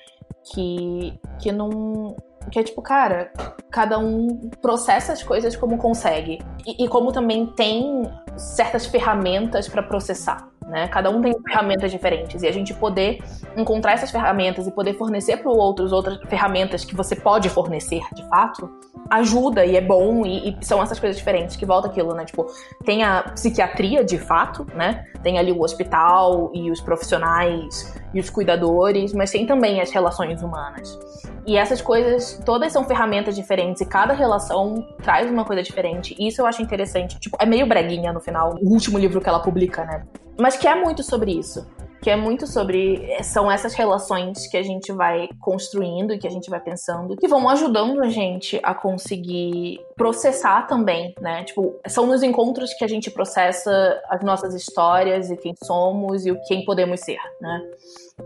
que, 0.53 1.19
que 1.41 1.51
não, 1.51 2.15
que 2.49 2.59
é 2.59 2.63
tipo, 2.63 2.81
cara, 2.81 3.31
cada 3.69 3.97
um 3.99 4.49
processa 4.61 5.13
as 5.13 5.23
coisas 5.23 5.55
como 5.55 5.77
consegue. 5.77 6.39
E, 6.65 6.85
e 6.85 6.87
como 6.87 7.11
também 7.11 7.45
tem 7.45 8.03
certas 8.37 8.85
ferramentas 8.85 9.67
para 9.67 9.83
processar. 9.83 10.49
Né? 10.67 10.87
Cada 10.87 11.09
um 11.09 11.21
tem 11.21 11.33
ferramentas 11.47 11.91
diferentes 11.91 12.43
e 12.43 12.47
a 12.47 12.51
gente 12.51 12.73
poder 12.73 13.19
encontrar 13.57 13.93
essas 13.93 14.11
ferramentas 14.11 14.67
e 14.67 14.71
poder 14.71 14.93
fornecer 14.93 15.37
para 15.37 15.49
o 15.49 15.57
outro 15.57 15.93
outras 15.93 16.17
ferramentas 16.29 16.85
que 16.85 16.95
você 16.95 17.15
pode 17.15 17.49
fornecer 17.49 18.01
de 18.13 18.25
fato 18.29 18.69
ajuda 19.11 19.65
e 19.65 19.75
é 19.75 19.81
bom 19.81 20.25
e, 20.25 20.49
e, 20.49 20.65
são 20.65 20.81
essas 20.81 20.97
coisas 20.97 21.17
diferentes 21.17 21.57
que 21.57 21.65
volta 21.65 21.89
aquilo, 21.89 22.13
né? 22.13 22.23
Tipo, 22.23 22.47
tem 22.85 23.03
a 23.03 23.23
psiquiatria 23.23 24.05
de 24.05 24.17
fato, 24.17 24.65
né? 24.73 25.05
Tem 25.21 25.37
ali 25.37 25.51
o 25.51 25.61
hospital 25.61 26.49
e 26.53 26.71
os 26.71 26.79
profissionais 26.79 27.93
e 28.13 28.19
os 28.21 28.29
cuidadores, 28.29 29.13
mas 29.13 29.29
tem 29.29 29.45
também 29.45 29.81
as 29.81 29.91
relações 29.91 30.41
humanas. 30.41 30.97
E 31.45 31.57
essas 31.57 31.81
coisas, 31.81 32.41
todas 32.45 32.71
são 32.71 32.85
ferramentas 32.85 33.35
diferentes 33.35 33.81
e 33.81 33.85
cada 33.85 34.13
relação 34.13 34.87
traz 35.03 35.29
uma 35.29 35.43
coisa 35.43 35.61
diferente. 35.61 36.15
E 36.17 36.27
isso 36.27 36.41
eu 36.41 36.45
acho 36.45 36.61
interessante. 36.61 37.19
Tipo, 37.19 37.37
é 37.39 37.45
meio 37.45 37.67
breguinha 37.67 38.13
no 38.13 38.21
final, 38.21 38.55
o 38.61 38.69
último 38.71 38.97
livro 38.97 39.19
que 39.19 39.27
ela 39.27 39.39
publica, 39.39 39.83
né? 39.83 40.05
Mas 40.41 40.57
que 40.57 40.67
é 40.67 40.73
muito 40.73 41.03
sobre 41.03 41.31
isso. 41.31 41.67
Que 42.01 42.09
é 42.09 42.15
muito 42.15 42.47
sobre. 42.47 43.23
São 43.23 43.51
essas 43.51 43.75
relações 43.75 44.47
que 44.47 44.57
a 44.57 44.63
gente 44.63 44.91
vai 44.91 45.29
construindo 45.39 46.13
e 46.13 46.17
que 46.17 46.25
a 46.25 46.31
gente 46.31 46.49
vai 46.49 46.59
pensando, 46.59 47.15
que 47.15 47.27
vão 47.27 47.47
ajudando 47.47 48.01
a 48.01 48.09
gente 48.09 48.59
a 48.63 48.73
conseguir 48.73 49.79
processar 49.95 50.63
também, 50.65 51.13
né? 51.21 51.43
Tipo, 51.43 51.79
são 51.87 52.07
nos 52.07 52.23
encontros 52.23 52.73
que 52.73 52.83
a 52.83 52.87
gente 52.87 53.11
processa 53.11 54.01
as 54.09 54.23
nossas 54.23 54.55
histórias 54.55 55.29
e 55.29 55.37
quem 55.37 55.53
somos 55.63 56.25
e 56.25 56.31
o 56.31 56.41
quem 56.47 56.65
podemos 56.65 57.01
ser, 57.01 57.19
né? 57.39 57.61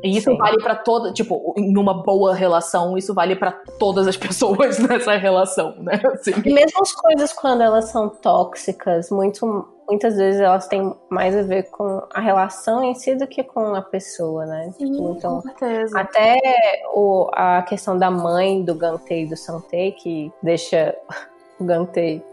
E 0.03 0.17
isso 0.17 0.29
Sim. 0.29 0.37
vale 0.37 0.61
para 0.61 0.75
toda, 0.75 1.11
tipo, 1.11 1.53
numa 1.57 2.03
boa 2.03 2.33
relação, 2.33 2.97
isso 2.97 3.13
vale 3.13 3.35
para 3.35 3.51
todas 3.79 4.07
as 4.07 4.17
pessoas 4.17 4.79
nessa 4.79 5.15
relação, 5.15 5.75
né? 5.79 6.01
Assim. 6.13 6.31
E 6.43 6.53
mesmo 6.53 6.81
as 6.81 6.91
coisas 6.91 7.33
quando 7.33 7.61
elas 7.61 7.89
são 7.89 8.09
tóxicas, 8.09 9.09
muito, 9.09 9.67
muitas 9.87 10.17
vezes 10.17 10.41
elas 10.41 10.67
têm 10.67 10.93
mais 11.09 11.35
a 11.35 11.43
ver 11.43 11.69
com 11.69 12.01
a 12.13 12.19
relação 12.19 12.83
em 12.83 12.93
si 12.95 13.15
do 13.15 13.27
que 13.27 13.43
com 13.43 13.75
a 13.75 13.81
pessoa, 13.81 14.45
né? 14.45 14.71
Sim, 14.77 14.91
tipo, 14.91 15.15
então, 15.17 15.41
com 15.41 15.41
certeza. 15.41 15.99
até 15.99 16.39
o, 16.93 17.29
a 17.33 17.61
questão 17.63 17.97
da 17.97 18.11
mãe 18.11 18.63
do 18.63 18.75
Gantei 18.75 19.23
e 19.23 19.27
do 19.27 19.37
Santei, 19.37 19.91
que 19.91 20.31
deixa 20.41 20.95
o 21.59 21.63
Gantei 21.63 22.23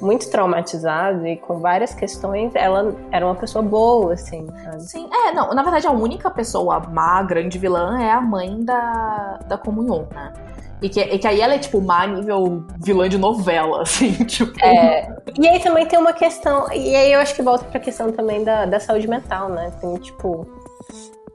muito 0.00 0.30
traumatizada 0.30 1.28
e 1.28 1.36
com 1.36 1.58
várias 1.58 1.94
questões, 1.94 2.54
ela 2.54 2.94
era 3.10 3.26
uma 3.26 3.34
pessoa 3.34 3.62
boa, 3.62 4.14
assim. 4.14 4.46
Sabe? 4.64 4.82
Sim, 4.82 5.08
é, 5.12 5.32
não, 5.32 5.52
na 5.54 5.62
verdade 5.62 5.86
a 5.86 5.92
única 5.92 6.30
pessoa 6.30 6.80
má, 6.80 7.22
grande 7.22 7.58
vilã, 7.58 8.00
é 8.00 8.10
a 8.10 8.20
mãe 8.20 8.64
da, 8.64 9.38
da 9.46 9.58
comunhão, 9.58 10.06
né? 10.14 10.32
E 10.80 10.88
que, 10.88 11.00
e 11.00 11.18
que 11.18 11.26
aí 11.26 11.40
ela 11.40 11.54
é, 11.54 11.58
tipo, 11.58 11.80
má 11.80 12.06
nível 12.06 12.64
vilã 12.78 13.08
de 13.08 13.18
novela, 13.18 13.82
assim, 13.82 14.12
tipo. 14.24 14.52
É, 14.64 15.08
e 15.38 15.48
aí 15.48 15.60
também 15.60 15.86
tem 15.86 15.98
uma 15.98 16.12
questão, 16.12 16.70
e 16.72 16.94
aí 16.94 17.12
eu 17.12 17.20
acho 17.20 17.34
que 17.34 17.42
volta 17.42 17.64
pra 17.64 17.80
questão 17.80 18.12
também 18.12 18.44
da, 18.44 18.64
da 18.64 18.78
saúde 18.78 19.08
mental, 19.08 19.48
né? 19.48 19.72
Tem, 19.80 19.96
tipo, 19.96 20.46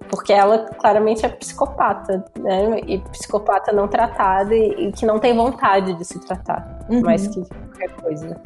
porque 0.09 0.33
ela 0.33 0.65
claramente 0.79 1.25
é 1.25 1.29
psicopata, 1.29 2.23
né? 2.39 2.79
E 2.87 2.99
psicopata 3.11 3.71
não 3.71 3.87
tratada 3.87 4.53
e, 4.55 4.87
e 4.87 4.91
que 4.91 5.05
não 5.05 5.19
tem 5.19 5.35
vontade 5.35 5.93
de 5.93 6.05
se 6.05 6.19
tratar, 6.19 6.85
uhum. 6.89 7.01
mais 7.01 7.27
que 7.27 7.43
qualquer 7.47 7.89
coisa. 8.01 8.41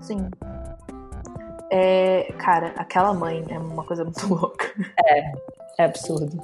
Sim. 0.00 0.28
É, 1.70 2.32
cara, 2.38 2.72
aquela 2.76 3.12
mãe 3.12 3.44
é 3.48 3.58
uma 3.58 3.84
coisa 3.84 4.04
muito 4.04 4.26
louca. 4.32 4.66
É, 5.04 5.32
é 5.78 5.84
absurdo. 5.84 6.42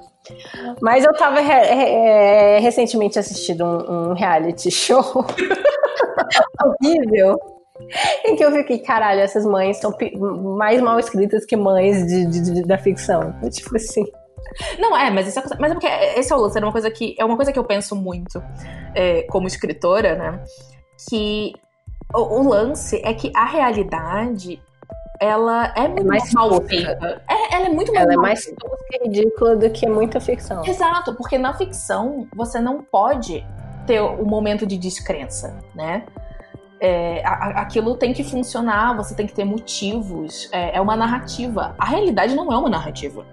Mas 0.80 1.04
eu 1.04 1.12
tava 1.14 1.40
re, 1.40 1.74
re, 1.74 1.84
é, 1.84 2.58
recentemente 2.58 3.18
assistindo 3.18 3.64
um, 3.64 4.10
um 4.10 4.12
reality 4.14 4.70
show 4.70 5.02
horrível. 6.64 7.38
Em 8.24 8.36
que 8.36 8.44
eu 8.44 8.52
fiquei, 8.52 8.78
caralho, 8.78 9.20
essas 9.20 9.44
mães 9.44 9.78
são 9.78 9.92
mais 10.56 10.80
mal 10.80 10.98
escritas 11.00 11.44
que 11.44 11.56
mães 11.56 12.06
de, 12.06 12.26
de, 12.26 12.40
de 12.40 12.62
da 12.62 12.78
ficção. 12.78 13.34
Tipo 13.50 13.76
assim. 13.76 14.04
Não, 14.78 14.96
é, 14.96 15.10
mas, 15.10 15.28
isso 15.28 15.38
é, 15.38 15.42
mas 15.58 15.70
é 15.70 15.74
porque 15.74 15.86
esse 15.86 16.32
é 16.32 16.36
o 16.36 16.40
lance, 16.40 16.58
é 16.58 16.62
uma 16.62 16.72
coisa 16.72 16.90
que, 16.90 17.14
é 17.18 17.24
uma 17.24 17.36
coisa 17.36 17.52
que 17.52 17.58
eu 17.58 17.64
penso 17.64 17.96
muito 17.96 18.42
é, 18.94 19.22
como 19.22 19.46
escritora, 19.46 20.14
né? 20.14 20.44
Que 21.08 21.52
o, 22.14 22.40
o, 22.40 22.48
lance 22.48 23.00
é 23.04 23.14
que 23.14 23.32
a 23.34 23.44
realidade 23.44 24.60
ela 25.18 25.72
é, 25.76 25.84
é 25.84 25.88
muito 25.88 26.06
mais 26.06 26.32
mal 26.32 26.60
feita. 26.62 27.22
É, 27.28 27.54
ela 27.54 27.66
é 27.66 27.68
muito 27.68 27.94
Ela 27.94 28.12
é 28.12 28.16
mais 28.16 28.44
tosca 28.44 28.86
e 28.92 29.04
ridícula 29.04 29.56
do 29.56 29.70
que 29.70 29.86
muita 29.88 30.20
ficção. 30.20 30.64
Exato, 30.66 31.14
porque 31.14 31.38
na 31.38 31.54
ficção 31.54 32.26
você 32.34 32.60
não 32.60 32.82
pode 32.82 33.46
ter 33.86 34.00
o 34.00 34.22
um 34.22 34.26
momento 34.26 34.66
de 34.66 34.76
descrença, 34.76 35.56
né? 35.74 36.04
É, 36.80 37.22
aquilo 37.24 37.96
tem 37.96 38.12
que 38.12 38.24
funcionar, 38.24 38.96
você 38.96 39.14
tem 39.14 39.24
que 39.24 39.32
ter 39.32 39.44
motivos, 39.44 40.48
é, 40.50 40.76
é 40.76 40.80
uma 40.80 40.96
narrativa. 40.96 41.76
A 41.78 41.84
realidade 41.84 42.34
não 42.34 42.52
é 42.52 42.58
uma 42.58 42.68
narrativa. 42.68 43.24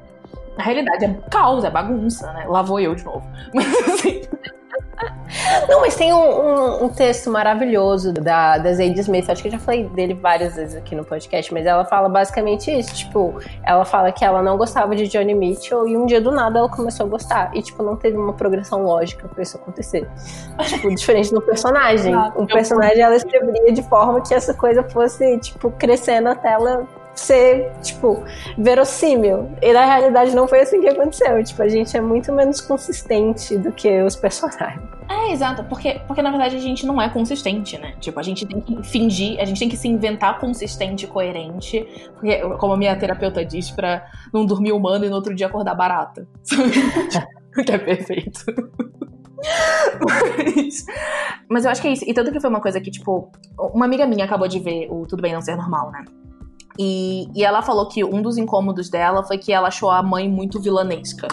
Na 0.59 0.65
realidade 0.65 1.05
é 1.05 1.13
caos, 1.31 1.63
é 1.63 1.69
bagunça, 1.69 2.33
né? 2.33 2.45
Lá 2.45 2.61
vou 2.61 2.81
eu 2.81 2.93
de 2.93 3.05
novo. 3.05 3.25
Mas 3.55 3.65
assim. 3.87 4.21
Não, 5.69 5.79
mas 5.81 5.95
tem 5.95 6.13
um, 6.13 6.17
um, 6.17 6.85
um, 6.85 6.89
texto 6.89 7.29
maravilhoso 7.29 8.11
da, 8.11 8.57
da 8.57 8.73
Zadie 8.73 8.99
Smith, 8.99 9.29
acho 9.29 9.41
que 9.41 9.47
eu 9.47 9.53
já 9.53 9.59
falei 9.59 9.87
dele 9.87 10.13
várias 10.13 10.55
vezes 10.55 10.75
aqui 10.75 10.93
no 10.93 11.05
podcast, 11.05 11.53
mas 11.53 11.65
ela 11.65 11.85
fala 11.85 12.09
basicamente 12.09 12.69
isso, 12.71 12.93
tipo, 12.93 13.39
ela 13.65 13.85
fala 13.85 14.11
que 14.11 14.25
ela 14.25 14.41
não 14.41 14.57
gostava 14.57 14.95
de 14.95 15.07
Johnny 15.07 15.33
Mitchell 15.33 15.87
e 15.87 15.95
um 15.95 16.05
dia 16.05 16.19
do 16.19 16.31
nada 16.31 16.59
ela 16.59 16.69
começou 16.69 17.05
a 17.05 17.09
gostar, 17.09 17.51
e 17.55 17.61
tipo, 17.61 17.81
não 17.81 17.95
teve 17.95 18.17
uma 18.17 18.33
progressão 18.33 18.83
lógica 18.83 19.27
pra 19.27 19.41
isso 19.41 19.55
acontecer. 19.55 20.07
tipo, 20.65 20.89
diferente 20.93 21.31
do 21.31 21.41
personagem. 21.41 22.13
O 22.35 22.45
personagem 22.45 23.01
ela 23.01 23.15
escrevia 23.15 23.71
de 23.71 23.83
forma 23.83 24.21
que 24.21 24.33
essa 24.33 24.53
coisa 24.53 24.83
fosse, 24.83 25.37
tipo, 25.39 25.71
crescendo 25.71 26.29
até 26.29 26.51
ela 26.51 26.85
ser, 27.19 27.71
tipo, 27.81 28.23
verossímil. 28.57 29.51
E 29.61 29.73
na 29.73 29.85
realidade 29.85 30.35
não 30.35 30.47
foi 30.47 30.61
assim 30.61 30.81
que 30.81 30.87
aconteceu. 30.87 31.43
Tipo, 31.43 31.63
a 31.63 31.67
gente 31.67 31.95
é 31.95 32.01
muito 32.01 32.31
menos 32.33 32.61
consistente 32.61 33.57
do 33.57 33.71
que 33.71 34.01
os 34.01 34.15
personagens. 34.15 34.81
É, 35.09 35.31
exato, 35.31 35.63
porque, 35.63 35.99
porque 36.05 36.21
na 36.21 36.29
verdade 36.29 36.55
a 36.55 36.59
gente 36.59 36.85
não 36.85 37.01
é 37.01 37.09
consistente, 37.09 37.77
né? 37.79 37.93
Tipo, 37.99 38.19
a 38.19 38.23
gente 38.23 38.45
tem 38.45 38.61
que 38.61 38.83
fingir, 38.83 39.39
a 39.39 39.45
gente 39.45 39.59
tem 39.59 39.67
que 39.67 39.75
se 39.75 39.87
inventar 39.87 40.39
consistente 40.39 41.05
e 41.05 41.07
coerente. 41.07 41.85
Porque, 42.13 42.39
como 42.57 42.73
a 42.73 42.77
minha 42.77 42.95
terapeuta 42.95 43.43
diz, 43.43 43.71
pra 43.71 44.05
não 44.33 44.45
dormir 44.45 44.71
humano 44.71 45.05
e 45.05 45.09
no 45.09 45.15
outro 45.15 45.33
dia 45.33 45.47
acordar 45.47 45.75
barata. 45.75 46.27
que 47.65 47.71
é 47.71 47.77
perfeito. 47.77 48.45
Mas, 50.05 50.85
mas 51.49 51.65
eu 51.65 51.71
acho 51.71 51.81
que 51.81 51.87
é 51.87 51.93
isso. 51.93 52.05
E 52.07 52.13
tanto 52.13 52.31
que 52.31 52.39
foi 52.39 52.49
uma 52.49 52.61
coisa 52.61 52.79
que, 52.79 52.91
tipo, 52.91 53.31
uma 53.57 53.85
amiga 53.85 54.05
minha 54.05 54.25
acabou 54.25 54.47
de 54.47 54.59
ver 54.59 54.87
o 54.91 55.05
Tudo 55.07 55.21
Bem 55.21 55.33
Não 55.33 55.41
Ser 55.41 55.55
Normal, 55.55 55.91
né? 55.91 56.05
E, 56.81 57.27
e 57.35 57.43
ela 57.43 57.61
falou 57.61 57.89
que 57.89 58.05
um 58.05 58.21
dos 58.21 58.37
incômodos 58.37 58.89
dela 58.89 59.21
foi 59.21 59.37
que 59.37 59.51
ela 59.51 59.67
achou 59.67 59.91
a 59.91 60.01
mãe 60.01 60.29
muito 60.29 60.61
vilanesca. 60.61 61.27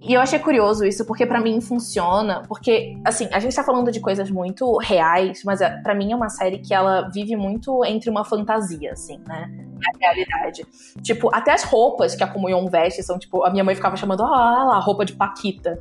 E 0.00 0.14
eu 0.14 0.20
achei 0.20 0.38
curioso 0.38 0.84
isso, 0.84 1.04
porque 1.04 1.26
para 1.26 1.40
mim 1.40 1.60
funciona, 1.60 2.42
porque, 2.48 2.96
assim, 3.04 3.28
a 3.32 3.40
gente 3.40 3.54
tá 3.54 3.64
falando 3.64 3.90
de 3.90 3.98
coisas 4.00 4.30
muito 4.30 4.78
reais, 4.78 5.42
mas 5.44 5.60
é, 5.60 5.68
para 5.82 5.94
mim 5.96 6.12
é 6.12 6.16
uma 6.16 6.28
série 6.28 6.58
que 6.58 6.72
ela 6.72 7.08
vive 7.08 7.34
muito 7.34 7.84
entre 7.84 8.08
uma 8.08 8.24
fantasia, 8.24 8.92
assim, 8.92 9.20
né? 9.26 9.50
A 9.92 9.98
realidade. 9.98 10.64
Tipo, 11.02 11.28
até 11.34 11.52
as 11.52 11.64
roupas 11.64 12.14
que 12.14 12.22
a 12.22 12.28
Comunhão 12.28 12.66
veste 12.68 13.02
são, 13.02 13.18
tipo, 13.18 13.44
a 13.44 13.50
minha 13.50 13.64
mãe 13.64 13.74
ficava 13.74 13.96
chamando, 13.96 14.22
ah, 14.22 14.64
lá, 14.64 14.78
roupa 14.78 15.04
de 15.04 15.12
Paquita. 15.12 15.78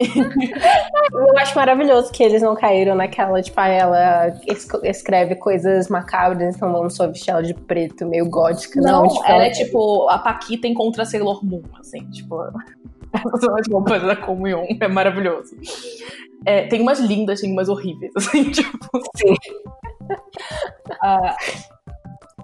Eu 0.00 1.38
acho 1.38 1.54
maravilhoso 1.54 2.10
que 2.10 2.22
eles 2.22 2.42
não 2.42 2.56
caíram 2.56 2.94
naquela, 2.94 3.40
tipo, 3.40 3.58
ah, 3.60 3.68
ela 3.68 4.40
escreve 4.82 5.36
coisas 5.36 5.88
macabras, 5.88 6.56
então 6.56 6.72
vamos 6.72 6.96
só 6.96 7.06
vestir 7.06 7.30
ela 7.30 7.42
de 7.42 7.54
preto, 7.54 8.06
meio 8.06 8.28
gótica. 8.28 8.80
Não, 8.80 9.02
não 9.02 9.08
tipo, 9.08 9.24
ela 9.24 9.44
é 9.44 9.50
tipo 9.50 10.08
a 10.08 10.18
Paquita 10.18 10.66
encontra 10.66 11.04
Sailor 11.04 11.44
Moon, 11.44 11.62
assim, 11.78 12.04
tipo. 12.10 12.36
As 13.14 13.68
roupas 13.70 14.02
da 14.02 14.16
comunhão, 14.16 14.66
é 14.80 14.88
maravilhoso. 14.88 15.54
É, 16.44 16.66
tem 16.66 16.82
umas 16.82 16.98
lindas, 16.98 17.40
tem 17.40 17.52
umas 17.52 17.68
horríveis, 17.68 18.12
assim, 18.16 18.50
tipo. 18.50 18.76
Sim. 19.16 19.34
Uh, 20.90 21.73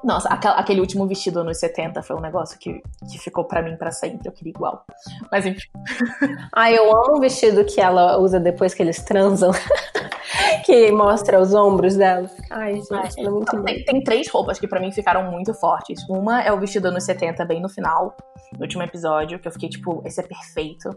nossa, 0.03 0.29
aquele 0.31 0.81
último 0.81 1.07
vestido 1.07 1.41
anos 1.41 1.59
70 1.59 2.03
foi 2.03 2.17
um 2.17 2.21
negócio 2.21 2.59
que, 2.59 2.83
que 3.11 3.19
ficou 3.19 3.45
para 3.45 3.63
mim 3.63 3.77
para 3.77 3.91
sempre. 3.91 4.29
Eu 4.29 4.33
queria 4.33 4.51
igual. 4.51 4.85
Mas 5.31 5.47
enfim. 5.47 5.69
Ah, 6.53 6.71
eu 6.71 6.91
amo 6.91 7.17
o 7.17 7.21
vestido 7.21 7.65
que 7.65 7.81
ela 7.81 8.19
usa 8.19 8.41
depois 8.41 8.75
que 8.75 8.83
eles 8.83 9.03
transam. 9.03 9.53
que 10.65 10.91
mostra 10.91 11.41
os 11.41 11.55
ombros 11.55 11.97
dela. 11.97 12.29
Ai, 12.51 12.75
gente, 12.77 12.93
Ai, 12.93 13.09
ela 13.19 13.29
é 13.29 13.31
muito. 13.31 13.63
Tem, 13.63 13.85
tem, 13.85 14.05
três 14.05 14.29
roupas 14.29 14.59
que 14.59 14.67
para 14.67 14.81
mim 14.81 14.91
ficaram 14.93 15.31
muito 15.31 15.55
fortes. 15.55 16.03
Uma 16.09 16.43
é 16.43 16.53
o 16.53 16.59
vestido 16.59 16.89
anos 16.89 17.05
70, 17.05 17.45
bem 17.45 17.61
no 17.61 17.69
final, 17.69 18.17
no 18.53 18.63
último 18.63 18.83
episódio, 18.83 19.39
que 19.39 19.49
eu 19.49 19.53
fiquei 19.53 19.69
tipo, 19.69 20.03
esse 20.05 20.21
é 20.21 20.23
perfeito. 20.23 20.91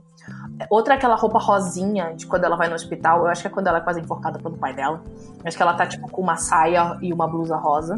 Outra 0.70 0.95
é 0.95 0.97
aquela 0.97 1.16
roupa 1.16 1.39
rosinha 1.39 2.14
de 2.16 2.26
quando 2.26 2.45
ela 2.45 2.56
vai 2.56 2.68
no 2.68 2.76
hospital. 2.76 3.20
Eu 3.22 3.28
acho 3.28 3.41
que 3.41 3.47
é 3.47 3.51
quando 3.51 3.68
ela 3.68 3.78
é 3.78 3.82
quase 3.82 4.01
enforcada 4.01 4.39
pelo 4.39 4.58
pai 4.58 4.74
dela. 4.74 5.01
acho 5.43 5.56
que 5.56 5.64
ela 5.64 5.74
tá 5.74 5.86
tipo 5.86 6.10
com 6.10 6.22
uma 6.22 6.36
saia 6.36 6.97
e 7.01 7.14
uma 7.14 7.28
blusa 7.28 7.56
rosa. 7.56 7.95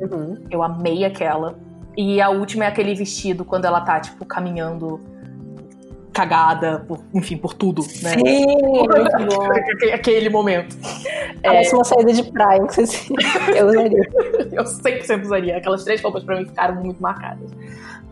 Uhum. 0.00 0.44
Eu 0.50 0.62
amei 0.62 1.04
aquela. 1.04 1.58
E 1.96 2.20
a 2.20 2.28
última 2.30 2.64
é 2.64 2.68
aquele 2.68 2.94
vestido 2.94 3.44
quando 3.44 3.64
ela 3.64 3.80
tá, 3.80 4.00
tipo, 4.00 4.24
caminhando 4.24 5.00
cagada, 6.14 6.84
por, 6.86 7.00
enfim, 7.12 7.36
por 7.36 7.52
tudo, 7.52 7.82
né? 8.02 8.10
Sim, 8.10 8.46
bom. 9.28 9.48
Aquele 9.92 10.30
momento. 10.30 10.76
Parece 11.42 11.72
é... 11.72 11.76
uma 11.76 11.84
saída 11.84 12.12
de 12.12 12.22
praia, 12.30 12.62
inclusive. 12.62 13.14
Eu 13.54 13.66
usaria. 13.66 14.10
eu 14.52 14.64
100% 14.64 15.22
usaria. 15.22 15.56
Aquelas 15.58 15.84
três 15.84 16.00
roupas 16.00 16.22
pra 16.22 16.36
mim 16.36 16.46
ficaram 16.46 16.76
muito 16.76 17.02
marcadas. 17.02 17.50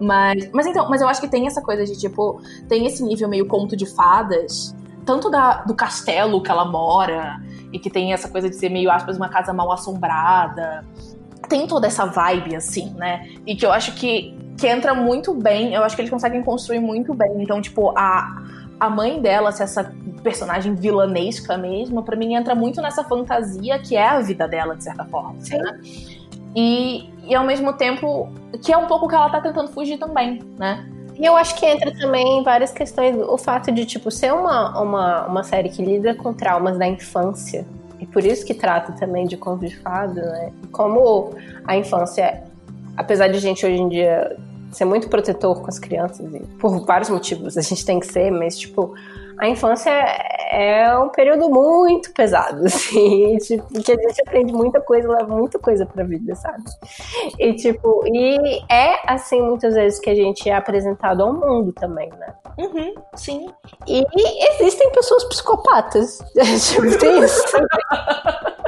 Mas, 0.01 0.51
mas 0.53 0.67
então, 0.67 0.89
mas 0.91 1.01
eu 1.01 1.07
acho 1.09 1.21
que 1.21 1.29
tem 1.29 1.47
essa 1.47 1.63
coisa 1.63 1.85
de, 1.85 1.97
tipo, 1.97 2.41
tem 2.69 2.87
esse 2.87 3.05
nível 3.05 3.29
meio 3.29 3.47
conto 3.47 3.77
de 3.77 3.87
fadas, 3.87 4.75
tanto 5.07 5.31
da, 5.31 5.63
do 5.63 5.75
castelo 5.75 6.43
que 6.43 6.51
ela 6.51 6.65
mora, 6.65 7.41
e 7.73 7.79
que 7.79 7.89
tem 7.89 8.13
essa 8.13 8.29
coisa 8.29 8.51
de 8.51 8.57
ser 8.57 8.69
meio, 8.69 8.91
aspas, 8.91 9.17
uma 9.17 9.29
casa 9.29 9.53
mal 9.53 9.71
assombrada, 9.71 10.85
tem 11.53 11.67
toda 11.67 11.87
essa 11.87 12.07
vibe, 12.07 12.57
assim, 12.57 12.95
né? 12.97 13.29
E 13.47 13.55
que 13.55 13.67
eu 13.67 13.71
acho 13.71 13.95
que, 13.95 14.35
que 14.57 14.67
entra 14.67 14.95
muito 14.95 15.35
bem, 15.35 15.75
eu 15.75 15.85
acho 15.85 15.95
que 15.95 16.01
eles 16.01 16.11
conseguem 16.11 16.43
construir 16.43 16.81
muito 16.81 17.13
bem. 17.13 17.43
Então, 17.43 17.61
tipo, 17.61 17.93
a, 17.95 18.43
a 18.81 18.89
mãe 18.89 19.21
dela, 19.21 19.53
se 19.53 19.63
essa 19.63 19.93
personagem 20.23 20.75
vilanesca 20.75 21.59
mesmo, 21.59 22.03
para 22.03 22.17
mim 22.17 22.35
entra 22.35 22.55
muito 22.55 22.81
nessa 22.81 23.05
fantasia 23.05 23.79
que 23.79 23.95
é 23.95 24.09
a 24.09 24.21
vida 24.21 24.49
dela, 24.49 24.75
de 24.75 24.83
certa 24.83 25.05
forma. 25.05 25.35
Sim. 25.41 25.59
Né? 25.59 25.81
E, 26.57 27.11
e 27.25 27.35
ao 27.35 27.45
mesmo 27.45 27.75
tempo, 27.75 28.31
que 28.65 28.73
é 28.73 28.77
um 28.79 28.87
pouco 28.87 29.07
que 29.07 29.15
ela 29.15 29.29
tá 29.29 29.43
tentando 29.43 29.69
fugir 29.69 29.99
também, 29.99 30.41
né? 30.59 30.89
E 31.21 31.27
eu 31.27 31.37
acho 31.37 31.55
que 31.57 31.67
entra 31.67 31.93
também 31.93 32.43
várias 32.43 32.73
questões 32.73 33.15
o 33.15 33.37
fato 33.37 33.71
de, 33.71 33.85
tipo, 33.85 34.11
ser 34.11 34.33
uma, 34.33 34.81
uma, 34.81 35.27
uma 35.27 35.45
série 35.45 35.69
que 35.69 35.85
lida 35.85 36.15
com 36.15 36.33
traumas 36.33 36.79
da 36.79 36.87
infância 36.87 37.67
e 38.03 38.07
por 38.07 38.25
isso 38.25 38.45
que 38.45 38.53
trata 38.53 38.91
também 38.93 39.27
de 39.29 39.37
conto 39.37 39.65
de 39.65 39.77
fada, 39.77 40.21
né? 40.21 40.53
Como 40.73 41.31
a 41.65 41.77
infância, 41.77 42.43
apesar 42.97 43.29
de 43.29 43.37
a 43.37 43.41
gente 43.41 43.65
hoje 43.65 43.77
em 43.77 43.89
dia 43.89 44.37
ser 44.73 44.85
muito 44.85 45.09
protetor 45.09 45.61
com 45.61 45.69
as 45.69 45.79
crianças, 45.79 46.35
e 46.35 46.41
por 46.59 46.85
vários 46.85 47.09
motivos 47.09 47.57
a 47.57 47.61
gente 47.61 47.87
tem 47.87 48.01
que 48.01 48.07
ser, 48.09 48.33
mas, 48.33 48.59
tipo, 48.59 48.93
a 49.39 49.49
infância 49.49 49.91
é 50.51 50.99
um 50.99 51.11
período 51.11 51.49
muito 51.49 52.13
pesado, 52.13 52.67
assim, 52.67 53.39
tipo, 53.39 53.69
que 53.81 53.93
a 53.93 53.97
gente 53.97 54.21
aprende 54.27 54.53
muita 54.53 54.81
coisa, 54.81 55.09
leva 55.09 55.37
muita 55.37 55.61
coisa 55.61 55.87
pra 55.87 56.03
vida, 56.03 56.35
sabe? 56.35 56.65
E, 57.39 57.55
tipo, 57.55 58.03
e 58.07 58.65
é 58.69 59.01
assim 59.07 59.41
muitas 59.41 59.75
vezes 59.77 60.01
que 60.01 60.11
a 60.11 60.15
gente 60.15 60.51
é 60.51 60.57
apresentado 60.57 61.23
ao 61.23 61.33
mundo 61.33 61.73
também, 61.73 62.11
né? 62.19 62.35
Uhum, 62.59 62.95
sim. 63.15 63.47
E 63.87 64.05
existem 64.55 64.91
pessoas 64.93 65.25
psicopatas, 65.25 66.19
tem 67.01 67.25
isso. 67.25 67.43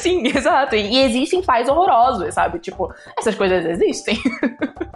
Sim, 0.00 0.26
exato. 0.26 0.76
E 0.76 0.98
existem 0.98 1.42
pais 1.42 1.68
horrorosos, 1.68 2.34
sabe? 2.34 2.58
Tipo, 2.58 2.92
essas 3.18 3.34
coisas 3.34 3.64
existem. 3.64 4.16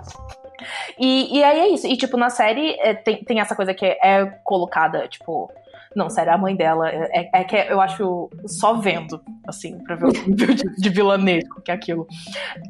e, 0.99 1.39
e 1.39 1.43
aí 1.43 1.59
é 1.59 1.69
isso. 1.69 1.87
E, 1.87 1.97
tipo, 1.97 2.17
na 2.17 2.31
série 2.31 2.77
é, 2.81 2.95
tem, 2.95 3.25
tem 3.25 3.41
essa 3.41 3.57
coisa 3.57 3.75
que 3.75 3.85
é 3.85 4.27
colocada, 4.45 5.09
tipo. 5.09 5.51
Não, 5.95 6.09
sério, 6.09 6.33
a 6.33 6.39
mãe 6.39 6.55
dela 6.55 6.89
é, 6.89 7.29
é, 7.35 7.45
que 7.45 7.57
eu 7.57 7.81
acho 7.81 8.31
só 8.47 8.75
vendo, 8.75 9.21
assim, 9.47 9.77
pra 9.85 9.97
ver 9.97 10.05
o 10.05 10.13
nível 10.29 10.55
de, 10.55 10.77
de 10.77 10.89
vilanesco 10.89 11.61
que 11.63 11.71
é 11.71 11.75
aquilo. 11.75 12.07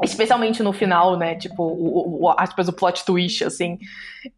Especialmente 0.03 0.63
no 0.63 0.73
final, 0.73 1.19
né? 1.19 1.35
Tipo, 1.35 1.63
o, 1.63 2.23
o, 2.23 2.31
aspas, 2.31 2.69
o 2.69 2.73
plot 2.73 3.05
twist, 3.05 3.45
assim. 3.45 3.79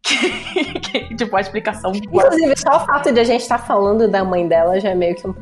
Que, 0.01 0.79
que, 0.79 1.15
tipo, 1.15 1.35
a 1.35 1.41
explicação. 1.41 1.91
Inclusive, 1.93 2.55
só 2.57 2.77
o 2.77 2.85
fato 2.85 3.11
de 3.11 3.19
a 3.19 3.23
gente 3.25 3.41
estar 3.41 3.57
tá 3.57 3.65
falando 3.65 4.07
da 4.07 4.23
mãe 4.23 4.47
dela 4.47 4.79
já 4.79 4.91
é 4.91 4.95
meio 4.95 5.13
que 5.13 5.27
um 5.27 5.33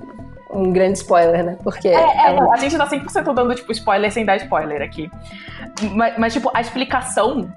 um 0.53 0.71
grande 0.71 0.97
spoiler, 0.97 1.43
né? 1.43 1.57
Porque. 1.63 1.87
É, 1.87 1.93
é, 1.93 2.53
a 2.53 2.57
gente 2.57 2.77
tá 2.77 2.87
100% 2.87 3.33
dando, 3.33 3.55
tipo, 3.55 3.71
spoiler 3.71 4.11
sem 4.11 4.25
dar 4.25 4.35
spoiler 4.37 4.81
aqui. 4.81 5.09
Mas, 5.93 6.17
mas 6.17 6.33
tipo, 6.33 6.51
a 6.53 6.61
explicação 6.61 7.51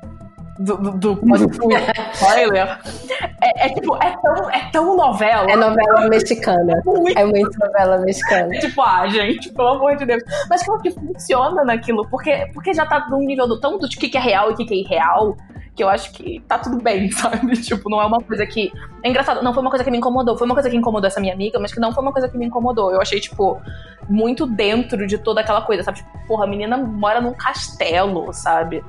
do, 0.59 0.77
do, 0.77 1.15
do 1.15 1.37
spoiler 2.13 2.79
é, 3.41 3.67
é, 3.67 3.69
tipo, 3.71 3.97
é 3.97 4.17
tão, 4.23 4.51
é 4.51 4.71
tão 4.71 4.97
novela. 4.97 5.51
É 5.51 5.57
novela 5.57 6.09
mexicana. 6.09 6.81
Muito. 6.85 7.19
É 7.19 7.25
muito 7.25 7.59
novela 7.59 7.99
mexicana. 7.99 8.49
tipo, 8.61 8.81
ah, 8.83 9.07
gente, 9.09 9.53
pelo 9.53 9.69
amor 9.69 9.97
de 9.97 10.07
Deus. 10.07 10.23
Mas 10.49 10.63
que, 10.63 10.79
que 10.83 10.91
funciona 10.93 11.65
naquilo, 11.65 12.07
porque, 12.09 12.49
porque 12.55 12.73
já 12.73 12.87
tá 12.87 13.07
num 13.11 13.21
nível 13.21 13.47
do 13.47 13.61
tanto 13.61 13.89
de 13.89 13.97
o 13.97 14.01
que 14.01 14.17
é 14.17 14.21
real 14.21 14.51
e 14.51 14.55
o 14.55 14.57
que 14.57 14.73
é 14.73 14.77
irreal 14.77 15.37
que 15.75 15.83
eu 15.83 15.89
acho 15.89 16.13
que 16.13 16.41
tá 16.47 16.57
tudo 16.57 16.81
bem, 16.81 17.11
sabe? 17.13 17.53
Tipo, 17.57 17.91
não 17.91 18.01
é 18.01 18.07
uma 18.07 18.21
coisa 18.21 18.47
que. 18.47 18.73
É 19.03 19.09
engraçado, 19.09 19.43
não 19.43 19.53
foi 19.53 19.61
uma 19.61 19.71
coisa 19.71 19.85
que 19.85 19.91
me 19.91 19.99
incomodou. 19.99 20.39
Foi 20.39 20.47
uma 20.47 20.55
coisa 20.55 20.71
que 20.71 20.77
incomodou 20.77 21.09
essa 21.09 21.21
minha 21.21 21.35
amiga, 21.35 21.59
mas 21.59 21.73
que 21.73 21.81
não 21.81 21.93
foi 21.93 22.03
uma 22.03 22.13
coisa 22.13 22.29
que 22.29 22.39
me 22.39 22.47
incomodou. 22.47 22.93
Eu 22.93 23.01
achei, 23.01 23.21
tipo, 23.21 23.61
muito 24.09 24.47
dentro 24.47 25.07
de 25.07 25.19
toda 25.19 25.41
aquela 25.41 25.63
coisa, 25.63 25.83
sabe? 25.83 25.99
Tipo, 25.99 26.11
porra, 26.29 26.45
a 26.45 26.47
menina 26.47 26.77
mora 26.77 27.21
num 27.21 27.35
castelo, 27.35 28.33
sabe? 28.33 28.85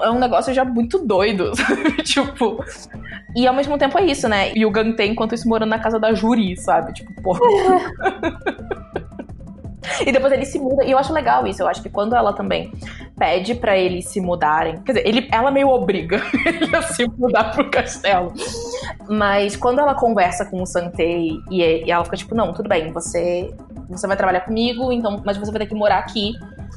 É 0.00 0.10
um 0.10 0.18
negócio 0.18 0.52
já 0.54 0.64
muito 0.64 0.98
doido, 0.98 1.54
sabe? 1.56 2.02
tipo. 2.02 2.64
E 3.36 3.46
ao 3.46 3.54
mesmo 3.54 3.76
tempo 3.78 3.98
é 3.98 4.04
isso, 4.04 4.28
né? 4.28 4.52
E 4.54 4.64
o 4.64 4.70
Gantei, 4.70 5.08
enquanto 5.08 5.34
isso, 5.34 5.48
morando 5.48 5.70
na 5.70 5.78
casa 5.78 5.98
da 5.98 6.12
Juri, 6.12 6.56
sabe? 6.56 6.92
Tipo, 6.92 7.22
porra. 7.22 7.40
E 10.06 10.12
depois 10.12 10.32
ele 10.32 10.44
se 10.44 10.58
muda. 10.58 10.84
E 10.84 10.90
eu 10.90 10.98
acho 10.98 11.12
legal 11.12 11.46
isso. 11.46 11.62
Eu 11.62 11.68
acho 11.68 11.82
que 11.82 11.88
quando 11.88 12.14
ela 12.14 12.32
também 12.32 12.72
pede 13.18 13.54
para 13.54 13.76
eles 13.76 14.06
se 14.06 14.20
mudarem. 14.20 14.80
Quer 14.82 14.92
dizer, 14.92 15.08
ele, 15.08 15.28
ela 15.32 15.50
meio 15.50 15.68
obriga 15.68 16.22
ele 16.46 16.74
a 16.74 16.82
se 16.82 17.06
mudar 17.06 17.52
pro 17.52 17.70
castelo. 17.70 18.32
Mas 19.08 19.56
quando 19.56 19.80
ela 19.80 19.94
conversa 19.94 20.44
com 20.44 20.62
o 20.62 20.66
Santei 20.66 21.30
e, 21.50 21.84
e 21.84 21.90
ela 21.90 22.04
fica 22.04 22.16
tipo, 22.16 22.34
não, 22.34 22.52
tudo 22.52 22.68
bem, 22.68 22.92
você, 22.92 23.52
você 23.88 24.06
vai 24.06 24.16
trabalhar 24.16 24.40
comigo, 24.40 24.92
então, 24.92 25.20
mas 25.24 25.36
você 25.36 25.50
vai 25.50 25.60
ter 25.60 25.66
que 25.66 25.74
morar 25.74 25.98
aqui 25.98 26.32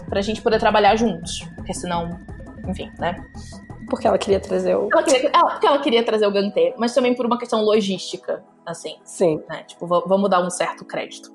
pra 0.09 0.21
gente 0.21 0.41
poder 0.41 0.59
trabalhar 0.59 0.95
juntos. 0.95 1.47
Porque 1.55 1.73
senão, 1.73 2.19
enfim, 2.67 2.91
né? 2.99 3.23
Porque 3.89 4.07
ela 4.07 4.17
queria 4.17 4.39
trazer 4.39 4.75
o. 4.75 4.89
Ela 4.91 5.03
queria, 5.03 5.31
ela, 5.33 5.51
porque 5.51 5.67
ela 5.67 5.79
queria 5.79 6.05
trazer 6.05 6.25
o 6.25 6.31
Gantê, 6.31 6.73
mas 6.77 6.93
também 6.93 7.13
por 7.13 7.25
uma 7.25 7.37
questão 7.37 7.61
logística, 7.63 8.43
assim. 8.65 8.95
Sim. 9.03 9.41
Né? 9.49 9.63
Tipo, 9.63 9.85
vamos 9.85 10.29
dar 10.29 10.41
um 10.41 10.49
certo 10.49 10.85
crédito. 10.85 11.31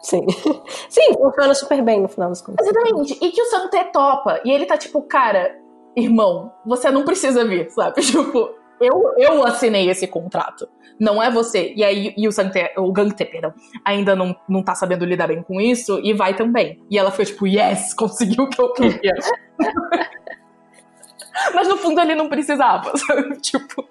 Sim. 0.00 0.24
Sim, 0.88 1.14
funciona 1.14 1.54
super 1.54 1.82
bem 1.82 2.00
no 2.00 2.08
final 2.08 2.28
das 2.28 2.40
contas. 2.40 2.66
Exatamente. 2.66 3.18
E 3.20 3.30
que 3.30 3.42
o 3.42 3.46
Santé 3.46 3.84
topa. 3.84 4.40
E 4.44 4.50
ele 4.50 4.66
tá 4.66 4.76
tipo, 4.76 5.02
cara, 5.02 5.56
irmão, 5.96 6.52
você 6.64 6.90
não 6.90 7.04
precisa 7.04 7.44
vir, 7.44 7.70
sabe? 7.70 8.00
Tipo, 8.02 8.50
eu, 8.80 9.14
eu 9.16 9.44
assinei 9.44 9.88
esse 9.88 10.06
contrato. 10.06 10.68
Não 10.98 11.22
é 11.22 11.30
você. 11.30 11.72
E 11.76 11.84
aí, 11.84 12.14
e 12.16 12.26
o 12.26 12.32
Santé, 12.32 12.72
o 12.76 12.90
Gangte, 12.90 13.24
perdão, 13.24 13.52
ainda 13.84 14.16
não, 14.16 14.34
não 14.48 14.62
tá 14.62 14.74
sabendo 14.74 15.04
lidar 15.04 15.26
bem 15.26 15.42
com 15.42 15.60
isso 15.60 16.00
e 16.02 16.12
vai 16.14 16.34
também. 16.34 16.82
E 16.90 16.98
ela 16.98 17.10
foi 17.10 17.24
tipo, 17.26 17.46
yes, 17.46 17.92
conseguiu 17.98 18.44
o 18.44 18.50
que 18.50 18.60
eu 18.60 18.72
queria. 18.72 19.14
mas 21.54 21.68
no 21.68 21.76
fundo 21.76 22.00
ele 22.00 22.14
não 22.14 22.28
precisava, 22.28 22.96
sabe? 22.96 23.36
Tipo. 23.40 23.86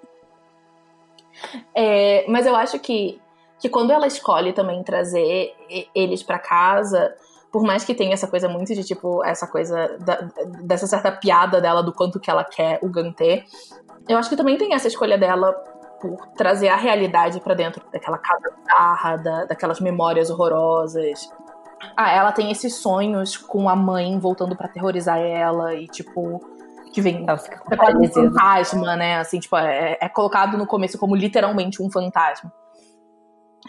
É, 1.74 2.24
mas 2.28 2.46
eu 2.46 2.56
acho 2.56 2.78
que 2.78 3.20
que 3.58 3.68
quando 3.70 3.90
ela 3.90 4.06
escolhe 4.06 4.52
também 4.52 4.82
trazer 4.82 5.54
eles 5.94 6.22
para 6.22 6.38
casa, 6.38 7.14
por 7.52 7.62
mais 7.62 7.84
que 7.84 7.94
tenha 7.94 8.14
essa 8.14 8.26
coisa 8.26 8.48
muito 8.48 8.74
de 8.74 8.84
tipo, 8.84 9.24
essa 9.24 9.46
coisa 9.46 9.96
da, 10.00 10.28
dessa 10.62 10.86
certa 10.86 11.10
piada 11.10 11.60
dela 11.60 11.82
do 11.82 11.92
quanto 11.92 12.20
que 12.20 12.30
ela 12.30 12.44
quer 12.44 12.78
o 12.82 12.88
Gantê, 12.88 13.44
eu 14.08 14.18
acho 14.18 14.28
que 14.28 14.36
também 14.36 14.56
tem 14.56 14.74
essa 14.74 14.88
escolha 14.88 15.16
dela 15.16 15.52
por 16.00 16.26
trazer 16.36 16.68
a 16.68 16.76
realidade 16.76 17.40
para 17.40 17.54
dentro 17.54 17.82
daquela 17.90 18.18
casa 18.18 18.54
bizarra, 18.56 19.16
da, 19.16 19.44
daquelas 19.46 19.80
memórias 19.80 20.30
horrorosas. 20.30 21.30
Ah, 21.96 22.10
ela 22.10 22.32
tem 22.32 22.50
esses 22.50 22.74
sonhos 22.74 23.36
com 23.36 23.68
a 23.68 23.76
mãe 23.76 24.18
voltando 24.18 24.56
para 24.56 24.66
aterrorizar 24.66 25.18
ela 25.18 25.74
e 25.74 25.86
tipo 25.86 26.40
que 26.92 27.02
vem 27.02 27.24
ela 27.28 27.36
fica 27.36 27.58
com 27.58 27.74
é 27.74 27.96
um 27.96 28.08
fantasma, 28.08 28.96
né? 28.96 29.18
Assim, 29.18 29.38
tipo, 29.38 29.54
é, 29.56 29.98
é 30.00 30.08
colocado 30.08 30.56
no 30.56 30.66
começo 30.66 30.98
como 30.98 31.14
literalmente 31.14 31.82
um 31.82 31.90
fantasma 31.90 32.50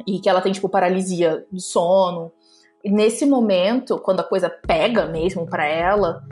e 0.06 0.20
que 0.20 0.30
ela 0.30 0.42
tem, 0.42 0.52
tipo, 0.52 0.70
paralisia 0.70 1.46
do 1.52 1.60
sono. 1.60 2.32
Nesse 2.90 3.26
momento, 3.26 4.00
quando 4.00 4.22
a 4.22 4.24
coisa 4.24 4.50
pega 4.50 5.06
mesmo 5.06 5.46
para 5.46 5.66
ela, 5.66 6.24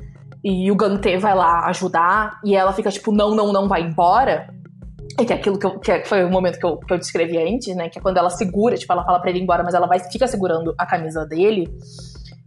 e 0.43 0.71
o 0.71 0.75
Gantê 0.75 1.17
vai 1.17 1.35
lá 1.35 1.65
ajudar, 1.67 2.39
e 2.43 2.55
ela 2.55 2.71
fica 2.71 2.91
tipo, 2.91 3.11
não, 3.11 3.35
não, 3.35 3.51
não, 3.51 3.67
vai 3.67 3.81
embora. 3.81 4.47
E 5.19 5.25
que 5.25 5.33
é 5.33 5.35
aquilo 5.35 5.57
que, 5.57 5.65
eu, 5.65 5.79
que 5.79 6.03
foi 6.05 6.23
o 6.23 6.29
momento 6.29 6.59
que 6.59 6.65
eu, 6.65 6.77
que 6.77 6.93
eu 6.93 6.97
descrevi 6.97 7.37
antes, 7.37 7.75
né? 7.75 7.89
Que 7.89 7.99
é 7.99 8.01
quando 8.01 8.17
ela 8.17 8.29
segura, 8.29 8.77
tipo, 8.77 8.91
ela 8.91 9.03
fala 9.03 9.19
pra 9.19 9.29
ele 9.29 9.39
ir 9.39 9.43
embora, 9.43 9.63
mas 9.63 9.73
ela 9.73 9.87
vai 9.87 9.99
fica 9.99 10.27
segurando 10.27 10.73
a 10.77 10.85
camisa 10.85 11.25
dele. 11.25 11.67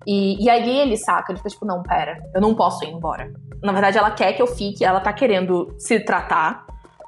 E, 0.06 0.42
e 0.44 0.48
aí 0.48 0.78
ele 0.78 0.96
saca, 0.96 1.32
ele 1.32 1.38
fica 1.38 1.50
tipo, 1.50 1.66
não, 1.66 1.82
pera, 1.82 2.18
eu 2.34 2.40
não 2.40 2.54
posso 2.54 2.84
ir 2.84 2.90
embora. 2.90 3.32
Na 3.62 3.72
verdade, 3.72 3.98
ela 3.98 4.11
quer 4.11 4.32
que 4.32 4.40
eu 4.40 4.46
fique, 4.46 4.84
ela 4.84 5.00
tá 5.00 5.12
querendo 5.12 5.74
se 5.78 5.98
tratar, 6.00 6.64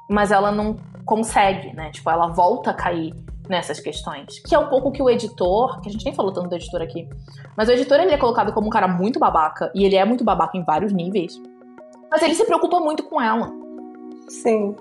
mas 0.09 0.31
ela 0.31 0.51
não 0.51 0.75
consegue, 1.05 1.73
né? 1.73 1.89
Tipo, 1.91 2.09
ela 2.09 2.27
volta 2.27 2.71
a 2.71 2.73
cair 2.73 3.13
nessas 3.51 3.79
questões. 3.79 4.39
Que 4.47 4.55
é 4.55 4.57
um 4.57 4.67
pouco 4.67 4.91
que 4.91 5.03
o 5.03 5.09
editor, 5.09 5.79
que 5.81 5.89
a 5.89 5.91
gente 5.91 6.05
nem 6.05 6.15
falou 6.15 6.31
tanto 6.31 6.49
do 6.49 6.55
editor 6.55 6.81
aqui, 6.81 7.07
mas 7.55 7.69
o 7.69 7.73
editor 7.73 7.99
ele 7.99 8.13
é 8.13 8.17
colocado 8.17 8.51
como 8.53 8.67
um 8.67 8.71
cara 8.71 8.87
muito 8.87 9.19
babaca, 9.19 9.71
e 9.75 9.83
ele 9.85 9.95
é 9.95 10.05
muito 10.05 10.23
babaca 10.23 10.57
em 10.57 10.63
vários 10.63 10.91
níveis, 10.91 11.39
mas 12.09 12.23
ele 12.23 12.33
se 12.33 12.45
preocupa 12.45 12.79
muito 12.79 13.03
com 13.03 13.21
ela. 13.21 13.51
Sim. 14.27 14.75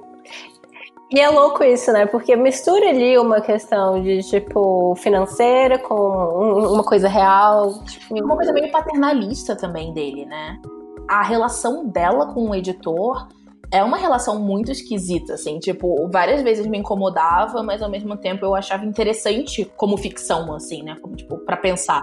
E 1.13 1.19
é 1.19 1.29
louco 1.29 1.65
isso, 1.65 1.93
né? 1.93 2.07
Porque 2.07 2.37
mistura 2.37 2.89
ali 2.89 3.19
uma 3.19 3.41
questão 3.41 4.01
de, 4.01 4.21
tipo, 4.21 4.95
financeira 4.95 5.77
com 5.77 5.97
uma 5.97 6.85
coisa 6.85 7.09
real. 7.09 7.83
Tipo... 7.83 8.25
Uma 8.25 8.37
coisa 8.37 8.53
meio 8.53 8.71
paternalista 8.71 9.57
também 9.57 9.93
dele, 9.93 10.25
né? 10.25 10.61
A 11.09 11.23
relação 11.25 11.85
dela 11.89 12.33
com 12.33 12.51
o 12.51 12.55
editor 12.55 13.27
é 13.73 13.85
uma 13.85 13.97
relação 13.97 14.41
muito 14.41 14.73
esquisita, 14.73 15.35
assim, 15.35 15.59
tipo, 15.59 16.09
várias 16.13 16.43
vezes 16.43 16.67
me 16.67 16.79
incomodava, 16.79 17.63
mas 17.63 17.81
ao 17.81 17.89
mesmo 17.89 18.17
tempo 18.17 18.45
eu 18.45 18.55
achava 18.55 18.85
interessante 18.85 19.65
como 19.77 19.97
ficção, 19.97 20.53
assim, 20.55 20.83
né, 20.83 20.97
como, 21.01 21.15
tipo, 21.15 21.39
pra 21.39 21.57
pensar. 21.57 22.03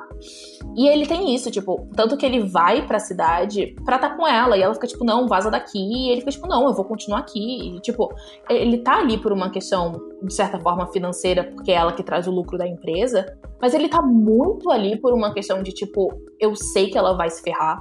E 0.75 0.87
ele 0.87 1.05
tem 1.05 1.35
isso, 1.35 1.51
tipo, 1.51 1.87
tanto 1.93 2.15
que 2.15 2.25
ele 2.25 2.47
vai 2.47 2.85
pra 2.87 2.99
cidade 2.99 3.75
pra 3.83 3.97
estar 3.97 4.09
tá 4.09 4.15
com 4.15 4.25
ela, 4.25 4.57
e 4.57 4.61
ela 4.61 4.73
fica, 4.73 4.87
tipo, 4.87 5.03
não, 5.03 5.27
vaza 5.27 5.51
daqui, 5.51 5.77
e 5.77 6.09
ele 6.09 6.21
fica, 6.21 6.31
tipo, 6.31 6.47
não, 6.47 6.67
eu 6.67 6.73
vou 6.73 6.85
continuar 6.85 7.19
aqui, 7.19 7.75
e, 7.75 7.81
tipo, 7.81 8.13
ele 8.49 8.77
tá 8.77 8.99
ali 8.99 9.17
por 9.17 9.33
uma 9.33 9.49
questão, 9.49 9.91
de 10.23 10.33
certa 10.33 10.57
forma, 10.59 10.87
financeira, 10.87 11.43
porque 11.43 11.71
é 11.71 11.75
ela 11.75 11.91
que 11.91 12.03
traz 12.03 12.27
o 12.27 12.31
lucro 12.31 12.57
da 12.57 12.67
empresa, 12.67 13.25
mas 13.61 13.73
ele 13.73 13.89
tá 13.89 14.01
muito 14.01 14.71
ali 14.71 14.97
por 14.97 15.13
uma 15.13 15.33
questão 15.33 15.61
de, 15.61 15.73
tipo, 15.73 16.13
eu 16.39 16.55
sei 16.55 16.89
que 16.89 16.97
ela 16.97 17.13
vai 17.13 17.29
se 17.29 17.41
ferrar, 17.41 17.77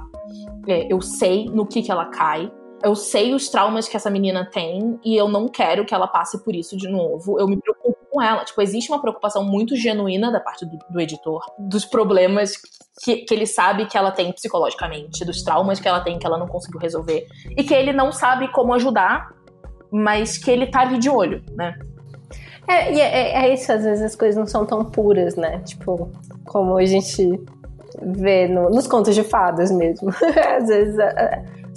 é, 0.67 0.91
eu 0.91 0.99
sei 0.99 1.45
no 1.45 1.65
que 1.65 1.81
que 1.81 1.91
ela 1.91 2.05
cai, 2.07 2.51
eu 2.83 2.95
sei 2.95 3.33
os 3.33 3.49
traumas 3.49 3.87
que 3.87 3.97
essa 3.97 4.09
menina 4.09 4.45
tem 4.45 4.99
e 5.03 5.15
eu 5.15 5.27
não 5.27 5.47
quero 5.47 5.85
que 5.85 5.93
ela 5.93 6.07
passe 6.07 6.43
por 6.43 6.55
isso 6.55 6.77
de 6.77 6.87
novo. 6.87 7.39
Eu 7.39 7.47
me 7.47 7.57
preocupo 7.57 7.97
com 8.09 8.21
ela. 8.21 8.43
Tipo, 8.45 8.61
existe 8.61 8.91
uma 8.91 9.01
preocupação 9.01 9.43
muito 9.43 9.75
genuína 9.75 10.31
da 10.31 10.39
parte 10.39 10.65
do, 10.65 10.77
do 10.89 10.99
editor 10.99 11.41
dos 11.57 11.85
problemas 11.85 12.53
que, 13.03 13.17
que, 13.17 13.33
ele 13.33 13.45
sabe 13.45 13.85
que 13.85 13.97
ela 13.97 14.11
tem 14.11 14.31
psicologicamente, 14.31 15.25
dos 15.25 15.43
traumas 15.43 15.79
que 15.79 15.87
ela 15.87 16.01
tem 16.01 16.17
que 16.17 16.25
ela 16.25 16.37
não 16.37 16.47
conseguiu 16.47 16.79
resolver 16.79 17.27
e 17.55 17.63
que 17.63 17.73
ele 17.73 17.93
não 17.93 18.11
sabe 18.11 18.51
como 18.51 18.73
ajudar, 18.73 19.29
mas 19.91 20.37
que 20.37 20.49
ele 20.49 20.67
tá 20.67 20.81
ali 20.81 20.97
de 20.97 21.09
olho, 21.09 21.43
né? 21.51 21.77
É, 22.67 22.93
e 22.93 22.99
é, 22.99 23.45
é, 23.45 23.53
isso, 23.53 23.71
às 23.71 23.83
vezes 23.83 24.03
as 24.03 24.15
coisas 24.15 24.35
não 24.35 24.45
são 24.45 24.65
tão 24.65 24.83
puras, 24.83 25.35
né? 25.35 25.59
Tipo, 25.59 26.11
como 26.45 26.77
a 26.77 26.85
gente 26.85 27.39
vê 28.01 28.47
no, 28.47 28.69
nos 28.69 28.87
contos 28.87 29.15
de 29.15 29.23
fadas 29.23 29.71
mesmo. 29.71 30.09
às 30.57 30.67
vezes 30.67 30.97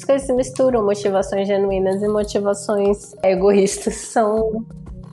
as 0.00 0.04
coisas 0.04 0.26
se 0.26 0.32
misturam, 0.32 0.84
motivações 0.84 1.46
genuínas 1.46 2.02
e 2.02 2.08
motivações 2.08 3.12
egoístas 3.22 3.94
são 4.12 4.64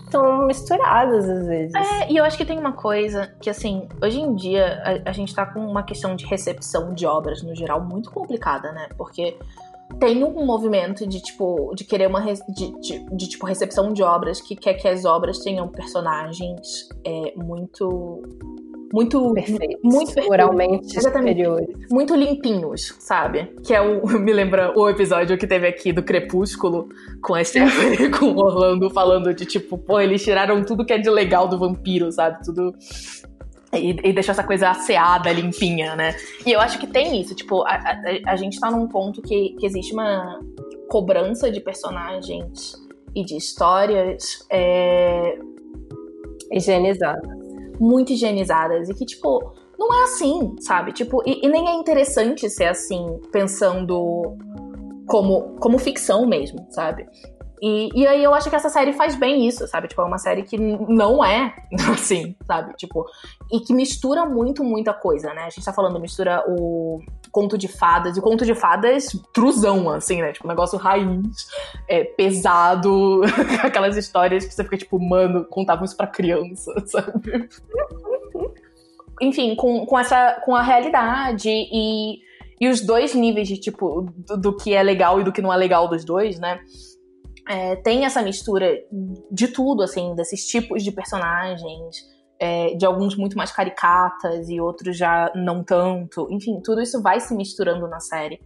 estão 0.05 0.47
misturadas 0.47 1.29
às 1.29 1.45
vezes. 1.45 1.75
É, 1.75 2.09
e 2.09 2.15
eu 2.15 2.23
acho 2.23 2.37
que 2.37 2.45
tem 2.45 2.57
uma 2.57 2.71
coisa 2.71 3.27
que, 3.41 3.49
assim, 3.49 3.89
hoje 4.01 4.21
em 4.21 4.35
dia 4.35 4.81
a, 5.05 5.09
a, 5.09 5.11
gente 5.11 5.35
tá 5.35 5.45
com 5.45 5.59
uma 5.59 5.83
questão 5.83 6.15
de 6.15 6.25
recepção 6.25 6.93
de 6.93 7.05
obras 7.05 7.43
no 7.43 7.53
geral 7.53 7.83
muito 7.83 8.09
complicada, 8.09 8.71
né? 8.71 8.87
Porque 8.97 9.37
tem 9.99 10.23
um 10.23 10.45
movimento 10.45 11.05
de, 11.05 11.21
tipo, 11.21 11.73
de 11.75 11.83
querer 11.83 12.07
uma. 12.07 12.21
De, 12.21 12.79
de, 12.79 13.05
de 13.17 13.27
tipo, 13.27 13.45
recepção 13.45 13.91
de 13.91 14.01
obras 14.01 14.39
que 14.39 14.55
quer 14.55 14.75
que 14.75 14.87
as 14.87 15.03
obras 15.03 15.39
tenham 15.39 15.67
personagens 15.67 16.87
é, 17.05 17.33
muito 17.35 18.23
muito 18.93 19.33
perfeitos, 19.33 19.79
muito 19.83 20.13
perfeitos, 20.13 20.29
moralmente 20.29 20.97
Exatamente. 20.97 21.37
superiores, 21.37 21.89
muito 21.91 22.15
limpinhos, 22.15 22.95
sabe? 22.99 23.51
Que 23.63 23.73
é 23.73 23.81
o 23.81 24.05
me 24.19 24.33
lembra 24.33 24.73
o 24.77 24.89
episódio 24.89 25.37
que 25.37 25.47
teve 25.47 25.67
aqui 25.67 25.91
do 25.91 26.03
Crepúsculo 26.03 26.89
com 27.21 27.35
a 27.35 27.43
Stephanie 27.43 28.09
com 28.17 28.27
o 28.27 28.37
Orlando 28.37 28.89
falando 28.89 29.33
de 29.33 29.45
tipo, 29.45 29.77
pô, 29.77 29.99
eles 29.99 30.23
tiraram 30.23 30.63
tudo 30.63 30.85
que 30.85 30.93
é 30.93 30.97
de 30.97 31.09
legal 31.09 31.47
do 31.47 31.57
vampiro, 31.57 32.11
sabe? 32.11 32.43
Tudo 32.43 32.73
e, 33.73 33.89
e 33.89 34.13
deixou 34.13 34.31
essa 34.31 34.43
coisa 34.43 34.69
asseada, 34.69 35.31
limpinha, 35.31 35.95
né? 35.95 36.15
E 36.45 36.51
eu 36.51 36.59
acho 36.59 36.79
que 36.79 36.87
tem 36.87 37.19
isso, 37.19 37.35
tipo, 37.35 37.63
a, 37.63 37.75
a, 37.75 38.31
a 38.31 38.35
gente 38.35 38.59
tá 38.59 38.71
num 38.71 38.87
ponto 38.87 39.21
que, 39.21 39.55
que 39.59 39.65
existe 39.65 39.93
uma 39.93 40.39
cobrança 40.87 41.51
de 41.51 41.59
personagens 41.59 42.73
e 43.13 43.25
de 43.25 43.35
histórias 43.35 44.45
é... 44.49 45.37
higienizadas 46.51 47.36
muito 47.79 48.13
higienizadas 48.13 48.89
e 48.89 48.93
que, 48.93 49.05
tipo, 49.05 49.53
não 49.77 49.93
é 49.93 50.03
assim, 50.03 50.55
sabe? 50.59 50.91
Tipo, 50.91 51.21
e, 51.25 51.45
e 51.45 51.49
nem 51.49 51.67
é 51.69 51.73
interessante 51.73 52.49
ser 52.49 52.65
assim, 52.65 53.19
pensando 53.31 54.35
como, 55.05 55.55
como 55.59 55.77
ficção 55.77 56.25
mesmo, 56.25 56.65
sabe? 56.69 57.07
E, 57.61 57.89
e 58.01 58.05
aí 58.05 58.23
eu 58.23 58.33
acho 58.33 58.49
que 58.49 58.55
essa 58.55 58.69
série 58.69 58.93
faz 58.93 59.15
bem 59.15 59.47
isso, 59.47 59.67
sabe? 59.67 59.87
Tipo, 59.87 60.01
é 60.01 60.05
uma 60.05 60.19
série 60.19 60.43
que 60.43 60.57
não 60.57 61.23
é 61.23 61.55
assim, 61.91 62.35
sabe? 62.45 62.75
Tipo, 62.75 63.05
e 63.51 63.59
que 63.59 63.73
mistura 63.73 64.25
muito, 64.25 64.63
muita 64.63 64.93
coisa, 64.93 65.33
né? 65.33 65.43
A 65.43 65.49
gente 65.49 65.65
tá 65.65 65.73
falando, 65.73 65.99
mistura 65.99 66.43
o 66.47 67.01
conto 67.31 67.57
de 67.57 67.67
fadas, 67.67 68.15
e 68.15 68.19
o 68.19 68.23
conto 68.23 68.45
de 68.45 68.53
fadas 68.53 69.07
truzão, 69.33 69.89
assim, 69.89 70.21
né? 70.21 70.31
Tipo, 70.31 70.47
um 70.47 70.49
negócio 70.49 70.77
raiz, 70.77 71.47
é, 71.87 72.03
pesado, 72.03 73.21
aquelas 73.63 73.97
histórias 73.97 74.45
que 74.45 74.53
você 74.53 74.63
fica 74.63 74.77
tipo, 74.77 74.99
mano, 74.99 75.45
contavam 75.45 75.85
isso 75.85 75.97
pra 75.97 76.07
criança, 76.07 76.71
sabe? 76.85 77.49
Enfim, 79.19 79.55
com, 79.55 79.83
com 79.85 79.97
essa, 79.97 80.39
com 80.45 80.55
a 80.55 80.61
realidade 80.61 81.49
e, 81.49 82.19
e 82.61 82.69
os 82.69 82.81
dois 82.81 83.15
níveis 83.15 83.47
de, 83.47 83.57
tipo, 83.57 84.07
do, 84.15 84.37
do 84.37 84.55
que 84.55 84.75
é 84.75 84.83
legal 84.83 85.19
e 85.19 85.23
do 85.23 85.31
que 85.31 85.41
não 85.41 85.51
é 85.51 85.57
legal 85.57 85.87
dos 85.87 86.05
dois, 86.05 86.39
né? 86.39 86.59
É, 87.47 87.75
tem 87.77 88.05
essa 88.05 88.21
mistura 88.21 88.77
de 89.31 89.47
tudo, 89.47 89.83
assim, 89.83 90.13
desses 90.15 90.45
tipos 90.45 90.83
de 90.83 90.91
personagens, 90.91 92.05
é, 92.39 92.75
de 92.75 92.85
alguns 92.85 93.15
muito 93.15 93.37
mais 93.37 93.51
caricatas 93.51 94.49
e 94.49 94.59
outros 94.59 94.97
já 94.97 95.31
não 95.35 95.63
tanto. 95.63 96.27
Enfim, 96.29 96.59
tudo 96.63 96.81
isso 96.81 97.01
vai 97.01 97.19
se 97.19 97.35
misturando 97.35 97.87
na 97.87 97.99
série. 97.99 98.39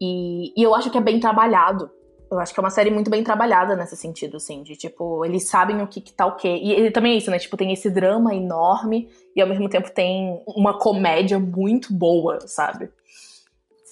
E, 0.00 0.52
e 0.56 0.62
eu 0.62 0.74
acho 0.74 0.90
que 0.90 0.98
é 0.98 1.00
bem 1.00 1.18
trabalhado. 1.18 1.90
Eu 2.30 2.38
acho 2.38 2.52
que 2.52 2.60
é 2.60 2.62
uma 2.62 2.70
série 2.70 2.90
muito 2.90 3.10
bem 3.10 3.24
trabalhada 3.24 3.74
nesse 3.74 3.96
sentido, 3.96 4.36
assim, 4.36 4.62
de 4.62 4.76
tipo, 4.76 5.24
eles 5.24 5.48
sabem 5.48 5.80
o 5.80 5.86
que, 5.86 6.00
que 6.00 6.12
tá 6.12 6.26
o 6.26 6.36
quê. 6.36 6.60
E 6.62 6.72
ele 6.72 6.90
também 6.90 7.14
é 7.14 7.16
isso, 7.16 7.30
né? 7.30 7.38
Tipo, 7.38 7.56
tem 7.56 7.72
esse 7.72 7.88
drama 7.88 8.34
enorme 8.34 9.08
e 9.34 9.40
ao 9.40 9.48
mesmo 9.48 9.68
tempo 9.68 9.90
tem 9.90 10.42
uma 10.46 10.78
comédia 10.78 11.38
muito 11.38 11.92
boa, 11.92 12.38
sabe? 12.46 12.90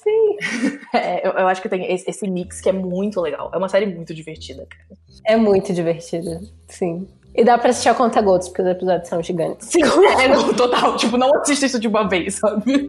Sim. 0.07 0.37
É, 0.95 1.27
eu, 1.27 1.33
eu, 1.33 1.49
acho 1.49 1.61
que 1.61 1.69
tem 1.69 1.93
esse, 1.93 2.09
esse, 2.09 2.31
mix 2.31 2.61
que 2.61 2.69
é 2.69 2.73
muito 2.73 3.21
legal. 3.21 3.51
É 3.53 3.59
uma 3.59 3.69
série 3.69 3.87
muito 3.87 4.15
divertida, 4.15 4.67
cara. 4.67 4.99
É 5.27 5.37
muito 5.37 5.75
divertida, 5.75 6.41
sim. 6.69 7.07
E 7.37 7.45
dá 7.45 7.59
pra 7.59 7.71
assistir 7.71 7.91
a 7.91 7.95
conta 7.95 8.21
gotas, 8.23 8.49
porque 8.49 8.63
os 8.63 8.69
episódios 8.69 9.09
são 9.09 9.23
gigantes. 9.23 9.71
É, 10.19 10.29
não, 10.29 10.55
total. 10.55 10.97
Tipo, 10.97 11.17
não 11.17 11.35
assista 11.35 11.67
isso 11.67 11.79
de 11.79 11.89
uma 11.89 12.09
vez, 12.09 12.37
sabe? 12.37 12.89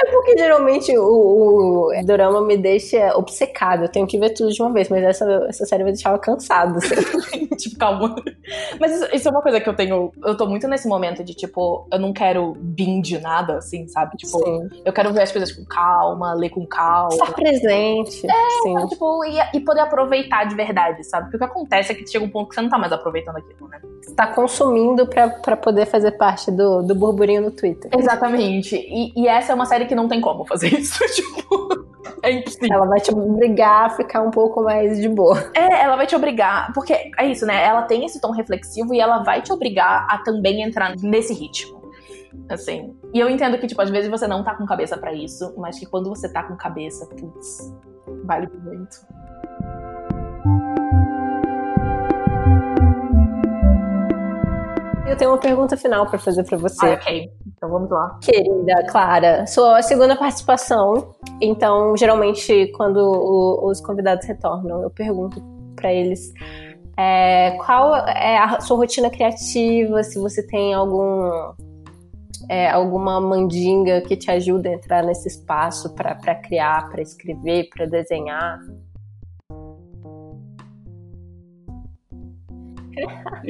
É 0.00 0.10
porque 0.10 0.36
geralmente 0.38 0.96
o, 0.96 1.88
o 1.88 2.06
dorama 2.06 2.40
me 2.40 2.56
deixa 2.56 3.16
obcecado. 3.16 3.84
Eu 3.84 3.88
tenho 3.88 4.06
que 4.06 4.18
ver 4.18 4.30
tudo 4.30 4.52
de 4.52 4.62
uma 4.62 4.72
vez, 4.72 4.88
mas 4.88 5.02
essa, 5.02 5.46
essa 5.48 5.66
série 5.66 5.82
vai 5.82 5.92
deixar 5.92 6.16
cansado. 6.18 6.78
Assim. 6.78 7.46
tipo, 7.56 7.76
calma. 7.78 8.14
Mas 8.78 8.92
isso, 8.92 9.08
isso, 9.12 9.28
é 9.28 9.30
uma 9.30 9.42
coisa 9.42 9.60
que 9.60 9.68
eu 9.68 9.74
tenho. 9.74 10.12
Eu 10.24 10.36
tô 10.36 10.46
muito 10.46 10.68
nesse 10.68 10.86
momento 10.86 11.24
de, 11.24 11.34
tipo, 11.34 11.86
eu 11.92 11.98
não 11.98 12.12
quero 12.12 12.54
binge 12.58 13.18
nada, 13.18 13.58
assim, 13.58 13.88
sabe? 13.88 14.16
Tipo, 14.16 14.38
sim. 14.38 14.82
eu 14.84 14.92
quero 14.92 15.12
ver 15.12 15.22
as 15.22 15.32
coisas 15.32 15.50
com 15.50 15.64
calma, 15.64 16.34
ler 16.34 16.50
com 16.50 16.64
calma. 16.66 17.14
Estar 17.14 17.32
presente. 17.32 18.26
É, 18.26 18.50
sim. 18.62 18.86
tipo, 18.88 19.24
e, 19.24 19.56
e 19.56 19.60
poder 19.60 19.80
aproveitar 19.80 20.44
de 20.44 20.54
verdade, 20.54 21.02
sabe? 21.04 21.24
Porque 21.24 21.36
o 21.36 21.40
que 21.40 21.44
acontece 21.44 21.92
é 21.92 21.94
que 21.94 22.06
chega 22.06 22.24
um 22.24 22.30
ponto 22.30 22.50
que 22.50 22.54
você 22.54 22.62
não 22.62 22.68
tá 22.68 22.78
mais 22.78 22.92
aproveitando 22.92 23.36
aquilo, 23.38 23.68
né? 23.68 23.80
Você 24.02 24.14
tá 24.14 24.26
consumindo 24.26 25.06
pra, 25.06 25.28
pra 25.28 25.56
poder 25.56 25.86
fazer 25.86 26.12
parte 26.12 26.50
do, 26.50 26.82
do 26.82 26.94
burburinho 26.94 27.42
no 27.42 27.50
Twitter. 27.50 27.90
Exatamente. 27.96 28.76
E, 28.76 29.12
e 29.16 29.26
essa 29.26 29.52
é 29.52 29.54
uma 29.54 29.66
série 29.66 29.86
que 29.86 29.94
não 29.94 30.08
tem 30.08 30.20
como 30.20 30.44
fazer 30.44 30.68
isso. 30.78 31.04
tipo, 31.14 31.86
é 32.22 32.32
impossível. 32.32 32.68
Ela 32.72 32.86
vai 32.86 33.00
te 33.00 33.12
obrigar 33.12 33.86
a 33.86 33.90
ficar 33.90 34.22
um 34.22 34.30
pouco 34.30 34.62
mais 34.62 35.00
de 35.00 35.08
boa. 35.08 35.38
É, 35.54 35.82
ela 35.82 35.96
vai 35.96 36.06
te 36.06 36.16
obrigar. 36.16 36.72
Porque 36.72 36.92
é 37.18 37.26
isso, 37.26 37.46
né? 37.46 37.64
Ela 37.64 37.82
tem 37.82 38.04
esse 38.04 38.20
tom 38.20 38.32
reflexivo 38.32 38.94
e 38.94 39.00
ela 39.00 39.22
vai 39.22 39.42
te 39.42 39.52
obrigar 39.52 40.06
a 40.08 40.18
também 40.18 40.62
entrar 40.62 40.94
nesse 40.96 41.32
ritmo. 41.34 41.78
Assim. 42.48 42.94
E 43.12 43.18
eu 43.18 43.28
entendo 43.28 43.58
que, 43.58 43.66
tipo, 43.66 43.80
às 43.80 43.90
vezes 43.90 44.10
você 44.10 44.26
não 44.26 44.42
tá 44.42 44.54
com 44.54 44.64
cabeça 44.66 44.96
para 44.96 45.12
isso, 45.12 45.54
mas 45.56 45.78
que 45.78 45.86
quando 45.86 46.08
você 46.08 46.30
tá 46.30 46.42
com 46.42 46.56
cabeça, 46.56 47.06
putz, 47.06 47.74
vale 48.24 48.48
muito. 48.62 48.96
Eu 55.08 55.16
tenho 55.16 55.30
uma 55.30 55.38
pergunta 55.38 55.76
final 55.76 56.06
para 56.06 56.18
fazer 56.18 56.44
para 56.44 56.58
você. 56.58 56.86
Ah, 56.86 56.92
ok. 56.92 57.32
Então 57.46 57.70
vamos 57.70 57.90
lá. 57.90 58.18
Querida 58.22 58.86
Clara, 58.90 59.46
sua 59.46 59.80
segunda 59.80 60.14
participação. 60.14 61.14
Então, 61.40 61.96
geralmente, 61.96 62.70
quando 62.76 62.98
o, 62.98 63.70
os 63.70 63.80
convidados 63.80 64.26
retornam, 64.26 64.82
eu 64.82 64.90
pergunto 64.90 65.42
para 65.74 65.92
eles 65.92 66.32
é, 66.96 67.52
qual 67.64 67.96
é 67.96 68.38
a 68.38 68.60
sua 68.60 68.76
rotina 68.76 69.08
criativa, 69.08 70.02
se 70.02 70.18
você 70.18 70.46
tem 70.46 70.74
algum 70.74 71.30
é, 72.50 72.68
alguma 72.68 73.20
mandinga 73.20 74.02
que 74.02 74.16
te 74.16 74.30
ajuda 74.30 74.68
a 74.68 74.72
entrar 74.74 75.02
nesse 75.02 75.28
espaço 75.28 75.94
para 75.94 76.34
criar, 76.34 76.88
para 76.90 77.00
escrever, 77.00 77.68
para 77.70 77.86
desenhar. 77.86 78.58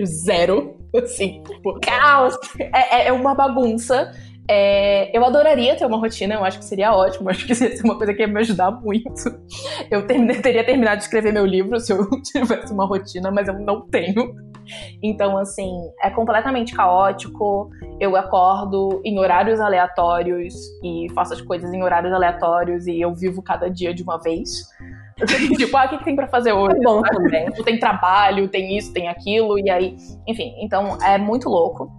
Zero. 0.04 0.77
Assim, 0.96 1.42
tipo, 1.42 1.78
caos! 1.80 2.36
É, 2.58 3.02
é, 3.02 3.08
é 3.08 3.12
uma 3.12 3.34
bagunça. 3.34 4.12
É, 4.50 5.14
eu 5.16 5.22
adoraria 5.26 5.76
ter 5.76 5.84
uma 5.84 5.98
rotina, 5.98 6.34
eu 6.34 6.44
acho 6.44 6.58
que 6.58 6.64
seria 6.64 6.94
ótimo, 6.94 7.28
acho 7.28 7.46
que 7.46 7.54
seria 7.54 7.82
uma 7.84 7.98
coisa 7.98 8.14
que 8.14 8.22
ia 8.22 8.28
me 8.28 8.40
ajudar 8.40 8.70
muito. 8.70 9.12
Eu 9.90 10.06
terminei, 10.06 10.40
teria 10.40 10.64
terminado 10.64 10.96
de 10.96 11.02
escrever 11.02 11.32
meu 11.32 11.44
livro 11.44 11.78
se 11.78 11.92
eu 11.92 12.08
tivesse 12.22 12.72
uma 12.72 12.86
rotina, 12.86 13.30
mas 13.30 13.46
eu 13.46 13.58
não 13.58 13.82
tenho. 13.82 14.34
Então, 15.02 15.36
assim, 15.36 15.70
é 16.02 16.10
completamente 16.10 16.74
caótico. 16.74 17.70
Eu 18.00 18.16
acordo 18.16 19.00
em 19.04 19.18
horários 19.18 19.60
aleatórios 19.60 20.54
e 20.82 21.08
faço 21.14 21.34
as 21.34 21.40
coisas 21.40 21.72
em 21.72 21.82
horários 21.82 22.12
aleatórios 22.12 22.86
e 22.86 23.00
eu 23.00 23.14
vivo 23.14 23.42
cada 23.42 23.68
dia 23.68 23.92
de 23.92 24.02
uma 24.02 24.18
vez. 24.18 24.66
Tipo, 25.56 25.76
ah, 25.76 25.86
o 25.86 25.88
que, 25.88 25.98
que 25.98 26.04
tem 26.04 26.16
para 26.16 26.28
fazer 26.28 26.52
hoje? 26.52 26.76
É 26.76 26.80
bom 26.80 27.02
também. 27.02 27.46
Tipo, 27.46 27.64
tem 27.64 27.78
trabalho, 27.78 28.48
tem 28.48 28.76
isso, 28.76 28.92
tem 28.92 29.08
aquilo, 29.08 29.58
e 29.58 29.70
aí, 29.70 29.96
enfim, 30.26 30.54
então 30.60 30.96
é 31.02 31.18
muito 31.18 31.48
louco. 31.48 31.90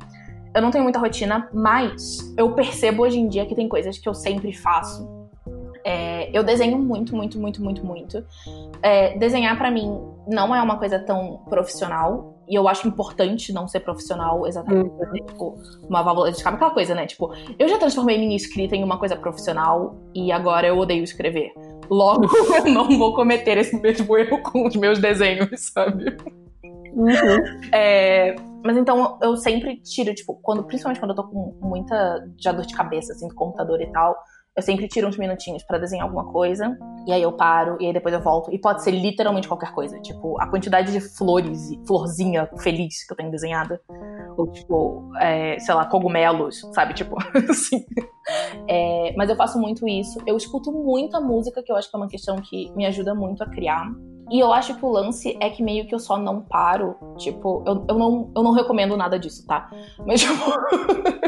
Eu 0.53 0.61
não 0.61 0.71
tenho 0.71 0.83
muita 0.83 0.99
rotina, 0.99 1.47
mas 1.53 2.33
eu 2.37 2.51
percebo 2.53 3.03
hoje 3.03 3.19
em 3.19 3.27
dia 3.27 3.45
que 3.45 3.55
tem 3.55 3.67
coisas 3.67 3.97
que 3.97 4.09
eu 4.09 4.13
sempre 4.13 4.51
faço. 4.53 5.07
É, 5.83 6.29
eu 6.37 6.43
desenho 6.43 6.77
muito, 6.77 7.15
muito, 7.15 7.39
muito, 7.39 7.63
muito, 7.63 7.85
muito. 7.85 8.25
É, 8.81 9.17
desenhar 9.17 9.57
para 9.57 9.71
mim 9.71 9.99
não 10.27 10.53
é 10.55 10.61
uma 10.61 10.77
coisa 10.77 10.99
tão 10.99 11.37
profissional. 11.49 12.35
E 12.47 12.55
eu 12.55 12.67
acho 12.67 12.87
importante 12.87 13.53
não 13.53 13.67
ser 13.67 13.81
profissional, 13.81 14.47
exatamente. 14.47 14.89
Uhum. 14.89 15.13
Tipo, 15.13 15.55
uma 15.87 16.01
válvula 16.01 16.31
de 16.31 16.37
escape, 16.37 16.55
aquela 16.55 16.71
coisa, 16.71 16.95
né? 16.95 17.05
Tipo, 17.05 17.31
eu 17.59 17.69
já 17.69 17.77
transformei 17.77 18.17
minha 18.17 18.35
escrita 18.35 18.75
em 18.75 18.83
uma 18.83 18.97
coisa 18.97 19.15
profissional 19.15 19.95
e 20.15 20.31
agora 20.31 20.65
eu 20.67 20.75
odeio 20.75 21.03
escrever. 21.03 21.53
Logo, 21.89 22.27
eu 22.55 22.65
não 22.71 22.97
vou 22.97 23.13
cometer 23.13 23.57
esse 23.57 23.75
mesmo 23.79 24.17
erro 24.17 24.41
com 24.43 24.67
os 24.67 24.75
meus 24.75 24.99
desenhos, 24.99 25.49
sabe? 25.73 26.17
Uhum. 26.93 27.61
É, 27.71 28.35
mas 28.63 28.77
então 28.77 29.17
eu 29.21 29.35
sempre 29.37 29.77
tiro, 29.81 30.13
tipo, 30.13 30.39
quando, 30.41 30.63
principalmente 30.63 30.99
quando 30.99 31.11
eu 31.11 31.15
tô 31.15 31.23
com 31.23 31.57
muita 31.61 32.27
já 32.37 32.51
dor 32.51 32.65
de 32.65 32.75
cabeça, 32.75 33.13
assim, 33.13 33.27
do 33.27 33.35
computador 33.35 33.81
e 33.81 33.91
tal, 33.91 34.15
eu 34.59 34.63
sempre 34.63 34.87
tiro 34.87 35.07
uns 35.07 35.17
minutinhos 35.17 35.63
para 35.63 35.77
desenhar 35.77 36.05
alguma 36.05 36.25
coisa, 36.31 36.77
e 37.07 37.13
aí 37.13 37.21
eu 37.21 37.31
paro, 37.31 37.77
e 37.79 37.85
aí 37.85 37.93
depois 37.93 38.13
eu 38.13 38.21
volto. 38.21 38.53
E 38.53 38.59
pode 38.59 38.83
ser 38.83 38.91
literalmente 38.91 39.47
qualquer 39.47 39.71
coisa. 39.71 39.97
Tipo, 40.01 40.39
a 40.39 40.47
quantidade 40.47 40.91
de 40.91 40.99
flores 40.99 41.71
e 41.71 41.79
florzinha 41.87 42.49
feliz 42.57 43.05
que 43.05 43.13
eu 43.13 43.17
tenho 43.17 43.31
desenhada. 43.31 43.81
Ou, 44.37 44.51
tipo, 44.51 45.09
é, 45.19 45.57
sei 45.59 45.73
lá, 45.73 45.85
cogumelos, 45.85 46.59
sabe? 46.73 46.93
Tipo, 46.93 47.15
assim. 47.49 47.85
É, 48.67 49.13
mas 49.17 49.29
eu 49.29 49.35
faço 49.35 49.59
muito 49.59 49.87
isso. 49.87 50.19
Eu 50.25 50.37
escuto 50.37 50.71
muita 50.71 51.19
música, 51.19 51.63
que 51.63 51.71
eu 51.71 51.75
acho 51.75 51.89
que 51.89 51.95
é 51.95 51.99
uma 51.99 52.07
questão 52.07 52.37
que 52.41 52.71
me 52.75 52.85
ajuda 52.85 53.15
muito 53.15 53.43
a 53.43 53.49
criar. 53.49 53.91
E 54.29 54.39
eu 54.39 54.53
acho 54.53 54.75
que 54.75 54.85
o 54.85 54.89
lance 54.89 55.37
é 55.41 55.49
que 55.49 55.63
meio 55.63 55.87
que 55.87 55.95
eu 55.95 55.99
só 55.99 56.17
não 56.17 56.41
paro. 56.41 56.95
Tipo, 57.17 57.63
eu, 57.65 57.85
eu, 57.89 57.97
não, 57.97 58.31
eu 58.35 58.43
não 58.43 58.51
recomendo 58.51 58.95
nada 58.95 59.17
disso, 59.17 59.45
tá? 59.45 59.69
Mas, 60.05 60.21
tipo, 60.21 60.35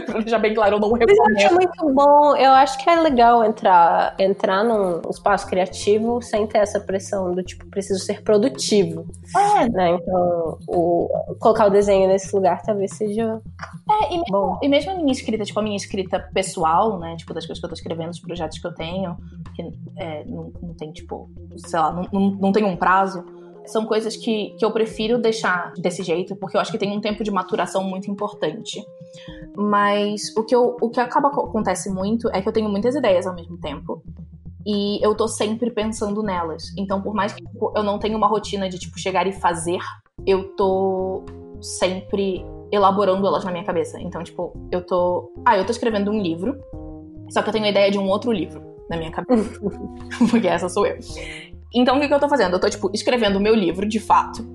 pra 0.05 0.19
deixar 0.19 0.39
bem 0.39 0.53
claro, 0.53 0.75
eu 0.75 0.79
não 0.79 0.91
recomendo. 0.91 1.17
Mas 1.17 1.41
eu 1.41 1.47
acho 1.47 1.55
muito 1.55 1.93
bom. 1.93 2.35
Eu 2.35 2.51
acho 2.51 2.77
que 2.77 2.89
é 2.89 2.99
legal 2.99 3.43
entrar, 3.43 4.15
entrar 4.19 4.63
num 4.63 5.01
espaço 5.09 5.47
criativo 5.47 6.21
sem 6.21 6.45
ter 6.45 6.59
essa 6.59 6.79
pressão 6.79 7.33
do 7.33 7.43
tipo, 7.43 7.65
preciso 7.67 7.99
ser 7.99 8.21
produtivo. 8.21 9.05
É. 9.35 9.69
Né? 9.69 9.91
Então, 9.91 10.57
o, 10.67 11.09
colocar 11.39 11.65
o 11.65 11.69
desenho 11.71 12.07
nesse 12.07 12.35
lugar 12.35 12.61
talvez 12.61 12.95
seja. 12.95 13.41
É, 13.89 14.13
e 14.13 14.17
mesmo, 14.17 14.25
bom. 14.29 14.59
e 14.61 14.67
mesmo 14.67 14.91
a 14.91 14.95
minha 14.95 15.11
escrita, 15.11 15.43
tipo, 15.43 15.59
a 15.59 15.63
minha 15.63 15.77
escrita 15.77 16.19
pessoal, 16.33 16.99
né? 16.99 17.15
Tipo, 17.15 17.33
das 17.33 17.45
coisas 17.45 17.59
que 17.59 17.65
eu 17.65 17.69
tô 17.69 17.75
escrevendo, 17.75 18.11
os 18.11 18.19
projetos 18.19 18.59
que 18.59 18.67
eu 18.67 18.73
tenho, 18.73 19.17
que 19.55 19.63
é, 19.97 20.23
não, 20.25 20.51
não 20.61 20.73
tem, 20.75 20.91
tipo, 20.91 21.29
sei 21.55 21.79
lá, 21.79 21.91
não, 21.91 22.07
não, 22.11 22.31
não 22.31 22.51
tem 22.51 22.63
um 22.63 22.75
prazo 22.75 22.90
prazo, 22.91 23.23
são 23.65 23.85
coisas 23.85 24.17
que, 24.17 24.53
que 24.57 24.65
eu 24.65 24.71
prefiro 24.71 25.17
deixar 25.17 25.71
desse 25.77 26.03
jeito, 26.03 26.35
porque 26.35 26.57
eu 26.57 26.61
acho 26.61 26.71
que 26.71 26.77
tem 26.77 26.91
um 26.95 26.99
tempo 26.99 27.23
de 27.23 27.31
maturação 27.31 27.83
muito 27.83 28.11
importante. 28.11 28.83
Mas 29.55 30.35
o 30.35 30.43
que, 30.43 30.53
eu, 30.53 30.75
o 30.81 30.89
que 30.89 30.99
acaba 30.99 31.29
acontece 31.29 31.89
muito 31.89 32.29
é 32.33 32.41
que 32.41 32.49
eu 32.49 32.53
tenho 32.53 32.69
muitas 32.69 32.95
ideias 32.95 33.25
ao 33.25 33.33
mesmo 33.33 33.57
tempo. 33.57 34.03
E 34.65 35.03
eu 35.03 35.15
tô 35.15 35.27
sempre 35.27 35.71
pensando 35.71 36.21
nelas. 36.21 36.63
Então, 36.77 37.01
por 37.01 37.13
mais 37.13 37.33
que 37.33 37.43
tipo, 37.43 37.71
eu 37.75 37.81
não 37.81 37.97
tenha 37.97 38.17
uma 38.17 38.27
rotina 38.27 38.67
de, 38.69 38.77
tipo, 38.77 38.99
chegar 38.99 39.25
e 39.25 39.31
fazer, 39.31 39.79
eu 40.25 40.55
tô 40.55 41.23
sempre 41.61 42.45
elaborando 42.71 43.25
elas 43.25 43.43
na 43.43 43.51
minha 43.51 43.63
cabeça. 43.63 43.99
Então, 43.99 44.23
tipo, 44.23 44.53
eu 44.71 44.85
tô. 44.85 45.31
Ah, 45.45 45.57
eu 45.57 45.65
tô 45.65 45.71
escrevendo 45.71 46.11
um 46.11 46.21
livro, 46.21 46.59
só 47.29 47.41
que 47.41 47.49
eu 47.49 47.53
tenho 47.53 47.65
a 47.65 47.69
ideia 47.69 47.89
de 47.89 47.97
um 47.97 48.07
outro 48.07 48.31
livro 48.31 48.61
na 48.89 48.97
minha 48.97 49.11
cabeça. 49.11 49.59
porque 50.29 50.47
essa 50.47 50.69
sou 50.69 50.85
eu. 50.85 50.99
Então, 51.73 51.97
o 51.97 52.01
que, 52.01 52.07
que 52.07 52.13
eu 52.13 52.19
tô 52.19 52.27
fazendo? 52.27 52.55
Eu 52.55 52.59
tô, 52.59 52.69
tipo, 52.69 52.91
escrevendo 52.93 53.37
o 53.37 53.41
meu 53.41 53.55
livro, 53.55 53.87
de 53.87 53.99
fato. 53.99 54.45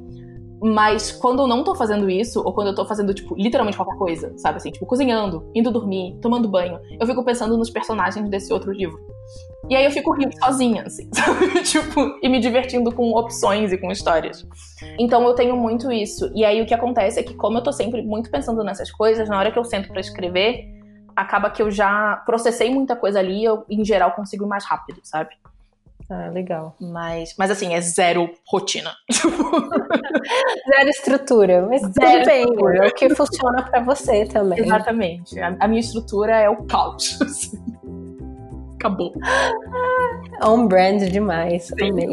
Mas 0.63 1.13
quando 1.13 1.43
eu 1.43 1.47
não 1.47 1.63
tô 1.63 1.75
fazendo 1.75 2.09
isso, 2.09 2.43
ou 2.43 2.53
quando 2.53 2.69
eu 2.69 2.75
tô 2.75 2.85
fazendo, 2.87 3.13
tipo, 3.13 3.35
literalmente 3.37 3.77
qualquer 3.77 3.97
coisa, 3.97 4.33
sabe 4.39 4.57
assim, 4.57 4.71
tipo, 4.71 4.87
cozinhando, 4.87 5.51
indo 5.55 5.71
dormir, 5.71 6.19
tomando 6.21 6.49
banho, 6.49 6.79
eu 6.99 7.07
fico 7.07 7.23
pensando 7.23 7.57
nos 7.59 7.69
personagens 7.69 8.29
desse 8.31 8.53
outro 8.53 8.73
livro. 8.73 8.99
E 9.69 9.75
aí 9.75 9.85
eu 9.85 9.91
fico 9.91 10.13
rindo 10.13 10.35
sozinha, 10.39 10.85
assim, 10.85 11.09
sabe? 11.13 11.63
tipo, 11.63 12.19
e 12.23 12.29
me 12.29 12.41
divertindo 12.41 12.91
com 12.93 13.11
opções 13.13 13.73
e 13.73 13.79
com 13.79 13.91
histórias. 13.91 14.47
Então 14.99 15.27
eu 15.27 15.35
tenho 15.35 15.57
muito 15.57 15.93
isso. 15.93 16.31
E 16.35 16.45
aí 16.45 16.63
o 16.63 16.67
que 16.67 16.75
acontece 16.75 17.21
é 17.21 17.23
que, 17.23 17.35
como 17.35 17.59
eu 17.59 17.63
tô 17.63 17.73
sempre 17.73 18.01
muito 18.03 18.31
pensando 18.31 18.63
nessas 18.65 18.91
coisas, 18.91 19.29
na 19.29 19.39
hora 19.39 19.51
que 19.51 19.59
eu 19.59 19.65
sento 19.65 19.89
para 19.89 20.01
escrever, 20.01 20.65
acaba 21.15 21.51
que 21.51 21.63
eu 21.63 21.71
já 21.71 22.23
processei 22.25 22.71
muita 22.71 22.95
coisa 22.95 23.19
ali, 23.19 23.45
eu, 23.45 23.65
em 23.69 23.85
geral, 23.85 24.13
consigo 24.13 24.45
ir 24.45 24.49
mais 24.49 24.65
rápido, 24.65 25.01
sabe? 25.03 25.31
Ah, 26.09 26.29
legal. 26.29 26.77
Mas, 26.81 27.35
mas 27.37 27.51
assim, 27.51 27.75
é 27.75 27.81
zero 27.81 28.31
rotina. 28.47 28.93
zero 29.11 30.89
estrutura. 30.89 31.67
Mas 31.69 31.83
zero 31.83 31.93
tudo 31.95 32.25
bem, 32.27 32.41
estrutura. 32.43 32.85
é 32.85 32.89
o 32.89 32.95
que 32.95 33.15
funciona 33.15 33.63
para 33.65 33.81
você 33.81 34.25
também. 34.27 34.61
Exatamente. 34.61 35.39
A, 35.41 35.57
a, 35.59 35.69
minha 35.69 35.81
estrutura 35.81 36.37
é 36.37 36.49
o 36.49 36.65
caos. 36.65 37.19
Acabou. 38.77 39.15
On 40.43 40.69
brand 40.69 41.03
demais. 41.11 41.73
Amei. 41.81 42.13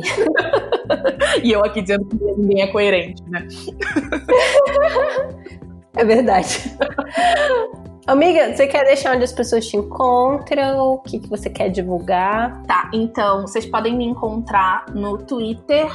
e 1.44 1.52
eu 1.52 1.64
aqui 1.64 1.82
dizendo 1.82 2.06
que 2.06 2.15
ninguém 2.15 2.64
é 2.64 2.68
coerente, 2.68 3.22
né? 3.30 3.48
é 5.95 6.03
verdade. 6.03 6.76
Amiga, 8.05 8.53
você 8.53 8.67
quer 8.67 8.84
deixar 8.84 9.15
onde 9.15 9.23
as 9.23 9.31
pessoas 9.31 9.65
te 9.65 9.77
encontram? 9.77 10.89
O 10.89 10.97
que, 10.99 11.19
que 11.19 11.30
você 11.30 11.49
quer 11.49 11.69
divulgar? 11.69 12.61
Tá, 12.63 12.91
então, 12.93 13.43
vocês 13.43 13.65
podem 13.65 13.95
me 13.95 14.03
encontrar 14.05 14.88
no 14.93 15.17
Twitter 15.19 15.89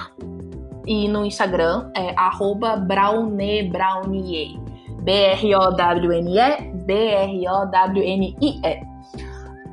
e 0.87 1.07
no 1.07 1.27
Instagram, 1.27 1.91
é 1.95 2.15
brownebrownie. 2.87 4.59
B-R-O-W-N-E, 5.03 6.73
B-R-O-W-N-I-E. 6.87 8.61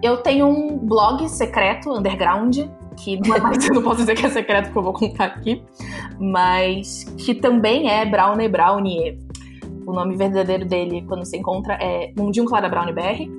Eu 0.03 0.17
tenho 0.17 0.47
um 0.47 0.77
blog 0.77 1.27
secreto, 1.29 1.89
underground, 1.91 2.57
que 2.97 3.15
é 3.15 3.39
mais, 3.39 3.67
não 3.71 3.81
posso 3.81 3.97
dizer 3.97 4.15
que 4.15 4.25
é 4.25 4.29
secreto 4.29 4.65
porque 4.65 4.79
eu 4.79 4.83
vou 4.83 4.93
contar 4.93 5.25
aqui, 5.25 5.63
mas 6.19 7.05
que 7.17 7.33
também 7.33 7.89
é 7.89 8.05
Brownie 8.05 8.49
Brownie. 8.49 9.24
O 9.85 9.93
nome 9.93 10.15
verdadeiro 10.15 10.65
dele, 10.65 11.03
quando 11.07 11.25
se 11.25 11.37
encontra, 11.37 11.75
é 11.75 12.11
Mundinho 12.17 12.45
Clara 12.45 12.67
Brown 12.67 12.93
BR. 12.93 13.29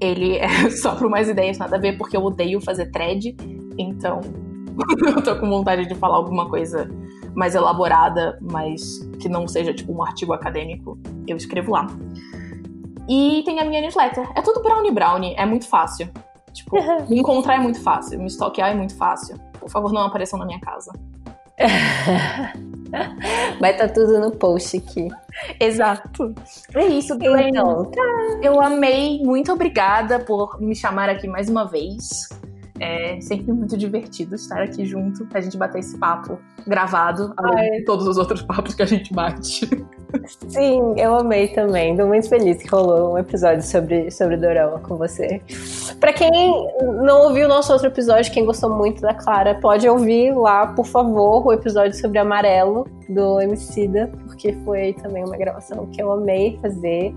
Ele 0.00 0.36
é 0.36 0.70
só 0.70 0.94
por 0.94 1.08
mais 1.08 1.28
ideias, 1.28 1.58
nada 1.58 1.76
a 1.76 1.78
ver, 1.78 1.96
porque 1.96 2.16
eu 2.16 2.24
odeio 2.24 2.60
fazer 2.60 2.90
thread. 2.90 3.36
Então, 3.78 4.20
eu 5.06 5.22
tô 5.22 5.36
com 5.36 5.48
vontade 5.48 5.86
de 5.86 5.94
falar 5.94 6.16
alguma 6.16 6.48
coisa 6.48 6.88
mais 7.34 7.54
elaborada, 7.54 8.38
mas 8.40 8.98
que 9.20 9.28
não 9.28 9.46
seja 9.46 9.72
tipo 9.72 9.92
um 9.92 10.02
artigo 10.02 10.32
acadêmico. 10.32 10.98
Eu 11.26 11.36
escrevo 11.36 11.72
lá. 11.72 11.86
E 13.08 13.42
tem 13.44 13.60
a 13.60 13.64
minha 13.64 13.80
newsletter. 13.80 14.28
É 14.34 14.42
tudo 14.42 14.62
Brownie 14.62 14.90
Brownie, 14.90 15.34
é 15.36 15.46
muito 15.46 15.68
fácil. 15.68 16.08
Tipo, 16.52 16.76
me 17.08 17.18
encontrar 17.18 17.56
é 17.56 17.58
muito 17.58 17.80
fácil, 17.80 18.18
me 18.18 18.26
stalkear 18.26 18.72
é 18.72 18.74
muito 18.74 18.96
fácil. 18.96 19.38
Por 19.60 19.70
favor, 19.70 19.92
não 19.92 20.02
apareçam 20.02 20.38
na 20.38 20.46
minha 20.46 20.60
casa. 20.60 20.92
Vai 23.60 23.72
estar 23.72 23.88
tá 23.88 23.94
tudo 23.94 24.20
no 24.20 24.30
post 24.30 24.76
aqui. 24.76 25.08
Exato. 25.60 26.34
É 26.74 26.86
isso, 26.86 27.16
tá. 27.18 28.02
Eu 28.42 28.60
amei. 28.60 29.20
Muito 29.22 29.52
obrigada 29.52 30.18
por 30.20 30.60
me 30.60 30.74
chamar 30.74 31.08
aqui 31.08 31.26
mais 31.26 31.48
uma 31.48 31.64
vez. 31.64 32.28
É 32.78 33.20
sempre 33.20 33.52
muito 33.52 33.76
divertido 33.76 34.34
estar 34.34 34.60
aqui 34.62 34.84
junto, 34.84 35.26
a 35.32 35.40
gente 35.40 35.56
bater 35.56 35.78
esse 35.78 35.98
papo 35.98 36.38
gravado, 36.66 37.32
além 37.36 37.70
Ai. 37.70 37.78
de 37.78 37.84
todos 37.84 38.06
os 38.06 38.18
outros 38.18 38.42
papos 38.42 38.74
que 38.74 38.82
a 38.82 38.86
gente 38.86 39.14
bate. 39.14 39.66
Sim, 40.48 40.94
eu 40.96 41.14
amei 41.16 41.48
também. 41.48 41.96
Tô 41.96 42.06
muito 42.06 42.28
feliz 42.28 42.62
que 42.62 42.68
rolou 42.68 43.14
um 43.14 43.18
episódio 43.18 43.62
sobre, 43.62 44.10
sobre 44.10 44.36
Dorama 44.36 44.78
com 44.80 44.96
você. 44.96 45.40
Para 46.00 46.12
quem 46.12 46.30
não 46.80 47.28
ouviu 47.28 47.46
o 47.46 47.48
nosso 47.48 47.72
outro 47.72 47.88
episódio, 47.88 48.32
quem 48.32 48.44
gostou 48.44 48.70
muito 48.70 49.00
da 49.00 49.14
Clara, 49.14 49.54
pode 49.54 49.88
ouvir 49.88 50.32
lá, 50.32 50.68
por 50.68 50.86
favor, 50.86 51.46
o 51.46 51.52
episódio 51.52 51.98
sobre 51.98 52.18
Amarelo 52.18 52.86
do 53.08 53.40
Emicida, 53.40 54.10
porque 54.24 54.52
foi 54.64 54.92
também 54.94 55.24
uma 55.24 55.36
gravação 55.36 55.86
que 55.86 56.02
eu 56.02 56.10
amei 56.10 56.58
fazer. 56.60 57.14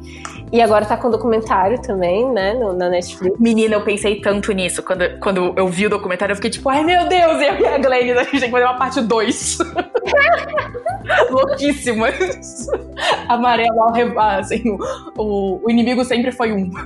E 0.52 0.61
agora 0.61 0.86
tá 0.86 0.95
com 0.98 1.10
documentário 1.10 1.82
também, 1.82 2.30
né, 2.32 2.53
no, 2.53 2.74
na 2.74 2.90
Netflix. 2.90 3.40
Menina, 3.40 3.76
eu 3.76 3.84
pensei 3.84 4.22
tanto 4.22 4.52
nisso. 4.52 4.84
Quando, 4.84 5.20
quando 5.20 5.53
eu 5.57 5.68
vi 5.68 5.88
o 5.88 5.90
documentário, 5.90 6.34
eu 6.34 6.36
fiquei 6.36 6.52
tipo, 6.52 6.70
ai 6.70 6.84
meu 6.84 7.07
Deus, 7.07 7.41
eu 7.41 7.60
e 7.60 7.66
a 7.66 7.78
Glenn, 7.78 8.18
a 8.18 8.24
gente 8.24 8.32
tem 8.32 8.41
que 8.41 8.52
fazer 8.52 8.66
uma 8.66 8.78
parte 8.78 9.02
2. 9.02 9.57
Louquíssimas. 11.30 12.68
Amarelo 13.27 13.81
ao 13.81 13.93
rebaixo, 13.93 14.53
assim, 14.53 14.77
o, 15.18 15.60
o 15.64 15.69
inimigo 15.69 16.03
sempre 16.03 16.31
foi 16.31 16.51
um. 16.51 16.69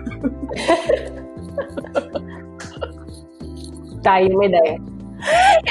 tá 4.04 4.14
aí 4.14 4.30
uma 4.30 4.46
ideia. 4.46 4.82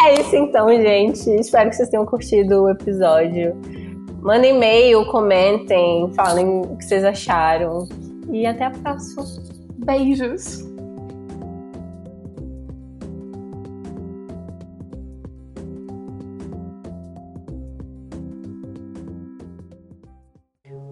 É 0.07 0.21
isso 0.21 0.35
então, 0.37 0.69
gente. 0.71 1.31
Espero 1.31 1.69
que 1.71 1.77
vocês 1.77 1.89
tenham 1.89 2.07
curtido 2.07 2.63
o 2.63 2.71
episódio. 2.71 3.55
Mandem 4.23 4.57
e-mail, 4.57 5.05
comentem, 5.07 6.11
falem 6.15 6.63
o 6.63 6.77
que 6.77 6.85
vocês 6.85 7.05
acharam. 7.05 7.87
E 8.31 8.47
até 8.47 8.65
a 8.65 8.71
próxima. 8.71 9.25
Beijos! 9.85 10.72